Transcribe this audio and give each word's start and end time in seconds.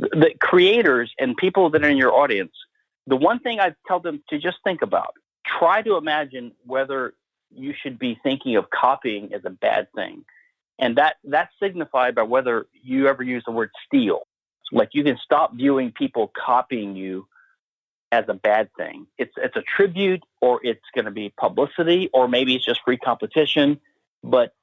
the 0.00 0.32
creators 0.40 1.12
and 1.18 1.36
people 1.36 1.70
that 1.70 1.84
are 1.84 1.88
in 1.88 1.96
your 1.96 2.12
audience, 2.12 2.52
the 3.06 3.16
one 3.16 3.38
thing 3.40 3.60
I 3.60 3.74
tell 3.86 4.00
them 4.00 4.22
to 4.30 4.38
just 4.38 4.58
think 4.64 4.82
about, 4.82 5.14
try 5.46 5.82
to 5.82 5.96
imagine 5.96 6.52
whether 6.64 7.14
you 7.54 7.74
should 7.80 7.98
be 7.98 8.18
thinking 8.22 8.56
of 8.56 8.70
copying 8.70 9.34
as 9.34 9.42
a 9.44 9.50
bad 9.50 9.88
thing. 9.94 10.24
And 10.78 10.96
that 10.96 11.16
that's 11.24 11.52
signified 11.62 12.14
by 12.14 12.22
whether 12.22 12.66
you 12.82 13.08
ever 13.08 13.22
use 13.22 13.42
the 13.44 13.52
word 13.52 13.70
steal. 13.86 14.26
Like 14.72 14.90
you 14.92 15.04
can 15.04 15.18
stop 15.22 15.54
viewing 15.54 15.92
people 15.92 16.32
copying 16.34 16.96
you 16.96 17.26
as 18.12 18.24
a 18.28 18.34
bad 18.34 18.70
thing. 18.76 19.06
It's 19.18 19.34
it's 19.36 19.56
a 19.56 19.62
tribute 19.62 20.22
or 20.40 20.60
it's 20.64 20.84
going 20.94 21.04
to 21.04 21.10
be 21.10 21.32
publicity 21.36 22.08
or 22.12 22.28
maybe 22.28 22.54
it's 22.54 22.64
just 22.64 22.80
free 22.84 22.96
competition, 22.96 23.80
but 24.22 24.54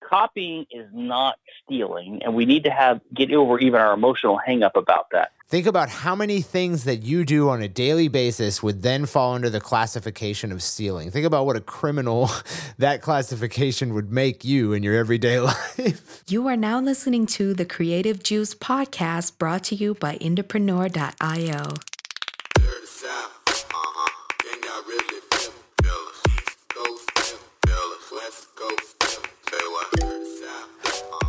copying 0.00 0.66
is 0.70 0.86
not 0.92 1.36
stealing 1.62 2.20
and 2.24 2.34
we 2.34 2.44
need 2.44 2.64
to 2.64 2.70
have 2.70 3.00
get 3.14 3.32
over 3.32 3.58
even 3.58 3.80
our 3.80 3.92
emotional 3.92 4.38
hang 4.38 4.62
up 4.62 4.76
about 4.76 5.10
that. 5.10 5.32
Think 5.48 5.66
about 5.66 5.88
how 5.88 6.16
many 6.16 6.40
things 6.40 6.84
that 6.84 7.02
you 7.02 7.24
do 7.24 7.48
on 7.50 7.62
a 7.62 7.68
daily 7.68 8.08
basis 8.08 8.64
would 8.64 8.82
then 8.82 9.06
fall 9.06 9.34
under 9.34 9.48
the 9.48 9.60
classification 9.60 10.50
of 10.50 10.60
stealing. 10.60 11.12
Think 11.12 11.24
about 11.24 11.46
what 11.46 11.54
a 11.54 11.60
criminal 11.60 12.30
that 12.78 13.00
classification 13.00 13.94
would 13.94 14.10
make 14.10 14.44
you 14.44 14.72
in 14.72 14.82
your 14.82 14.96
everyday 14.96 15.38
life. 15.40 16.24
You 16.26 16.48
are 16.48 16.56
now 16.56 16.80
listening 16.80 17.26
to 17.26 17.54
the 17.54 17.64
creative 17.64 18.22
juice 18.22 18.54
podcast 18.54 19.38
brought 19.38 19.64
to 19.64 19.76
you 19.76 19.94
by 19.94 20.16
indepreneur.io 20.16 21.74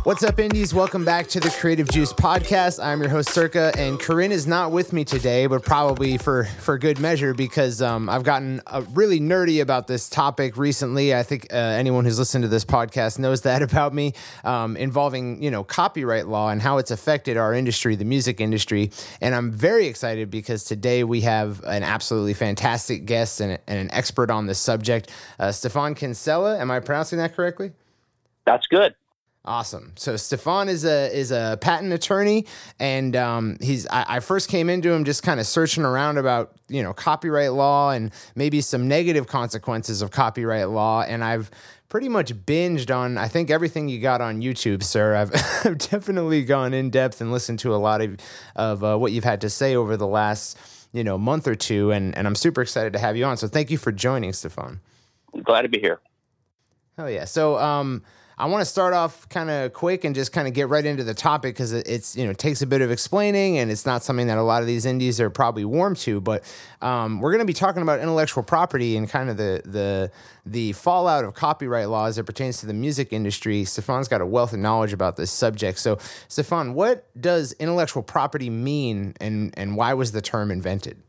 What's 0.08 0.24
up, 0.24 0.38
Indies? 0.38 0.72
Welcome 0.72 1.04
back 1.04 1.26
to 1.26 1.38
the 1.38 1.50
Creative 1.50 1.86
Juice 1.86 2.14
Podcast. 2.14 2.82
I'm 2.82 3.02
your 3.02 3.10
host, 3.10 3.28
Circa, 3.28 3.72
and 3.76 4.00
Corinne 4.00 4.32
is 4.32 4.46
not 4.46 4.72
with 4.72 4.94
me 4.94 5.04
today, 5.04 5.46
but 5.46 5.62
probably 5.62 6.16
for 6.16 6.44
for 6.44 6.78
good 6.78 6.98
measure 6.98 7.34
because 7.34 7.82
um, 7.82 8.08
I've 8.08 8.22
gotten 8.22 8.62
uh, 8.68 8.84
really 8.94 9.20
nerdy 9.20 9.60
about 9.60 9.86
this 9.86 10.08
topic 10.08 10.56
recently. 10.56 11.14
I 11.14 11.22
think 11.22 11.48
uh, 11.52 11.56
anyone 11.56 12.06
who's 12.06 12.18
listened 12.18 12.40
to 12.44 12.48
this 12.48 12.64
podcast 12.64 13.18
knows 13.18 13.42
that 13.42 13.60
about 13.70 13.92
me, 13.92 14.14
um, 14.44 14.78
involving 14.78 15.42
you 15.42 15.50
know 15.50 15.62
copyright 15.62 16.26
law 16.26 16.48
and 16.48 16.62
how 16.62 16.78
it's 16.78 16.90
affected 16.90 17.36
our 17.36 17.52
industry, 17.52 17.94
the 17.94 18.06
music 18.06 18.40
industry. 18.40 18.90
And 19.20 19.34
I'm 19.34 19.52
very 19.52 19.88
excited 19.88 20.30
because 20.30 20.64
today 20.64 21.04
we 21.04 21.20
have 21.20 21.62
an 21.64 21.82
absolutely 21.82 22.32
fantastic 22.32 23.04
guest 23.04 23.42
and, 23.42 23.58
and 23.66 23.78
an 23.78 23.90
expert 23.90 24.30
on 24.30 24.46
this 24.46 24.58
subject, 24.58 25.10
uh, 25.38 25.52
Stephan 25.52 25.94
Kinsella. 25.94 26.58
Am 26.58 26.70
I 26.70 26.80
pronouncing 26.80 27.18
that 27.18 27.36
correctly? 27.36 27.72
That's 28.46 28.66
good. 28.68 28.94
Awesome. 29.48 29.92
So 29.96 30.14
Stephan 30.18 30.68
is 30.68 30.84
a 30.84 31.10
is 31.10 31.30
a 31.30 31.56
patent 31.62 31.94
attorney, 31.94 32.44
and 32.78 33.16
um, 33.16 33.56
he's. 33.62 33.86
I, 33.86 34.04
I, 34.06 34.20
first 34.20 34.50
came 34.50 34.68
into 34.68 34.92
him 34.92 35.04
just 35.04 35.22
kind 35.22 35.40
of 35.40 35.46
searching 35.46 35.84
around 35.84 36.18
about 36.18 36.52
you 36.68 36.82
know 36.82 36.92
copyright 36.92 37.54
law 37.54 37.92
and 37.92 38.12
maybe 38.34 38.60
some 38.60 38.88
negative 38.88 39.26
consequences 39.26 40.02
of 40.02 40.10
copyright 40.10 40.68
law, 40.68 41.00
and 41.00 41.24
I've 41.24 41.50
pretty 41.88 42.10
much 42.10 42.34
binged 42.34 42.94
on 42.94 43.16
I 43.16 43.28
think 43.28 43.48
everything 43.48 43.88
you 43.88 44.00
got 44.00 44.20
on 44.20 44.42
YouTube, 44.42 44.82
sir. 44.82 45.16
I've, 45.16 45.32
I've 45.64 45.78
definitely 45.78 46.44
gone 46.44 46.74
in 46.74 46.90
depth 46.90 47.22
and 47.22 47.32
listened 47.32 47.60
to 47.60 47.74
a 47.74 47.80
lot 47.80 48.02
of 48.02 48.18
of 48.54 48.84
uh, 48.84 48.98
what 48.98 49.12
you've 49.12 49.24
had 49.24 49.40
to 49.40 49.48
say 49.48 49.74
over 49.74 49.96
the 49.96 50.06
last 50.06 50.58
you 50.92 51.02
know 51.02 51.16
month 51.16 51.48
or 51.48 51.54
two, 51.54 51.90
and 51.90 52.14
and 52.18 52.26
I'm 52.26 52.34
super 52.34 52.60
excited 52.60 52.92
to 52.92 52.98
have 52.98 53.16
you 53.16 53.24
on. 53.24 53.38
So 53.38 53.48
thank 53.48 53.70
you 53.70 53.78
for 53.78 53.92
joining, 53.92 54.34
Stephan. 54.34 54.82
Glad 55.42 55.62
to 55.62 55.70
be 55.70 55.78
here. 55.78 56.00
Hell 56.98 57.08
yeah. 57.08 57.24
So 57.24 57.56
um 57.56 58.02
I 58.40 58.46
want 58.46 58.60
to 58.60 58.64
start 58.66 58.94
off 58.94 59.28
kind 59.28 59.50
of 59.50 59.72
quick 59.72 60.04
and 60.04 60.14
just 60.14 60.30
kind 60.30 60.46
of 60.46 60.54
get 60.54 60.68
right 60.68 60.84
into 60.84 61.02
the 61.02 61.12
topic 61.12 61.56
because 61.56 61.72
it's 61.72 62.14
you 62.14 62.24
know 62.24 62.32
takes 62.32 62.62
a 62.62 62.66
bit 62.66 62.82
of 62.82 62.90
explaining 62.92 63.58
and 63.58 63.68
it's 63.68 63.84
not 63.84 64.04
something 64.04 64.28
that 64.28 64.38
a 64.38 64.42
lot 64.42 64.60
of 64.62 64.68
these 64.68 64.86
indies 64.86 65.20
are 65.20 65.28
probably 65.28 65.64
warm 65.64 65.96
to. 65.96 66.20
But 66.20 66.44
um, 66.80 67.20
we're 67.20 67.32
going 67.32 67.40
to 67.40 67.46
be 67.46 67.52
talking 67.52 67.82
about 67.82 67.98
intellectual 67.98 68.44
property 68.44 68.96
and 68.96 69.10
kind 69.10 69.28
of 69.28 69.36
the 69.36 69.62
the 69.64 70.12
the 70.46 70.72
fallout 70.74 71.24
of 71.24 71.34
copyright 71.34 71.88
law 71.88 72.06
as 72.06 72.16
it 72.16 72.24
pertains 72.24 72.58
to 72.60 72.66
the 72.66 72.74
music 72.74 73.12
industry. 73.12 73.64
Stephan's 73.64 74.06
got 74.06 74.20
a 74.20 74.26
wealth 74.26 74.52
of 74.52 74.60
knowledge 74.60 74.92
about 74.92 75.16
this 75.16 75.32
subject. 75.32 75.80
So, 75.80 75.98
Stephan, 76.28 76.74
what 76.74 77.08
does 77.20 77.52
intellectual 77.54 78.04
property 78.04 78.50
mean, 78.50 79.14
and 79.20 79.52
and 79.56 79.76
why 79.76 79.94
was 79.94 80.12
the 80.12 80.22
term 80.22 80.52
invented? 80.52 81.02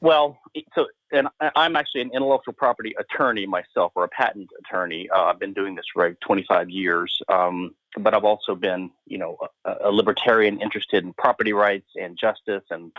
Well, 0.00 0.38
so 0.74 0.86
and 1.12 1.28
I'm 1.54 1.76
actually 1.76 2.02
an 2.02 2.10
intellectual 2.12 2.52
property 2.52 2.94
attorney 2.98 3.46
myself, 3.46 3.92
or 3.94 4.04
a 4.04 4.08
patent 4.08 4.50
attorney. 4.58 5.08
Uh, 5.08 5.24
I've 5.24 5.38
been 5.38 5.52
doing 5.52 5.74
this 5.74 5.84
for 5.92 6.08
like 6.08 6.20
25 6.20 6.68
years, 6.68 7.20
um, 7.28 7.74
but 7.98 8.12
I've 8.12 8.24
also 8.24 8.54
been, 8.54 8.90
you 9.06 9.18
know, 9.18 9.38
a, 9.64 9.74
a, 9.84 9.90
libertarian 9.90 10.60
interested 10.60 11.04
in 11.04 11.12
property 11.14 11.52
rights 11.52 11.88
and 11.94 12.18
justice 12.18 12.64
and 12.70 12.92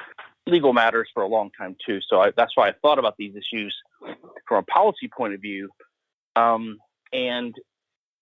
legal 0.45 0.71
matters 0.71 1.09
for 1.13 1.23
a 1.23 1.27
long 1.27 1.51
time 1.57 1.75
too. 1.85 1.99
So 2.07 2.21
I, 2.21 2.31
that's 2.35 2.55
why 2.55 2.69
I 2.69 2.73
thought 2.81 2.97
about 2.97 3.17
these 3.17 3.35
issues 3.35 3.75
from 4.47 4.57
a 4.59 4.63
policy 4.63 5.09
point 5.09 5.33
of 5.33 5.41
view. 5.41 5.69
Um, 6.35 6.77
and 7.11 7.53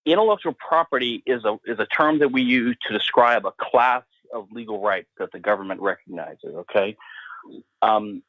intellectual 0.05 0.53
property 0.53 1.21
is 1.25 1.45
a 1.45 1.57
is 1.65 1.79
a 1.79 1.85
term 1.85 2.19
that 2.19 2.31
we 2.31 2.41
use 2.41 2.75
to 2.87 2.93
describe 2.93 3.45
a 3.45 3.51
class 3.51 4.03
of 4.33 4.51
legal 4.51 4.81
rights 4.81 5.09
that 5.19 5.31
the 5.31 5.39
government 5.39 5.81
recognizes. 5.81 6.55
Okay. 6.55 6.97
Um, 7.81 8.23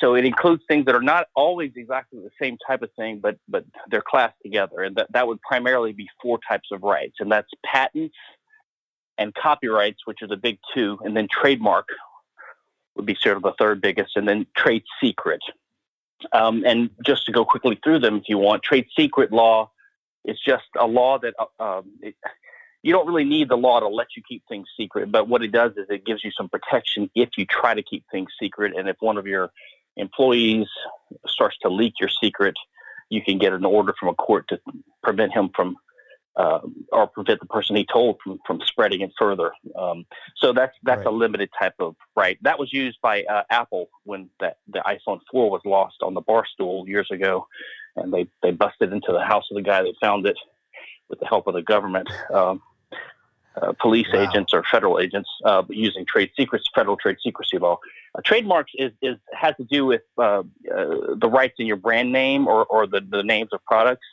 so 0.00 0.14
it 0.14 0.24
includes 0.24 0.62
things 0.68 0.86
that 0.86 0.94
are 0.94 1.02
not 1.02 1.28
always 1.34 1.72
exactly 1.76 2.20
the 2.20 2.30
same 2.40 2.58
type 2.66 2.82
of 2.82 2.90
thing, 2.92 3.20
but 3.20 3.36
but 3.48 3.64
they're 3.88 4.02
classed 4.02 4.36
together, 4.42 4.82
and 4.82 4.96
that 4.96 5.10
that 5.12 5.26
would 5.26 5.40
primarily 5.40 5.92
be 5.92 6.08
four 6.22 6.38
types 6.46 6.68
of 6.72 6.82
rights, 6.82 7.16
and 7.20 7.30
that's 7.30 7.48
patents 7.64 8.16
and 9.16 9.34
copyrights, 9.34 10.00
which 10.04 10.22
are 10.22 10.28
the 10.28 10.36
big 10.36 10.58
two, 10.74 10.98
and 11.04 11.16
then 11.16 11.26
trademark 11.30 11.88
would 12.94 13.06
be 13.06 13.16
sort 13.20 13.36
of 13.36 13.42
the 13.42 13.54
third 13.58 13.80
biggest, 13.80 14.16
and 14.16 14.28
then 14.28 14.46
trade 14.56 14.82
secret. 15.00 15.40
Um, 16.32 16.64
and 16.66 16.90
just 17.04 17.26
to 17.26 17.32
go 17.32 17.44
quickly 17.44 17.78
through 17.82 18.00
them, 18.00 18.16
if 18.16 18.24
you 18.28 18.38
want, 18.38 18.62
trade 18.62 18.86
secret 18.96 19.32
law 19.32 19.70
is 20.24 20.38
just 20.44 20.64
a 20.78 20.86
law 20.86 21.18
that 21.18 21.34
uh, 21.38 21.62
um, 21.78 21.84
it, 22.02 22.14
you 22.82 22.92
don't 22.92 23.06
really 23.06 23.24
need 23.24 23.48
the 23.48 23.56
law 23.56 23.80
to 23.80 23.88
let 23.88 24.08
you 24.16 24.22
keep 24.28 24.42
things 24.48 24.66
secret, 24.76 25.10
but 25.10 25.28
what 25.28 25.42
it 25.42 25.52
does 25.52 25.72
is 25.76 25.86
it 25.90 26.04
gives 26.04 26.24
you 26.24 26.30
some 26.36 26.48
protection 26.48 27.10
if 27.14 27.30
you 27.36 27.44
try 27.46 27.74
to 27.74 27.82
keep 27.82 28.04
things 28.10 28.28
secret, 28.40 28.72
and 28.76 28.88
if 28.88 28.96
one 29.00 29.16
of 29.16 29.26
your 29.26 29.50
employees 29.98 30.66
starts 31.26 31.56
to 31.62 31.68
leak 31.68 31.94
your 32.00 32.08
secret, 32.08 32.54
you 33.10 33.22
can 33.22 33.38
get 33.38 33.52
an 33.52 33.64
order 33.64 33.94
from 33.98 34.08
a 34.08 34.14
court 34.14 34.46
to 34.48 34.60
prevent 35.02 35.32
him 35.32 35.50
from 35.54 35.76
uh, 36.36 36.60
or 36.92 37.08
prevent 37.08 37.40
the 37.40 37.46
person 37.46 37.74
he 37.74 37.84
told 37.84 38.16
from, 38.22 38.38
from 38.46 38.60
spreading 38.64 39.00
it 39.00 39.10
further. 39.18 39.52
Um, 39.76 40.06
so 40.36 40.52
that's 40.52 40.76
that's 40.84 40.98
right. 40.98 41.06
a 41.06 41.10
limited 41.10 41.50
type 41.58 41.74
of 41.80 41.96
right. 42.14 42.38
That 42.42 42.58
was 42.58 42.72
used 42.72 42.98
by 43.02 43.24
uh, 43.24 43.42
Apple 43.50 43.90
when 44.04 44.30
that 44.40 44.58
the 44.68 44.80
iPhone 44.80 45.20
4 45.32 45.50
was 45.50 45.62
lost 45.64 45.96
on 46.00 46.14
the 46.14 46.20
bar 46.20 46.44
stool 46.46 46.88
years 46.88 47.10
ago, 47.10 47.46
and 47.96 48.12
they 48.12 48.28
they 48.42 48.52
busted 48.52 48.92
into 48.92 49.12
the 49.12 49.24
house 49.24 49.44
of 49.50 49.56
the 49.56 49.62
guy 49.62 49.82
that 49.82 49.94
found 50.00 50.26
it 50.26 50.38
with 51.08 51.18
the 51.18 51.26
help 51.26 51.46
of 51.48 51.54
the 51.54 51.62
government. 51.62 52.08
Um, 52.32 52.62
uh, 53.62 53.72
police 53.80 54.06
wow. 54.12 54.22
agents 54.22 54.52
or 54.52 54.62
federal 54.70 54.98
agents 54.98 55.28
uh, 55.44 55.62
using 55.68 56.04
trade 56.06 56.30
secrets, 56.36 56.68
federal 56.74 56.96
trade 56.96 57.16
secrecy 57.22 57.58
law. 57.58 57.78
Uh, 58.14 58.20
trademarks 58.24 58.72
is, 58.74 58.92
is 59.02 59.16
has 59.32 59.54
to 59.56 59.64
do 59.64 59.86
with 59.86 60.02
uh, 60.18 60.22
uh, 60.22 60.42
the 61.16 61.28
rights 61.30 61.54
in 61.58 61.66
your 61.66 61.76
brand 61.76 62.12
name 62.12 62.46
or, 62.46 62.64
or 62.66 62.86
the, 62.86 63.00
the 63.00 63.22
names 63.22 63.50
of 63.52 63.64
products. 63.64 64.06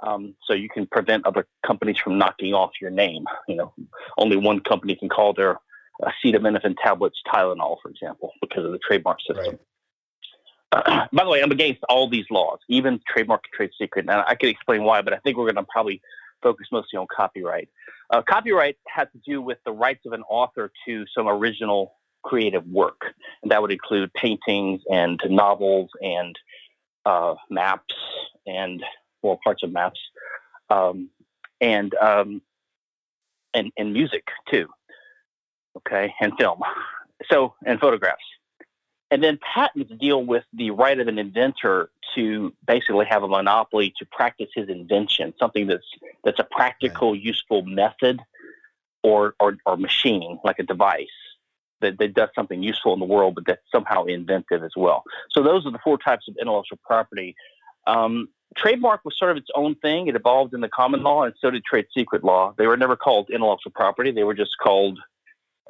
Um, 0.00 0.34
so 0.44 0.52
you 0.52 0.68
can 0.68 0.86
prevent 0.86 1.24
other 1.26 1.46
companies 1.64 1.96
from 1.96 2.18
knocking 2.18 2.54
off 2.54 2.72
your 2.80 2.90
name. 2.90 3.24
You 3.46 3.56
know, 3.56 3.72
only 4.18 4.36
one 4.36 4.60
company 4.60 4.96
can 4.96 5.08
call 5.08 5.32
their 5.32 5.58
acetaminophen 6.02 6.74
tablets 6.82 7.20
Tylenol, 7.32 7.76
for 7.80 7.88
example, 7.88 8.32
because 8.40 8.64
of 8.64 8.72
the 8.72 8.78
trademark 8.78 9.18
system. 9.20 9.58
Right. 10.74 11.08
by 11.12 11.24
the 11.24 11.30
way, 11.30 11.42
I'm 11.42 11.52
against 11.52 11.82
all 11.88 12.08
these 12.08 12.24
laws, 12.30 12.58
even 12.68 13.00
trademark 13.06 13.44
and 13.44 13.52
trade 13.52 13.70
secret. 13.78 14.06
And 14.08 14.22
I 14.26 14.34
could 14.34 14.48
explain 14.48 14.84
why, 14.84 15.02
but 15.02 15.12
I 15.12 15.18
think 15.18 15.36
we're 15.36 15.52
going 15.52 15.64
to 15.64 15.70
probably 15.70 16.00
focus 16.42 16.66
mostly 16.72 16.98
on 16.98 17.06
copyright. 17.14 17.68
Uh, 18.10 18.22
copyright 18.22 18.76
has 18.88 19.08
to 19.12 19.20
do 19.26 19.40
with 19.40 19.58
the 19.64 19.72
rights 19.72 20.04
of 20.06 20.12
an 20.12 20.22
author 20.28 20.70
to 20.86 21.04
some 21.16 21.28
original 21.28 21.94
creative 22.22 22.66
work. 22.66 23.00
And 23.42 23.50
that 23.50 23.60
would 23.60 23.72
include 23.72 24.12
paintings 24.14 24.82
and 24.90 25.20
novels 25.26 25.90
and 26.00 26.38
uh, 27.04 27.34
maps 27.50 27.94
and 28.46 28.82
well 29.22 29.38
parts 29.44 29.62
of 29.62 29.72
maps 29.72 29.98
um, 30.70 31.10
and 31.60 31.94
um, 31.94 32.42
and 33.54 33.70
and 33.76 33.92
music 33.92 34.24
too. 34.50 34.68
Okay, 35.78 36.12
and 36.20 36.32
film. 36.38 36.60
So 37.30 37.54
and 37.64 37.80
photographs. 37.80 38.22
And 39.12 39.22
then 39.22 39.38
patents 39.54 39.92
deal 40.00 40.24
with 40.24 40.44
the 40.54 40.70
right 40.70 40.98
of 40.98 41.06
an 41.06 41.18
inventor 41.18 41.90
to 42.14 42.54
basically 42.66 43.04
have 43.04 43.22
a 43.22 43.28
monopoly 43.28 43.92
to 43.98 44.06
practice 44.06 44.48
his 44.54 44.70
invention, 44.70 45.34
something 45.38 45.66
that's 45.66 45.84
that's 46.24 46.38
a 46.38 46.48
practical, 46.50 47.12
right. 47.12 47.20
useful 47.20 47.60
method 47.62 48.20
or, 49.02 49.34
or 49.38 49.58
or 49.66 49.76
machine, 49.76 50.40
like 50.44 50.58
a 50.58 50.62
device 50.62 51.18
that, 51.82 51.98
that 51.98 52.14
does 52.14 52.30
something 52.34 52.62
useful 52.62 52.94
in 52.94 53.00
the 53.00 53.04
world, 53.04 53.34
but 53.34 53.44
that's 53.46 53.60
somehow 53.70 54.04
inventive 54.04 54.64
as 54.64 54.72
well. 54.76 55.04
So 55.30 55.42
those 55.42 55.66
are 55.66 55.72
the 55.72 55.80
four 55.84 55.98
types 55.98 56.26
of 56.26 56.36
intellectual 56.40 56.78
property. 56.82 57.36
Um, 57.86 58.30
trademark 58.56 59.04
was 59.04 59.18
sort 59.18 59.32
of 59.32 59.36
its 59.36 59.50
own 59.54 59.74
thing. 59.76 60.06
It 60.06 60.16
evolved 60.16 60.54
in 60.54 60.62
the 60.62 60.70
common 60.70 61.02
law, 61.02 61.24
and 61.24 61.34
so 61.38 61.50
did 61.50 61.64
trade 61.64 61.86
secret 61.94 62.24
law. 62.24 62.54
They 62.56 62.66
were 62.66 62.78
never 62.78 62.96
called 62.96 63.28
intellectual 63.28 63.72
property. 63.72 64.10
They 64.10 64.24
were 64.24 64.34
just 64.34 64.56
called 64.56 64.98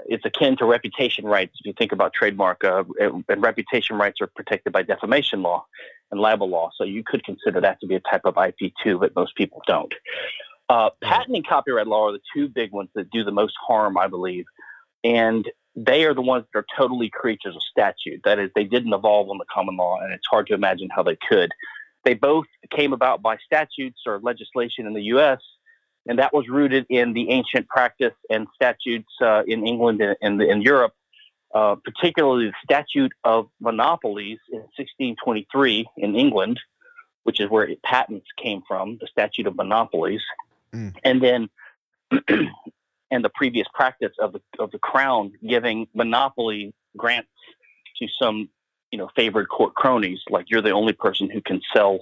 it's 0.06 0.24
akin 0.24 0.56
to 0.56 0.64
reputation 0.64 1.24
rights 1.24 1.52
if 1.60 1.66
you 1.66 1.74
think 1.76 1.92
about 1.92 2.12
trademark, 2.12 2.64
uh, 2.64 2.84
and 3.00 3.24
reputation 3.42 3.96
rights 3.96 4.20
are 4.20 4.26
protected 4.26 4.72
by 4.72 4.82
defamation 4.82 5.42
law 5.42 5.66
and 6.10 6.20
libel 6.20 6.48
law. 6.48 6.70
So 6.76 6.84
you 6.84 7.02
could 7.04 7.24
consider 7.24 7.60
that 7.60 7.80
to 7.80 7.86
be 7.86 7.94
a 7.94 8.00
type 8.00 8.22
of 8.24 8.36
IP 8.36 8.72
too, 8.82 8.98
but 8.98 9.14
most 9.14 9.34
people 9.36 9.62
don't. 9.66 9.92
Uh, 10.68 10.90
patent 11.02 11.36
and 11.36 11.46
copyright 11.46 11.86
law 11.86 12.08
are 12.08 12.12
the 12.12 12.20
two 12.34 12.48
big 12.48 12.72
ones 12.72 12.88
that 12.94 13.10
do 13.10 13.24
the 13.24 13.32
most 13.32 13.54
harm, 13.66 13.98
I 13.98 14.06
believe, 14.06 14.44
and 15.04 15.44
they 15.74 16.04
are 16.04 16.14
the 16.14 16.22
ones 16.22 16.44
that 16.52 16.58
are 16.60 16.66
totally 16.76 17.10
creatures 17.10 17.54
of 17.54 17.62
statute. 17.62 18.20
That 18.24 18.38
is, 18.38 18.50
they 18.54 18.64
didn't 18.64 18.92
evolve 18.92 19.28
on 19.28 19.38
the 19.38 19.44
common 19.52 19.76
law, 19.76 19.98
and 20.00 20.12
it's 20.12 20.26
hard 20.30 20.46
to 20.48 20.54
imagine 20.54 20.88
how 20.94 21.02
they 21.02 21.16
could. 21.28 21.50
They 22.04 22.14
both 22.14 22.46
came 22.70 22.92
about 22.92 23.22
by 23.22 23.36
statutes 23.44 24.00
or 24.06 24.20
legislation 24.20 24.86
in 24.86 24.94
the 24.94 25.02
U.S 25.04 25.40
and 26.06 26.19
that 26.19 26.32
was 26.32 26.49
rooted 26.49 26.87
in 26.88 27.12
the 27.12 27.31
ancient 27.31 27.69
practice 27.69 28.14
and 28.28 28.46
statutes 28.54 29.12
uh, 29.20 29.43
in 29.46 29.66
England 29.66 30.00
and 30.00 30.16
in, 30.20 30.50
in 30.50 30.62
Europe, 30.62 30.94
uh, 31.54 31.76
particularly 31.76 32.46
the 32.46 32.54
Statute 32.64 33.12
of 33.25 33.49
Monopolies 33.60 34.38
in 34.50 34.60
1623 34.76 35.87
in 35.99 36.16
England, 36.16 36.58
which 37.22 37.40
is 37.40 37.49
where 37.49 37.69
patents 37.84 38.26
came 38.37 38.62
from, 38.66 38.99
the 39.00 39.06
Statute 39.06 39.46
of 39.46 39.54
Monopolies, 39.54 40.22
mm. 40.75 40.94
and 41.04 41.22
then 41.22 41.49
and 43.10 43.25
the 43.25 43.31
previous 43.34 43.66
practice 43.72 44.12
of 44.19 44.32
the 44.32 44.40
of 44.58 44.70
the 44.70 44.78
crown 44.78 45.32
giving 45.46 45.87
monopoly 45.94 46.75
grants 46.96 47.28
to 47.99 48.08
some 48.20 48.49
you 48.90 48.99
know 48.99 49.08
favored 49.14 49.49
court 49.49 49.75
cronies, 49.75 50.20
like 50.31 50.50
you're 50.50 50.62
the 50.62 50.70
only 50.70 50.93
person 50.93 51.31
who 51.31 51.40
can 51.40 51.60
sell 51.75 52.00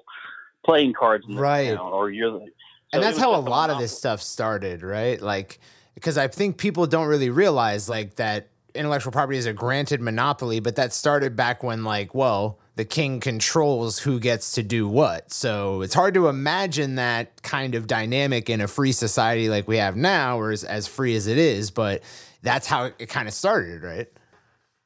playing 0.64 0.92
cards 0.92 1.24
in 1.28 1.36
right. 1.36 1.76
town, 1.76 1.92
or 1.92 2.10
you're 2.10 2.30
the 2.30 2.46
and 2.92 3.02
that's 3.02 3.18
how 3.18 3.34
a 3.34 3.40
lot 3.40 3.70
of 3.70 3.78
this 3.78 3.96
stuff 3.96 4.20
started, 4.20 4.82
right? 4.82 5.20
Like, 5.20 5.58
because 5.94 6.18
I 6.18 6.28
think 6.28 6.58
people 6.58 6.86
don't 6.86 7.06
really 7.06 7.30
realize 7.30 7.88
like 7.88 8.16
that 8.16 8.48
intellectual 8.74 9.12
property 9.12 9.38
is 9.38 9.46
a 9.46 9.52
granted 9.52 10.00
monopoly, 10.00 10.60
but 10.60 10.76
that 10.76 10.92
started 10.92 11.36
back 11.36 11.62
when 11.62 11.84
like, 11.84 12.14
well, 12.14 12.58
the 12.76 12.84
king 12.84 13.20
controls 13.20 13.98
who 13.98 14.18
gets 14.18 14.52
to 14.52 14.62
do 14.62 14.88
what. 14.88 15.32
So 15.32 15.82
it's 15.82 15.94
hard 15.94 16.14
to 16.14 16.28
imagine 16.28 16.94
that 16.94 17.42
kind 17.42 17.74
of 17.74 17.86
dynamic 17.86 18.48
in 18.48 18.60
a 18.60 18.68
free 18.68 18.92
society 18.92 19.48
like 19.48 19.68
we 19.68 19.76
have 19.76 19.96
now, 19.96 20.38
or 20.38 20.50
as, 20.50 20.64
as 20.64 20.86
free 20.86 21.14
as 21.14 21.26
it 21.26 21.38
is. 21.38 21.70
But 21.70 22.02
that's 22.42 22.66
how 22.66 22.84
it 22.98 23.08
kind 23.08 23.28
of 23.28 23.34
started, 23.34 23.82
right? 23.82 24.08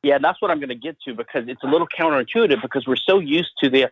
Yeah, 0.02 0.18
that's 0.20 0.42
what 0.42 0.50
I'm 0.50 0.58
going 0.58 0.70
to 0.70 0.74
get 0.74 1.00
to 1.02 1.14
because 1.14 1.44
it's 1.46 1.62
a 1.62 1.66
little 1.66 1.86
counterintuitive 1.86 2.60
because 2.60 2.86
we're 2.86 2.96
so 2.96 3.20
used 3.20 3.52
to 3.62 3.70
the 3.70 3.88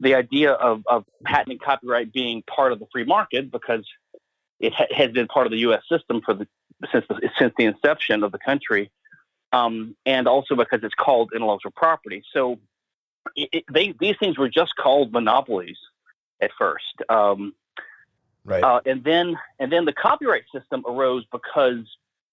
the 0.00 0.14
idea 0.14 0.52
of, 0.52 0.82
of 0.86 1.04
patent 1.24 1.52
and 1.52 1.60
copyright 1.60 2.12
being 2.12 2.42
part 2.42 2.72
of 2.72 2.78
the 2.78 2.86
free 2.92 3.04
market 3.04 3.50
because 3.50 3.86
it 4.60 4.72
ha- 4.74 4.86
has 4.94 5.10
been 5.12 5.26
part 5.26 5.46
of 5.46 5.52
the 5.52 5.58
U.S. 5.60 5.82
system 5.90 6.20
for 6.24 6.34
the 6.34 6.46
since 6.92 7.04
the, 7.08 7.30
since 7.38 7.52
the 7.56 7.64
inception 7.64 8.22
of 8.22 8.32
the 8.32 8.38
country, 8.38 8.90
um, 9.52 9.96
and 10.04 10.28
also 10.28 10.54
because 10.54 10.80
it's 10.82 10.94
called 10.94 11.32
intellectual 11.34 11.72
property. 11.72 12.22
So 12.32 12.58
it, 13.34 13.48
it, 13.52 13.64
they, 13.72 13.94
these 13.98 14.16
things 14.18 14.36
were 14.38 14.48
just 14.48 14.76
called 14.76 15.12
monopolies 15.12 15.78
at 16.40 16.50
first, 16.58 17.02
um, 17.08 17.54
right? 18.44 18.62
Uh, 18.62 18.80
and 18.84 19.02
then 19.02 19.36
and 19.58 19.72
then 19.72 19.84
the 19.84 19.92
copyright 19.92 20.44
system 20.54 20.84
arose 20.86 21.24
because 21.32 21.84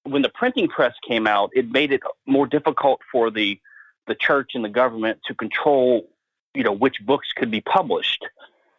when 0.03 0.21
the 0.21 0.29
printing 0.29 0.67
press 0.67 0.93
came 1.07 1.27
out, 1.27 1.51
it 1.53 1.71
made 1.71 1.93
it 1.93 2.01
more 2.25 2.45
difficult 2.45 2.99
for 3.11 3.31
the 3.31 3.59
the 4.07 4.15
church 4.15 4.51
and 4.53 4.65
the 4.65 4.69
government 4.69 5.19
to 5.25 5.33
control 5.33 6.09
you 6.53 6.63
know 6.63 6.71
which 6.71 7.05
books 7.05 7.31
could 7.35 7.51
be 7.51 7.61
published. 7.61 8.25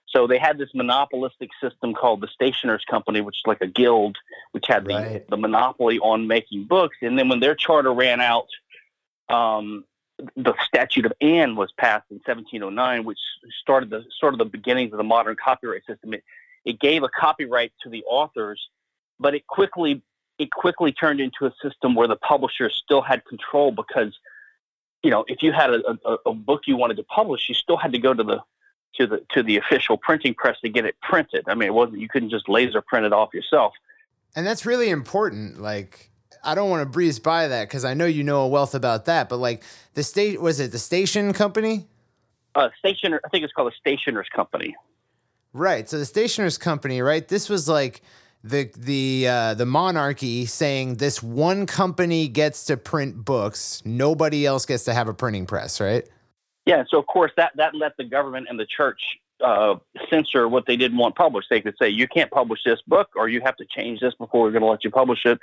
So 0.09 0.29
they 0.29 0.39
had 0.39 0.59
this 0.59 0.69
monopolistic 0.75 1.51
system 1.61 1.93
called 1.93 2.21
the 2.21 2.29
Stationers 2.29 2.85
Company, 2.89 3.21
which 3.21 3.37
is 3.37 3.43
like 3.47 3.61
a 3.61 3.67
guild, 3.67 4.17
which 4.53 4.67
had 4.69 4.85
the, 4.85 4.95
right. 4.95 5.29
the 5.29 5.37
monopoly 5.37 5.99
on 5.99 6.29
making 6.29 6.65
books. 6.65 6.97
And 7.03 7.19
then 7.19 7.29
when 7.29 7.41
their 7.41 7.57
charter 7.57 7.93
ran 7.93 8.21
out, 8.21 8.47
um, 9.29 9.85
the 10.37 10.55
Statute 10.67 11.07
of 11.07 11.13
Anne 11.21 11.57
was 11.57 11.73
passed 11.73 12.05
in 12.11 12.21
1709, 12.25 13.05
which 13.05 13.19
started 13.61 13.91
the 13.91 14.05
sort 14.21 14.35
of 14.35 14.39
the 14.39 14.45
beginnings 14.45 14.93
of 14.93 14.99
the 14.99 15.05
modern 15.05 15.35
copyright 15.43 15.85
system. 15.85 16.15
It, 16.15 16.23
it 16.65 16.79
gave 16.79 17.03
a 17.03 17.09
copyright 17.09 17.73
to 17.83 17.91
the 17.91 18.05
authors, 18.05 18.69
but 19.19 19.35
it 19.35 19.47
quickly 19.47 20.03
it 20.39 20.51
quickly 20.51 20.93
turned 20.93 21.21
into 21.21 21.47
a 21.47 21.53
system 21.63 21.95
where 21.95 22.09
the 22.09 22.17
publishers 22.17 22.81
still 22.85 23.01
had 23.01 23.25
control 23.25 23.71
because 23.71 24.19
you 25.05 25.11
know, 25.11 25.25
if 25.29 25.43
you 25.43 25.53
had 25.53 25.71
a, 25.71 25.99
a, 26.05 26.17
a, 26.27 26.35
book 26.35 26.63
you 26.67 26.77
wanted 26.77 26.97
to 26.97 27.05
publish, 27.05 27.49
you 27.49 27.55
still 27.55 27.77
had 27.77 27.93
to 27.93 27.99
go 27.99 28.15
to 28.15 28.25
the 28.25 28.41
to 28.97 29.07
the 29.07 29.23
to 29.33 29.43
the 29.43 29.59
official 29.59 29.99
printing 29.99 30.35
press 30.35 30.59
to 30.63 30.71
get 30.71 30.87
it 30.87 30.97
printed. 31.03 31.45
I 31.47 31.55
mean, 31.55 31.69
it 31.69 31.75
wasn't 31.75 32.01
you 32.01 32.09
couldn't 32.09 32.31
just 32.31 32.49
laser 32.49 32.81
print 32.81 33.05
it 33.05 33.13
off 33.13 33.35
yourself. 33.35 33.75
And 34.35 34.47
that's 34.47 34.65
really 34.65 34.89
important. 34.89 35.61
Like, 35.61 36.11
I 36.43 36.55
don't 36.55 36.71
want 36.71 36.81
to 36.83 36.87
breeze 36.87 37.19
by 37.19 37.49
that 37.49 37.69
because 37.69 37.85
I 37.85 37.95
know 37.95 38.07
you 38.07 38.25
know 38.25 38.41
a 38.41 38.49
wealth 38.49 38.75
about 38.75 39.05
that. 39.05 39.29
But 39.29 39.37
like, 39.37 39.63
the 39.93 40.03
state 40.03 40.41
was 40.41 40.59
it 40.59 40.73
the 40.73 40.79
station 40.79 41.33
company? 41.35 41.87
Uh, 42.55 42.71
stationer. 42.79 43.21
I 43.25 43.29
think 43.29 43.45
it's 43.45 43.53
called 43.53 43.73
a 43.73 43.77
stationer's 43.77 44.29
company. 44.35 44.75
Right. 45.53 45.89
So 45.89 45.99
the 45.99 46.07
stationer's 46.07 46.57
company, 46.57 47.03
right? 47.03 47.29
This 47.29 47.49
was 47.49 47.69
like 47.69 48.01
the 48.45 48.71
the 48.77 49.27
uh, 49.27 49.55
the 49.55 49.65
monarchy 49.65 50.45
saying 50.45 50.97
this 50.97 51.23
one 51.23 51.65
company 51.67 52.29
gets 52.29 52.67
to 52.67 52.77
print 52.77 53.25
books, 53.25 53.83
nobody 53.87 54.45
else 54.45 54.67
gets 54.67 54.85
to 54.85 54.95
have 54.95 55.09
a 55.09 55.15
printing 55.15 55.47
press, 55.47 55.81
right? 55.81 56.07
Yeah. 56.67 56.85
So 56.89 56.99
of 56.99 57.07
course 57.07 57.33
that 57.39 57.53
that 57.57 57.75
let 57.75 57.97
the 57.97 58.05
government 58.05 58.47
and 58.51 58.61
the 58.61 58.67
church 58.67 59.19
uh, 59.43 59.77
censor 60.11 60.47
what 60.47 60.67
they 60.67 60.77
didn't 60.77 60.99
want 60.99 61.15
published. 61.15 61.49
They 61.49 61.63
could 61.63 61.75
say 61.81 61.89
you 61.89 62.07
can't 62.07 62.31
publish 62.31 62.61
this 62.65 62.81
book, 62.87 63.09
or 63.17 63.29
you 63.29 63.41
have 63.41 63.57
to 63.57 63.65
change 63.65 64.01
this 64.01 64.15
before 64.15 64.43
we're 64.43 64.53
going 64.53 64.63
to 64.63 64.69
let 64.69 64.85
you 64.85 64.91
publish 64.91 65.25
it. 65.25 65.39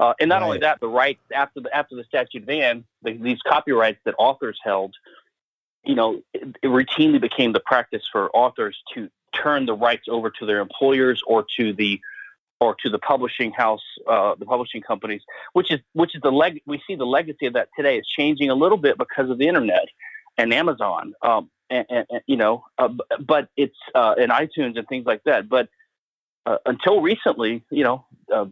Uh, 0.00 0.12
and 0.18 0.28
not 0.28 0.40
right. 0.40 0.44
only 0.44 0.58
that, 0.58 0.80
the 0.80 0.88
rights 0.88 1.22
after 1.32 1.60
the 1.60 1.74
after 1.74 1.94
the 1.94 2.02
statute 2.02 2.42
of 2.42 2.48
Anne, 2.48 2.84
the, 3.02 3.16
these 3.16 3.38
copyrights 3.46 4.00
that 4.04 4.14
authors 4.18 4.58
held, 4.62 4.92
you 5.84 5.94
know, 5.94 6.20
it, 6.32 6.56
it 6.62 6.66
routinely 6.66 7.20
became 7.20 7.52
the 7.52 7.60
practice 7.60 8.02
for 8.10 8.28
authors 8.34 8.76
to 8.94 9.08
turn 9.32 9.66
the 9.66 9.74
rights 9.74 10.06
over 10.08 10.30
to 10.30 10.46
their 10.46 10.60
employers 10.60 11.22
or 11.28 11.44
to 11.56 11.72
the 11.72 12.00
or 12.60 12.76
to 12.82 12.90
the 12.90 12.98
publishing 12.98 13.52
house, 13.52 13.82
uh, 14.08 14.34
the 14.38 14.46
publishing 14.46 14.80
companies, 14.80 15.22
which 15.52 15.70
is 15.70 15.80
which 15.92 16.14
is 16.14 16.22
the 16.22 16.30
leg. 16.30 16.62
We 16.66 16.80
see 16.86 16.94
the 16.94 17.06
legacy 17.06 17.46
of 17.46 17.54
that 17.54 17.68
today. 17.76 17.98
is 17.98 18.06
changing 18.06 18.50
a 18.50 18.54
little 18.54 18.78
bit 18.78 18.96
because 18.98 19.30
of 19.30 19.38
the 19.38 19.48
internet 19.48 19.86
and 20.36 20.52
Amazon, 20.52 21.14
um, 21.22 21.50
and, 21.70 21.86
and, 21.88 22.06
and, 22.10 22.20
you 22.26 22.36
know, 22.36 22.64
uh, 22.78 22.88
but 23.20 23.48
it's 23.56 23.76
uh, 23.94 24.14
and 24.18 24.30
iTunes 24.30 24.78
and 24.78 24.86
things 24.88 25.06
like 25.06 25.22
that. 25.24 25.48
But 25.48 25.68
uh, 26.46 26.58
until 26.66 27.00
recently, 27.00 27.62
you 27.70 27.84
know, 27.84 28.04
uh, 28.32 28.46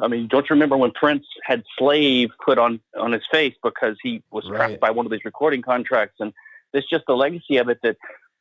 I 0.00 0.08
mean, 0.08 0.28
don't 0.28 0.48
you 0.48 0.54
remember 0.54 0.76
when 0.76 0.92
Prince 0.92 1.26
had 1.42 1.62
"slave" 1.78 2.30
put 2.44 2.58
on 2.58 2.80
on 2.98 3.12
his 3.12 3.22
face 3.30 3.54
because 3.62 3.96
he 4.02 4.22
was 4.30 4.48
right. 4.48 4.56
trapped 4.56 4.80
by 4.80 4.90
one 4.90 5.06
of 5.06 5.12
these 5.12 5.24
recording 5.24 5.62
contracts, 5.62 6.16
and 6.20 6.32
it's 6.72 6.88
just 6.88 7.04
the 7.06 7.14
legacy 7.14 7.56
of 7.56 7.68
it 7.68 7.78
that 7.82 7.96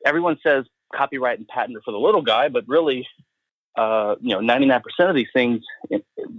everyone 0.06 0.38
says 0.44 0.66
copyright 0.96 1.38
and 1.38 1.48
patent 1.48 1.78
are 1.78 1.82
for 1.82 1.92
the 1.92 1.98
little 1.98 2.22
guy, 2.22 2.50
but 2.50 2.64
really 2.68 3.08
uh, 3.78 4.16
you 4.22 4.30
know, 4.30 4.40
99% 4.40 4.82
of 5.00 5.16
these 5.16 5.28
things 5.34 5.64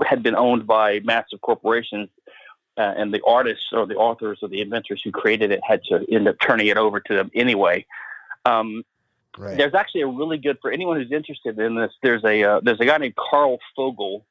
had 0.04 0.22
been 0.22 0.34
owned 0.34 0.66
by 0.66 1.00
massive 1.04 1.40
corporations, 1.40 2.08
uh, 2.76 2.94
and 2.96 3.12
the 3.12 3.20
artists 3.26 3.66
or 3.72 3.86
the 3.86 3.94
authors 3.94 4.38
or 4.42 4.48
the 4.48 4.60
inventors 4.60 5.00
who 5.02 5.10
created 5.10 5.50
it 5.50 5.60
had 5.66 5.82
to 5.84 6.04
end 6.12 6.28
up 6.28 6.36
turning 6.40 6.66
it 6.66 6.76
over 6.76 7.00
to 7.00 7.14
them 7.14 7.30
anyway. 7.34 7.84
Um, 8.44 8.84
right. 9.36 9.56
There's 9.56 9.74
actually 9.74 10.02
a 10.02 10.06
really 10.06 10.38
good 10.38 10.58
for 10.60 10.70
anyone 10.70 10.96
who's 10.96 11.12
interested 11.12 11.58
in 11.58 11.74
this. 11.74 11.92
There's 12.02 12.24
a 12.24 12.42
uh, 12.42 12.60
there's 12.62 12.80
a 12.80 12.84
guy 12.84 12.98
named 12.98 13.16
Karl 13.16 13.58
Fogel 13.74 14.24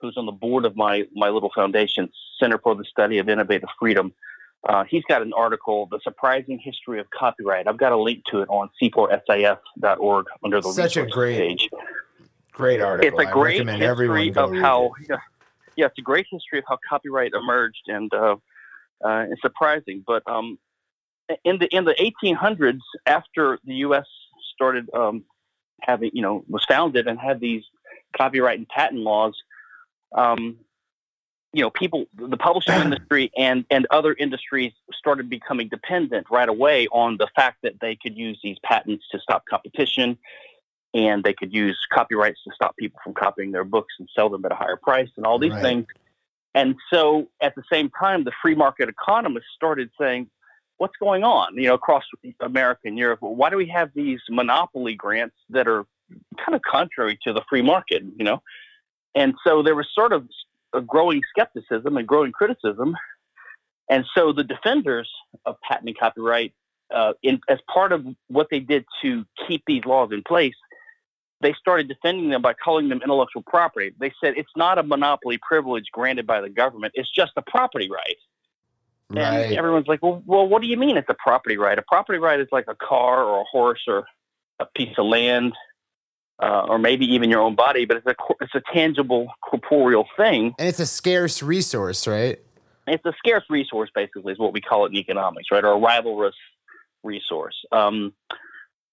who's 0.00 0.16
on 0.16 0.26
the 0.26 0.32
board 0.32 0.64
of 0.64 0.76
my 0.76 1.06
my 1.14 1.30
little 1.30 1.50
foundation, 1.54 2.10
Center 2.38 2.58
for 2.58 2.74
the 2.74 2.84
Study 2.84 3.18
of 3.18 3.28
Innovative 3.28 3.68
Freedom. 3.78 4.12
Uh, 4.68 4.84
he's 4.84 5.04
got 5.08 5.22
an 5.22 5.32
article, 5.32 5.86
"The 5.90 6.00
Surprising 6.02 6.58
History 6.58 7.00
of 7.00 7.08
Copyright." 7.10 7.66
I've 7.66 7.78
got 7.78 7.92
a 7.92 7.96
link 7.96 8.24
to 8.26 8.40
it 8.40 8.48
on 8.48 8.68
c4sif.org 8.82 10.26
under 10.44 10.60
the 10.60 10.72
Such 10.72 10.96
a 10.96 11.06
great, 11.06 11.38
page. 11.38 11.68
Great 12.56 12.80
article. 12.80 13.20
It's 13.20 13.28
a 13.28 13.30
great 13.30 13.68
history 13.68 14.34
of 14.34 14.54
how, 14.54 14.92
it. 14.98 15.08
yeah, 15.10 15.16
yeah, 15.76 15.86
it's 15.86 15.98
a 15.98 16.02
great 16.02 16.26
history 16.30 16.58
of 16.58 16.64
how 16.66 16.78
copyright 16.88 17.32
emerged, 17.34 17.82
and 17.86 18.10
uh, 18.14 18.36
uh, 19.04 19.26
it's 19.30 19.42
surprising. 19.42 20.02
But 20.06 20.22
um, 20.26 20.58
in 21.44 21.58
the 21.58 21.66
in 21.66 21.84
the 21.84 21.94
1800s, 22.24 22.80
after 23.04 23.58
the 23.66 23.74
U.S. 23.74 24.06
started 24.54 24.88
um, 24.94 25.24
having, 25.82 26.12
you 26.14 26.22
know, 26.22 26.46
was 26.48 26.64
founded 26.64 27.06
and 27.06 27.18
had 27.18 27.40
these 27.40 27.62
copyright 28.16 28.56
and 28.56 28.66
patent 28.68 29.02
laws, 29.02 29.34
um, 30.16 30.56
you 31.52 31.60
know, 31.60 31.68
people, 31.68 32.06
the 32.14 32.38
publishing 32.38 32.72
industry 32.80 33.30
and 33.36 33.66
and 33.70 33.86
other 33.90 34.14
industries 34.14 34.72
started 34.94 35.28
becoming 35.28 35.68
dependent 35.68 36.26
right 36.30 36.48
away 36.48 36.88
on 36.88 37.18
the 37.18 37.28
fact 37.36 37.58
that 37.64 37.74
they 37.82 37.96
could 37.96 38.16
use 38.16 38.40
these 38.42 38.56
patents 38.64 39.04
to 39.12 39.20
stop 39.20 39.44
competition 39.44 40.16
and 40.94 41.22
they 41.24 41.32
could 41.32 41.52
use 41.52 41.78
copyrights 41.92 42.40
to 42.44 42.50
stop 42.54 42.76
people 42.76 42.98
from 43.02 43.14
copying 43.14 43.52
their 43.52 43.64
books 43.64 43.94
and 43.98 44.08
sell 44.14 44.28
them 44.28 44.44
at 44.44 44.52
a 44.52 44.54
higher 44.54 44.76
price 44.76 45.10
and 45.16 45.26
all 45.26 45.38
these 45.38 45.52
right. 45.52 45.62
things. 45.62 45.86
And 46.54 46.74
so 46.92 47.28
at 47.42 47.54
the 47.54 47.62
same 47.70 47.90
time, 47.90 48.24
the 48.24 48.32
free 48.40 48.54
market 48.54 48.88
economists 48.88 49.48
started 49.54 49.90
saying, 50.00 50.30
what's 50.78 50.96
going 50.98 51.22
on, 51.22 51.54
you 51.56 51.64
know, 51.68 51.74
across 51.74 52.04
America 52.40 52.82
and 52.84 52.98
Europe? 52.98 53.18
Why 53.20 53.50
do 53.50 53.56
we 53.56 53.68
have 53.68 53.90
these 53.94 54.20
monopoly 54.30 54.94
grants 54.94 55.36
that 55.50 55.68
are 55.68 55.84
kind 56.38 56.54
of 56.54 56.62
contrary 56.62 57.18
to 57.24 57.32
the 57.32 57.42
free 57.48 57.62
market, 57.62 58.02
you 58.16 58.24
know? 58.24 58.42
And 59.14 59.34
so 59.44 59.62
there 59.62 59.74
was 59.74 59.88
sort 59.94 60.12
of 60.12 60.28
a 60.74 60.80
growing 60.80 61.22
skepticism 61.30 61.96
and 61.96 62.06
growing 62.06 62.32
criticism. 62.32 62.94
And 63.90 64.04
so 64.14 64.32
the 64.32 64.44
defenders 64.44 65.10
of 65.44 65.56
patent 65.66 65.88
and 65.88 65.98
copyright, 65.98 66.52
uh, 66.94 67.14
in, 67.22 67.40
as 67.48 67.58
part 67.72 67.92
of 67.92 68.06
what 68.28 68.48
they 68.50 68.60
did 68.60 68.84
to 69.02 69.24
keep 69.48 69.62
these 69.66 69.84
laws 69.84 70.10
in 70.12 70.22
place, 70.22 70.54
they 71.40 71.54
started 71.54 71.88
defending 71.88 72.30
them 72.30 72.42
by 72.42 72.54
calling 72.54 72.88
them 72.88 73.00
intellectual 73.02 73.42
property. 73.42 73.92
They 73.98 74.12
said 74.20 74.34
it's 74.36 74.50
not 74.56 74.78
a 74.78 74.82
monopoly 74.82 75.38
privilege 75.38 75.86
granted 75.92 76.26
by 76.26 76.40
the 76.40 76.48
government; 76.48 76.92
it's 76.96 77.10
just 77.10 77.32
a 77.36 77.42
property 77.42 77.88
right. 77.90 78.16
Right. 79.08 79.46
And 79.46 79.56
everyone's 79.56 79.86
like, 79.86 80.02
well, 80.02 80.22
well, 80.26 80.48
what 80.48 80.62
do 80.62 80.68
you 80.68 80.76
mean 80.76 80.96
it's 80.96 81.08
a 81.08 81.14
property 81.14 81.56
right? 81.56 81.78
A 81.78 81.82
property 81.82 82.18
right 82.18 82.40
is 82.40 82.48
like 82.50 82.64
a 82.66 82.74
car 82.74 83.22
or 83.22 83.42
a 83.42 83.44
horse 83.44 83.82
or 83.86 84.04
a 84.58 84.66
piece 84.66 84.98
of 84.98 85.06
land, 85.06 85.52
uh, 86.42 86.66
or 86.68 86.78
maybe 86.78 87.06
even 87.06 87.30
your 87.30 87.40
own 87.40 87.54
body, 87.54 87.84
but 87.84 87.98
it's 87.98 88.06
a 88.06 88.14
it's 88.40 88.54
a 88.54 88.62
tangible 88.72 89.28
corporeal 89.42 90.06
thing. 90.16 90.54
And 90.58 90.68
it's 90.68 90.80
a 90.80 90.86
scarce 90.86 91.42
resource, 91.42 92.06
right? 92.06 92.40
It's 92.86 93.04
a 93.04 93.12
scarce 93.18 93.44
resource, 93.50 93.90
basically, 93.94 94.32
is 94.32 94.38
what 94.38 94.52
we 94.52 94.60
call 94.60 94.86
it 94.86 94.90
in 94.90 94.96
economics, 94.96 95.48
right? 95.50 95.64
Or 95.64 95.72
a 95.72 95.80
rivalrous 95.80 96.36
resource. 97.02 97.56
Um, 97.72 98.12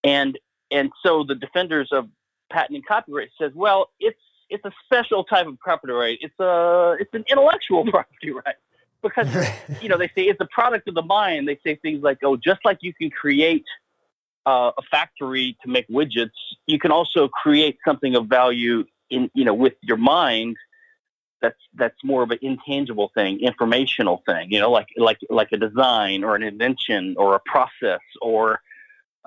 and 0.04 0.38
and 0.72 0.92
so 1.04 1.24
the 1.24 1.36
defenders 1.36 1.90
of 1.92 2.08
patent 2.54 2.76
and 2.76 2.86
copyright 2.86 3.30
says, 3.40 3.52
well, 3.56 3.90
it's 4.00 4.20
it's 4.50 4.64
a 4.66 4.72
special 4.86 5.24
type 5.24 5.48
of 5.48 5.60
property 5.60 5.94
right. 5.94 6.18
It's 6.22 6.40
a 6.40 6.96
it's 7.00 7.14
an 7.14 7.26
intellectual 7.30 7.86
property 7.92 8.32
right 8.32 8.56
because 9.02 9.28
you 9.82 9.90
know 9.90 9.98
they 9.98 10.08
say 10.10 10.24
it's 10.24 10.42
a 10.42 10.48
product 10.48 10.88
of 10.88 10.96
the 10.96 11.02
mind. 11.02 11.48
They 11.48 11.60
say 11.66 11.76
things 11.76 12.04
like, 12.04 12.20
oh, 12.24 12.38
just 12.38 12.60
like 12.64 12.80
you 12.82 12.94
can 12.94 13.10
create 13.10 13.66
uh, 14.46 14.72
a 14.78 14.82
factory 14.92 15.58
to 15.64 15.70
make 15.70 15.88
widgets, 15.88 16.32
you 16.66 16.80
can 16.80 16.92
also 16.92 17.28
create 17.28 17.78
something 17.86 18.16
of 18.16 18.28
value 18.28 18.84
in 19.10 19.30
you 19.34 19.46
know 19.46 19.54
with 19.54 19.74
your 19.82 19.98
mind. 19.98 20.58
That's 21.42 21.60
that's 21.76 21.98
more 22.04 22.24
of 22.24 22.32
an 22.32 22.40
intangible 22.42 23.12
thing, 23.14 23.42
informational 23.42 24.24
thing. 24.26 24.52
You 24.52 24.60
know, 24.60 24.72
like 24.72 24.88
like 24.98 25.20
like 25.30 25.50
a 25.52 25.58
design 25.58 26.24
or 26.24 26.36
an 26.36 26.44
invention 26.44 27.16
or 27.18 27.36
a 27.36 27.42
process 27.46 28.00
or 28.22 28.62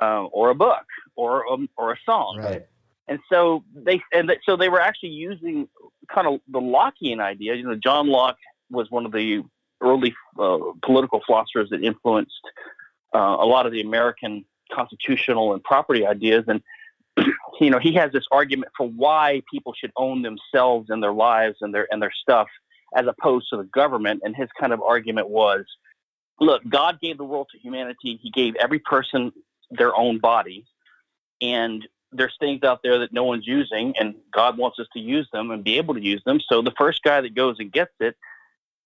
uh, 0.00 0.24
or 0.24 0.50
a 0.50 0.54
book 0.54 0.86
or 1.14 1.50
um, 1.50 1.68
or 1.76 1.92
a 1.92 1.96
song. 2.04 2.38
Right. 2.38 2.66
And 3.08 3.20
so 3.32 3.62
they 3.74 4.00
and 4.12 4.32
so 4.44 4.56
they 4.56 4.68
were 4.68 4.80
actually 4.80 5.10
using 5.10 5.68
kind 6.12 6.26
of 6.26 6.40
the 6.48 6.60
Lockean 6.60 7.20
idea. 7.20 7.54
You 7.54 7.64
know, 7.64 7.76
John 7.76 8.08
Locke 8.08 8.38
was 8.70 8.90
one 8.90 9.06
of 9.06 9.12
the 9.12 9.44
early 9.80 10.14
uh, 10.38 10.58
political 10.82 11.20
philosophers 11.26 11.70
that 11.70 11.82
influenced 11.82 12.40
uh, 13.14 13.36
a 13.38 13.46
lot 13.46 13.66
of 13.66 13.72
the 13.72 13.80
American 13.80 14.44
constitutional 14.72 15.52
and 15.52 15.62
property 15.62 16.06
ideas. 16.06 16.44
And 16.48 16.62
you 17.60 17.70
know, 17.70 17.78
he 17.78 17.94
has 17.94 18.10
this 18.12 18.24
argument 18.32 18.72
for 18.76 18.88
why 18.88 19.42
people 19.52 19.72
should 19.78 19.92
own 19.96 20.22
themselves 20.22 20.90
and 20.90 21.02
their 21.02 21.12
lives 21.12 21.56
and 21.60 21.74
their 21.74 21.86
and 21.90 22.02
their 22.02 22.12
stuff 22.12 22.48
as 22.96 23.06
opposed 23.06 23.48
to 23.50 23.56
the 23.56 23.64
government. 23.64 24.22
And 24.24 24.34
his 24.34 24.48
kind 24.58 24.72
of 24.72 24.80
argument 24.82 25.28
was, 25.28 25.64
look, 26.40 26.62
God 26.68 27.00
gave 27.00 27.18
the 27.18 27.24
world 27.24 27.48
to 27.52 27.58
humanity. 27.58 28.18
He 28.20 28.30
gave 28.30 28.56
every 28.56 28.78
person 28.78 29.32
their 29.70 29.94
own 29.96 30.18
body, 30.18 30.64
and 31.40 31.86
there's 32.12 32.36
things 32.38 32.62
out 32.62 32.80
there 32.82 33.00
that 33.00 33.12
no 33.12 33.24
one's 33.24 33.46
using, 33.46 33.94
and 33.98 34.14
God 34.32 34.58
wants 34.58 34.78
us 34.78 34.86
to 34.94 35.00
use 35.00 35.28
them 35.32 35.50
and 35.50 35.64
be 35.64 35.76
able 35.78 35.94
to 35.94 36.02
use 36.02 36.22
them. 36.24 36.40
So 36.48 36.62
the 36.62 36.72
first 36.76 37.02
guy 37.02 37.20
that 37.20 37.34
goes 37.34 37.56
and 37.58 37.72
gets 37.72 37.92
it, 38.00 38.16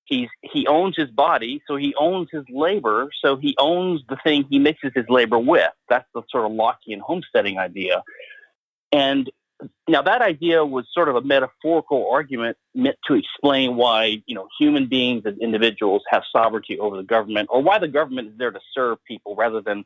he's 0.05 0.29
he 0.43 0.67
owns 0.67 0.97
his 0.97 1.11
body, 1.11 1.63
so 1.67 1.77
he 1.77 1.95
owns 1.95 2.29
his 2.33 2.45
labor, 2.51 3.09
so 3.23 3.37
he 3.37 3.55
owns 3.59 4.03
the 4.09 4.17
thing 4.23 4.45
he 4.51 4.59
mixes 4.59 4.93
his 4.95 5.07
labor 5.09 5.39
with. 5.39 5.71
That's 5.89 6.09
the 6.15 6.23
sort 6.31 6.47
of 6.47 6.53
Lockean 6.53 7.01
homesteading 7.01 7.59
idea. 7.59 8.03
And 8.93 9.31
now 9.89 10.03
that 10.03 10.23
idea 10.23 10.65
was 10.65 10.87
sort 10.93 11.09
of 11.09 11.17
a 11.17 11.21
metaphorical 11.21 12.11
argument 12.11 12.57
meant 12.75 12.97
to 13.07 13.15
explain 13.15 13.77
why 13.77 14.23
you 14.27 14.35
know 14.35 14.49
human 14.59 14.87
beings 14.87 15.23
as 15.27 15.35
individuals 15.39 16.03
have 16.09 16.23
sovereignty 16.33 16.79
over 16.79 16.97
the 16.97 17.03
government, 17.03 17.49
or 17.51 17.63
why 17.63 17.79
the 17.79 17.89
government 17.89 18.29
is 18.29 18.39
there 18.39 18.51
to 18.51 18.61
serve 18.75 18.99
people 19.07 19.37
rather 19.37 19.61
than 19.61 19.85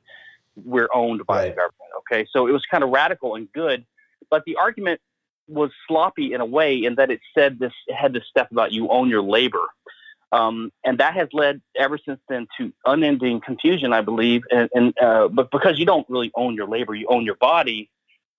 we're 0.56 0.88
owned 0.94 1.26
by 1.26 1.36
Right. 1.36 1.44
the 1.50 1.56
government. 1.56 1.90
Okay, 2.00 2.26
so 2.30 2.46
it 2.46 2.52
was 2.52 2.64
kind 2.70 2.84
of 2.84 2.90
radical 2.90 3.34
and 3.34 3.50
good, 3.52 3.84
but 4.30 4.44
the 4.44 4.56
argument 4.56 5.00
was 5.48 5.70
sloppy 5.86 6.32
in 6.32 6.40
a 6.40 6.44
way 6.46 6.84
in 6.84 6.94
that 6.94 7.10
it 7.10 7.20
said 7.34 7.58
this 7.58 7.72
it 7.86 7.94
had 7.94 8.12
this 8.12 8.24
step 8.28 8.50
about 8.50 8.72
you 8.72 8.88
own 8.88 9.08
your 9.08 9.22
labor. 9.22 9.66
Um, 10.32 10.72
and 10.84 10.98
that 10.98 11.14
has 11.14 11.28
led 11.32 11.60
ever 11.76 11.96
since 11.98 12.18
then 12.28 12.48
to 12.58 12.72
unending 12.86 13.40
confusion, 13.40 13.92
I 13.92 14.00
believe. 14.00 14.42
And, 14.50 14.68
and 14.74 14.98
uh, 15.00 15.28
but 15.28 15.50
because 15.50 15.78
you 15.78 15.86
don't 15.86 16.08
really 16.08 16.32
own 16.34 16.54
your 16.54 16.66
labor, 16.66 16.94
you 16.94 17.06
own 17.08 17.24
your 17.24 17.36
body. 17.36 17.90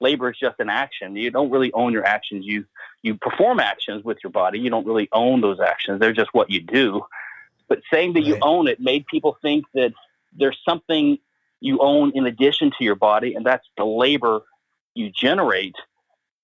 Labor 0.02 0.30
is 0.30 0.38
just 0.38 0.60
an 0.60 0.70
action. 0.70 1.16
You 1.16 1.32
don't 1.32 1.50
really 1.50 1.72
own 1.72 1.94
your 1.94 2.06
actions. 2.06 2.46
You 2.46 2.66
you 3.02 3.16
perform 3.16 3.60
actions 3.62 4.04
with 4.04 4.18
your 4.24 4.32
body. 4.32 4.60
You 4.60 4.70
don't 4.70 4.86
really 4.86 5.08
own 5.14 5.40
those 5.40 5.60
actions. 5.62 6.00
They're 6.02 6.12
just 6.12 6.34
what 6.34 6.50
you 6.50 6.60
do. 6.60 7.06
But 7.70 7.80
saying 7.92 8.14
that 8.14 8.24
you 8.24 8.38
own 8.42 8.68
it 8.68 8.80
made 8.80 9.06
people 9.08 9.38
think 9.42 9.66
that 9.74 9.94
there's 10.38 10.60
something 10.68 11.18
you 11.62 11.80
own 11.80 12.12
in 12.16 12.26
addition 12.26 12.72
to 12.78 12.84
your 12.84 12.96
body, 12.96 13.36
and 13.36 13.46
that's 13.46 13.66
the 13.78 13.86
labor 13.86 14.42
you 14.94 15.10
generate. 15.10 15.76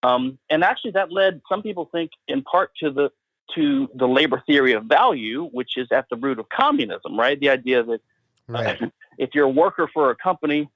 Um, 0.04 0.40
and 0.50 0.64
actually, 0.64 0.92
that 0.92 1.12
led 1.12 1.42
some 1.48 1.62
people 1.62 1.90
think 1.92 2.12
in 2.28 2.42
part 2.44 2.72
to 2.82 2.92
the 2.92 3.12
to 3.56 3.90
the 3.96 4.08
labor 4.08 4.42
theory 4.48 4.74
of 4.74 4.86
value, 4.86 5.50
which 5.52 5.78
is 5.78 5.88
at 5.92 6.06
the 6.10 6.16
root 6.16 6.40
of 6.40 6.48
communism, 6.50 7.20
right? 7.20 7.40
The 7.40 7.50
idea 7.50 7.84
that 7.84 8.02
Right. 8.48 8.82
uh, 8.82 8.88
if 9.18 9.32
you're 9.34 9.46
a 9.46 9.50
worker 9.50 9.90
for 9.94 10.10
a 10.10 10.16
company, 10.16 10.70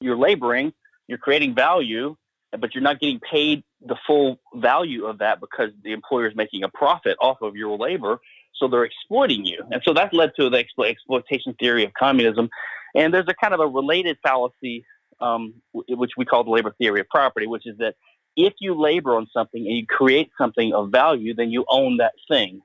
you're 0.00 0.16
laboring, 0.16 0.72
you're 1.08 1.18
creating 1.18 1.54
value, 1.54 2.16
but 2.58 2.74
you're 2.74 2.82
not 2.82 3.00
getting 3.00 3.20
paid 3.20 3.64
the 3.84 3.96
full 4.06 4.38
value 4.54 5.06
of 5.06 5.18
that 5.18 5.40
because 5.40 5.70
the 5.82 5.92
employer 5.92 6.28
is 6.28 6.36
making 6.36 6.62
a 6.64 6.68
profit 6.68 7.16
off 7.20 7.40
of 7.42 7.56
your 7.56 7.76
labor. 7.76 8.20
So 8.54 8.68
they're 8.68 8.84
exploiting 8.84 9.44
you. 9.44 9.62
And 9.70 9.82
so 9.84 9.92
that 9.94 10.14
led 10.14 10.32
to 10.36 10.48
the 10.48 10.62
explo- 10.62 10.88
exploitation 10.88 11.54
theory 11.54 11.84
of 11.84 11.92
communism. 11.94 12.48
And 12.96 13.12
there's 13.12 13.28
a 13.28 13.34
kind 13.34 13.52
of 13.52 13.60
a 13.60 13.66
related 13.66 14.16
fallacy, 14.22 14.84
um, 15.20 15.54
which 15.72 16.12
we 16.16 16.24
call 16.24 16.44
the 16.44 16.50
labor 16.50 16.74
theory 16.78 17.00
of 17.00 17.08
property, 17.08 17.46
which 17.46 17.66
is 17.66 17.76
that 17.78 17.94
if 18.36 18.54
you 18.58 18.74
labor 18.74 19.16
on 19.16 19.26
something 19.32 19.64
and 19.66 19.76
you 19.76 19.86
create 19.86 20.30
something 20.38 20.72
of 20.72 20.90
value, 20.90 21.34
then 21.34 21.50
you 21.50 21.64
own 21.68 21.98
that 21.98 22.12
thing. 22.28 22.60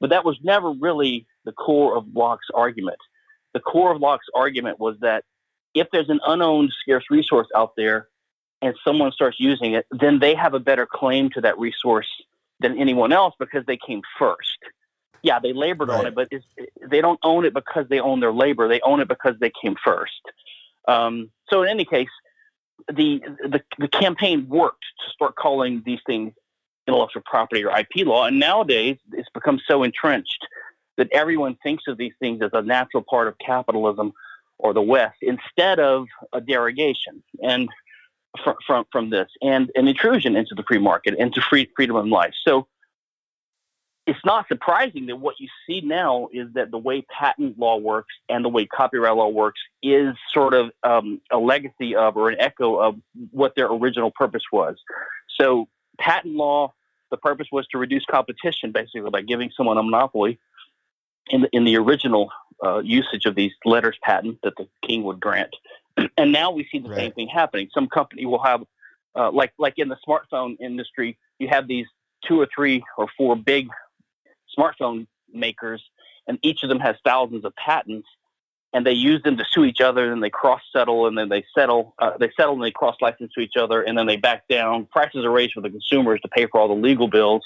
But 0.00 0.10
that 0.10 0.24
was 0.24 0.38
never 0.42 0.70
really 0.70 1.26
the 1.44 1.52
core 1.52 1.96
of 1.96 2.06
Locke's 2.14 2.48
argument. 2.54 2.98
The 3.52 3.60
core 3.60 3.92
of 3.92 4.00
Locke's 4.00 4.26
argument 4.34 4.80
was 4.80 4.96
that 5.00 5.24
if 5.74 5.86
there's 5.92 6.08
an 6.08 6.20
unowned 6.26 6.72
scarce 6.80 7.04
resource 7.10 7.48
out 7.54 7.72
there 7.76 8.08
and 8.62 8.74
someone 8.84 9.12
starts 9.12 9.38
using 9.38 9.74
it, 9.74 9.86
then 9.90 10.18
they 10.18 10.34
have 10.34 10.54
a 10.54 10.60
better 10.60 10.86
claim 10.90 11.30
to 11.30 11.40
that 11.42 11.58
resource 11.58 12.08
than 12.60 12.78
anyone 12.78 13.12
else 13.12 13.34
because 13.38 13.64
they 13.66 13.76
came 13.76 14.00
first. 14.18 14.58
Yeah, 15.24 15.38
they 15.38 15.54
labored 15.54 15.88
on 15.88 16.06
it, 16.06 16.14
but 16.14 16.28
they 16.86 17.00
don't 17.00 17.18
own 17.22 17.46
it 17.46 17.54
because 17.54 17.86
they 17.88 17.98
own 17.98 18.20
their 18.20 18.32
labor. 18.32 18.68
They 18.68 18.82
own 18.82 19.00
it 19.00 19.08
because 19.08 19.34
they 19.40 19.50
came 19.62 19.74
first. 19.82 20.20
Um, 20.86 21.30
so 21.48 21.62
in 21.62 21.70
any 21.70 21.86
case, 21.86 22.10
the, 22.88 23.22
the 23.42 23.62
the 23.78 23.88
campaign 23.88 24.46
worked 24.48 24.84
to 25.02 25.10
start 25.10 25.34
calling 25.34 25.82
these 25.86 26.00
things 26.06 26.34
intellectual 26.86 27.22
property 27.24 27.64
or 27.64 27.74
IP 27.74 28.06
law, 28.06 28.26
and 28.26 28.38
nowadays 28.38 28.98
it's 29.12 29.30
become 29.32 29.58
so 29.66 29.82
entrenched 29.82 30.46
that 30.98 31.08
everyone 31.10 31.56
thinks 31.62 31.84
of 31.88 31.96
these 31.96 32.12
things 32.20 32.42
as 32.42 32.50
a 32.52 32.60
natural 32.60 33.02
part 33.02 33.26
of 33.26 33.38
capitalism 33.38 34.12
or 34.58 34.74
the 34.74 34.82
West 34.82 35.16
instead 35.22 35.80
of 35.80 36.06
a 36.34 36.40
derogation 36.42 37.22
and 37.42 37.70
from 38.44 38.56
from, 38.66 38.84
from 38.92 39.08
this 39.08 39.28
and 39.40 39.70
an 39.74 39.88
intrusion 39.88 40.36
into 40.36 40.54
the 40.54 40.64
free 40.64 40.78
market 40.78 41.14
into 41.18 41.40
free 41.40 41.66
freedom 41.74 41.96
of 41.96 42.06
life. 42.06 42.34
So 42.46 42.66
it's 44.06 44.24
not 44.24 44.46
surprising 44.48 45.06
that 45.06 45.16
what 45.16 45.40
you 45.40 45.48
see 45.66 45.80
now 45.80 46.28
is 46.32 46.48
that 46.54 46.70
the 46.70 46.78
way 46.78 47.02
patent 47.02 47.58
law 47.58 47.78
works 47.78 48.14
and 48.28 48.44
the 48.44 48.50
way 48.50 48.66
copyright 48.66 49.16
law 49.16 49.28
works 49.28 49.60
is 49.82 50.14
sort 50.32 50.52
of 50.52 50.70
um, 50.82 51.20
a 51.30 51.38
legacy 51.38 51.96
of 51.96 52.16
or 52.16 52.28
an 52.28 52.36
echo 52.38 52.76
of 52.76 52.96
what 53.30 53.54
their 53.56 53.66
original 53.66 54.10
purpose 54.10 54.42
was. 54.52 54.76
So 55.40 55.68
patent 55.98 56.34
law, 56.34 56.74
the 57.10 57.16
purpose 57.16 57.48
was 57.50 57.66
to 57.68 57.78
reduce 57.78 58.04
competition 58.04 58.72
basically 58.72 59.08
by 59.10 59.22
giving 59.22 59.50
someone 59.56 59.78
a 59.78 59.82
monopoly 59.82 60.38
in 61.28 61.42
the, 61.42 61.48
in 61.52 61.64
the 61.64 61.78
original 61.78 62.30
uh, 62.62 62.80
usage 62.80 63.24
of 63.24 63.34
these 63.34 63.52
letters 63.64 63.96
patent 64.02 64.38
that 64.42 64.54
the 64.56 64.68
king 64.86 65.02
would 65.04 65.20
grant. 65.20 65.54
And 66.18 66.32
now 66.32 66.50
we 66.50 66.68
see 66.70 66.80
the 66.80 66.94
same 66.94 67.12
thing 67.12 67.28
happening. 67.28 67.68
Some 67.72 67.88
company 67.88 68.26
will 68.26 68.42
have, 68.42 68.64
uh, 69.14 69.30
like 69.30 69.52
like 69.58 69.74
in 69.78 69.88
the 69.88 69.96
smartphone 70.06 70.56
industry, 70.60 71.16
you 71.38 71.46
have 71.48 71.68
these 71.68 71.86
two 72.26 72.40
or 72.40 72.48
three 72.54 72.82
or 72.98 73.06
four 73.16 73.36
big 73.36 73.68
smartphone 74.56 75.06
makers, 75.32 75.82
and 76.26 76.38
each 76.42 76.62
of 76.62 76.68
them 76.68 76.80
has 76.80 76.96
thousands 77.04 77.44
of 77.44 77.54
patents, 77.56 78.08
and 78.72 78.84
they 78.84 78.92
use 78.92 79.22
them 79.22 79.36
to 79.36 79.44
sue 79.50 79.64
each 79.64 79.80
other, 79.80 80.12
and 80.12 80.22
they 80.22 80.30
cross 80.30 80.60
settle, 80.72 81.06
and 81.06 81.16
then 81.16 81.28
they 81.28 81.44
settle, 81.56 81.94
uh, 81.98 82.16
they 82.18 82.30
settle, 82.36 82.54
and 82.54 82.64
they 82.64 82.70
cross 82.70 82.96
license 83.00 83.32
to 83.34 83.40
each 83.40 83.56
other, 83.58 83.82
and 83.82 83.96
then 83.96 84.06
they 84.06 84.16
back 84.16 84.48
down. 84.48 84.86
Prices 84.86 85.24
are 85.24 85.30
raised 85.30 85.52
for 85.52 85.60
the 85.60 85.70
consumers 85.70 86.20
to 86.22 86.28
pay 86.28 86.46
for 86.46 86.60
all 86.60 86.68
the 86.68 86.74
legal 86.74 87.08
bills 87.08 87.42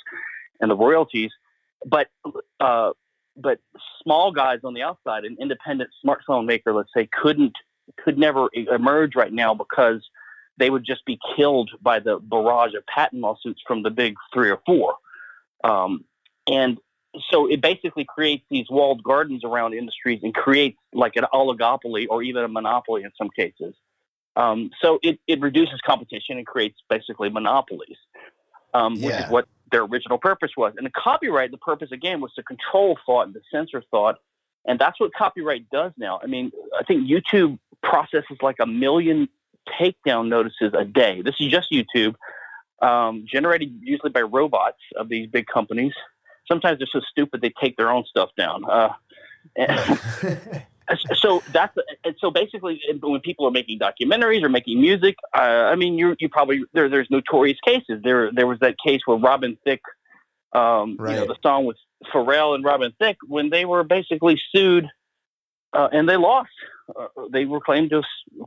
and 0.61 0.71
the 0.71 0.77
royalties, 0.77 1.31
but 1.85 2.09
uh, 2.61 2.93
but 3.37 3.61
small 4.03 4.33
guys 4.33 4.61
on 4.65 4.75
the 4.75 4.83
outside, 4.83 5.25
an 5.25 5.37
independent 5.41 5.91
smartphone 6.05 6.47
maker, 6.47 6.73
let's 6.73 6.91
say, 6.95 7.09
couldn't 7.13 7.53
could 8.05 8.19
never 8.19 8.49
emerge 8.55 9.15
right 9.17 9.33
now 9.33 9.55
because 9.55 10.03
they 10.59 10.71
would 10.71 10.85
just 10.85 11.05
be 11.05 11.19
killed 11.37 11.71
by 11.81 12.01
the 12.01 12.19
barrage 12.19 12.75
of 12.75 12.85
patent 12.87 13.23
lawsuits 13.23 13.61
from 13.67 13.83
the 13.83 13.91
big 13.91 14.15
three 14.33 14.51
or 14.51 14.61
four. 14.67 14.97
Um, 15.65 16.05
and 16.47 16.79
so 17.31 17.51
it 17.51 17.61
basically 17.61 18.05
creates 18.05 18.45
these 18.51 18.67
walled 18.71 19.03
gardens 19.03 19.45
around 19.45 19.75
industries 19.75 20.21
and 20.23 20.35
creates 20.35 20.79
like 20.93 21.17
an 21.17 21.25
oligopoly 21.33 22.07
or 22.09 22.23
even 22.23 22.45
a 22.45 22.49
monopoly 22.49 23.03
in 23.03 23.11
some 23.17 23.31
cases. 23.31 23.75
Um, 24.37 24.71
so 24.81 24.99
it, 25.03 25.19
it 25.27 25.41
reduces 25.41 25.81
competition 25.81 26.37
and 26.39 26.47
creates 26.47 26.79
basically 26.89 27.29
monopolies, 27.31 27.97
um, 28.75 29.01
which 29.03 29.15
Yeah. 29.17 29.25
is 29.25 29.31
what 29.31 29.47
their 29.73 29.83
original 29.83 30.19
purpose 30.19 30.53
was. 30.57 30.75
And 30.77 30.87
the 30.87 30.91
copyright, 30.91 31.51
the 31.51 31.59
purpose 31.59 31.91
again 31.93 32.21
was 32.21 32.33
to 32.35 32.43
control 32.43 32.99
thought 33.05 33.27
and 33.27 33.35
to 33.35 33.41
censor 33.51 33.83
thought. 33.91 34.17
And 34.67 34.79
that's 34.79 35.01
what 35.01 35.13
copyright 35.15 35.69
does 35.71 35.93
now. 35.97 36.21
I 36.23 36.27
mean, 36.27 36.53
I 36.79 36.85
think 36.85 37.09
YouTube 37.09 37.59
processes 37.83 38.37
like 38.43 38.57
a 38.61 38.67
million 38.67 39.29
takedown 39.81 40.29
notices 40.29 40.73
a 40.77 40.85
day. 40.85 41.23
This 41.23 41.35
is 41.41 41.51
just 41.51 41.71
YouTube, 41.73 42.15
um, 42.81 43.25
generated 43.27 43.81
usually 43.83 44.11
by 44.11 44.23
robots 44.23 44.79
of 44.97 45.09
these 45.09 45.29
big 45.29 45.47
companies. 45.47 45.95
Sometimes 46.49 46.79
they're 46.79 46.89
so 46.91 47.01
stupid 47.11 47.41
they 47.41 47.53
take 47.61 47.77
their 47.77 47.91
own 47.91 48.05
stuff 48.05 48.31
down. 48.37 48.65
Uh, 48.65 48.93
so 51.15 51.43
that's 51.53 51.77
and 52.05 52.15
so 52.19 52.31
basically 52.31 52.81
when 53.03 53.21
people 53.21 53.47
are 53.47 53.51
making 53.51 53.79
documentaries 53.79 54.43
or 54.43 54.49
making 54.49 54.81
music 54.81 55.17
uh, 55.35 55.69
i 55.71 55.75
mean 55.75 55.99
you 55.99 56.17
you 56.19 56.29
probably 56.29 56.65
there 56.73 56.89
there's 56.89 57.09
notorious 57.11 57.59
cases. 57.65 58.01
There 58.03 58.33
there 58.33 58.47
was 58.47 58.59
that 58.61 58.77
case 58.85 59.01
where 59.05 59.19
robin 59.19 59.59
thicke 59.65 59.83
um 60.55 60.97
you 61.01 61.07
know 61.07 61.27
the 61.27 61.37
song 61.43 61.67
with 61.67 61.77
pharrell 62.13 62.55
and 62.55 62.65
robin 62.65 62.93
thicke 62.99 63.19
when 63.27 63.51
they 63.51 63.65
were 63.65 63.85
basically 63.85 64.41
sued 64.51 64.87
uh, 65.73 65.89
and 65.93 66.09
they 66.09 66.17
lost. 66.17 66.51
Uh, 66.99 67.07
they 67.31 67.45
were 67.45 67.61
claimed 67.61 67.91
to 67.91 68.03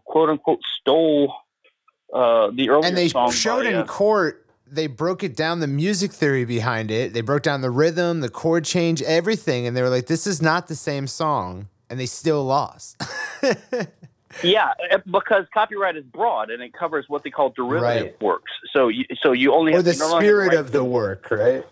quote 0.05 0.29
unquote 0.29 0.59
stole 0.79 1.33
uh 2.13 2.49
the 2.55 2.69
earlier 2.69 2.87
and 2.87 2.97
they 2.97 3.07
showed 3.07 3.63
by, 3.63 3.69
in 3.69 3.75
uh, 3.75 3.85
court 3.85 4.45
they 4.71 4.87
broke 4.87 5.23
it 5.23 5.35
down 5.35 5.59
the 5.59 5.67
music 5.67 6.11
theory 6.11 6.45
behind 6.45 6.89
it. 6.89 7.13
They 7.13 7.21
broke 7.21 7.43
down 7.43 7.61
the 7.61 7.69
rhythm 7.69 8.21
the 8.21 8.29
chord 8.29 8.63
change 8.65 9.01
everything 9.01 9.67
and 9.67 9.75
they 9.75 9.81
were 9.81 9.89
like 9.89 10.07
this 10.07 10.25
is 10.25 10.41
not 10.41 10.67
the 10.67 10.75
same 10.75 11.07
song 11.07 11.67
and 11.89 11.99
they 11.99 12.05
still 12.05 12.43
lost. 12.45 13.01
Yeah, 14.43 14.71
uh, 14.91 14.99
because 15.11 15.45
copyright 15.53 15.97
is 15.97 16.05
broad 16.05 16.49
and 16.49 16.63
it 16.63 16.71
covers 16.73 17.05
what 17.09 17.23
they 17.23 17.29
call 17.29 17.49
derivative 17.49 18.13
Right. 18.13 18.21
works. 18.21 18.51
So 18.73 18.87
you 18.87 19.03
so 19.21 19.33
you 19.33 19.53
only 19.53 19.73
or 19.73 19.77
have 19.77 19.85
the 19.85 19.93
spirit 19.93 20.53
of 20.53 20.71
the 20.71 20.83
work 20.83 21.29
right? 21.31 21.65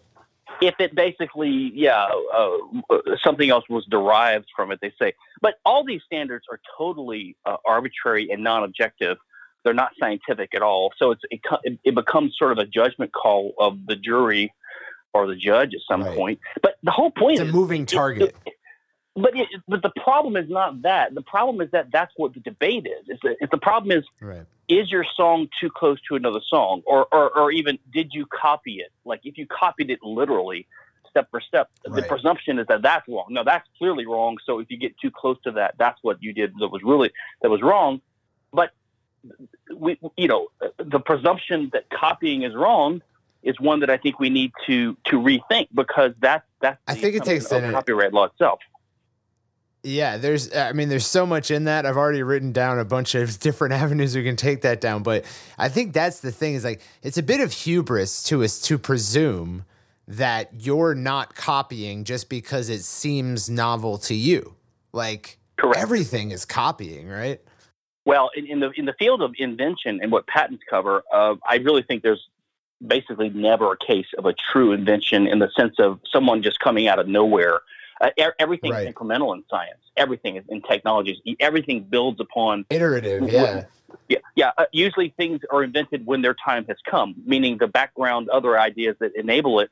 If 0.61 0.75
it 0.79 0.93
basically 0.93 1.71
yeah 1.73 2.05
uh, 2.33 2.57
uh, 2.89 2.97
something 3.23 3.49
else 3.49 3.63
was 3.69 3.85
derived 3.85 4.47
from 4.55 4.71
it 4.71 4.79
they 4.81 4.91
say. 5.01 5.13
But 5.41 5.55
all 5.65 5.85
these 5.85 6.01
standards 6.05 6.45
are 6.51 6.59
totally 6.77 7.37
uh, 7.45 7.55
arbitrary 7.65 8.29
and 8.29 8.43
non-objective 8.43 9.17
they're 9.63 9.73
not 9.73 9.91
scientific 9.99 10.55
at 10.55 10.61
all. 10.61 10.91
So 10.97 11.11
it's 11.11 11.21
it, 11.63 11.79
it 11.83 11.95
becomes 11.95 12.35
sort 12.37 12.51
of 12.51 12.57
a 12.57 12.65
judgment 12.65 13.11
call 13.11 13.53
of 13.59 13.85
the 13.85 13.95
jury 13.95 14.53
or 15.13 15.27
the 15.27 15.35
judge 15.35 15.73
at 15.73 15.81
some 15.87 16.03
Right. 16.03 16.15
point. 16.15 16.39
But 16.61 16.77
the 16.83 16.91
whole 16.91 17.11
point 17.11 17.35
is 17.41 17.49
a 17.49 17.51
moving 17.51 17.85
target. 17.85 18.35
but 19.15 19.35
it, 19.35 19.47
but 19.67 19.81
the 19.81 19.91
problem 20.01 20.37
is 20.37 20.49
not 20.49 20.81
that. 20.83 21.13
The 21.13 21.21
problem 21.21 21.61
is 21.61 21.71
that 21.71 21.91
that's 21.91 22.13
what 22.15 22.33
the 22.33 22.39
debate 22.39 22.87
is. 22.87 23.09
Is 23.09 23.19
that 23.23 23.37
if 23.41 23.49
the 23.49 23.57
problem 23.57 23.91
is 23.97 24.05
right. 24.21 24.45
is 24.67 24.91
your 24.91 25.05
song 25.15 25.47
too 25.59 25.69
close 25.69 25.99
to 26.07 26.15
another 26.15 26.41
song? 26.47 26.81
Or, 26.85 27.07
or, 27.11 27.37
or 27.37 27.51
even 27.51 27.79
did 27.91 28.13
you 28.13 28.25
copy 28.27 28.75
it? 28.75 28.91
Like 29.03 29.21
if 29.23 29.37
you 29.37 29.45
copied 29.47 29.89
it 29.89 29.99
literally 30.03 30.67
step 31.09 31.27
for 31.31 31.41
step 31.41 31.69
the 31.83 32.03
presumption 32.03 32.59
is 32.59 32.67
that 32.67 32.83
that's 32.83 33.07
wrong. 33.07 33.25
No 33.29 33.43
that's 33.43 33.67
clearly 33.79 34.05
wrong. 34.05 34.37
So 34.45 34.59
if 34.59 34.69
you 34.69 34.77
get 34.77 34.97
too 34.99 35.09
close 35.11 35.37
to 35.43 35.51
that 35.53 35.73
that's 35.79 35.97
what 36.03 36.21
you 36.21 36.33
did 36.33 36.53
that 36.59 36.67
was 36.67 36.83
really 36.83 37.11
that 37.41 37.49
was 37.49 37.61
wrong. 37.63 37.99
But 38.53 38.71
we 39.75 39.99
you 40.17 40.27
know 40.27 40.47
the 40.77 40.99
presumption 40.99 41.69
that 41.73 41.89
copying 41.89 42.43
is 42.43 42.55
wrong 42.55 43.01
is 43.43 43.59
one 43.59 43.79
that 43.79 43.89
I 43.89 43.97
think 43.97 44.19
we 44.19 44.29
need 44.29 44.51
to 44.65 44.97
to 45.05 45.17
rethink 45.17 45.67
because 45.73 46.11
that's 46.19 46.45
that's 46.61 46.79
I 46.87 46.95
think 46.95 47.15
it 47.15 47.23
takes 47.23 47.51
an- 47.51 47.71
copyright 47.71 48.13
law 48.13 48.25
itself 48.25 48.59
Yeah, 49.83 50.17
there's 50.17 50.53
I 50.53 50.73
mean 50.73 50.89
there's 50.89 51.07
so 51.07 51.25
much 51.25 51.51
in 51.51 51.65
that. 51.65 51.85
I've 51.85 51.97
already 51.97 52.23
written 52.23 52.51
down 52.51 52.79
a 52.79 52.85
bunch 52.85 53.15
of 53.15 53.39
different 53.47 53.73
avenues 53.73 54.15
we 54.15 54.23
can 54.23 54.35
take 54.35 54.61
that 54.61 54.81
down, 54.81 55.03
but 55.03 55.25
I 55.57 55.69
think 55.69 55.93
that's 55.93 56.19
the 56.19 56.31
thing 56.31 56.55
is 56.55 56.63
like 56.63 56.81
it's 57.01 57.17
a 57.17 57.23
bit 57.23 57.39
of 57.39 57.51
hubris 57.51 58.23
to 58.23 58.43
us 58.43 58.61
to 58.63 58.77
presume 58.77 59.65
that 60.07 60.49
you're 60.59 60.95
not 60.95 61.35
copying 61.35 62.03
just 62.03 62.29
because 62.29 62.69
it 62.69 62.81
seems 62.81 63.49
novel 63.49 63.99
to 63.99 64.15
you. 64.15 64.55
Like 64.91 65.37
correct 65.57 65.79
everything 65.79 66.31
is 66.31 66.45
copying, 66.45 67.07
right? 67.07 67.39
Well, 68.09 68.31
in, 68.35 68.47
in 68.47 68.59
the 68.59 68.71
in 68.71 68.85
the 68.85 68.95
field 68.97 69.21
of 69.21 69.35
invention 69.37 69.99
and 70.01 70.11
what 70.11 70.25
patents 70.25 70.63
cover, 70.67 71.03
uh, 71.13 71.35
I 71.47 71.57
really 71.57 71.83
think 71.83 72.01
there's 72.01 72.27
basically 72.95 73.29
never 73.29 73.71
a 73.73 73.77
case 73.77 74.07
of 74.17 74.25
a 74.25 74.33
true 74.33 74.71
invention 74.71 75.27
in 75.27 75.37
the 75.37 75.47
sense 75.55 75.75
of 75.77 75.99
someone 76.11 76.41
just 76.41 76.59
coming 76.59 76.87
out 76.87 76.97
of 76.97 77.07
nowhere. 77.07 77.59
Uh, 78.01 78.09
e- 78.17 78.23
everything 78.39 78.71
Right. 78.71 78.87
is 78.87 78.95
incremental 78.95 79.35
in 79.35 79.43
science. 79.47 79.81
Everything 79.95 80.37
is 80.37 80.43
in 80.49 80.63
technologies. 80.63 81.17
Everything 81.39 81.83
builds 81.83 82.19
upon. 82.19 82.65
Iterative, 82.71 83.31
yeah. 83.31 83.65
Yeah, 84.07 84.17
yeah. 84.35 84.51
Uh, 84.57 84.65
usually, 84.71 85.13
things 85.15 85.41
are 85.51 85.63
invented 85.63 86.03
when 86.07 86.23
their 86.23 86.33
time 86.43 86.65
has 86.65 86.77
come, 86.89 87.13
meaning 87.27 87.59
the 87.59 87.67
background, 87.67 88.27
other 88.29 88.59
ideas 88.59 88.95
that 89.01 89.11
enable 89.15 89.59
it, 89.59 89.69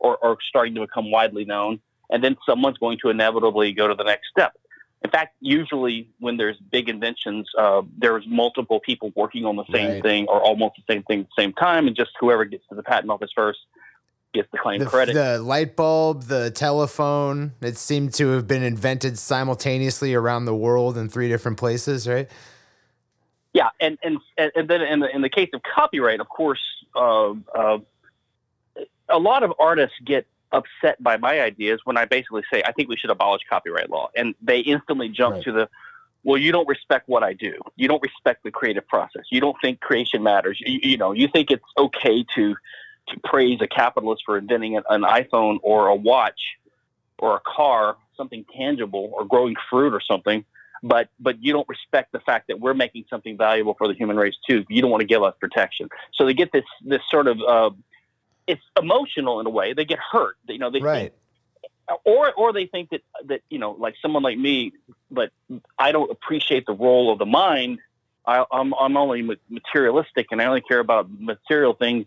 are, 0.00 0.16
are 0.22 0.36
starting 0.48 0.76
to 0.76 0.82
become 0.82 1.10
widely 1.10 1.44
known, 1.44 1.80
and 2.08 2.22
then 2.22 2.36
someone's 2.46 2.78
going 2.78 2.98
to 3.02 3.08
inevitably 3.08 3.72
go 3.72 3.88
to 3.88 3.96
the 3.96 4.04
next 4.04 4.28
step. 4.30 4.52
In 5.02 5.10
fact, 5.10 5.34
usually 5.40 6.08
when 6.18 6.36
there's 6.36 6.58
big 6.58 6.88
inventions, 6.90 7.48
uh, 7.58 7.82
there's 7.96 8.24
multiple 8.26 8.80
people 8.80 9.12
working 9.16 9.46
on 9.46 9.56
the 9.56 9.64
same 9.72 9.92
Right. 9.92 10.02
thing 10.02 10.26
or 10.28 10.42
almost 10.42 10.76
the 10.76 10.92
same 10.92 11.02
thing 11.04 11.20
at 11.20 11.26
the 11.34 11.42
same 11.42 11.52
time, 11.54 11.86
and 11.86 11.96
just 11.96 12.10
whoever 12.20 12.44
gets 12.44 12.66
to 12.68 12.74
the 12.74 12.82
patent 12.82 13.10
office 13.10 13.30
first 13.34 13.60
gets 14.34 14.48
the 14.52 14.58
claim 14.58 14.78
The, 14.78 14.86
credit. 14.86 15.14
the 15.14 15.38
light 15.40 15.74
bulb, 15.74 16.24
the 16.24 16.50
telephone, 16.50 17.52
it 17.62 17.78
seemed 17.78 18.12
to 18.14 18.28
have 18.28 18.46
been 18.46 18.62
invented 18.62 19.18
simultaneously 19.18 20.14
around 20.14 20.44
the 20.44 20.54
world 20.54 20.98
in 20.98 21.08
three 21.08 21.28
different 21.28 21.56
places, 21.56 22.06
right? 22.06 22.28
Yeah, 23.52 23.70
and 23.80 23.98
and 24.04 24.18
and 24.38 24.68
then 24.68 24.82
in 24.82 25.00
the 25.00 25.12
in 25.12 25.22
the 25.22 25.28
case 25.30 25.48
of 25.54 25.62
copyright, 25.62 26.20
of 26.20 26.28
course, 26.28 26.60
uh, 26.94 27.30
uh, 27.52 27.78
a 29.08 29.18
lot 29.18 29.42
of 29.42 29.52
artists 29.58 29.96
get 30.04 30.26
upset 30.52 31.02
by 31.02 31.16
my 31.16 31.40
ideas 31.40 31.80
when 31.84 31.96
I 31.96 32.04
basically 32.04 32.42
say 32.52 32.62
I 32.64 32.72
think 32.72 32.88
we 32.88 32.96
should 32.96 33.10
abolish 33.10 33.42
copyright 33.48 33.90
law, 33.90 34.10
and 34.16 34.34
they 34.42 34.60
instantly 34.60 35.08
jump 35.08 35.36
Right. 35.36 35.44
to 35.44 35.52
the 35.52 35.68
well, 36.22 36.36
you 36.36 36.52
don't 36.52 36.68
respect 36.68 37.08
what 37.08 37.22
I 37.22 37.32
do. 37.32 37.54
You 37.76 37.88
don't 37.88 38.02
respect 38.02 38.44
the 38.44 38.50
creative 38.50 38.86
process. 38.86 39.22
You 39.30 39.40
don't 39.40 39.56
think 39.62 39.80
creation 39.80 40.22
matters. 40.22 40.60
You, 40.64 40.78
you 40.82 40.96
know, 40.98 41.12
you 41.12 41.28
think 41.28 41.50
it's 41.50 41.64
okay 41.78 42.24
to 42.34 42.54
to 43.08 43.20
praise 43.24 43.58
a 43.62 43.66
capitalist 43.66 44.22
for 44.26 44.36
inventing 44.36 44.76
an, 44.76 44.82
an 44.90 45.02
iPhone 45.02 45.58
or 45.62 45.88
a 45.88 45.94
watch 45.94 46.40
or 47.18 47.36
a 47.36 47.40
car, 47.40 47.96
something 48.16 48.44
tangible, 48.56 49.10
or 49.14 49.24
growing 49.24 49.56
fruit 49.70 49.94
or 49.94 50.00
something 50.00 50.44
but 50.82 51.08
but 51.18 51.42
you 51.42 51.52
don't 51.52 51.68
respect 51.68 52.12
the 52.12 52.20
fact 52.20 52.48
that 52.48 52.58
we're 52.58 52.74
making 52.74 53.04
something 53.10 53.36
valuable 53.36 53.74
for 53.74 53.86
the 53.88 53.94
human 53.94 54.16
race 54.16 54.36
too. 54.48 54.64
You 54.68 54.80
don't 54.80 54.90
want 54.90 55.02
to 55.02 55.06
give 55.06 55.22
us 55.22 55.34
protection. 55.40 55.88
So 56.14 56.24
they 56.24 56.34
get 56.34 56.52
this 56.52 56.64
this 56.84 57.02
sort 57.10 57.26
of 57.26 57.38
uh, 57.40 57.70
it's 58.50 58.62
emotional 58.78 59.40
in 59.40 59.46
a 59.46 59.50
way. 59.50 59.72
They 59.72 59.84
get 59.84 59.98
hurt. 59.98 60.36
You 60.48 60.58
know, 60.58 60.70
they 60.70 60.80
Right. 60.80 61.12
think, 61.12 62.00
or 62.04 62.32
or 62.32 62.52
they 62.52 62.66
think 62.66 62.90
that 62.90 63.02
that 63.26 63.40
you 63.50 63.58
know, 63.58 63.72
like 63.72 63.94
someone 64.02 64.22
like 64.22 64.38
me, 64.38 64.72
but 65.10 65.30
I 65.78 65.92
don't 65.92 66.10
appreciate 66.10 66.66
the 66.66 66.72
role 66.72 67.12
of 67.12 67.18
the 67.18 67.26
mind. 67.26 67.78
I, 68.26 68.44
I'm 68.52 68.74
I'm 68.74 68.96
only 68.96 69.22
materialistic, 69.48 70.26
and 70.30 70.40
I 70.42 70.46
only 70.46 70.60
care 70.60 70.78
about 70.80 71.08
material 71.10 71.74
things. 71.74 72.06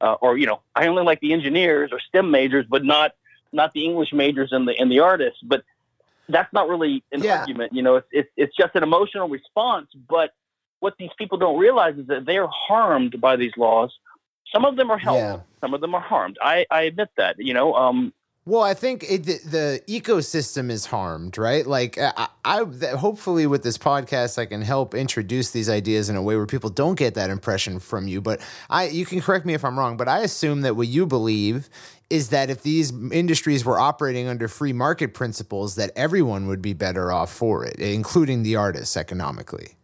Uh, 0.00 0.14
or 0.20 0.36
you 0.36 0.46
know, 0.46 0.60
I 0.74 0.86
only 0.88 1.04
like 1.04 1.20
the 1.20 1.32
engineers 1.32 1.90
or 1.92 2.00
STEM 2.00 2.30
majors, 2.30 2.66
but 2.68 2.84
not 2.84 3.12
not 3.52 3.72
the 3.72 3.84
English 3.84 4.12
majors 4.12 4.50
and 4.52 4.66
the 4.66 4.74
and 4.78 4.90
the 4.90 5.00
artists. 5.00 5.40
But 5.42 5.62
that's 6.28 6.52
not 6.52 6.68
really 6.68 7.04
an 7.12 7.22
Yeah. 7.22 7.40
argument. 7.40 7.72
You 7.74 7.82
know, 7.82 7.96
it's, 7.96 8.08
it's 8.10 8.30
it's 8.36 8.56
just 8.56 8.74
an 8.74 8.82
emotional 8.82 9.28
response. 9.28 9.88
But 10.08 10.30
what 10.80 10.94
these 10.98 11.10
people 11.16 11.38
don't 11.38 11.58
realize 11.58 11.96
is 11.96 12.06
that 12.08 12.24
they're 12.26 12.48
harmed 12.48 13.20
by 13.20 13.36
these 13.36 13.52
laws. 13.56 13.92
Some 14.52 14.64
of 14.64 14.76
them 14.76 14.90
are 14.90 14.98
helped. 14.98 15.18
Yeah. 15.18 15.40
Some 15.60 15.74
of 15.74 15.80
them 15.80 15.94
are 15.94 16.00
harmed. 16.00 16.38
I, 16.42 16.66
I 16.70 16.82
admit 16.82 17.08
that. 17.16 17.36
You 17.38 17.54
know, 17.54 17.74
um, 17.74 18.12
Well, 18.44 18.62
I 18.62 18.74
think 18.74 19.04
it, 19.08 19.24
the, 19.24 19.38
the 19.46 19.82
ecosystem 19.86 20.70
is 20.70 20.86
harmed, 20.86 21.38
right? 21.38 21.66
Like, 21.66 21.96
I, 21.96 22.28
I 22.44 22.64
hopefully 22.96 23.46
with 23.46 23.62
this 23.62 23.78
podcast, 23.78 24.36
I 24.38 24.46
can 24.46 24.62
help 24.62 24.94
introduce 24.94 25.52
these 25.52 25.70
ideas 25.70 26.08
in 26.10 26.16
a 26.16 26.22
way 26.22 26.36
where 26.36 26.46
people 26.46 26.68
don't 26.68 26.96
get 26.96 27.14
that 27.14 27.30
impression 27.30 27.78
from 27.78 28.08
you. 28.08 28.20
But 28.20 28.40
I, 28.68 28.88
you 28.88 29.06
can 29.06 29.20
correct 29.20 29.46
me 29.46 29.54
if 29.54 29.64
I'm 29.64 29.78
wrong, 29.78 29.96
but 29.96 30.08
I 30.08 30.18
assume 30.20 30.62
that 30.62 30.74
what 30.74 30.88
you 30.88 31.06
believe 31.06 31.70
is 32.10 32.28
that 32.28 32.50
if 32.50 32.62
these 32.62 32.92
industries 33.10 33.64
were 33.64 33.78
operating 33.78 34.28
under 34.28 34.48
free 34.48 34.74
market 34.74 35.14
principles, 35.14 35.76
that 35.76 35.90
everyone 35.96 36.46
would 36.46 36.60
be 36.60 36.74
better 36.74 37.10
off 37.10 37.32
for 37.32 37.64
it, 37.64 37.76
including 37.78 38.42
the 38.42 38.56
artists 38.56 38.96
economically. 38.96 39.76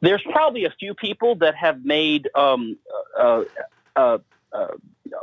there's 0.00 0.22
probably 0.32 0.64
a 0.64 0.70
few 0.70 0.94
people 0.94 1.34
that 1.36 1.54
have 1.54 1.84
made 1.84 2.28
um, 2.34 2.76
uh, 3.18 3.44
uh, 3.96 4.18
uh, 4.52 4.68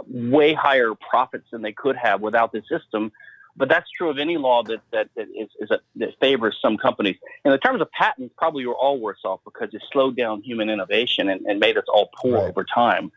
way 0.08 0.54
higher 0.54 0.94
profits 0.96 1.46
than 1.52 1.62
they 1.62 1.72
could 1.72 1.96
have 1.96 2.22
without 2.22 2.52
the 2.52 2.62
system. 2.70 3.12
But 3.56 3.70
that's 3.70 3.90
true 3.92 4.10
of 4.10 4.18
any 4.18 4.38
law 4.38 4.64
that 4.64 4.82
that, 4.92 5.10
that 5.16 5.28
is, 5.30 5.50
is 5.60 5.70
a, 5.70 5.80
that 5.98 6.10
favors 6.20 6.58
some 6.60 6.78
companies. 6.78 7.18
In 7.46 7.52
the 7.52 7.60
terms 7.60 7.82
of 7.82 7.92
patents, 7.92 8.34
probably 8.38 8.66
we're 8.66 8.74
all 8.74 9.00
worse 9.00 9.20
off 9.24 9.42
because 9.46 9.70
it 9.74 9.82
slowed 9.92 10.18
down 10.18 10.42
human 10.42 10.70
innovation 10.70 11.30
and, 11.30 11.46
and 11.46 11.60
made 11.60 11.78
us 11.78 11.86
all 11.88 12.10
poor 12.20 12.34
Right. 12.34 12.50
over 12.50 12.64
time. 12.64 13.12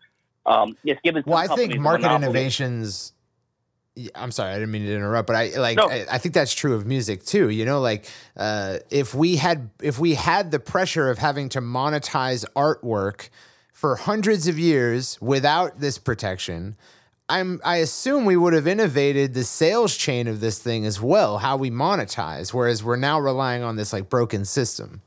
Um, 0.45 0.77
it's 0.85 1.01
given. 1.03 1.25
Well, 1.27 1.39
I 1.39 1.49
think 1.49 1.79
market 1.79 2.15
innovations. 2.15 3.13
I'm 4.15 4.31
sorry, 4.31 4.51
I 4.51 4.55
didn't 4.55 4.73
mean 4.73 4.85
to 4.85 4.95
interrupt, 4.95 5.27
but 5.27 5.37
I 5.37 5.57
like 5.57 5.79
no. 5.79 5.89
I, 5.89 6.05
I, 6.13 6.19
think 6.19 6.35
that's 6.35 6.53
true 6.53 6.75
of 6.75 6.85
music 6.85 7.25
too. 7.25 7.49
You 7.49 7.65
know, 7.65 7.81
like 7.81 8.05
uh, 8.37 8.79
if 8.91 9.15
we 9.15 9.37
had 9.37 9.71
if 9.83 9.99
we 9.99 10.15
had 10.15 10.51
the 10.51 10.59
pressure 10.59 11.09
of 11.09 11.17
having 11.17 11.49
to 11.51 11.63
monetize 11.63 12.45
artwork 12.55 13.31
for 13.77 13.95
hundreds 13.95 14.49
of 14.49 14.59
years 14.59 15.19
without 15.21 15.81
this 15.81 15.99
protection, 15.99 16.75
I'm 17.29 17.61
I 17.63 17.77
assume 17.77 18.25
we 18.25 18.35
would 18.35 18.55
have 18.55 18.67
innovated 18.67 19.35
the 19.35 19.45
sales 19.45 19.95
chain 19.95 20.29
of 20.29 20.41
this 20.41 20.59
thing 20.59 20.87
as 20.87 20.99
well, 20.99 21.37
how 21.37 21.59
we 21.59 21.71
monetize. 21.71 22.55
Whereas 22.55 22.83
we're 22.83 22.97
now 22.97 23.21
relying 23.21 23.63
on 23.63 23.77
this 23.77 23.93
like 23.93 24.09
broken 24.09 24.47
system. 24.47 25.03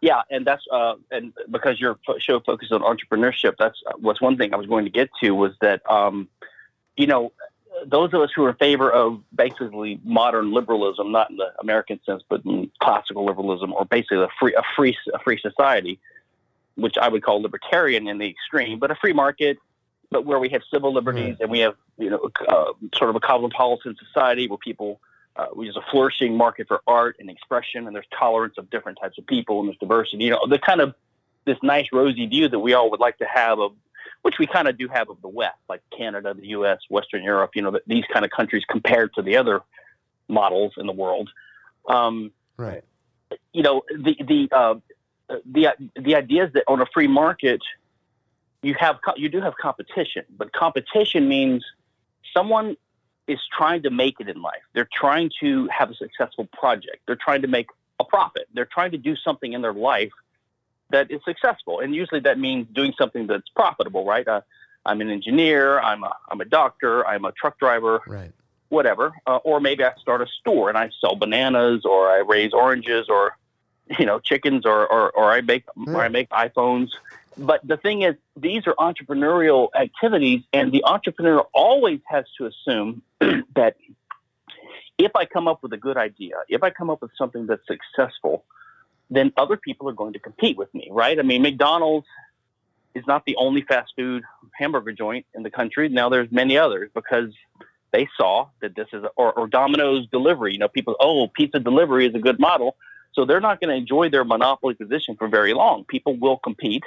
Yeah, 0.00 0.22
and 0.32 0.44
that's 0.44 0.64
uh, 0.72 0.94
and 1.12 1.32
because 1.48 1.78
your 1.78 1.96
show 2.18 2.40
focuses 2.40 2.72
on 2.72 2.80
entrepreneurship, 2.80 3.54
that's 3.56 3.80
uh, 3.86 3.92
what's 4.00 4.20
one 4.20 4.36
thing 4.36 4.52
I 4.52 4.56
was 4.56 4.66
going 4.66 4.84
to 4.84 4.90
get 4.90 5.08
to 5.22 5.30
was 5.30 5.52
that 5.60 5.88
um, 5.88 6.28
you 6.96 7.06
know 7.06 7.32
those 7.86 8.12
of 8.12 8.20
us 8.20 8.30
who 8.34 8.42
are 8.46 8.50
in 8.50 8.56
favor 8.56 8.90
of 8.90 9.22
basically 9.32 10.00
modern 10.02 10.52
liberalism, 10.52 11.12
not 11.12 11.30
in 11.30 11.36
the 11.36 11.52
American 11.60 12.00
sense, 12.04 12.24
but 12.28 12.44
in 12.44 12.68
classical 12.82 13.24
liberalism, 13.24 13.72
or 13.74 13.84
basically 13.84 14.24
a 14.24 14.28
free 14.40 14.56
a 14.56 14.62
free 14.74 14.96
a 15.14 15.20
free 15.20 15.38
society, 15.40 16.00
which 16.80 16.96
I 16.98 17.08
would 17.08 17.22
call 17.22 17.42
libertarian 17.42 18.08
in 18.08 18.18
the 18.18 18.28
extreme, 18.28 18.78
but 18.78 18.90
a 18.90 18.94
free 18.94 19.12
market, 19.12 19.58
but 20.10 20.24
where 20.24 20.38
we 20.38 20.48
have 20.50 20.62
civil 20.72 20.92
liberties 20.92 21.36
and 21.40 21.50
we 21.50 21.60
have 21.60 21.76
you 21.98 22.10
know 22.10 22.30
uh, 22.48 22.72
sort 22.94 23.10
of 23.10 23.16
a 23.16 23.20
cosmopolitan 23.20 23.96
society 23.96 24.48
where 24.48 24.58
people. 24.58 25.00
Uh, 25.36 25.46
we 25.54 25.68
have 25.68 25.76
a 25.76 25.90
flourishing 25.92 26.36
market 26.36 26.66
for 26.66 26.82
art 26.88 27.14
and 27.20 27.30
expression, 27.30 27.86
and 27.86 27.94
there's 27.94 28.06
tolerance 28.18 28.58
of 28.58 28.68
different 28.68 28.98
types 29.00 29.16
of 29.16 29.24
people, 29.28 29.60
and 29.60 29.68
there's 29.68 29.78
diversity. 29.78 30.24
You 30.24 30.30
know, 30.30 30.44
the 30.46 30.58
kind 30.58 30.80
of 30.80 30.92
this 31.44 31.56
nice 31.62 31.86
rosy 31.92 32.26
view 32.26 32.48
that 32.48 32.58
we 32.58 32.74
all 32.74 32.90
would 32.90 32.98
like 32.98 33.16
to 33.18 33.26
have 33.26 33.60
of 33.60 33.72
which 34.22 34.38
we 34.38 34.46
kind 34.46 34.68
of 34.68 34.76
do 34.76 34.88
have 34.88 35.08
of 35.08 35.20
the 35.22 35.28
West, 35.28 35.58
like 35.68 35.80
Canada, 35.96 36.34
the 36.34 36.48
U.S., 36.48 36.78
Western 36.90 37.22
Europe. 37.22 37.52
You 37.54 37.62
know, 37.62 37.78
these 37.86 38.04
kind 38.12 38.24
of 38.24 38.30
countries 38.30 38.64
compared 38.68 39.14
to 39.14 39.22
the 39.22 39.36
other 39.36 39.62
models 40.28 40.74
in 40.76 40.86
the 40.86 40.92
world. 40.92 41.30
Um, 41.88 42.32
right. 42.56 42.84
You 43.52 43.62
know, 43.62 43.82
the 43.90 44.16
the 44.20 44.48
uh, 44.52 44.74
the 45.44 45.68
the 45.96 46.14
idea 46.16 46.46
is 46.46 46.52
that 46.54 46.64
on 46.68 46.80
a 46.80 46.86
free 46.86 47.06
market, 47.06 47.60
you 48.62 48.74
have 48.78 48.98
you 49.16 49.28
do 49.28 49.40
have 49.40 49.54
competition, 49.56 50.24
but 50.36 50.52
competition 50.52 51.28
means 51.28 51.64
someone 52.34 52.76
is 53.26 53.38
trying 53.56 53.82
to 53.82 53.90
make 53.90 54.16
it 54.20 54.28
in 54.28 54.42
life. 54.42 54.62
They're 54.72 54.88
trying 54.92 55.30
to 55.40 55.68
have 55.68 55.90
a 55.90 55.94
successful 55.94 56.48
project. 56.52 56.98
They're 57.06 57.16
trying 57.16 57.42
to 57.42 57.48
make 57.48 57.68
a 58.00 58.04
profit. 58.04 58.48
They're 58.54 58.64
trying 58.64 58.90
to 58.90 58.98
do 58.98 59.14
something 59.16 59.52
in 59.52 59.62
their 59.62 59.72
life 59.72 60.12
that 60.90 61.10
is 61.10 61.20
successful. 61.24 61.80
And 61.80 61.94
usually 61.94 62.20
that 62.20 62.38
means 62.38 62.66
doing 62.72 62.92
something 62.98 63.26
that's 63.26 63.48
profitable, 63.50 64.04
right? 64.04 64.26
Uh, 64.26 64.40
I'm 64.84 65.00
an 65.00 65.10
engineer, 65.10 65.78
I'm 65.80 66.02
a, 66.02 66.12
I'm 66.28 66.40
a 66.40 66.44
doctor, 66.44 67.06
I'm 67.06 67.24
a 67.24 67.32
truck 67.32 67.58
driver, 67.58 68.02
right. 68.06 68.32
whatever. 68.70 69.12
Uh, 69.26 69.36
or 69.36 69.60
maybe 69.60 69.84
I 69.84 69.92
start 70.00 70.22
a 70.22 70.26
store 70.40 70.68
and 70.68 70.76
I 70.76 70.90
sell 71.00 71.14
bananas 71.14 71.84
or 71.84 72.08
I 72.08 72.18
raise 72.18 72.52
oranges 72.52 73.06
or, 73.08 73.36
you 73.98 74.06
know, 74.06 74.18
chickens 74.18 74.66
or, 74.66 74.86
or, 74.86 75.10
or 75.10 75.32
I 75.32 75.40
make, 75.40 75.64
or 75.86 76.02
I 76.02 76.08
make 76.08 76.28
iPhones. 76.30 76.90
But 77.36 77.66
the 77.66 77.76
thing 77.76 78.02
is, 78.02 78.16
these 78.36 78.66
are 78.66 78.74
entrepreneurial 78.74 79.68
activities, 79.74 80.42
and 80.52 80.72
the 80.72 80.84
entrepreneur 80.84 81.40
always 81.52 82.00
has 82.06 82.24
to 82.38 82.46
assume 82.46 83.02
that 83.54 83.76
if 84.98 85.16
I 85.16 85.24
come 85.24 85.48
up 85.48 85.62
with 85.62 85.72
a 85.72 85.78
good 85.78 85.96
idea, 85.96 86.34
if 86.48 86.62
I 86.62 86.70
come 86.70 86.90
up 86.90 87.00
with 87.02 87.12
something 87.16 87.46
that's 87.46 87.66
successful, 87.66 88.44
then 89.08 89.32
other 89.36 89.56
people 89.56 89.88
are 89.88 89.94
going 89.94 90.12
to 90.12 90.18
compete 90.18 90.56
with 90.56 90.72
me, 90.74 90.88
right? 90.90 91.18
I 91.18 91.22
mean, 91.22 91.42
McDonald's 91.42 92.06
is 92.94 93.04
not 93.06 93.24
the 93.24 93.36
only 93.36 93.62
fast 93.62 93.92
food 93.96 94.24
hamburger 94.52 94.92
joint 94.92 95.26
in 95.34 95.42
the 95.42 95.50
country. 95.50 95.88
Now 95.88 96.08
there's 96.08 96.30
many 96.30 96.58
others 96.58 96.90
because 96.94 97.32
they 97.92 98.08
saw 98.16 98.48
that 98.60 98.74
this 98.74 98.88
is, 98.92 99.04
or, 99.16 99.32
or 99.32 99.46
Domino's 99.48 100.06
delivery. 100.08 100.52
You 100.52 100.58
know, 100.58 100.68
people, 100.68 100.96
oh, 101.00 101.28
pizza 101.28 101.58
delivery 101.58 102.06
is 102.06 102.14
a 102.14 102.18
good 102.18 102.38
model. 102.38 102.76
So 103.12 103.24
they're 103.24 103.40
not 103.40 103.60
going 103.60 103.70
to 103.70 103.76
enjoy 103.76 104.08
their 104.08 104.24
monopoly 104.24 104.74
position 104.74 105.16
for 105.16 105.28
very 105.28 105.52
long. 105.52 105.84
People 105.84 106.16
will 106.16 106.38
compete, 106.38 106.84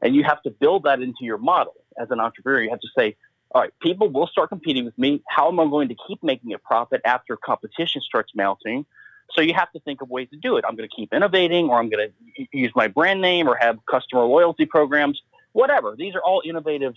and 0.00 0.14
you 0.14 0.24
have 0.24 0.42
to 0.42 0.50
build 0.50 0.84
that 0.84 1.00
into 1.00 1.22
your 1.22 1.38
model 1.38 1.74
as 2.00 2.10
an 2.10 2.20
entrepreneur. 2.20 2.62
You 2.62 2.70
have 2.70 2.80
to 2.80 2.88
say, 2.96 3.16
all 3.50 3.62
right, 3.62 3.72
people 3.80 4.08
will 4.08 4.26
start 4.26 4.48
competing 4.50 4.84
with 4.84 4.96
me. 4.98 5.22
How 5.28 5.48
am 5.48 5.60
I 5.60 5.64
going 5.64 5.88
to 5.88 5.96
keep 6.06 6.22
making 6.22 6.52
a 6.54 6.58
profit 6.58 7.00
after 7.04 7.36
competition 7.36 8.02
starts 8.02 8.32
mounting? 8.34 8.86
So 9.32 9.42
you 9.42 9.52
have 9.54 9.70
to 9.72 9.80
think 9.80 10.00
of 10.00 10.08
ways 10.08 10.28
to 10.30 10.36
do 10.36 10.56
it. 10.56 10.64
I'm 10.66 10.74
going 10.74 10.88
to 10.88 10.94
keep 10.94 11.12
innovating, 11.12 11.68
or 11.68 11.78
I'm 11.78 11.90
going 11.90 12.08
to 12.08 12.46
use 12.52 12.72
my 12.74 12.88
brand 12.88 13.20
name, 13.20 13.48
or 13.48 13.56
have 13.56 13.78
customer 13.90 14.24
loyalty 14.24 14.64
programs, 14.64 15.20
whatever. 15.52 15.94
These 15.96 16.14
are 16.14 16.22
all 16.22 16.42
innovative 16.44 16.94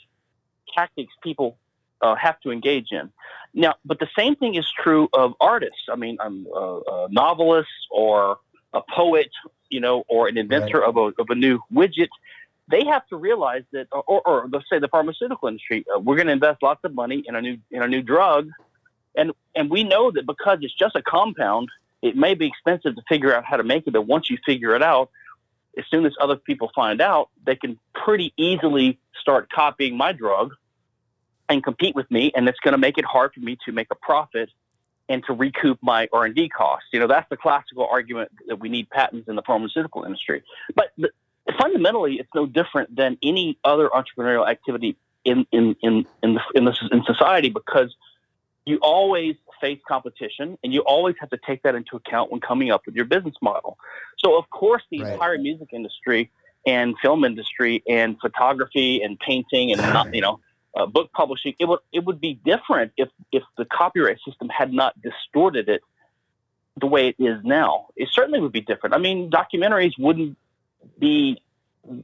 tactics 0.74 1.14
people 1.22 1.58
uh, 2.02 2.16
have 2.16 2.40
to 2.42 2.52
engage 2.52 2.88
in. 2.92 3.12
Now, 3.54 3.76
but 3.84 4.00
the 4.00 4.08
same 4.18 4.36
thing 4.36 4.56
is 4.56 4.66
true 4.72 5.10
of 5.12 5.34
artists. 5.42 5.84
I 5.92 5.96
mean, 5.98 6.18
I'm 6.22 6.48
a, 6.56 6.80
a 6.88 7.08
novelist 7.10 7.70
or 7.90 8.38
a 8.74 8.82
poet, 8.94 9.30
you 9.70 9.80
know, 9.80 10.04
or 10.08 10.28
an 10.28 10.38
inventor 10.38 10.80
right. 10.80 10.90
of, 10.90 10.98
a, 10.98 11.22
of 11.22 11.30
a 11.30 11.36
new 11.36 11.60
widget. 11.74 12.10
They 12.70 12.86
have 12.86 13.06
to 13.08 13.18
realize 13.18 13.64
that, 13.74 13.88
or, 13.92 14.22
or 14.26 14.48
let's 14.52 14.66
say 14.70 14.80
the 14.80 14.88
pharmaceutical 14.88 15.48
industry, 15.48 15.86
uh, 15.94 16.00
we're 16.00 16.16
going 16.16 16.28
to 16.28 16.34
invest 16.34 16.64
lots 16.64 16.82
of 16.84 16.94
money 16.94 17.24
in 17.28 17.36
a 17.36 17.42
new 17.42 17.58
in 17.70 17.82
a 17.82 17.88
new 17.88 18.02
drug, 18.02 18.50
and 19.16 19.32
and 19.56 19.70
we 19.70 19.84
know 19.84 20.12
that 20.12 20.26
because 20.26 20.60
it's 20.62 20.74
just 20.74 20.96
a 20.96 21.02
compound, 21.02 21.68
it 22.02 22.16
may 22.16 22.34
be 22.34 22.48
expensive 22.48 22.96
to 22.96 23.02
figure 23.10 23.36
out 23.36 23.44
how 23.44 23.58
to 23.58 23.64
make 23.64 23.88
it, 23.88 23.92
but 23.92 24.04
once 24.04 24.30
you 24.30 24.38
figure 24.46 24.74
it 24.76 24.82
out, 24.82 25.10
as 25.78 25.86
soon 25.90 26.06
as 26.06 26.14
other 26.22 26.36
people 26.36 26.72
find 26.74 27.02
out, 27.02 27.30
they 27.46 27.56
can 27.56 27.78
pretty 27.94 28.34
easily 28.38 29.00
start 29.20 29.52
copying 29.52 29.98
my 29.98 30.12
drug 30.12 30.54
and 31.50 31.64
compete 31.64 31.96
with 31.96 32.10
me, 32.10 32.32
and 32.36 32.48
it's 32.48 32.60
going 32.60 32.72
to 32.72 32.78
make 32.78 32.98
it 32.98 33.06
hard 33.06 33.34
for 33.34 33.42
me 33.42 33.58
to 33.66 33.72
make 33.72 33.88
a 33.92 33.96
profit 33.96 34.50
and 35.12 35.24
to 35.26 35.34
recoup 35.34 35.78
my 35.82 36.08
R&D 36.14 36.48
costs. 36.50 36.88
You 36.94 37.02
know, 37.02 37.08
that's 37.08 37.30
the 37.30 37.36
classical 37.36 37.86
argument 37.86 38.32
that 38.48 38.60
we 38.62 38.70
need 38.70 38.90
patents 38.90 39.28
in 39.28 39.36
the 39.36 39.42
pharmaceutical 39.42 40.06
industry. 40.06 40.42
But 40.74 40.94
the, 40.98 41.10
fundamentally, 41.60 42.16
it's 42.16 42.30
no 42.34 42.46
different 42.46 42.96
than 42.96 43.18
any 43.22 43.58
other 43.66 43.90
entrepreneurial 43.90 44.50
activity 44.50 44.96
in 45.26 45.46
in 45.52 45.76
in 45.84 46.06
in, 46.24 46.36
the, 46.36 46.42
in, 46.56 46.66
the, 46.66 46.90
in 46.94 47.04
society 47.04 47.50
because 47.50 47.94
you 48.66 48.78
always 48.82 49.36
face 49.60 49.80
competition, 49.86 50.58
and 50.64 50.74
you 50.74 50.80
always 50.82 51.16
have 51.20 51.30
to 51.32 51.40
take 51.46 51.62
that 51.64 51.76
into 51.76 51.98
account 51.98 52.32
when 52.32 52.40
coming 52.40 52.72
up 52.72 52.86
with 52.86 52.96
your 52.96 53.06
business 53.06 53.36
model. 53.42 53.78
So, 54.18 54.38
of 54.38 54.50
course, 54.50 54.84
the 54.92 55.02
right. 55.02 55.14
entire 55.14 55.38
music 55.38 55.70
industry 55.74 56.32
and 56.66 56.96
film 57.02 57.26
industry 57.26 57.84
and 57.90 58.18
photography 58.22 59.02
and 59.04 59.20
painting 59.20 59.74
and 59.74 59.82
not, 59.82 60.14
you 60.16 60.22
know 60.22 60.40
uh, 60.76 60.86
book 60.86 61.12
publishing 61.14 61.54
it 61.60 61.66
would 61.66 61.80
it 61.92 62.06
would 62.06 62.22
be 62.22 62.40
different 62.46 62.92
if 62.98 63.10
if 63.32 63.44
the 63.58 63.66
copyright 63.66 64.18
system 64.26 64.50
had 64.50 64.72
not 64.72 64.94
distorted 65.02 65.70
it 65.70 65.82
the 66.80 66.88
way 66.88 67.10
it 67.10 67.16
is 67.20 67.40
now. 67.44 67.88
It 67.96 68.10
certainly 68.12 68.40
would 68.40 68.52
be 68.52 68.62
different. 68.62 68.96
I 68.96 68.98
mean, 68.98 69.30
documentaries 69.30 69.98
wouldn't 69.98 70.38
be 71.00 71.42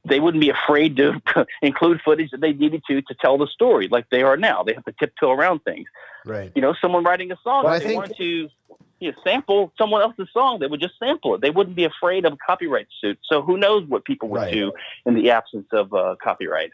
they 0.06 0.20
wouldn't 0.20 0.42
be 0.42 0.50
afraid 0.50 0.98
to 0.98 1.22
include 1.62 2.02
footage 2.04 2.32
that 2.32 2.42
they 2.42 2.54
needed 2.54 2.84
to 2.90 3.02
to 3.02 3.16
tell 3.22 3.38
the 3.38 3.48
story 3.48 3.88
like 3.88 4.10
they 4.10 4.24
are 4.24 4.38
now. 4.38 4.64
They 4.64 4.74
have 4.74 4.86
to 4.86 4.94
tiptoe 5.00 5.32
around 5.32 5.64
things. 5.64 5.88
Right. 6.26 6.52
You 6.56 6.62
know, 6.62 6.74
someone 6.82 7.04
writing 7.04 7.32
a 7.32 7.38
song, 7.44 7.66
well, 7.66 7.74
if 7.74 7.84
they 7.84 7.90
think... 7.90 7.98
wanted 7.98 8.18
to 8.18 8.50
you 9.00 9.12
know, 9.12 9.18
sample 9.24 9.72
someone 9.78 10.02
else's 10.02 10.28
song, 10.34 10.60
they 10.60 10.68
would 10.68 10.82
just 10.82 10.98
sample 10.98 11.36
it. 11.36 11.42
They 11.42 11.52
wouldn't 11.52 11.76
be 11.76 11.86
afraid 11.86 12.26
of 12.26 12.34
a 12.34 12.38
copyright 12.46 12.88
suit. 13.00 13.20
So 13.24 13.42
who 13.42 13.58
knows 13.58 13.88
what 13.88 14.06
people 14.06 14.28
would 14.30 14.42
right. 14.42 14.54
do 14.54 14.74
in 15.06 15.14
the 15.14 15.30
absence 15.32 15.68
of 15.72 15.94
uh, 15.94 16.16
copyright. 16.22 16.72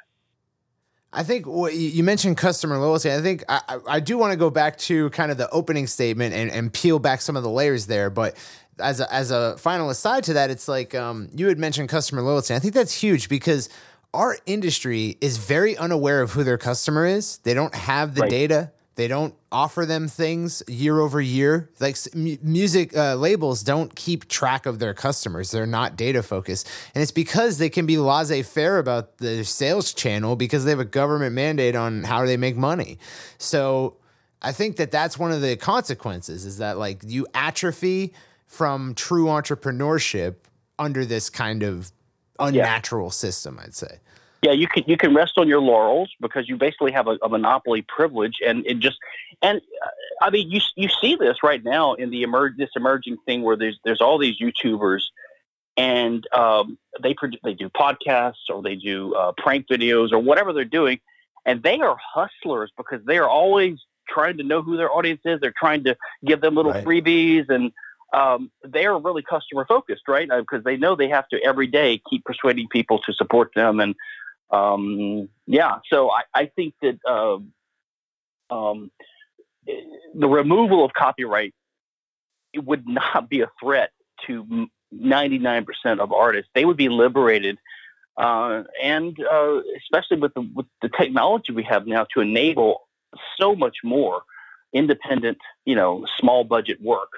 I 1.16 1.24
think 1.24 1.46
you 1.46 2.04
mentioned 2.04 2.38
customer 2.38 2.78
loyalty. 2.78 3.12
I 3.12 3.22
think 3.22 3.44
I, 3.48 3.78
I 3.88 4.00
do 4.00 4.18
want 4.18 4.32
to 4.32 4.38
go 4.38 4.50
back 4.50 4.78
to 4.80 5.12
kind 5.12 5.32
of 5.32 5.38
the 5.38 5.48
opening 5.52 5.86
statement 5.86 6.34
and, 6.34 6.50
and 6.50 6.74
peel 6.74 6.98
back 6.98 7.22
some 7.22 7.38
of 7.38 7.44
the 7.44 7.50
layers 7.52 7.86
there. 7.86 8.10
But 8.10 8.36
as 8.80 9.00
a, 9.00 9.14
as 9.14 9.30
a 9.30 9.56
final 9.58 9.92
aside 9.92 10.24
to 10.26 10.34
that, 10.34 10.50
it's 10.50 10.68
like 10.68 10.96
um, 10.96 11.30
you 11.36 11.48
had 11.48 11.60
mentioned 11.60 11.90
customer 11.90 12.24
loyalty. 12.24 12.56
I 12.56 12.60
think 12.60 12.74
that's 12.74 12.94
huge 12.94 13.30
because 13.30 13.70
our 14.14 14.38
industry 14.48 15.18
is 15.22 15.38
very 15.38 15.78
unaware 15.78 16.22
of 16.22 16.32
who 16.32 16.44
their 16.44 16.58
customer 16.58 17.06
is. 17.06 17.38
They 17.40 17.54
don't 17.54 17.76
have 17.76 18.16
the 18.16 18.22
right. 18.22 18.30
data. 18.30 18.72
They 18.96 19.08
don't 19.08 19.34
offer 19.52 19.86
them 19.86 20.08
things 20.08 20.62
year 20.68 21.00
over 21.00 21.20
year. 21.20 21.72
Like 21.80 21.98
music 22.14 22.96
uh, 22.96 23.16
labels 23.16 23.64
don't 23.64 23.96
keep 23.96 24.28
track 24.28 24.66
of 24.68 24.78
their 24.78 24.94
customers. 24.94 25.50
They're 25.50 25.66
not 25.66 25.96
data 25.96 26.22
focused. 26.22 26.70
And 26.94 27.02
it's 27.02 27.12
because 27.12 27.58
they 27.58 27.70
can 27.70 27.88
be 27.88 27.98
laissez 27.98 28.44
faire 28.44 28.78
about 28.78 29.18
the 29.18 29.44
sales 29.44 29.94
channel 29.94 30.36
because 30.36 30.64
they 30.64 30.72
have 30.72 30.80
a 30.80 30.86
government 30.86 31.34
mandate 31.34 31.76
on 31.76 32.04
how 32.04 32.26
they 32.26 32.38
make 32.38 32.56
money. 32.56 33.00
So 33.40 33.98
I 34.44 34.52
think 34.52 34.76
that 34.76 34.92
that's 34.92 35.18
one 35.18 35.32
of 35.32 35.42
the 35.42 35.56
consequences 35.58 36.46
is 36.46 36.60
that 36.60 36.78
like 36.78 37.02
you 37.04 37.26
atrophy 37.34 38.14
from 38.46 38.94
true 38.94 39.26
entrepreneurship 39.26 40.36
under 40.78 41.06
this 41.06 41.32
kind 41.32 41.64
of 41.64 41.92
unnatural 42.40 43.08
yeah. 43.08 43.12
system, 43.12 43.60
I'd 43.60 43.74
say. 43.74 44.00
Yeah, 44.44 44.52
you 44.52 44.68
can 44.68 44.84
you 44.86 44.98
can 44.98 45.16
rest 45.16 45.38
on 45.38 45.48
your 45.48 45.62
laurels 45.62 46.12
because 46.20 46.50
you 46.50 46.58
basically 46.58 46.92
have 46.92 47.08
a, 47.08 47.18
a 47.24 47.30
monopoly 47.30 47.82
privilege, 47.82 48.40
and 48.46 48.66
it 48.68 48.80
just 48.80 48.98
and 49.42 49.62
uh, 49.84 49.90
I 50.22 50.30
mean 50.30 50.52
you 50.52 50.60
you 50.76 50.90
see 51.02 51.16
this 51.16 51.38
right 51.44 51.64
now 51.64 51.94
in 51.94 52.10
the 52.10 52.24
emerge 52.24 52.58
this 52.58 52.70
emerging 52.76 53.18
thing 53.26 53.42
where 53.42 53.56
there's 53.56 53.80
there's 53.86 54.02
all 54.02 54.18
these 54.18 54.36
YouTubers 54.40 55.04
and 55.78 56.28
um, 56.34 56.78
they 57.02 57.16
they 57.44 57.54
do 57.54 57.70
podcasts 57.70 58.50
or 58.50 58.62
they 58.62 58.76
do 58.76 59.16
uh, 59.16 59.32
prank 59.38 59.68
videos 59.72 60.12
or 60.12 60.20
whatever 60.20 60.52
they're 60.52 60.66
doing, 60.66 61.00
and 61.46 61.64
they 61.64 61.80
are 61.80 61.98
hustlers 62.14 62.70
because 62.76 63.00
they 63.06 63.18
are 63.18 63.30
always 63.30 63.80
trying 64.10 64.38
to 64.38 64.44
know 64.44 64.62
who 64.62 64.76
their 64.76 64.92
audience 64.92 65.22
is. 65.24 65.40
They're 65.40 65.54
trying 65.58 65.86
to 65.86 65.96
give 66.26 66.42
them 66.42 66.56
little 66.56 66.74
right. 66.74 66.84
freebies 66.84 67.48
and 67.48 67.72
um, 68.14 68.52
they 68.64 68.86
are 68.86 69.00
really 69.00 69.24
customer 69.24 69.66
focused, 69.66 70.08
right? 70.08 70.30
Because 70.30 70.60
uh, 70.60 70.64
they 70.66 70.78
know 70.78 70.96
they 70.96 71.10
have 71.10 71.28
to 71.30 71.44
every 71.44 71.68
day 71.68 72.00
keep 72.10 72.24
persuading 72.24 72.68
people 72.70 73.00
to 73.00 73.14
support 73.14 73.52
them. 73.56 73.80
And 73.80 73.96
um, 74.50 75.30
yeah, 75.48 75.80
so 75.90 76.12
I, 76.12 76.24
I 76.34 76.46
think 76.46 76.74
that 76.82 77.00
uh, 77.08 77.38
um, 78.54 78.92
the 79.66 80.28
removal 80.28 80.86
of 80.86 80.94
copyright 80.94 81.54
would 82.56 82.88
not 82.88 83.30
be 83.30 83.42
a 83.42 83.50
threat 83.62 83.92
to 84.28 84.68
99% 84.94 85.66
of 86.00 86.12
artists. 86.12 86.50
They 86.54 86.66
would 86.66 86.78
be 86.78 86.90
liberated. 86.90 87.58
Uh, 88.16 88.64
and 88.82 89.18
uh, 89.20 89.60
especially 89.78 90.18
with 90.18 90.34
the, 90.36 90.48
with 90.54 90.68
the 90.82 90.90
technology 90.90 91.52
we 91.52 91.64
have 91.64 91.88
now 91.88 92.06
to 92.14 92.22
enable 92.22 92.88
so 93.40 93.56
much 93.56 93.78
more 93.84 94.22
independent, 94.72 95.40
you 95.66 95.76
know, 95.76 96.06
small 96.20 96.44
budget 96.44 96.80
work. 96.82 97.10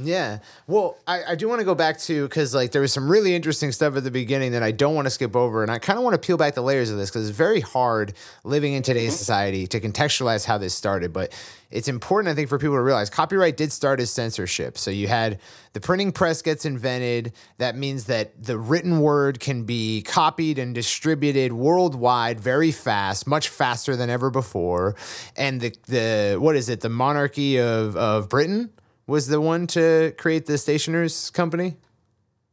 Yeah. 0.00 0.38
Well, 0.66 0.98
I, 1.06 1.22
I 1.28 1.34
do 1.34 1.48
want 1.48 1.60
to 1.60 1.64
go 1.64 1.74
back 1.74 1.98
to 2.00 2.28
because 2.28 2.54
like 2.54 2.72
there 2.72 2.82
was 2.82 2.92
some 2.92 3.10
really 3.10 3.34
interesting 3.34 3.72
stuff 3.72 3.96
at 3.96 4.04
the 4.04 4.10
beginning 4.10 4.52
that 4.52 4.62
I 4.62 4.70
don't 4.70 4.94
want 4.94 5.06
to 5.06 5.10
skip 5.10 5.34
over, 5.34 5.62
and 5.62 5.70
I 5.70 5.78
kind 5.78 5.98
of 5.98 6.04
want 6.04 6.14
to 6.14 6.24
peel 6.24 6.36
back 6.36 6.54
the 6.54 6.62
layers 6.62 6.90
of 6.90 6.96
this 6.96 7.10
because 7.10 7.28
it's 7.28 7.36
very 7.36 7.60
hard 7.60 8.14
living 8.44 8.74
in 8.74 8.82
today's 8.82 9.12
mm-hmm. 9.12 9.18
society 9.18 9.66
to 9.68 9.80
contextualize 9.80 10.44
how 10.44 10.58
this 10.58 10.74
started. 10.74 11.12
But 11.12 11.32
it's 11.70 11.88
important, 11.88 12.32
I 12.32 12.34
think, 12.34 12.48
for 12.48 12.58
people 12.58 12.76
to 12.76 12.82
realize 12.82 13.10
copyright 13.10 13.56
did 13.56 13.72
start 13.72 14.00
as 14.00 14.10
censorship. 14.10 14.78
So 14.78 14.90
you 14.90 15.08
had 15.08 15.38
the 15.74 15.80
printing 15.80 16.12
press 16.12 16.40
gets 16.40 16.64
invented. 16.64 17.32
That 17.58 17.76
means 17.76 18.04
that 18.04 18.42
the 18.42 18.58
written 18.58 19.00
word 19.00 19.40
can 19.40 19.64
be 19.64 20.02
copied 20.02 20.58
and 20.58 20.74
distributed 20.74 21.52
worldwide 21.52 22.40
very 22.40 22.72
fast, 22.72 23.26
much 23.26 23.48
faster 23.48 23.96
than 23.96 24.08
ever 24.10 24.30
before. 24.30 24.96
And 25.36 25.60
the 25.60 25.76
the 25.86 26.36
what 26.40 26.56
is 26.56 26.68
it? 26.68 26.80
The 26.80 26.88
monarchy 26.88 27.58
of 27.58 27.96
of 27.96 28.28
Britain 28.28 28.70
was 29.08 29.26
the 29.26 29.40
one 29.40 29.66
to 29.66 30.14
create 30.18 30.46
the 30.46 30.56
stationers 30.58 31.30
company. 31.30 31.76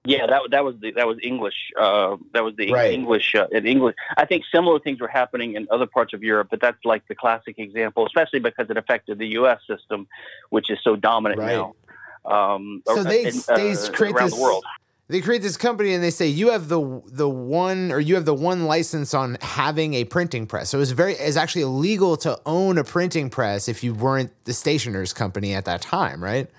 Yeah, 0.05 0.27
that 0.27 0.41
that 0.51 0.63
was 0.63 0.75
the, 0.79 0.91
that 0.91 1.07
was 1.07 1.17
English. 1.21 1.71
Uh, 1.79 2.17
that 2.33 2.43
was 2.43 2.55
the 2.55 2.71
right. 2.71 2.93
English 2.93 3.33
uh, 3.35 3.47
in 3.51 3.65
English. 3.65 3.95
I 4.17 4.25
think 4.25 4.43
similar 4.53 4.79
things 4.79 5.01
were 5.01 5.07
happening 5.07 5.55
in 5.55 5.67
other 5.71 5.87
parts 5.87 6.13
of 6.13 6.23
Europe, 6.23 6.47
but 6.51 6.61
that's 6.61 6.77
like 6.85 7.07
the 7.07 7.15
classic 7.15 7.57
example, 7.57 8.05
especially 8.05 8.39
because 8.39 8.69
it 8.69 8.77
affected 8.77 9.17
the 9.17 9.27
U.S. 9.39 9.59
system, 9.67 10.07
which 10.51 10.69
is 10.69 10.77
so 10.83 10.95
dominant 10.95 11.39
right. 11.39 11.55
now. 11.55 11.75
Um, 12.23 12.83
so 12.85 13.03
they, 13.03 13.25
in, 13.25 13.33
they 13.47 13.71
uh, 13.73 13.91
create 13.91 14.15
this, 14.15 14.33
the 14.33 14.41
world 14.41 14.63
they 15.07 15.21
create 15.21 15.41
this 15.41 15.57
company 15.57 15.93
and 15.93 16.03
they 16.03 16.09
say 16.09 16.27
you 16.27 16.49
have 16.49 16.67
the 16.67 17.01
the 17.05 17.29
one 17.29 17.91
or 17.91 17.99
you 17.99 18.15
have 18.15 18.25
the 18.25 18.33
one 18.33 18.65
license 18.65 19.13
on 19.13 19.37
having 19.41 19.93
a 19.93 20.03
printing 20.05 20.47
press. 20.47 20.69
So 20.69 20.79
it's 20.79 20.91
very 20.91 21.13
it's 21.13 21.37
actually 21.37 21.61
illegal 21.61 22.17
to 22.17 22.39
own 22.45 22.77
a 22.77 22.83
printing 22.83 23.29
press 23.29 23.67
if 23.67 23.83
you 23.83 23.93
weren't 23.93 24.31
the 24.45 24.53
stationer's 24.53 25.13
company 25.13 25.53
at 25.53 25.65
that 25.65 25.81
time, 25.81 26.23
right? 26.23 26.49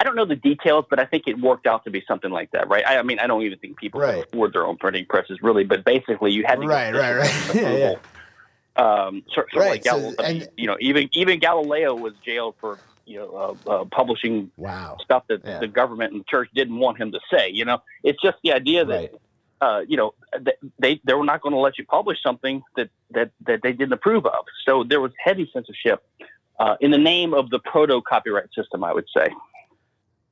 I 0.00 0.04
don't 0.04 0.16
know 0.16 0.24
the 0.24 0.34
details, 0.34 0.84
but 0.90 0.98
I 0.98 1.04
think 1.04 1.28
it 1.28 1.40
worked 1.40 1.64
out 1.64 1.84
to 1.84 1.90
be 1.90 2.02
something 2.08 2.32
like 2.32 2.50
that, 2.50 2.68
right? 2.68 2.84
I, 2.84 2.98
I 2.98 3.02
mean, 3.02 3.20
I 3.20 3.28
don't 3.28 3.42
even 3.42 3.56
think 3.60 3.76
people 3.76 4.00
right. 4.00 4.24
afford 4.24 4.52
their 4.52 4.66
own 4.66 4.76
printing 4.76 5.06
presses, 5.06 5.40
really. 5.42 5.62
But 5.62 5.84
basically, 5.84 6.32
you 6.32 6.42
had 6.44 6.60
to 6.60 6.66
right, 6.66 6.92
right, 6.92 7.18
right, 7.18 7.54
yeah, 7.54 7.76
yeah. 7.76 7.94
Um, 8.74 9.22
sort, 9.32 9.52
sort 9.52 9.62
right. 9.62 9.70
Like 9.70 9.84
Gal- 9.84 10.00
so, 10.00 10.24
and, 10.24 10.48
you 10.56 10.66
know, 10.66 10.76
even 10.80 11.08
even 11.12 11.38
Galileo 11.38 11.94
was 11.94 12.14
jailed 12.26 12.56
for 12.58 12.80
you 13.12 13.18
know, 13.18 13.56
uh, 13.66 13.70
uh, 13.70 13.84
publishing 13.84 14.50
wow. 14.56 14.96
stuff 15.04 15.24
that 15.28 15.42
yeah. 15.44 15.58
the 15.58 15.68
government 15.68 16.12
and 16.12 16.22
the 16.22 16.24
church 16.24 16.48
didn't 16.54 16.78
want 16.78 16.98
him 16.98 17.12
to 17.12 17.20
say. 17.30 17.50
You 17.50 17.66
know, 17.66 17.82
it's 18.02 18.20
just 18.22 18.38
the 18.42 18.52
idea 18.54 18.86
that, 18.86 18.94
right. 18.94 19.14
uh, 19.60 19.80
you 19.86 19.98
know, 19.98 20.14
they 20.78 20.98
they 21.04 21.12
were 21.12 21.24
not 21.24 21.42
going 21.42 21.52
to 21.52 21.58
let 21.60 21.76
you 21.76 21.84
publish 21.84 22.18
something 22.22 22.62
that 22.76 22.88
that 23.10 23.30
that 23.46 23.60
they 23.62 23.72
didn't 23.72 23.92
approve 23.92 24.24
of. 24.24 24.44
So 24.66 24.82
there 24.82 25.00
was 25.00 25.12
heavy 25.22 25.48
censorship 25.52 26.02
uh, 26.58 26.76
in 26.80 26.90
the 26.90 26.98
name 26.98 27.34
of 27.34 27.50
the 27.50 27.58
proto 27.58 28.00
copyright 28.00 28.48
system, 28.54 28.82
I 28.82 28.94
would 28.94 29.06
say. 29.14 29.28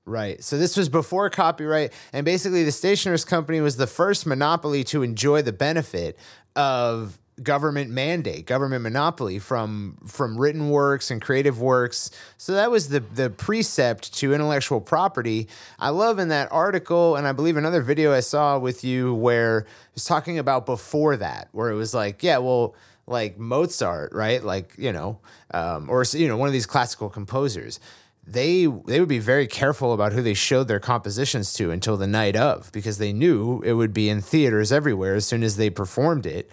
Right. 0.07 0.43
So 0.43 0.57
this 0.57 0.77
was 0.79 0.89
before 0.89 1.29
copyright, 1.29 1.93
and 2.15 2.25
basically 2.25 2.65
the 2.65 2.73
stationers 2.73 3.27
company 3.27 3.61
was 3.61 3.77
the 3.77 3.87
first 3.87 4.27
monopoly 4.27 4.85
to 4.85 5.03
enjoy 5.03 5.43
the 5.43 5.53
benefit 5.53 6.19
of 6.57 7.21
government 7.43 7.91
mandate, 7.91 8.47
government 8.47 8.83
monopoly 8.83 9.39
from 9.39 9.97
from 10.07 10.37
written 10.37 10.71
works 10.71 11.11
and 11.11 11.21
creative 11.21 11.61
works. 11.61 12.11
So 12.37 12.53
that 12.55 12.71
was 12.71 12.89
the 12.89 13.01
the 13.01 13.31
precept 13.31 14.15
to 14.15 14.35
intellectual 14.35 14.81
property. 14.81 15.49
I 15.79 15.91
love 15.91 16.19
in 16.19 16.29
that 16.29 16.49
article, 16.51 17.17
and 17.17 17.27
I 17.27 17.33
believe 17.33 17.57
another 17.57 17.83
video 17.83 18.13
I 18.13 18.21
saw 18.21 18.59
with 18.59 18.85
you 18.85 19.15
where 19.15 19.61
it 19.61 19.67
was 19.95 20.05
talking 20.05 20.39
about 20.39 20.67
before 20.67 21.17
that, 21.17 21.49
where 21.53 21.71
it 21.71 21.77
was 21.77 21.95
like, 21.95 22.23
yeah, 22.23 22.39
well, 22.39 22.75
like 23.07 23.39
Mozart, 23.39 24.13
right? 24.13 24.43
Like 24.43 24.75
you 24.77 24.93
know, 24.93 25.19
um, 25.53 25.89
or 25.89 26.05
you 26.13 26.29
know, 26.29 26.37
one 26.37 26.49
of 26.49 26.53
these 26.53 26.67
classical 26.67 27.09
composers. 27.09 27.81
They 28.27 28.67
they 28.67 29.01
would 29.01 29.09
be 29.09 29.19
very 29.19 29.47
careful 29.47 29.93
about 29.93 30.13
who 30.13 30.23
they 30.23 30.35
showed 30.35 30.69
their 30.69 30.79
compositions 30.79 31.53
to 31.55 31.73
until 31.73 31.97
the 31.97 32.07
night 32.07 32.37
of 32.37 32.71
because 32.71 32.99
they 32.99 33.13
knew 33.13 33.61
it 33.63 33.73
would 33.73 33.95
be 33.95 34.09
in 34.09 34.21
theaters 34.21 34.71
everywhere 34.71 35.15
as 35.17 35.27
soon 35.27 35.43
as 35.43 35.57
they 35.57 35.71
performed 35.71 36.27
it 36.27 36.49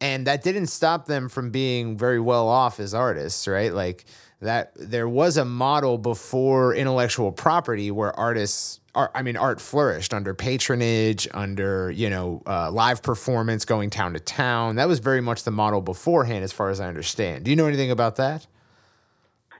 and 0.00 0.26
that 0.26 0.42
didn't 0.42 0.68
stop 0.68 1.06
them 1.06 1.28
from 1.28 1.50
being 1.50 1.96
very 1.96 2.20
well 2.20 2.48
off 2.48 2.80
as 2.80 2.94
artists, 2.94 3.46
right? 3.46 3.72
Like 3.72 4.04
that 4.40 4.72
there 4.74 5.08
was 5.08 5.36
a 5.36 5.44
model 5.44 5.98
before 5.98 6.74
intellectual 6.74 7.30
property 7.30 7.90
where 7.90 8.18
artists 8.18 8.80
art, 8.94 9.10
I 9.14 9.22
mean 9.22 9.36
art 9.36 9.60
flourished 9.60 10.14
under 10.14 10.34
patronage, 10.34 11.28
under, 11.32 11.90
you 11.90 12.08
know, 12.08 12.42
uh, 12.46 12.70
live 12.70 13.02
performance 13.02 13.64
going 13.64 13.90
town 13.90 14.14
to 14.14 14.20
town. 14.20 14.76
That 14.76 14.88
was 14.88 14.98
very 14.98 15.20
much 15.20 15.44
the 15.44 15.50
model 15.50 15.80
beforehand 15.80 16.44
as 16.44 16.52
far 16.52 16.70
as 16.70 16.80
I 16.80 16.88
understand. 16.88 17.44
Do 17.44 17.50
you 17.50 17.56
know 17.56 17.66
anything 17.66 17.90
about 17.90 18.16
that? 18.16 18.46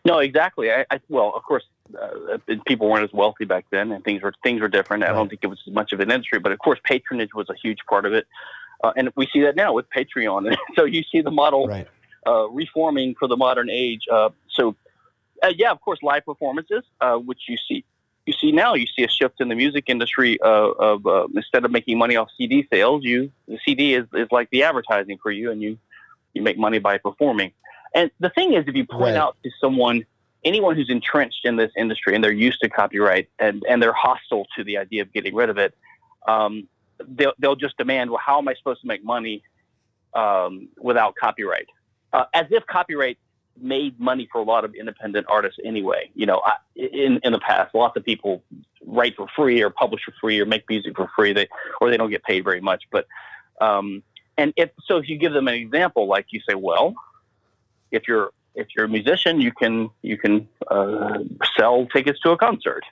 No, 0.04 0.18
exactly. 0.18 0.70
I, 0.70 0.86
I 0.90 1.00
well, 1.10 1.32
of 1.36 1.42
course, 1.42 1.64
uh, 2.00 2.38
people 2.66 2.88
weren't 2.88 3.04
as 3.04 3.12
wealthy 3.12 3.44
back 3.44 3.66
then, 3.70 3.92
and 3.92 4.02
things 4.02 4.22
were 4.22 4.32
things 4.42 4.60
were 4.60 4.68
different. 4.68 5.02
Right. 5.02 5.10
I 5.10 5.14
don't 5.14 5.28
think 5.28 5.40
it 5.42 5.48
was 5.48 5.60
as 5.66 5.74
much 5.74 5.92
of 5.92 6.00
an 6.00 6.10
industry, 6.10 6.38
but 6.38 6.52
of 6.52 6.58
course, 6.58 6.78
patronage 6.84 7.34
was 7.34 7.50
a 7.50 7.54
huge 7.54 7.80
part 7.88 8.06
of 8.06 8.14
it. 8.14 8.26
Uh, 8.82 8.92
and 8.96 9.10
we 9.16 9.26
see 9.32 9.40
that 9.40 9.56
now 9.56 9.72
with 9.72 9.86
Patreon. 9.90 10.54
so 10.76 10.84
you 10.84 11.02
see 11.10 11.20
the 11.20 11.30
model 11.30 11.68
right. 11.68 11.86
uh, 12.26 12.48
reforming 12.48 13.14
for 13.18 13.28
the 13.28 13.36
modern 13.36 13.68
age. 13.70 14.02
Uh, 14.10 14.30
so, 14.48 14.74
uh, 15.42 15.52
yeah, 15.54 15.70
of 15.70 15.80
course, 15.80 15.98
live 16.02 16.24
performances, 16.24 16.82
uh, 17.00 17.16
which 17.16 17.42
you 17.48 17.56
see. 17.68 17.84
You 18.26 18.34
see 18.34 18.52
now, 18.52 18.74
you 18.74 18.86
see 18.86 19.02
a 19.02 19.08
shift 19.08 19.40
in 19.40 19.48
the 19.48 19.54
music 19.54 19.84
industry 19.88 20.38
uh, 20.40 20.46
of 20.46 21.30
instead 21.34 21.64
of 21.64 21.70
making 21.70 21.98
money 21.98 22.16
off 22.16 22.28
CD 22.36 22.66
sales, 22.70 23.02
you 23.02 23.32
the 23.48 23.58
CD 23.64 23.94
is, 23.94 24.06
is 24.12 24.28
like 24.30 24.50
the 24.50 24.62
advertising 24.62 25.18
for 25.20 25.30
you, 25.30 25.50
and 25.50 25.60
you 25.60 25.78
you 26.34 26.42
make 26.42 26.58
money 26.58 26.78
by 26.78 26.98
performing. 26.98 27.52
And 27.94 28.10
the 28.20 28.30
thing 28.30 28.54
is, 28.54 28.64
if 28.66 28.74
you 28.74 28.86
point 28.86 29.02
right. 29.02 29.16
out 29.16 29.36
to 29.42 29.50
someone, 29.60 30.04
anyone 30.44 30.76
who's 30.76 30.90
entrenched 30.90 31.44
in 31.44 31.56
this 31.56 31.72
industry 31.76 32.14
and 32.14 32.22
they're 32.22 32.32
used 32.32 32.60
to 32.60 32.68
copyright 32.68 33.28
and, 33.38 33.62
and 33.68 33.82
they're 33.82 33.92
hostile 33.92 34.46
to 34.56 34.64
the 34.64 34.78
idea 34.78 35.02
of 35.02 35.12
getting 35.12 35.34
rid 35.34 35.50
of 35.50 35.58
it, 35.58 35.74
um, 36.28 36.68
they'll, 37.08 37.32
they'll 37.38 37.56
just 37.56 37.76
demand, 37.76 38.10
well, 38.10 38.20
how 38.24 38.38
am 38.38 38.48
I 38.48 38.54
supposed 38.54 38.80
to 38.82 38.86
make 38.86 39.04
money 39.04 39.42
um, 40.14 40.68
without 40.78 41.14
copyright? 41.16 41.66
Uh, 42.12 42.24
as 42.34 42.46
if 42.50 42.66
copyright 42.66 43.18
made 43.60 43.98
money 44.00 44.28
for 44.30 44.40
a 44.40 44.44
lot 44.44 44.64
of 44.64 44.74
independent 44.74 45.26
artists 45.28 45.58
anyway. 45.64 46.10
You 46.14 46.26
know, 46.26 46.42
I, 46.44 46.54
in 46.74 47.20
in 47.22 47.32
the 47.32 47.38
past, 47.38 47.74
lots 47.74 47.96
of 47.96 48.04
people 48.04 48.42
write 48.84 49.16
for 49.16 49.26
free 49.36 49.62
or 49.62 49.70
publish 49.70 50.02
for 50.04 50.14
free 50.20 50.40
or 50.40 50.46
make 50.46 50.68
music 50.68 50.96
for 50.96 51.10
free. 51.14 51.32
They 51.32 51.48
or 51.80 51.90
they 51.90 51.96
don't 51.96 52.10
get 52.10 52.24
paid 52.24 52.44
very 52.44 52.60
much. 52.60 52.84
But 52.90 53.06
um, 53.60 54.02
and 54.38 54.52
if 54.56 54.70
so, 54.84 54.96
if 54.96 55.08
you 55.08 55.18
give 55.18 55.32
them 55.32 55.48
an 55.48 55.54
example, 55.54 56.06
like 56.06 56.26
you 56.30 56.40
say, 56.48 56.54
well, 56.54 56.94
if 57.90 58.08
you're 58.08 58.30
if 58.54 58.68
you're 58.74 58.86
a 58.86 58.88
musician, 58.88 59.40
you 59.40 59.52
can 59.52 59.90
you 60.02 60.16
can 60.16 60.48
uh, 60.70 61.18
sell 61.56 61.86
tickets 61.86 62.20
to 62.20 62.30
a 62.30 62.36
concert 62.36 62.84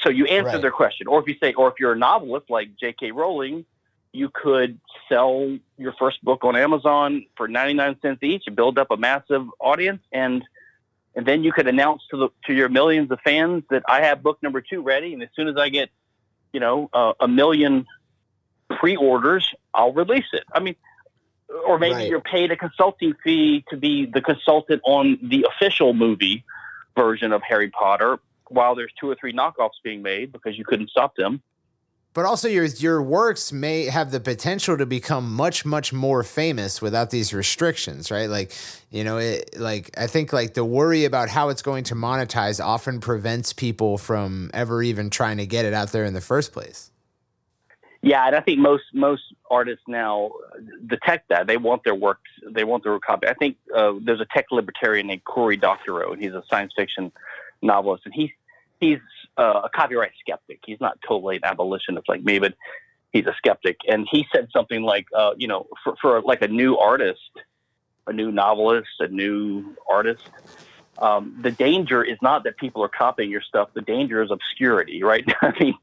so 0.00 0.08
you 0.08 0.26
answer 0.26 0.52
right. 0.52 0.62
their 0.62 0.70
question, 0.70 1.06
or 1.06 1.20
if 1.20 1.28
you 1.28 1.36
say, 1.42 1.52
or 1.54 1.68
if 1.68 1.74
you're 1.78 1.92
a 1.92 1.98
novelist 1.98 2.48
like 2.48 2.76
J.K. 2.78 3.12
Rowling, 3.12 3.64
you 4.12 4.30
could 4.32 4.78
sell 5.08 5.58
your 5.78 5.92
first 5.98 6.22
book 6.24 6.44
on 6.44 6.56
Amazon 6.56 7.26
for 7.36 7.48
99 7.48 7.96
cents 8.00 8.22
each 8.22 8.44
and 8.46 8.56
build 8.56 8.78
up 8.78 8.90
a 8.90 8.96
massive 8.96 9.46
audience, 9.58 10.02
and 10.12 10.42
and 11.14 11.26
then 11.26 11.44
you 11.44 11.52
could 11.52 11.66
announce 11.66 12.02
to 12.10 12.16
the 12.16 12.28
to 12.46 12.54
your 12.54 12.68
millions 12.68 13.10
of 13.10 13.20
fans 13.20 13.64
that 13.70 13.82
I 13.86 14.02
have 14.02 14.22
book 14.22 14.42
number 14.42 14.60
two 14.60 14.82
ready, 14.82 15.12
and 15.12 15.22
as 15.22 15.28
soon 15.36 15.48
as 15.48 15.56
I 15.56 15.68
get, 15.68 15.90
you 16.52 16.60
know, 16.60 16.88
uh, 16.92 17.12
a 17.20 17.28
million 17.28 17.86
pre-orders, 18.70 19.52
I'll 19.74 19.92
release 19.92 20.26
it. 20.32 20.44
I 20.54 20.60
mean, 20.60 20.76
or 21.66 21.78
maybe 21.78 21.94
right. 21.94 22.08
you're 22.08 22.20
paid 22.20 22.50
a 22.50 22.56
consulting 22.56 23.14
fee 23.22 23.64
to 23.70 23.76
be 23.76 24.06
the 24.06 24.22
consultant 24.22 24.80
on 24.84 25.18
the 25.22 25.46
official 25.48 25.92
movie 25.92 26.44
version 26.96 27.32
of 27.32 27.42
Harry 27.42 27.70
Potter, 27.70 28.18
while 28.48 28.74
there's 28.74 28.92
two 28.98 29.08
or 29.08 29.14
three 29.14 29.32
knockoffs 29.32 29.80
being 29.82 30.02
made 30.02 30.32
because 30.32 30.56
you 30.56 30.64
couldn't 30.64 30.90
stop 30.90 31.16
them. 31.16 31.42
But 32.14 32.26
also 32.26 32.46
your 32.46 32.66
your 32.66 33.00
works 33.02 33.52
may 33.52 33.86
have 33.86 34.10
the 34.10 34.20
potential 34.20 34.76
to 34.76 34.84
become 34.84 35.32
much 35.32 35.64
much 35.64 35.94
more 35.94 36.22
famous 36.22 36.82
without 36.82 37.08
these 37.08 37.32
restrictions, 37.32 38.10
right? 38.10 38.28
Like, 38.28 38.52
you 38.90 39.02
know, 39.02 39.16
it 39.16 39.58
like 39.58 39.90
I 39.96 40.06
think 40.08 40.30
like 40.30 40.52
the 40.52 40.64
worry 40.64 41.06
about 41.06 41.30
how 41.30 41.48
it's 41.48 41.62
going 41.62 41.84
to 41.84 41.94
monetize 41.94 42.62
often 42.62 43.00
prevents 43.00 43.54
people 43.54 43.96
from 43.96 44.50
ever 44.52 44.82
even 44.82 45.08
trying 45.08 45.38
to 45.38 45.46
get 45.46 45.64
it 45.64 45.72
out 45.72 45.92
there 45.92 46.04
in 46.04 46.12
the 46.12 46.20
first 46.20 46.52
place. 46.52 46.90
Yeah, 48.02 48.26
and 48.26 48.36
I 48.36 48.40
think 48.40 48.58
most 48.58 48.84
most 48.92 49.22
artists 49.50 49.84
now 49.86 50.32
detect 50.86 51.28
that 51.28 51.46
they 51.46 51.56
want 51.56 51.84
their 51.84 51.94
works, 51.94 52.28
they 52.46 52.64
want 52.64 52.82
their 52.82 52.98
copy. 52.98 53.28
I 53.28 53.34
think 53.34 53.56
uh, 53.74 53.92
there's 54.02 54.20
a 54.20 54.26
tech 54.34 54.46
libertarian 54.50 55.06
named 55.06 55.24
Cory 55.24 55.56
Doctorow, 55.56 56.12
and 56.12 56.20
he's 56.20 56.34
a 56.34 56.42
science 56.50 56.72
fiction 56.76 57.12
novelist, 57.62 58.04
and 58.04 58.14
he's 58.14 58.30
he's 58.80 58.98
uh, 59.38 59.62
a 59.64 59.70
copyright 59.74 60.12
skeptic. 60.20 60.60
He's 60.66 60.80
not 60.80 60.98
totally 61.06 61.36
an 61.36 61.44
abolitionist 61.44 62.08
like 62.08 62.22
me, 62.22 62.38
but 62.38 62.54
he's 63.12 63.26
a 63.26 63.34
skeptic. 63.36 63.78
And 63.88 64.06
he 64.10 64.26
said 64.34 64.48
something 64.52 64.82
like, 64.82 65.06
uh, 65.16 65.32
you 65.36 65.46
know, 65.46 65.68
for, 65.84 65.96
for 66.00 66.20
like 66.22 66.42
a 66.42 66.48
new 66.48 66.76
artist, 66.76 67.30
a 68.06 68.12
new 68.12 68.32
novelist, 68.32 68.90
a 69.00 69.08
new 69.08 69.76
artist, 69.88 70.24
um, 70.98 71.38
the 71.40 71.50
danger 71.50 72.04
is 72.04 72.18
not 72.20 72.44
that 72.44 72.56
people 72.58 72.82
are 72.84 72.88
copying 72.88 73.30
your 73.30 73.40
stuff. 73.40 73.70
The 73.72 73.80
danger 73.80 74.22
is 74.22 74.30
obscurity, 74.30 75.02
right? 75.02 75.24
I 75.42 75.52
mean, 75.58 75.74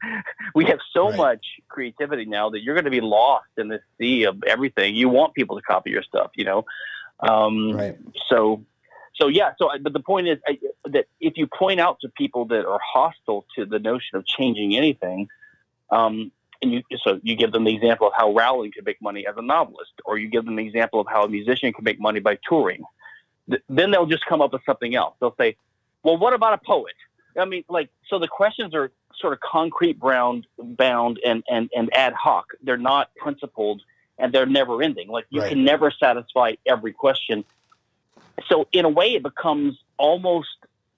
we 0.54 0.66
have 0.66 0.80
so 0.94 1.10
right. 1.10 1.18
much 1.18 1.46
creativity 1.68 2.26
now 2.26 2.50
that 2.52 2.62
you're 2.62 2.76
going 2.76 2.86
to 2.86 2.92
be 2.92 3.02
lost 3.02 3.50
in 3.58 3.70
this 3.70 3.82
sea 3.98 4.26
of 4.26 4.44
everything. 4.44 4.96
You 4.96 5.10
want 5.10 5.34
people 5.34 5.56
to 5.56 5.62
copy 5.62 5.90
your 5.90 6.04
stuff, 6.04 6.32
you 6.36 6.46
know? 6.46 6.66
Um, 7.22 7.72
right. 7.72 7.98
So, 8.30 8.64
so 9.16 9.28
yeah. 9.28 9.54
So, 9.58 9.70
but 9.82 9.94
the 9.94 10.00
point 10.00 10.28
is 10.28 10.38
I, 10.48 10.58
that 10.94 11.08
if 11.20 11.38
you 11.38 11.48
point 11.48 11.80
out 11.80 12.00
to 12.02 12.10
people 12.10 12.46
that 12.46 12.66
are 12.66 12.80
hostile 12.84 13.46
to 13.56 13.66
the 13.66 13.80
notion 13.80 14.18
of 14.18 14.26
changing 14.26 14.76
anything, 14.76 15.28
um, 15.92 16.32
and 16.62 16.74
you 16.74 16.84
so 17.02 17.20
you 17.24 17.36
give 17.36 17.52
them 17.52 17.64
the 17.64 17.74
example 17.74 18.08
of 18.08 18.14
how 18.16 18.34
Rowling 18.34 18.72
could 18.72 18.86
make 18.86 19.02
money 19.02 19.26
as 19.26 19.36
a 19.38 19.42
novelist, 19.42 19.94
or 20.06 20.18
you 20.18 20.28
give 20.28 20.46
them 20.46 20.58
the 20.58 20.66
example 20.66 21.00
of 21.00 21.08
how 21.08 21.24
a 21.24 21.30
musician 21.30 21.72
can 21.72 21.84
make 21.84 22.00
money 22.00 22.20
by 22.20 22.38
touring 22.48 22.84
then 23.68 23.92
they'll 23.92 24.06
just 24.06 24.26
come 24.26 24.42
up 24.42 24.54
with 24.54 24.64
something 24.66 24.96
else. 24.96 25.16
They'll 25.20 25.36
say, 25.38 25.56
well, 26.04 26.18
what 26.18 26.34
about 26.34 26.54
a 26.54 26.58
poet? 26.58 26.94
I 27.38 27.46
mean, 27.46 27.64
like, 27.70 27.90
so 28.08 28.20
the 28.20 28.28
questions 28.28 28.74
are 28.74 28.92
sort 29.16 29.34
of 29.34 29.40
concrete 29.40 30.00
bound, 30.00 30.48
bound 30.58 31.20
and, 31.26 31.44
and, 31.50 31.70
and 31.76 31.94
ad 31.94 32.14
hoc. 32.14 32.48
They're 32.64 32.78
not 32.78 33.14
principled 33.16 33.82
and 34.18 34.34
they're 34.34 34.46
never 34.46 34.82
ending. 34.82 35.08
Like, 35.08 35.26
you 35.30 35.42
right. 35.42 35.50
can 35.50 35.64
never 35.64 35.92
satisfy 35.92 36.54
every 36.66 36.94
question. 36.94 37.44
So, 38.48 38.68
in 38.72 38.86
a 38.86 38.90
way, 38.90 39.16
it 39.16 39.24
becomes 39.24 39.78
almost 39.98 40.50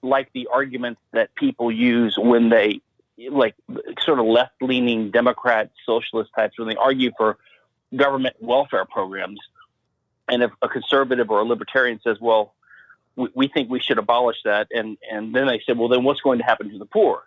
like 0.02 0.32
the 0.32 0.48
arguments 0.52 1.00
that 1.12 1.34
people 1.34 1.70
use 1.70 2.16
when 2.18 2.48
they, 2.48 2.80
like, 3.30 3.54
sort 4.04 4.18
of 4.18 4.26
left 4.26 4.60
leaning 4.60 5.10
Democrat, 5.10 5.70
socialist 5.86 6.30
types, 6.36 6.58
when 6.58 6.68
they 6.68 6.76
argue 6.76 7.12
for 7.16 7.38
government 7.94 8.36
welfare 8.40 8.84
programs 8.84 9.38
and 10.28 10.42
if 10.42 10.50
a 10.62 10.68
conservative 10.68 11.30
or 11.30 11.40
a 11.40 11.44
libertarian 11.44 12.00
says, 12.02 12.16
well, 12.20 12.54
we, 13.16 13.28
we 13.34 13.48
think 13.48 13.70
we 13.70 13.80
should 13.80 13.98
abolish 13.98 14.38
that, 14.44 14.68
and, 14.70 14.96
and 15.10 15.34
then 15.34 15.46
they 15.46 15.60
say, 15.66 15.72
well, 15.74 15.88
then 15.88 16.04
what's 16.04 16.20
going 16.20 16.38
to 16.38 16.44
happen 16.44 16.70
to 16.70 16.78
the 16.78 16.86
poor? 16.86 17.22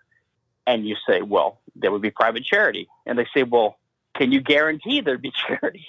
And 0.65 0.87
you 0.87 0.95
say, 1.07 1.21
well, 1.21 1.59
there 1.75 1.91
would 1.91 2.01
be 2.01 2.09
private 2.09 2.43
charity. 2.43 2.87
And 3.05 3.19
they 3.19 3.27
say, 3.33 3.43
well, 3.43 3.77
can 4.15 4.31
you 4.31 4.41
guarantee 4.41 5.01
there'd 5.01 5.21
be 5.21 5.33
charity? 5.47 5.85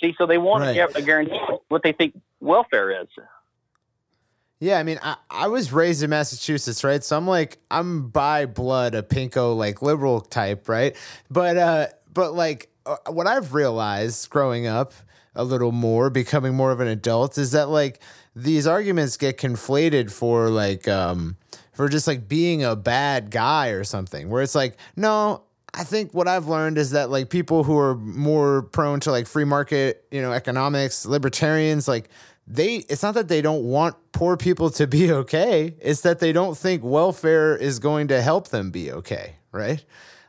See, 0.00 0.14
so 0.18 0.26
they 0.26 0.38
want 0.38 0.64
right. 0.64 0.96
a 0.96 1.02
guarantee 1.02 1.40
what 1.68 1.82
they 1.82 1.92
think 1.92 2.20
welfare 2.40 3.02
is. 3.02 3.08
Yeah, 4.62 4.78
I 4.78 4.84
mean, 4.84 5.00
I, 5.02 5.16
I 5.28 5.48
was 5.48 5.72
raised 5.72 6.04
in 6.04 6.10
Massachusetts, 6.10 6.84
right? 6.84 7.02
So 7.02 7.16
I'm 7.16 7.26
like, 7.26 7.58
I'm 7.68 8.10
by 8.10 8.46
blood 8.46 8.94
a 8.94 9.02
pinko 9.02 9.56
like 9.56 9.82
liberal 9.82 10.20
type, 10.20 10.68
right? 10.68 10.96
But 11.28 11.56
uh, 11.56 11.86
but 12.14 12.34
like 12.34 12.68
uh, 12.86 12.94
what 13.08 13.26
I've 13.26 13.54
realized 13.54 14.30
growing 14.30 14.68
up 14.68 14.92
a 15.34 15.42
little 15.42 15.72
more, 15.72 16.10
becoming 16.10 16.54
more 16.54 16.70
of 16.70 16.78
an 16.78 16.86
adult, 16.86 17.38
is 17.38 17.50
that 17.50 17.70
like 17.70 17.98
these 18.36 18.68
arguments 18.68 19.16
get 19.16 19.36
conflated 19.36 20.12
for 20.12 20.48
like 20.48 20.86
um 20.86 21.36
for 21.72 21.88
just 21.88 22.06
like 22.06 22.28
being 22.28 22.62
a 22.62 22.76
bad 22.76 23.32
guy 23.32 23.70
or 23.70 23.82
something. 23.82 24.30
Where 24.30 24.44
it's 24.44 24.54
like, 24.54 24.76
no, 24.94 25.42
I 25.74 25.84
think 25.84 26.12
what 26.12 26.28
I've 26.28 26.46
learned 26.46 26.78
is 26.78 26.90
that 26.90 27.10
like 27.10 27.30
people 27.30 27.64
who 27.64 27.78
are 27.78 27.96
more 27.96 28.62
prone 28.62 29.00
to 29.00 29.10
like 29.10 29.26
free 29.26 29.44
market, 29.44 30.04
you 30.12 30.22
know, 30.22 30.30
economics, 30.30 31.04
libertarians, 31.04 31.88
like 31.88 32.10
they 32.52 32.76
it's 32.88 33.02
not 33.02 33.14
that 33.14 33.28
they 33.28 33.40
don't 33.40 33.64
want 33.64 33.96
poor 34.12 34.36
people 34.36 34.70
to 34.70 34.86
be 34.86 35.10
okay, 35.22 35.74
it's 35.80 36.02
that 36.02 36.20
they 36.20 36.32
don't 36.32 36.56
think 36.56 36.82
welfare 36.84 37.56
is 37.56 37.78
going 37.78 38.08
to 38.08 38.20
help 38.20 38.48
them 38.48 38.70
be 38.70 38.92
okay, 38.92 39.36
right? 39.50 39.84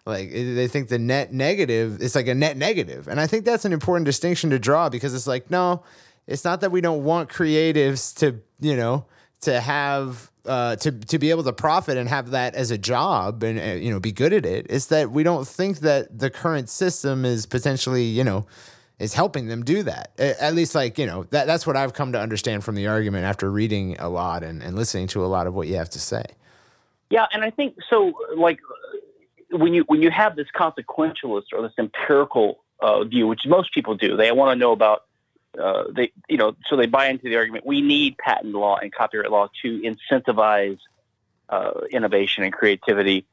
Like 0.06 0.32
they 0.32 0.68
think 0.68 0.90
the 0.90 1.00
net 1.00 1.32
negative 1.32 2.02
is 2.02 2.16
like 2.16 2.28
a 2.28 2.36
net. 2.36 2.58
And 2.62 3.20
I 3.20 3.28
think 3.28 3.46
that's 3.46 3.64
an 3.64 3.72
important 3.72 4.06
distinction 4.06 4.50
to 4.50 4.60
draw 4.60 4.90
because 4.90 5.14
it's 5.14 5.28
like, 5.28 5.50
no, 5.50 5.84
it's 6.28 6.44
not 6.44 6.60
that 6.62 6.72
we 6.72 6.82
don't 6.82 7.06
want 7.06 7.30
creatives 7.30 8.14
to, 8.18 8.42
you 8.60 8.76
know, 8.76 9.06
to 9.42 9.62
have 9.62 10.30
uh, 10.46 10.76
to 10.78 10.92
to 10.92 11.20
be 11.20 11.30
able 11.30 11.44
to 11.44 11.54
profit 11.54 11.98
and 11.98 12.10
have 12.10 12.32
that 12.32 12.54
as 12.54 12.70
a 12.70 12.78
job 12.78 13.44
and 13.44 13.58
uh, 13.60 13.82
you 13.82 13.92
know 13.92 14.00
be 14.00 14.12
good 14.12 14.34
at 14.34 14.46
it. 14.46 14.66
It's 14.70 14.88
that 14.88 15.12
we 15.12 15.24
don't 15.24 15.48
think 15.48 15.80
that 15.80 16.20
the 16.20 16.30
current 16.30 16.70
system 16.70 17.24
is 17.24 17.46
potentially 17.46 18.04
you 18.04 18.26
know 18.26 18.46
is 19.00 19.14
helping 19.14 19.48
them 19.48 19.64
do 19.64 19.84
that. 19.84 20.12
At 20.20 20.56
least 20.56 20.76
like 20.76 20.98
you 20.98 21.06
know 21.06 21.24
that 21.32 21.48
that's 21.48 21.66
what 21.68 21.76
I've 21.76 21.94
come 21.94 22.12
to 22.14 22.20
understand 22.20 22.64
from 22.64 22.76
the 22.76 22.88
argument 22.88 23.26
after 23.26 23.50
reading 23.50 23.98
a 24.00 24.10
lot 24.10 24.44
and, 24.44 24.62
and 24.62 24.76
listening 24.76 25.08
to 25.08 25.26
a 25.26 25.28
lot 25.28 25.48
of 25.48 25.54
what 25.54 25.68
you 25.68 25.76
have 25.76 25.90
to 25.92 26.00
say. 26.00 26.26
Yeah, 27.10 27.28
and 27.32 27.44
I 27.44 27.50
think 27.50 27.76
so. 27.90 28.14
Like 28.36 28.60
when 29.52 29.74
you 29.74 29.84
when 29.88 30.02
you 30.02 30.12
have 30.12 30.36
this 30.36 30.48
consequentialist 30.56 31.54
or 31.54 31.62
this 31.62 31.74
empirical 31.78 32.64
uh, 32.80 33.04
view, 33.04 33.28
which 33.28 33.42
most 33.46 33.74
people 33.74 33.96
do, 33.96 34.16
they 34.16 34.32
want 34.32 34.56
to 34.56 34.60
know 34.60 34.72
about 34.72 35.04
uh, 35.62 35.84
they 35.96 36.12
you 36.30 36.38
know 36.38 36.56
so 36.68 36.76
they 36.76 36.88
buy 36.88 37.08
into 37.08 37.30
the 37.30 37.36
argument 37.36 37.66
we 37.66 37.82
need 37.82 38.18
patent 38.18 38.54
law 38.54 38.78
and 38.78 38.94
copyright 38.94 39.32
law 39.32 39.48
to 39.62 39.82
incentivize 39.82 40.80
uh, 41.50 41.72
innovation 41.92 42.44
and 42.44 42.54
creativity. 42.54 43.26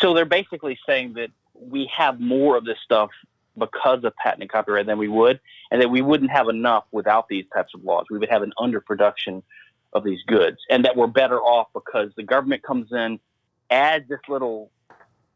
So 0.00 0.14
they're 0.14 0.24
basically 0.24 0.78
saying 0.86 1.14
that 1.14 1.30
we 1.54 1.90
have 1.96 2.20
more 2.20 2.56
of 2.56 2.64
this 2.64 2.78
stuff 2.84 3.10
because 3.58 4.04
of 4.04 4.14
patent 4.16 4.42
and 4.42 4.50
copyright 4.50 4.86
than 4.86 4.98
we 4.98 5.08
would, 5.08 5.40
and 5.70 5.82
that 5.82 5.90
we 5.90 6.02
wouldn't 6.02 6.30
have 6.30 6.48
enough 6.48 6.84
without 6.92 7.28
these 7.28 7.44
types 7.54 7.74
of 7.74 7.84
laws. 7.84 8.06
We 8.10 8.18
would 8.18 8.30
have 8.30 8.42
an 8.42 8.52
underproduction 8.58 9.42
of 9.92 10.04
these 10.04 10.22
goods, 10.26 10.58
and 10.70 10.84
that 10.84 10.96
we're 10.96 11.06
better 11.06 11.40
off 11.40 11.68
because 11.72 12.10
the 12.16 12.22
government 12.22 12.62
comes 12.62 12.92
in, 12.92 13.20
adds 13.70 14.08
this 14.08 14.20
little 14.28 14.70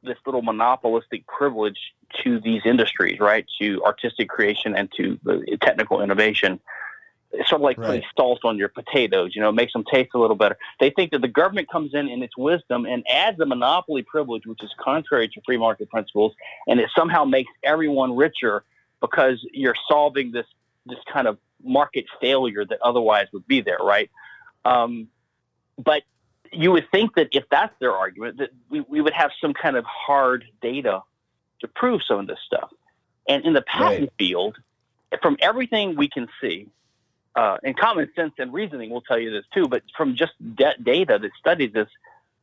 this 0.05 0.19
little 0.27 0.43
monopolistic 0.43 1.25
privilege 1.27 1.79
to 2.25 2.41
these 2.41 2.63
industries, 2.65 3.21
right? 3.21 3.47
To 3.61 3.83
artistic 3.85 4.29
creation 4.29 4.75
and 4.77 4.91
to 4.97 5.19
the 5.23 5.57
technical 5.61 6.03
innovation. 6.03 6.61
It's 7.33 7.49
sort 7.49 7.61
of 7.61 7.65
like 7.65 7.79
right. 7.79 7.87
putting 7.87 8.03
salt 8.17 8.41
on 8.45 8.59
your 8.59 8.69
potatoes, 8.69 9.35
you 9.35 9.41
know, 9.41 9.49
it 9.49 9.55
makes 9.55 9.73
them 9.73 9.85
taste 9.91 10.11
a 10.15 10.19
little 10.19 10.37
better. 10.37 10.57
They 10.81 10.91
think 10.91 11.13
that 11.13 11.23
the 11.23 11.29
government 11.29 11.71
comes 11.71 11.95
in 11.95 12.09
in 12.09 12.23
its 12.23 12.37
wisdom 12.37 12.85
and 12.85 13.05
adds 13.09 13.41
a 13.41 13.47
monopoly 13.47 14.03
privilege, 14.03 14.47
which 14.47 14.63
is 14.63 14.71
contrary 14.79 15.29
to 15.29 15.41
free 15.47 15.57
market 15.57 15.91
principles, 15.91 16.35
and 16.67 16.79
it 16.79 16.91
somehow 16.95 17.25
makes 17.25 17.51
everyone 17.63 18.15
richer 18.15 18.65
because 19.01 19.45
you're 19.53 19.77
solving 19.89 20.31
this 20.33 20.47
this 20.87 20.99
kind 21.13 21.27
of 21.27 21.39
market 21.63 22.05
failure 22.21 22.65
that 22.65 22.79
otherwise 22.83 23.27
would 23.33 23.47
be 23.47 23.61
there, 23.61 23.79
right? 23.79 24.11
Um, 24.65 25.09
but 25.79 26.03
you 26.53 26.73
would 26.73 26.91
think 26.91 27.15
that 27.15 27.29
if 27.33 27.45
that's 27.51 27.75
their 27.79 27.93
argument, 27.93 28.39
that 28.39 28.51
we, 28.69 28.81
we 28.81 29.01
would 29.01 29.13
have 29.13 29.31
some 29.41 29.55
kind 29.55 29.77
of 29.77 29.85
hard 29.85 30.45
data 30.61 31.03
to 31.61 31.69
prove 31.69 32.03
some 32.07 32.19
of 32.19 32.27
this 32.27 32.39
stuff. 32.47 32.71
And 33.29 33.45
in 33.45 33.53
the 33.53 33.63
patent 33.63 34.01
right. 34.01 34.13
field, 34.19 34.57
from 35.23 35.37
everything 35.41 35.97
we 35.97 36.09
can 36.09 36.29
see, 36.41 36.69
uh, 37.35 37.57
and 37.63 37.77
common 37.77 38.11
sense 38.15 38.33
and 38.39 38.53
reasoning 38.53 38.91
will 38.91 39.01
tell 39.01 39.19
you 39.19 39.31
this 39.31 39.45
too, 39.55 39.67
but 39.69 39.83
from 39.97 40.17
just 40.17 40.33
de- 40.55 40.77
data 40.83 41.19
that 41.21 41.31
studies 41.39 41.73
this, 41.73 41.89